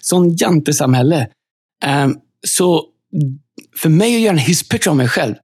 Sån 0.00 0.36
jantesamhälle. 0.36 1.28
Um, 2.04 2.18
så 2.46 2.84
för 3.76 3.88
mig 3.88 4.14
att 4.16 4.20
göra 4.22 4.32
en 4.32 4.38
hisspitch 4.38 4.86
om 4.86 4.96
mig 4.96 5.08
själv, 5.08 5.34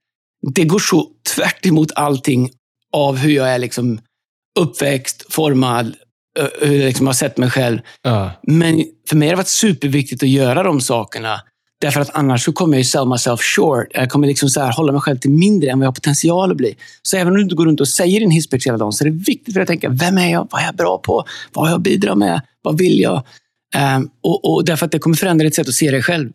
det 0.55 0.65
går 0.65 0.79
så 0.79 1.07
tvärt 1.35 1.67
emot 1.67 1.93
allting 1.95 2.51
av 2.93 3.17
hur 3.17 3.31
jag 3.31 3.49
är 3.49 3.59
liksom 3.59 4.01
uppväxt, 4.61 5.27
formad, 5.33 5.95
hur 6.61 6.73
jag 6.77 6.87
liksom 6.87 7.07
har 7.07 7.15
sett 7.15 7.39
mig 7.39 7.51
själv. 7.51 7.79
Ja. 8.03 8.31
Men 8.43 8.85
för 9.09 9.17
mig 9.17 9.29
har 9.29 9.33
det 9.33 9.37
varit 9.37 9.49
superviktigt 9.49 10.23
att 10.23 10.29
göra 10.29 10.63
de 10.63 10.81
sakerna. 10.81 11.41
Därför 11.85 12.01
att 12.01 12.11
annars 12.15 12.45
så 12.45 12.53
kommer 12.53 12.77
jag 12.77 12.81
ju 12.81 12.85
sell 12.85 13.09
myself 13.09 13.41
short. 13.41 13.87
Jag 13.91 14.11
kommer 14.11 14.27
liksom 14.27 14.49
så 14.49 14.61
här 14.61 14.73
hålla 14.73 14.93
mig 14.93 15.01
själv 15.01 15.19
till 15.19 15.31
mindre 15.31 15.71
än 15.71 15.79
vad 15.79 15.85
jag 15.85 15.91
har 15.91 15.95
potential 15.95 16.51
att 16.51 16.57
bli. 16.57 16.77
Så 17.03 17.17
även 17.17 17.29
om 17.29 17.37
du 17.37 17.43
inte 17.43 17.55
går 17.55 17.67
runt 17.67 17.81
och 17.81 17.89
säger 17.89 18.21
din 18.21 18.31
hisspitch 18.31 18.67
hela 18.67 18.79
dagen 18.79 18.93
så 18.93 19.05
är 19.05 19.11
det 19.11 19.17
viktigt 19.17 19.55
för 19.55 19.61
dig 19.61 19.63
att 19.63 19.69
tänka, 19.69 19.89
vem 19.89 20.19
är 20.19 20.31
jag? 20.33 20.49
Vad 20.51 20.63
är 20.63 20.67
jag 20.67 20.75
bra 20.75 20.99
på? 20.99 21.25
Vad 21.53 21.65
har 21.65 21.71
jag 21.71 21.77
att 21.77 21.83
bidra 21.83 22.15
med? 22.15 22.43
Vad 22.63 22.79
vill 22.79 23.01
jag? 23.01 23.23
Um, 23.97 24.11
och, 24.23 24.55
och 24.55 24.65
därför 24.65 24.87
att 24.87 24.93
det 24.93 24.99
kommer 24.99 25.17
förändra 25.17 25.45
ditt 25.45 25.55
sätt 25.55 25.69
att 25.69 25.75
se 25.75 25.91
dig 25.91 26.03
själv. 26.03 26.31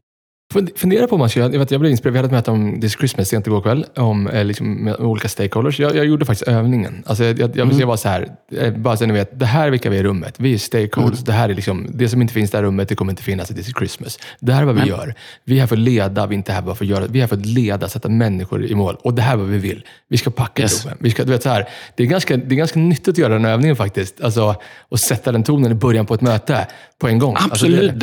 Fund- 0.54 0.70
Fundera 0.76 1.08
på 1.08 1.16
om 1.16 1.20
man 1.20 1.30
ska, 1.30 1.39
jag, 1.39 1.50
vet, 1.60 1.72
jag 1.72 1.80
blev 1.80 1.91
inspirerad, 1.91 2.14
vi 2.14 2.18
hade 2.18 2.28
ett 2.28 2.32
möte 2.32 2.52
om 2.52 2.82
This 2.82 2.93
Christmas 2.97 3.28
sent 3.30 3.47
igår 3.47 3.62
kväll, 3.62 3.86
om, 3.95 4.28
eh, 4.28 4.45
liksom, 4.45 4.74
med 4.74 4.95
olika 4.95 5.28
stakeholders. 5.28 5.80
Jag, 5.80 5.95
jag 5.95 6.06
gjorde 6.06 6.26
faktiskt 6.26 6.47
övningen. 6.47 7.04
Alltså, 7.06 7.24
jag, 7.24 7.39
jag, 7.39 7.56
jag, 7.58 7.74
jag 7.74 7.88
var 7.88 7.97
så 7.97 8.10
här, 8.10 8.28
eh, 8.58 8.74
bara 8.74 8.97
så 8.97 9.06
ni 9.06 9.14
vet, 9.14 9.39
det 9.39 9.45
här 9.45 9.68
är 9.68 9.72
vilka 9.72 9.89
vi 9.89 9.95
är 9.95 10.00
i 10.00 10.04
rummet. 10.04 10.36
Vi 10.38 10.54
är 10.54 10.58
stakeholders. 10.58 11.20
Det 11.20 11.32
här 11.32 11.50
är 11.50 11.54
liksom, 11.54 11.88
det 11.93 12.10
som 12.10 12.22
inte 12.22 12.34
finns 12.34 12.50
i 12.50 12.52
det 12.52 12.58
här 12.58 12.64
rummet, 12.64 12.89
det 12.89 12.95
kommer 12.95 13.12
inte 13.12 13.24
finnas 13.24 13.52
i 13.52 13.54
This 13.54 13.68
is 13.68 13.74
Christmas. 13.78 14.20
Det 14.39 14.54
här 14.54 14.62
är 14.62 14.66
vad 14.66 14.76
vi 14.76 14.82
Nej. 14.82 14.89
gör. 14.89 15.14
Vi 15.43 15.56
är 15.56 15.60
här 15.60 15.68
för 15.68 15.76
att 15.76 15.80
leda, 15.80 16.28
vi 16.28 16.36
är 16.36 16.38
inte 16.38 16.52
här 16.52 16.62
bara 16.62 16.76
för 16.76 16.86
att 16.86 16.89
göra. 16.91 17.06
Vi 17.08 17.20
är 17.20 17.24
här 17.24 17.28
för 17.28 17.36
att 17.38 17.45
leda, 17.45 17.88
sätta 17.89 18.10
människor 18.10 18.66
i 18.66 18.76
mål. 18.76 18.95
Och 19.04 19.14
det 19.14 19.22
här 19.22 19.34
är 19.34 19.38
vad 19.38 19.47
vi 19.47 19.58
vill. 19.58 19.86
Vi 20.08 20.18
ska 20.18 20.30
packa 20.30 20.62
Yes. 20.62 20.88
vi 21.00 21.12
ska, 21.12 21.24
du 21.24 21.32
vet, 21.32 21.43
så 21.43 21.50
här, 21.50 21.68
det, 21.95 22.04
är 22.04 22.08
ganska, 22.08 22.38
det 22.38 22.56
är 22.56 22.58
ganska 22.58 22.80
nyttigt 22.80 23.08
att 23.08 23.18
göra 23.18 23.34
den 23.34 23.45
övningen 23.45 23.76
faktiskt. 23.76 24.22
Alltså, 24.22 24.56
och 24.89 25.00
sätta 25.00 25.32
den 25.32 25.43
tonen 25.43 25.72
i 25.72 25.76
början 25.76 26.06
på 26.06 26.14
ett 26.14 26.22
möte 26.22 26.68
på 27.02 27.08
en 27.08 27.20
gång. 27.20 27.36
Alltså, 27.36 27.68
det- 27.68 27.74
Absolut, 27.74 28.00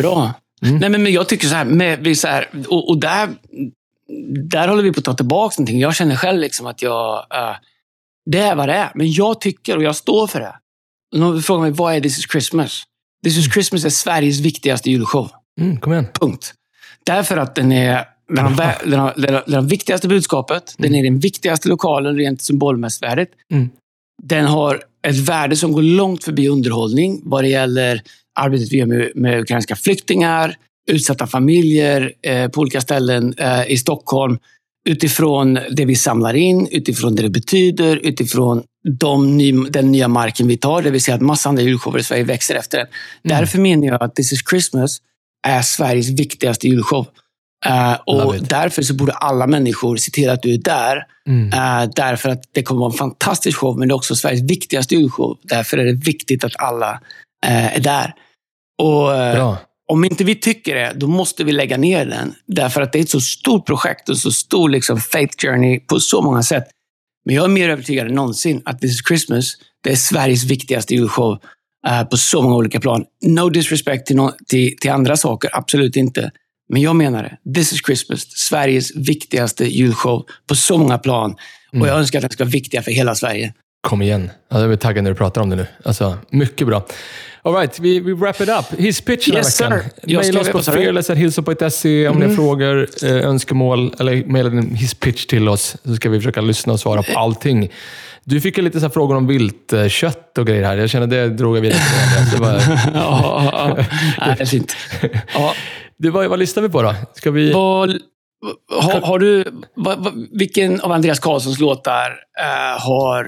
bra. 0.61 0.71
Nej, 0.71 0.91
men, 0.91 1.03
men 1.03 1.13
jag 1.13 1.29
tycker 1.29 1.49
så 1.49 1.55
här, 1.55 1.65
med, 1.65 1.99
vi 1.99 2.15
så 2.15 2.29
här 2.29 2.49
och, 2.69 2.89
och 2.89 2.99
där, 2.99 3.29
där 4.49 4.69
håller 4.69 4.83
vi 4.83 4.93
på 4.93 4.99
att 4.99 5.05
ta 5.05 5.15
tillbaka 5.15 5.55
någonting. 5.59 5.81
Jag 5.81 5.95
känner 5.95 6.17
själv 6.17 6.41
liksom 6.41 6.67
att 6.67 6.83
jag... 6.83 7.27
eh, 7.35 7.57
det 8.31 8.39
är 8.39 8.57
vad 8.57 8.69
det 8.69 8.75
är. 8.75 8.93
Men 8.95 9.13
jag 9.13 9.41
tycker, 9.41 9.77
och 9.77 9.83
jag 9.83 9.97
står 9.97 10.27
för 10.27 10.41
det. 10.41 10.55
Någon 11.17 11.43
frågar 11.43 11.63
mig, 11.63 11.71
vad 11.71 11.95
är 11.95 12.01
This 12.01 12.19
is 12.19 12.31
Christmas? 12.31 12.83
This 13.25 13.39
is 13.39 13.53
Christmas 13.53 13.85
är 13.85 13.91
Sveriges 13.91 14.41
viktigaste 14.41 14.91
julshow. 14.91 15.31
Mm, 15.61 15.81
kom 15.81 15.93
igen. 15.93 16.07
Punkt. 16.21 16.55
Därför 17.05 17.37
att 17.37 17.55
den 17.55 17.73
är 17.73 18.05
den 18.29 18.39
har, 18.39 18.85
den 18.85 19.01
har, 19.01 19.15
den 19.17 19.35
har, 19.35 19.45
den 19.47 19.67
viktigaste 19.67 20.09
budskapet. 20.09 20.75
Den 20.79 20.95
är 20.95 21.03
den 21.03 21.19
viktigaste 21.19 21.69
lokalen 21.69 22.17
rent 22.17 22.43
symbolmässigt. 22.43 23.05
Mm. 23.53 23.71
Den 24.23 24.45
har 24.45 24.83
ett 25.03 25.17
värde 25.17 25.57
som 25.57 25.73
går 25.73 25.83
långt 25.83 26.25
förbi 26.25 26.49
underhållning 26.49 27.21
vad 27.25 27.45
det 27.45 27.49
gäller 27.49 28.03
arbetet 28.37 28.73
vi 28.73 28.77
gör 28.77 28.87
med, 28.87 29.11
med 29.15 29.41
ukrainska 29.41 29.77
flyktingar, 29.77 30.57
utsatta 30.91 31.27
familjer 31.27 32.13
eh, 32.23 32.49
på 32.49 32.61
olika 32.61 32.81
ställen 32.81 33.35
eh, 33.39 33.71
i 33.71 33.77
Stockholm. 33.77 34.39
Utifrån 34.89 35.59
det 35.71 35.85
vi 35.85 35.95
samlar 35.95 36.35
in, 36.35 36.69
utifrån 36.71 37.15
det 37.15 37.23
det 37.23 37.31
betyder, 37.31 37.97
utifrån 37.97 38.63
de 38.99 39.37
ny, 39.37 39.53
den 39.53 39.93
nya 39.93 40.09
marken 40.09 40.49
vi 40.49 40.57
tar. 40.57 40.83
Det 40.83 40.91
vill 40.91 41.03
säga 41.03 41.15
att 41.15 41.21
massa 41.21 41.49
andra 41.49 41.63
julshower 41.63 41.99
i 41.99 42.03
Sverige 42.03 42.25
växer 42.25 42.55
efter 42.55 42.79
den. 42.79 42.87
Därför 43.23 43.59
menar 43.59 43.87
jag 43.87 44.03
att 44.03 44.15
This 44.15 44.33
is 44.33 44.41
Christmas 44.51 44.99
är 45.47 45.63
Sveriges 45.63 46.09
viktigaste 46.09 46.69
julshow. 46.69 47.07
Uh, 47.67 47.95
och 48.07 48.35
därför 48.41 48.83
så 48.83 48.95
borde 48.95 49.13
alla 49.13 49.47
människor 49.47 49.97
se 49.97 50.11
till 50.11 50.31
att 50.31 50.43
du 50.43 50.55
är 50.55 50.59
där. 50.59 51.03
Mm. 51.29 51.47
Uh, 51.47 51.91
därför 51.97 52.29
att 52.29 52.43
det 52.53 52.63
kommer 52.63 52.81
vara 52.81 52.93
en 52.93 52.99
fantastisk 52.99 53.59
show, 53.59 53.79
men 53.79 53.89
det 53.89 53.93
är 53.93 53.97
också 53.97 54.17
Sveriges 54.17 54.51
viktigaste 54.51 54.95
julshow. 54.95 55.39
Därför 55.43 55.79
är 55.79 55.85
det 55.85 55.93
viktigt 56.07 56.45
att 56.45 56.53
alla 56.59 56.93
uh, 57.47 57.77
är 57.77 57.81
där. 57.81 58.15
Och 58.79 59.11
uh, 59.11 59.35
Bra. 59.35 59.59
om 59.89 60.05
inte 60.05 60.25
vi 60.25 60.35
tycker 60.35 60.75
det, 60.75 60.93
då 60.97 61.07
måste 61.07 61.45
vi 61.45 61.53
lägga 61.53 61.77
ner 61.77 62.07
den. 62.07 62.35
Därför 62.47 62.81
att 62.81 62.93
det 62.93 62.99
är 62.99 63.03
ett 63.03 63.11
så 63.11 63.21
stort 63.21 63.67
projekt 63.67 64.09
och 64.09 64.19
så 64.19 64.33
stor 64.33 64.69
liksom, 64.69 65.01
faith 65.01 65.37
journey 65.39 65.81
på 65.81 66.01
så 66.01 66.23
många 66.23 66.43
sätt. 66.43 66.65
Men 67.25 67.35
jag 67.35 67.45
är 67.45 67.49
mer 67.49 67.69
övertygad 67.69 68.07
än 68.07 68.15
någonsin 68.15 68.63
att 68.65 68.81
This 68.81 68.91
is 68.91 69.07
Christmas, 69.09 69.53
det 69.85 69.91
är 69.91 69.97
Sveriges 69.97 70.45
viktigaste 70.45 70.95
julshow 70.95 71.39
eh, 71.87 72.05
på 72.05 72.17
så 72.17 72.43
många 72.43 72.57
olika 72.57 72.81
plan. 72.81 73.05
No 73.23 73.49
disrespect 73.51 74.07
till, 74.07 74.17
no 74.17 74.33
till, 74.49 74.77
till 74.81 74.91
andra 74.91 75.17
saker, 75.17 75.51
absolut 75.53 75.97
inte. 75.97 76.31
Men 76.69 76.83
jag 76.83 76.97
menar 76.97 77.23
det. 77.23 77.53
This 77.55 77.73
is 77.73 77.81
Christmas, 77.87 78.21
Sveriges 78.31 78.97
viktigaste 78.97 79.65
julshow 79.65 80.27
på 80.47 80.55
så 80.55 80.79
många 80.79 80.99
plan. 80.99 81.37
Och 81.81 81.89
jag 81.89 81.99
önskar 81.99 82.19
att 82.19 82.23
den 82.23 82.31
ska 82.31 82.45
vara 82.45 82.51
viktiga 82.51 82.83
för 82.83 82.91
hela 82.91 83.15
Sverige. 83.15 83.55
Kom 83.81 84.03
igen. 84.03 84.31
Alltså, 84.51 84.61
jag 84.61 84.69
blir 84.69 84.77
taggad 84.77 85.05
när 85.05 85.11
du 85.11 85.17
pratar 85.17 85.41
om 85.41 85.51
det 85.51 85.57
nu. 85.57 85.67
Alltså, 85.85 86.19
mycket 86.31 86.67
bra. 86.67 86.87
All 87.47 87.55
right, 87.55 87.79
vi, 87.81 88.01
vi 88.01 88.13
wrap 88.13 88.41
it 88.41 88.49
up. 88.49 88.81
His 88.81 89.01
pitch 89.01 89.27
den 89.27 89.37
här 89.37 89.43
veckan. 89.69 89.91
Maila 90.17 90.41
oss 90.41 90.47
på 90.49 90.53
vad 90.53 90.65
sa 90.65 90.73
du? 90.73 90.79
fearless.hilso.se 90.79 92.09
om 92.09 92.17
ni 92.17 92.21
har 92.21 92.33
Mm. 92.33 92.37
frågor, 92.37 92.89
eh, 93.03 93.11
önskemål 93.11 93.95
eller 94.01 94.25
mejla 94.25 94.51
din 94.51 94.75
his 94.75 94.95
pitch 94.95 95.27
till 95.27 95.49
oss. 95.49 95.77
Så 95.85 95.97
ska 95.97 96.09
vi 96.11 96.19
försöka 96.19 96.41
lyssna 96.41 96.73
och 96.73 96.81
svara 96.81 97.03
på 97.03 97.19
allting. 97.19 97.71
Du 98.25 98.41
fick 98.41 98.59
ju 98.59 98.65
lite 98.65 98.81
så 98.81 98.87
här 98.87 98.91
frågor 98.91 99.17
om 99.17 99.27
viltkött 99.27 100.39
och 100.39 100.47
grejer 100.47 100.65
här. 100.65 100.77
Jag 100.77 100.91
känner 100.91 101.07
det 101.07 101.29
drog 101.29 101.57
jag 101.57 101.61
vidare 101.61 101.79
till 102.33 102.41
det. 102.43 102.81
Ja, 102.95 103.43
ja, 103.53 103.77
ja. 104.19 104.27
det 104.37 104.43
är 104.43 104.47
fint. 104.47 104.77
Ja, 105.35 105.55
det 105.99 106.11
var, 106.11 106.27
vad 106.27 106.39
lyssnar 106.39 106.63
vi 106.63 106.69
på 106.69 106.83
då? 106.83 106.95
Ska 107.15 107.31
vi... 107.31 107.53
vad, 107.53 107.91
har, 108.83 109.01
har 109.01 109.19
du, 109.19 109.45
vad, 109.75 109.99
vad, 109.99 110.27
vilken 110.33 110.81
av 110.81 110.93
Andreas 110.93 111.19
Karlssons 111.21 111.61
låtar 111.61 112.11
eh, 112.41 112.83
har... 112.83 113.25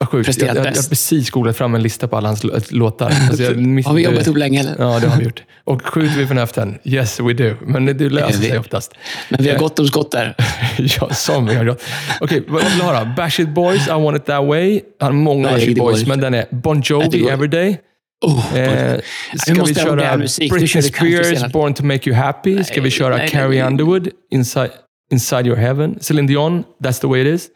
eh, 0.00 0.06
sjukt. 0.06 0.26
Presterat 0.26 0.48
jag, 0.48 0.56
jag 0.56 0.70
har 0.70 0.74
bäst? 0.74 0.88
precis 0.90 1.30
googlat 1.30 1.56
fram 1.56 1.74
en 1.74 1.82
lista 1.82 2.08
på 2.08 2.16
alla 2.16 2.28
hans 2.28 2.44
lå- 2.44 2.60
låtar. 2.74 3.06
Alltså 3.30 3.52
miss- 3.54 3.86
har 3.86 3.94
vi 3.94 4.02
jobbat 4.04 4.26
ihop 4.26 4.36
länge 4.36 4.60
eller? 4.60 4.74
Ja, 4.78 4.98
det 5.00 5.06
har 5.08 5.18
vi 5.18 5.24
gjort. 5.24 5.42
Och 5.64 5.82
skjuter 5.86 6.16
vi 6.18 6.26
från 6.26 6.38
höften? 6.38 6.78
Yes, 6.84 7.20
we 7.20 7.32
do. 7.32 7.54
Men 7.66 7.86
det 7.86 8.08
löser 8.08 8.40
vi. 8.40 8.48
sig 8.48 8.58
oftast. 8.58 8.94
Men 9.28 9.42
vi 9.44 9.50
har 9.50 9.58
gott 9.58 9.78
om 9.78 9.86
skott 9.86 10.10
där. 10.10 10.34
ja, 11.00 11.08
som 11.10 11.46
vi 11.46 11.54
har 11.54 11.64
gjort. 11.64 11.82
Okej, 12.20 12.44
vad 12.48 12.62
vad 12.62 12.70
vill 12.72 12.78
du 12.78 12.84
då? 12.84 13.14
Bash 13.16 13.40
It 13.40 13.48
Boys, 13.48 13.86
I 13.88 13.90
Want 13.90 14.16
It 14.16 14.24
That 14.26 14.44
Way. 14.46 14.80
Han 15.00 15.06
har 15.06 15.12
många 15.22 15.48
Bash 15.50 15.62
It 15.68 15.78
Boys, 15.78 15.98
inte. 15.98 16.08
men 16.08 16.20
den 16.20 16.34
är 16.34 16.46
Bon 16.50 16.80
Jovi, 16.84 17.28
Everyday. 17.28 17.78
Oh, 18.26 18.56
Eh, 18.56 19.00
ska 19.36 19.64
vi, 19.64 19.74
köra 19.74 20.16
musik. 20.16 20.52
Britney 20.52 20.82
Spears. 20.82 21.52
Born 21.52 21.74
to 21.74 21.84
Make 21.84 22.10
You 22.10 22.16
Happy? 22.16 22.64
Ska 22.64 22.74
vi 22.74 22.80
Nej, 22.80 22.90
köra 22.90 23.16
nej, 23.16 23.28
Carrie 23.28 23.58
nej. 23.58 23.66
Underwood, 23.66 24.08
Inside, 24.30 24.70
Inside 25.12 25.46
Your 25.46 25.56
Heaven? 25.56 25.98
Celine 26.00 26.28
Dion, 26.28 26.64
That's 26.82 27.00
the 27.00 27.06
way 27.06 27.20
it 27.20 27.26
is. 27.26 27.48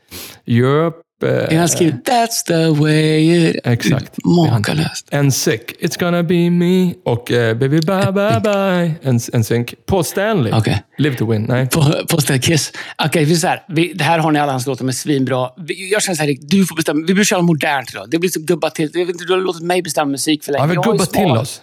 Europe. 0.45 0.99
Eh, 1.23 1.55
Jag 1.55 1.61
har 1.61 1.67
skrivit 1.67 2.09
That's 2.09 2.47
the 2.47 2.81
way 2.81 3.49
it... 3.49 3.57
Exakt. 3.65 4.25
Makalöst. 4.25 5.09
En 5.11 5.33
sick, 5.33 5.73
It's 5.81 6.01
gonna 6.01 6.23
be 6.23 6.51
me. 6.51 6.95
Och 7.05 7.33
eh, 7.33 7.55
Baby 7.55 7.81
bye 7.81 8.13
bye 8.13 8.41
bye. 8.41 8.95
En, 9.03 9.21
en 9.33 9.45
synk. 9.45 9.75
Paul 9.87 10.05
Stanley. 10.05 10.53
Okej. 10.53 10.83
Live 10.99 11.17
to 11.17 11.31
win. 11.31 11.43
Nej. 11.49 11.69
På, 11.69 11.95
på 12.09 12.21
Ställ 12.21 12.41
Kiss. 12.41 12.73
Okej, 13.05 13.25
vi 13.25 13.37
så 13.37 13.47
här. 13.47 13.63
Vi, 13.69 13.93
det 13.93 14.05
här 14.05 14.19
har 14.19 14.33
ni 14.33 14.39
alla 14.39 14.53
hans 14.53 14.67
låtar 14.67 14.85
med 14.85 14.95
svinbra. 14.95 15.51
Vi, 15.57 15.93
jag 15.93 16.03
känner 16.03 16.17
så 16.17 16.23
här, 16.23 16.37
du 16.41 16.67
får 16.67 16.77
bestämma. 16.77 17.05
Vi 17.07 17.15
börjar 17.15 17.25
köra 17.25 17.43
modernt 17.43 17.91
idag. 17.91 18.11
Det 18.11 18.19
blir 18.19 18.31
så 18.31 18.41
gubbat 18.41 18.75
till. 18.75 18.91
Jag 18.93 19.07
vet 19.07 19.15
inte, 19.15 19.25
du 19.25 19.33
har 19.33 19.41
låtit 19.41 19.63
mig 19.63 19.83
bestämma 19.83 20.11
musik 20.11 20.45
för 20.45 20.53
länge. 20.53 20.63
Ja, 20.63 20.67
vi 20.67 20.75
Jag 20.75 20.87
är 20.87 20.93
gubbar 20.93 21.07
till 21.07 21.41
oss. 21.41 21.63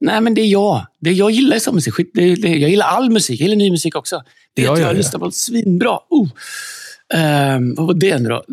Nej, 0.00 0.20
men 0.20 0.34
det 0.34 0.40
är 0.40 0.46
jag. 0.46 0.86
Det 1.00 1.10
är, 1.10 1.14
jag 1.14 1.30
gillar 1.30 1.58
sån 1.58 1.74
musik. 1.74 1.94
Det, 2.14 2.34
det, 2.34 2.48
jag 2.48 2.70
gillar 2.70 2.86
all 2.86 3.10
musik. 3.10 3.40
Jag 3.40 3.44
gillar 3.48 3.56
ny 3.56 3.70
musik 3.70 3.96
också. 3.96 4.22
Det 4.54 4.62
att 4.62 4.78
ja, 4.78 4.84
jag 4.84 4.88
ja. 4.94 4.96
lyssnar 4.96 5.20
på 5.20 5.30
svinbra. 5.30 5.98
Oh. 6.10 6.28
Ehm, 7.14 7.74
vad 7.74 7.86
var 7.86 7.94
det 7.94 8.18
nu 8.18 8.28
då? 8.28 8.44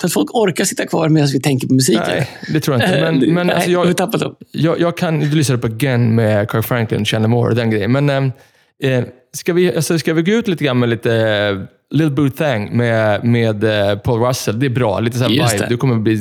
Så 0.00 0.06
att 0.06 0.12
folk 0.12 0.34
orkar 0.34 0.64
sitta 0.64 0.86
kvar 0.86 1.08
medan 1.08 1.28
vi 1.32 1.40
tänker 1.40 1.68
på 1.68 1.74
musik. 1.74 1.98
Nej, 2.06 2.30
det 2.52 2.60
tror 2.60 2.76
jag 2.80 2.86
inte. 2.88 2.98
Eh, 2.98 3.12
Men, 3.12 3.34
men 3.34 3.46
nej, 3.46 3.56
alltså, 3.56 3.70
jag 3.70 3.86
jag, 3.86 3.96
tappat 3.96 4.20
dem. 4.20 4.34
jag, 4.52 4.80
jag 4.80 4.96
kan... 4.96 5.20
Du 5.20 5.30
lyssnade 5.36 5.60
på 5.60 5.66
Again 5.66 6.14
med 6.14 6.50
Kirk 6.50 6.64
Franklin, 6.64 7.04
Chandler 7.04 7.28
Moore 7.28 7.54
den 7.54 7.70
grejen. 7.70 7.92
Men 7.92 8.10
eh, 8.10 8.90
eh, 8.92 9.04
ska, 9.32 9.52
vi, 9.52 9.76
alltså, 9.76 9.98
ska 9.98 10.14
vi 10.14 10.22
gå 10.22 10.32
ut 10.32 10.48
lite 10.48 10.64
grann 10.64 10.78
med 10.78 10.88
lite 10.88 11.14
eh, 11.16 11.58
Little 11.94 12.10
Boo 12.10 12.30
Thang 12.30 12.76
med, 12.76 13.24
med 13.24 13.64
eh, 13.64 13.98
Paul 13.98 14.20
Russell? 14.20 14.58
Det 14.60 14.66
är 14.66 14.70
bra. 14.70 15.00
Lite 15.00 15.18
så 15.18 15.24
här 15.24 15.30
Just 15.30 15.54
vibe. 15.54 15.64
det. 15.64 15.68
Du 15.68 15.76
kommer 15.76 15.96
bli 15.96 16.12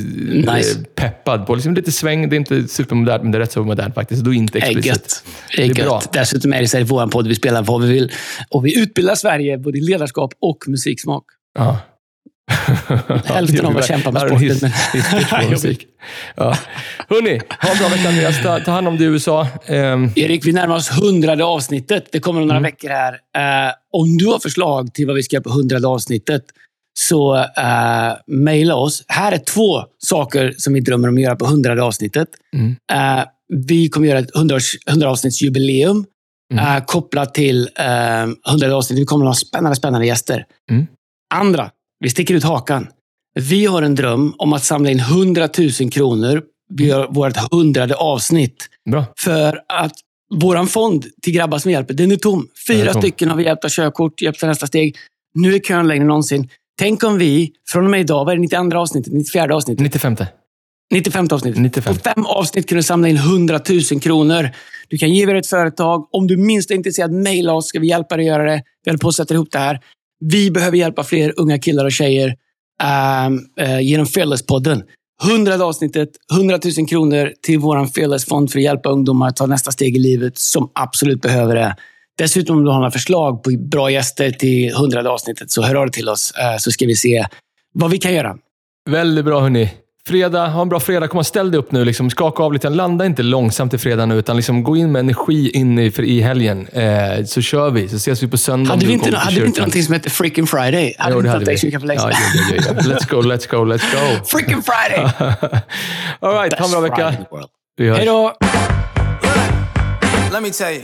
eh, 0.47 0.55
Nice. 0.55 0.79
peppad 0.95 1.47
på. 1.47 1.55
Liksom 1.55 1.73
lite 1.73 1.91
sväng. 1.91 2.29
Det 2.29 2.35
är 2.35 2.37
inte 2.37 2.67
supermodernt, 2.67 3.23
men 3.23 3.31
det 3.31 3.37
är 3.37 3.39
rätt 3.39 3.51
så 3.51 3.63
modernt 3.63 3.95
faktiskt. 3.95 4.23
Du 4.23 4.29
är 4.29 4.35
inte 4.35 4.57
explicit. 4.57 5.23
Det 5.57 5.63
är, 5.63 5.73
Det 5.73 5.81
är 5.81 5.85
bra. 5.85 6.01
Dessutom 6.13 6.53
är 6.53 6.61
det 6.61 6.67
så 6.67 6.77
här 6.77 6.83
vår 6.83 7.07
podd 7.07 7.27
vi 7.27 7.35
spelar 7.35 7.63
vad 7.63 7.81
vi 7.83 7.93
vill. 7.93 8.11
Och 8.49 8.65
vi 8.65 8.79
utbildar 8.79 9.15
Sverige 9.15 9.57
både 9.57 9.77
i 9.77 9.81
ledarskap 9.81 10.33
och 10.39 10.57
musiksmak. 10.67 11.23
Ja. 11.59 11.77
Hälften 13.25 13.65
av 13.65 13.77
att 13.77 13.87
kämpa 13.87 14.11
med 14.11 14.21
sporten, 14.21 14.39
hiss- 14.39 14.65
hiss-. 14.93 15.77
Ja. 16.35 16.57
Hörni, 17.09 17.41
ha 17.61 17.71
en 17.71 17.77
bra 17.77 17.87
vecka 17.89 18.09
Andreas. 18.09 18.43
Ta, 18.43 18.59
ta 18.59 18.71
hand 18.71 18.87
om 18.87 18.97
dig 18.97 19.07
i 19.07 19.09
USA. 19.09 19.47
Ehm, 19.65 20.09
Erik, 20.15 20.45
vi 20.45 20.53
närmar 20.53 20.75
oss 20.75 20.89
hundrade 21.01 21.43
avsnittet. 21.45 22.05
Det 22.11 22.19
kommer 22.19 22.41
om 22.41 22.47
några 22.47 22.59
Mm. 22.59 22.71
veckor 22.71 22.89
här. 22.89 23.13
Eh, 23.67 23.73
om 23.93 24.17
du 24.17 24.25
har 24.25 24.39
förslag 24.39 24.93
till 24.93 25.07
vad 25.07 25.15
vi 25.15 25.23
ska 25.23 25.35
göra 25.35 25.43
på 25.43 25.49
hundrade 25.49 25.87
avsnittet, 25.87 26.43
så 26.99 27.35
uh, 27.35 27.43
mejla 28.27 28.75
oss. 28.75 29.03
Här 29.07 29.31
är 29.31 29.37
två 29.37 29.83
saker 29.97 30.53
som 30.57 30.73
vi 30.73 30.79
drömmer 30.79 31.07
om 31.07 31.15
att 31.15 31.21
göra 31.21 31.35
på 31.35 31.45
hundrade 31.45 31.83
avsnittet. 31.83 32.27
Mm. 32.55 32.75
Eh, 32.93 33.23
vi 33.67 33.89
kommer 33.89 34.07
göra 34.07 34.19
ett 34.19 34.35
100, 34.35 34.57
100 34.89 35.09
avsnittsjubileum 35.09 36.05
Mm. 36.53 36.81
kopplat 36.85 37.33
till 37.33 37.61
uh, 37.79 38.51
100 38.51 38.75
avsnitt. 38.75 38.99
Vi 38.99 39.05
kommer 39.05 39.25
att 39.25 39.29
ha 39.29 39.33
spännande, 39.35 39.75
spännande 39.75 40.07
gäster. 40.07 40.45
Mm. 40.71 40.87
Andra, 41.33 41.71
vi 41.99 42.09
sticker 42.09 42.33
ut 42.33 42.43
hakan. 42.43 42.87
Vi 43.39 43.65
har 43.65 43.81
en 43.81 43.95
dröm 43.95 44.33
om 44.37 44.53
att 44.53 44.63
samla 44.63 44.89
in 44.91 44.99
100 44.99 45.49
000 45.81 45.91
kronor. 45.91 46.41
Vi 46.73 46.87
gör 46.87 47.07
vårt 47.07 47.37
hundrade 47.51 47.95
avsnitt. 47.95 48.67
bra. 48.91 49.05
För 49.17 49.61
att 49.67 49.93
våran 50.33 50.67
fond 50.67 51.05
till 51.21 51.33
grabbar 51.33 51.57
som 51.57 51.71
hjälper, 51.71 51.93
den 51.93 52.11
är 52.11 52.15
tom. 52.15 52.47
Fyra 52.67 52.89
är 52.89 52.93
tom. 52.93 53.01
stycken 53.01 53.29
har 53.29 53.37
vi 53.37 53.43
hjälpt 53.43 53.65
av 53.65 53.69
körkort, 53.69 54.21
hjälpt 54.21 54.39
till 54.39 54.47
nästa 54.47 54.67
steg. 54.67 54.95
Nu 55.33 55.55
är 55.55 55.59
kön 55.59 55.87
längre 55.87 56.01
än 56.01 56.07
någonsin. 56.07 56.49
Tänk 56.79 57.03
om 57.03 57.17
vi, 57.17 57.51
från 57.69 57.83
och 57.83 57.91
med 57.91 57.99
idag, 57.99 58.25
vad 58.25 58.31
är 58.31 58.35
det 58.35 58.41
92 58.41 58.77
avsnittet, 58.77 59.13
94 59.13 59.55
avsnittet, 59.55 59.83
95. 59.83 60.15
95 60.93 61.27
avsnittet. 61.31 61.61
95. 61.61 61.95
På 61.95 62.01
fem 62.01 62.25
avsnitt 62.25 62.69
kan 62.69 62.75
du 62.75 62.83
samla 62.83 63.07
in 63.07 63.17
100 63.17 63.59
000 63.91 64.01
kronor. 64.01 64.49
Du 64.89 64.97
kan 64.97 65.09
ge 65.13 65.29
er 65.29 65.35
ett 65.35 65.47
företag. 65.47 66.07
Om 66.11 66.27
du 66.27 66.37
minst 66.37 66.71
är 66.71 66.75
intresserad, 66.75 67.11
mejla 67.11 67.53
oss. 67.53 67.67
Ska 67.67 67.79
vi 67.79 67.87
hjälpa 67.87 68.17
dig 68.17 68.29
att 68.29 68.37
göra 68.37 68.51
det? 68.51 68.63
Vi 68.83 68.91
håller 68.91 68.99
på 68.99 69.07
att 69.07 69.15
sätta 69.15 69.33
ihop 69.33 69.51
det 69.51 69.59
här. 69.59 69.79
Vi 70.25 70.51
behöver 70.51 70.77
hjälpa 70.77 71.03
fler 71.03 71.33
unga 71.37 71.59
killar 71.59 71.85
och 71.85 71.91
tjejer 71.91 72.35
ehm, 72.83 73.39
eh, 73.59 73.79
genom 73.79 74.05
Fearless-podden. 74.05 74.83
100 75.23 75.65
avsnittet, 75.65 76.09
100 76.33 76.59
000 76.77 76.87
kronor 76.87 77.33
till 77.41 77.59
vår 77.59 77.85
Fearless-fond 77.85 78.51
för 78.51 78.59
att 78.59 78.63
hjälpa 78.63 78.89
ungdomar 78.89 79.27
att 79.27 79.35
ta 79.35 79.45
nästa 79.45 79.71
steg 79.71 79.95
i 79.95 79.99
livet 79.99 80.37
som 80.37 80.71
absolut 80.75 81.21
behöver 81.21 81.55
det. 81.55 81.75
Dessutom 82.17 82.57
om 82.57 82.63
du 82.63 82.71
har 82.71 82.77
några 82.77 82.91
förslag 82.91 83.43
på 83.43 83.51
bra 83.71 83.91
gäster 83.91 84.31
till 84.31 84.69
100 84.69 85.11
avsnittet 85.11 85.51
så 85.51 85.61
hör 85.61 85.75
av 85.75 85.85
dig 85.85 85.91
till 85.91 86.09
oss 86.09 86.31
eh, 86.31 86.57
så 86.57 86.71
ska 86.71 86.85
vi 86.85 86.95
se 86.95 87.25
vad 87.73 87.91
vi 87.91 87.97
kan 87.97 88.13
göra. 88.13 88.37
Väldigt 88.89 89.25
bra 89.25 89.39
hörni. 89.39 89.69
Fredag, 90.07 90.47
ha 90.47 90.61
en 90.61 90.69
bra 90.69 90.79
fredag. 90.79 91.07
Kom 91.07 91.17
och 91.17 91.25
ställ 91.25 91.51
dig 91.51 91.59
upp 91.59 91.71
nu. 91.71 91.85
Liksom, 91.85 92.09
skaka 92.09 92.43
av 92.43 92.53
lite. 92.53 92.69
Landa 92.69 93.05
inte 93.05 93.23
långsamt 93.23 93.73
i 93.73 93.77
fredag 93.77 94.05
nu, 94.05 94.15
utan 94.15 94.35
liksom, 94.35 94.63
gå 94.63 94.77
in 94.77 94.91
med 94.91 94.99
energi 94.99 95.49
in 95.49 95.79
i, 95.79 95.91
för, 95.91 96.03
i 96.03 96.21
helgen. 96.21 96.67
Eh, 96.67 97.25
så 97.25 97.41
kör 97.41 97.71
vi. 97.71 97.89
Så 97.89 97.95
ses 97.95 98.23
vi 98.23 98.27
på 98.27 98.37
söndag. 98.37 98.69
Hade 98.69 98.81
du 98.81 98.87
vi 98.87 98.93
inte, 98.93 99.17
hade 99.17 99.39
vi 99.39 99.47
inte 99.47 99.59
någonting 99.59 99.83
som 99.83 99.93
heter 99.93 100.09
Freaking 100.09 100.47
Friday? 100.47 100.95
Hade 100.97 101.15
Jo, 101.15 101.21
det 101.21 101.27
inte 101.27 101.31
hade 101.31 101.45
vi. 101.61 101.71
Ja, 101.71 101.79
ja, 101.93 102.11
ja, 102.11 102.63
ja. 102.67 102.73
Let's 102.73 103.09
go, 103.09 103.21
let's 103.21 103.51
go, 103.51 103.57
let's 103.57 103.91
go. 103.91 104.25
Freaking 104.37 104.61
Friday! 104.61 105.11
All 106.19 106.33
right, 106.33 106.59
ha 106.59 106.65
en 106.65 106.71
bra 106.71 106.79
vecka. 106.79 107.13
Vi 107.77 107.89
hörs. 107.89 107.97
Hej 107.97 108.05
då! 108.05 108.33
Let 110.33 110.43
me 110.43 110.49
tell 110.49 110.73
you. 110.73 110.83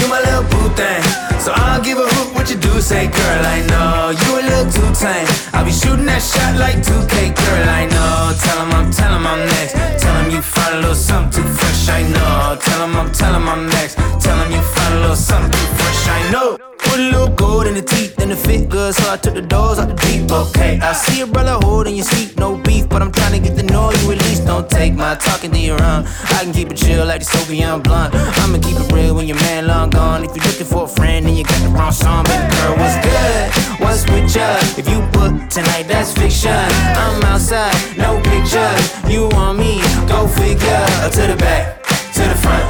You 0.00 0.08
my 0.08 0.20
little 0.20 0.42
boo 0.50 0.68
thing. 0.76 1.31
So 1.42 1.50
I 1.52 1.74
don't 1.74 1.84
give 1.84 1.98
a 1.98 2.06
hoot 2.06 2.34
what 2.36 2.48
you 2.50 2.56
do, 2.56 2.80
say, 2.80 3.08
girl, 3.08 3.42
I 3.44 3.66
know. 3.66 4.14
You 4.14 4.30
a 4.38 4.42
little 4.46 4.70
too 4.70 4.94
tame. 4.94 5.26
I'll 5.52 5.64
be 5.64 5.72
shooting 5.72 6.06
that 6.06 6.22
shot 6.22 6.54
like 6.54 6.76
2K, 6.76 7.34
girl, 7.34 7.68
I 7.68 7.86
know. 7.90 8.30
Tell 8.38 8.62
him 8.62 8.70
I'm, 8.70 8.92
tell 8.92 9.12
him 9.12 9.26
I'm 9.26 9.42
next. 9.50 9.72
Tell 9.74 10.14
him 10.22 10.30
you 10.30 10.40
find 10.40 10.76
a 10.76 10.78
little 10.78 10.94
something 10.94 11.42
too 11.42 11.48
fresh, 11.48 11.88
I 11.88 12.06
know. 12.14 12.56
Tell 12.62 12.86
him 12.86 12.94
I'm, 12.94 13.10
tell 13.10 13.34
him 13.34 13.48
I'm 13.48 13.66
next. 13.66 13.96
Tell 14.22 14.38
him 14.38 14.52
you 14.52 14.62
find 14.62 14.94
a 14.94 15.00
little 15.00 15.16
something 15.16 15.50
too 15.50 15.66
fresh, 15.74 16.06
I 16.06 16.30
know. 16.30 16.71
Put 16.92 17.00
a 17.00 17.04
little 17.04 17.34
gold 17.34 17.66
in 17.66 17.72
the 17.72 17.80
teeth 17.80 18.20
and 18.20 18.30
the 18.30 18.36
fit 18.36 18.68
good, 18.68 18.94
so 18.94 19.10
I 19.10 19.16
took 19.16 19.32
the 19.32 19.40
doors 19.40 19.78
out 19.78 19.88
the 19.88 19.94
deep. 19.94 20.30
Okay, 20.30 20.78
I 20.78 20.92
see 20.92 21.22
a 21.22 21.26
brother 21.26 21.56
holding 21.64 21.96
your 21.96 22.04
seat, 22.04 22.36
no 22.36 22.58
beef, 22.58 22.86
but 22.86 23.00
I'm 23.00 23.10
trying 23.10 23.32
to 23.32 23.48
get 23.48 23.56
to 23.56 23.62
know 23.64 23.90
you 23.90 24.12
at 24.12 24.18
least. 24.28 24.44
Don't 24.44 24.68
take 24.68 24.92
my 24.92 25.14
talking 25.14 25.50
to 25.52 25.58
your 25.58 25.82
own. 25.82 26.04
I 26.36 26.44
can 26.44 26.52
keep 26.52 26.70
it 26.70 26.76
chill 26.76 27.06
like 27.06 27.20
the 27.20 27.24
Soviet 27.24 27.78
blunt. 27.78 28.14
I'ma 28.14 28.58
keep 28.58 28.76
it 28.76 28.92
real 28.92 29.14
when 29.14 29.26
your 29.26 29.40
man 29.40 29.68
long 29.68 29.88
gone. 29.88 30.22
If 30.22 30.36
you're 30.36 30.44
looking 30.44 30.66
for 30.66 30.84
a 30.84 30.86
friend 30.86 31.24
and 31.24 31.34
you 31.34 31.44
got 31.44 31.62
the 31.62 31.70
wrong 31.70 31.92
song, 31.92 32.24
baby 32.24 32.44
girl, 32.60 32.76
what's 32.76 33.00
good? 33.00 33.48
What's 33.80 34.04
with 34.12 34.28
ya? 34.36 34.60
If 34.76 34.84
you 34.84 35.00
book 35.16 35.48
tonight, 35.48 35.88
that's 35.88 36.12
fiction. 36.12 36.52
I'm 36.52 37.24
outside, 37.24 37.72
no 37.96 38.20
pictures. 38.20 38.84
You 39.08 39.32
want 39.32 39.56
me? 39.56 39.80
Go 40.12 40.28
figure. 40.28 40.84
To 41.16 41.22
the 41.24 41.36
back, 41.40 41.88
to 42.12 42.20
the 42.20 42.36
front. 42.36 42.68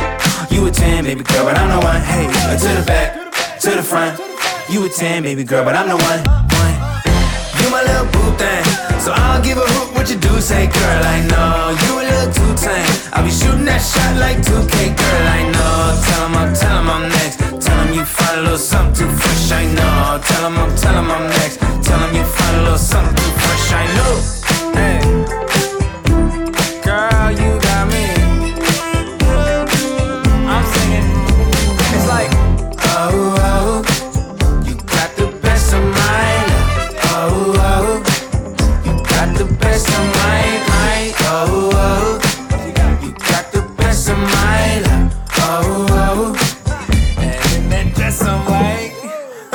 You 0.52 0.64
a 0.68 0.70
10, 0.70 1.02
10, 1.02 1.04
baby 1.10 1.24
girl, 1.24 1.42
but 1.42 1.58
I'm 1.58 1.70
the 1.74 1.84
one. 1.84 2.00
Hey, 2.02 2.30
to 2.30 2.68
the 2.78 2.84
back, 2.86 3.21
to 3.62 3.70
the 3.70 3.82
front. 3.82 4.18
You 4.68 4.84
a 4.84 4.88
10, 4.88 5.22
baby 5.22 5.44
girl, 5.44 5.64
but 5.64 5.76
I'm 5.76 5.86
the 5.86 5.94
one. 5.94 6.20
one. 6.26 6.74
You 7.62 7.70
my 7.70 7.78
little 7.86 8.10
boo 8.10 8.34
thing, 8.34 8.64
so 8.98 9.14
I 9.14 9.22
don't 9.34 9.44
give 9.46 9.56
a 9.56 9.62
hoot 9.62 9.94
what 9.94 10.10
you 10.10 10.18
do. 10.18 10.40
Say, 10.40 10.66
girl, 10.66 11.02
I 11.06 11.22
know 11.30 11.70
you 11.70 11.92
a 11.94 12.04
little 12.10 12.32
too 12.34 12.52
tame. 12.58 12.90
I'll 13.14 13.22
be 13.22 13.30
shooting 13.30 13.64
that 13.66 13.78
shot 13.78 14.18
like 14.18 14.38
2K, 14.42 14.98
girl, 14.98 15.26
I 15.38 15.46
know. 15.54 15.94
Tell 16.02 16.26
him 16.26 16.34
I'm, 16.42 16.54
tell 16.58 16.74
him 16.74 16.90
I'm 16.90 17.08
next. 17.08 17.38
Tell 17.62 17.78
him 17.86 17.94
you 17.94 18.04
find 18.04 18.40
a 18.40 18.42
little 18.42 18.58
something 18.58 19.06
too 19.06 19.10
fresh, 19.14 19.52
I 19.52 19.64
know. 19.78 20.18
Tell 20.26 20.42
him 20.50 20.58
I'm, 20.58 20.74
tell 20.74 20.98
him 20.98 21.08
I'm 21.08 21.30
next. 21.30 21.58
Tell 21.86 22.00
him 22.02 22.16
you 22.16 22.24
find 22.24 22.56
a 22.56 22.62
little 22.62 22.78
something 22.78 23.14
too 23.14 23.32
fresh, 23.46 23.66
I 23.78 23.84
know. 23.94 24.12
Hey. 24.74 25.41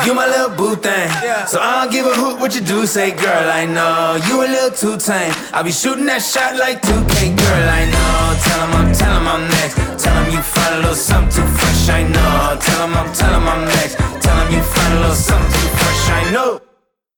You 0.07 0.13
my 0.13 0.25
little 0.25 0.55
boo 0.55 0.77
thing, 0.77 1.09
so 1.47 1.59
I 1.59 1.83
don't 1.83 1.91
give 1.91 2.05
a 2.05 2.15
hoot 2.15 2.39
what 2.39 2.55
you 2.55 2.61
do. 2.61 2.85
Say, 2.85 3.11
girl, 3.11 3.51
I 3.51 3.65
know 3.65 4.15
you 4.25 4.39
a 4.39 4.47
little 4.47 4.71
too 4.71 4.95
tame. 4.95 5.33
I'll 5.51 5.65
be 5.65 5.71
shooting 5.73 6.05
that 6.05 6.21
shot 6.21 6.55
like 6.55 6.81
2K, 6.81 7.35
girl, 7.35 7.67
I 7.67 7.83
know. 7.91 8.39
Tell 8.39 8.61
him 8.63 8.75
I'm, 8.79 8.93
tell 8.95 9.13
him 9.19 9.27
I'm 9.27 9.43
next. 9.59 9.75
Tell 10.01 10.15
him 10.23 10.31
you 10.31 10.41
find 10.41 10.75
a 10.75 10.77
little 10.77 10.95
something 10.95 11.43
too 11.43 11.47
fresh, 11.59 11.89
I 11.89 12.03
know. 12.07 12.55
Tell 12.55 12.87
him 12.87 12.95
I'm, 12.95 13.11
tell 13.11 13.33
him 13.35 13.47
I'm 13.49 13.65
next. 13.67 13.97
Tell 14.23 14.37
him 14.39 14.53
you 14.55 14.63
find 14.63 14.93
a 14.93 14.99
little 15.01 15.13
something 15.13 15.51
too 15.51 15.75
fresh, 15.75 16.09
I 16.09 16.31
know. 16.31 16.66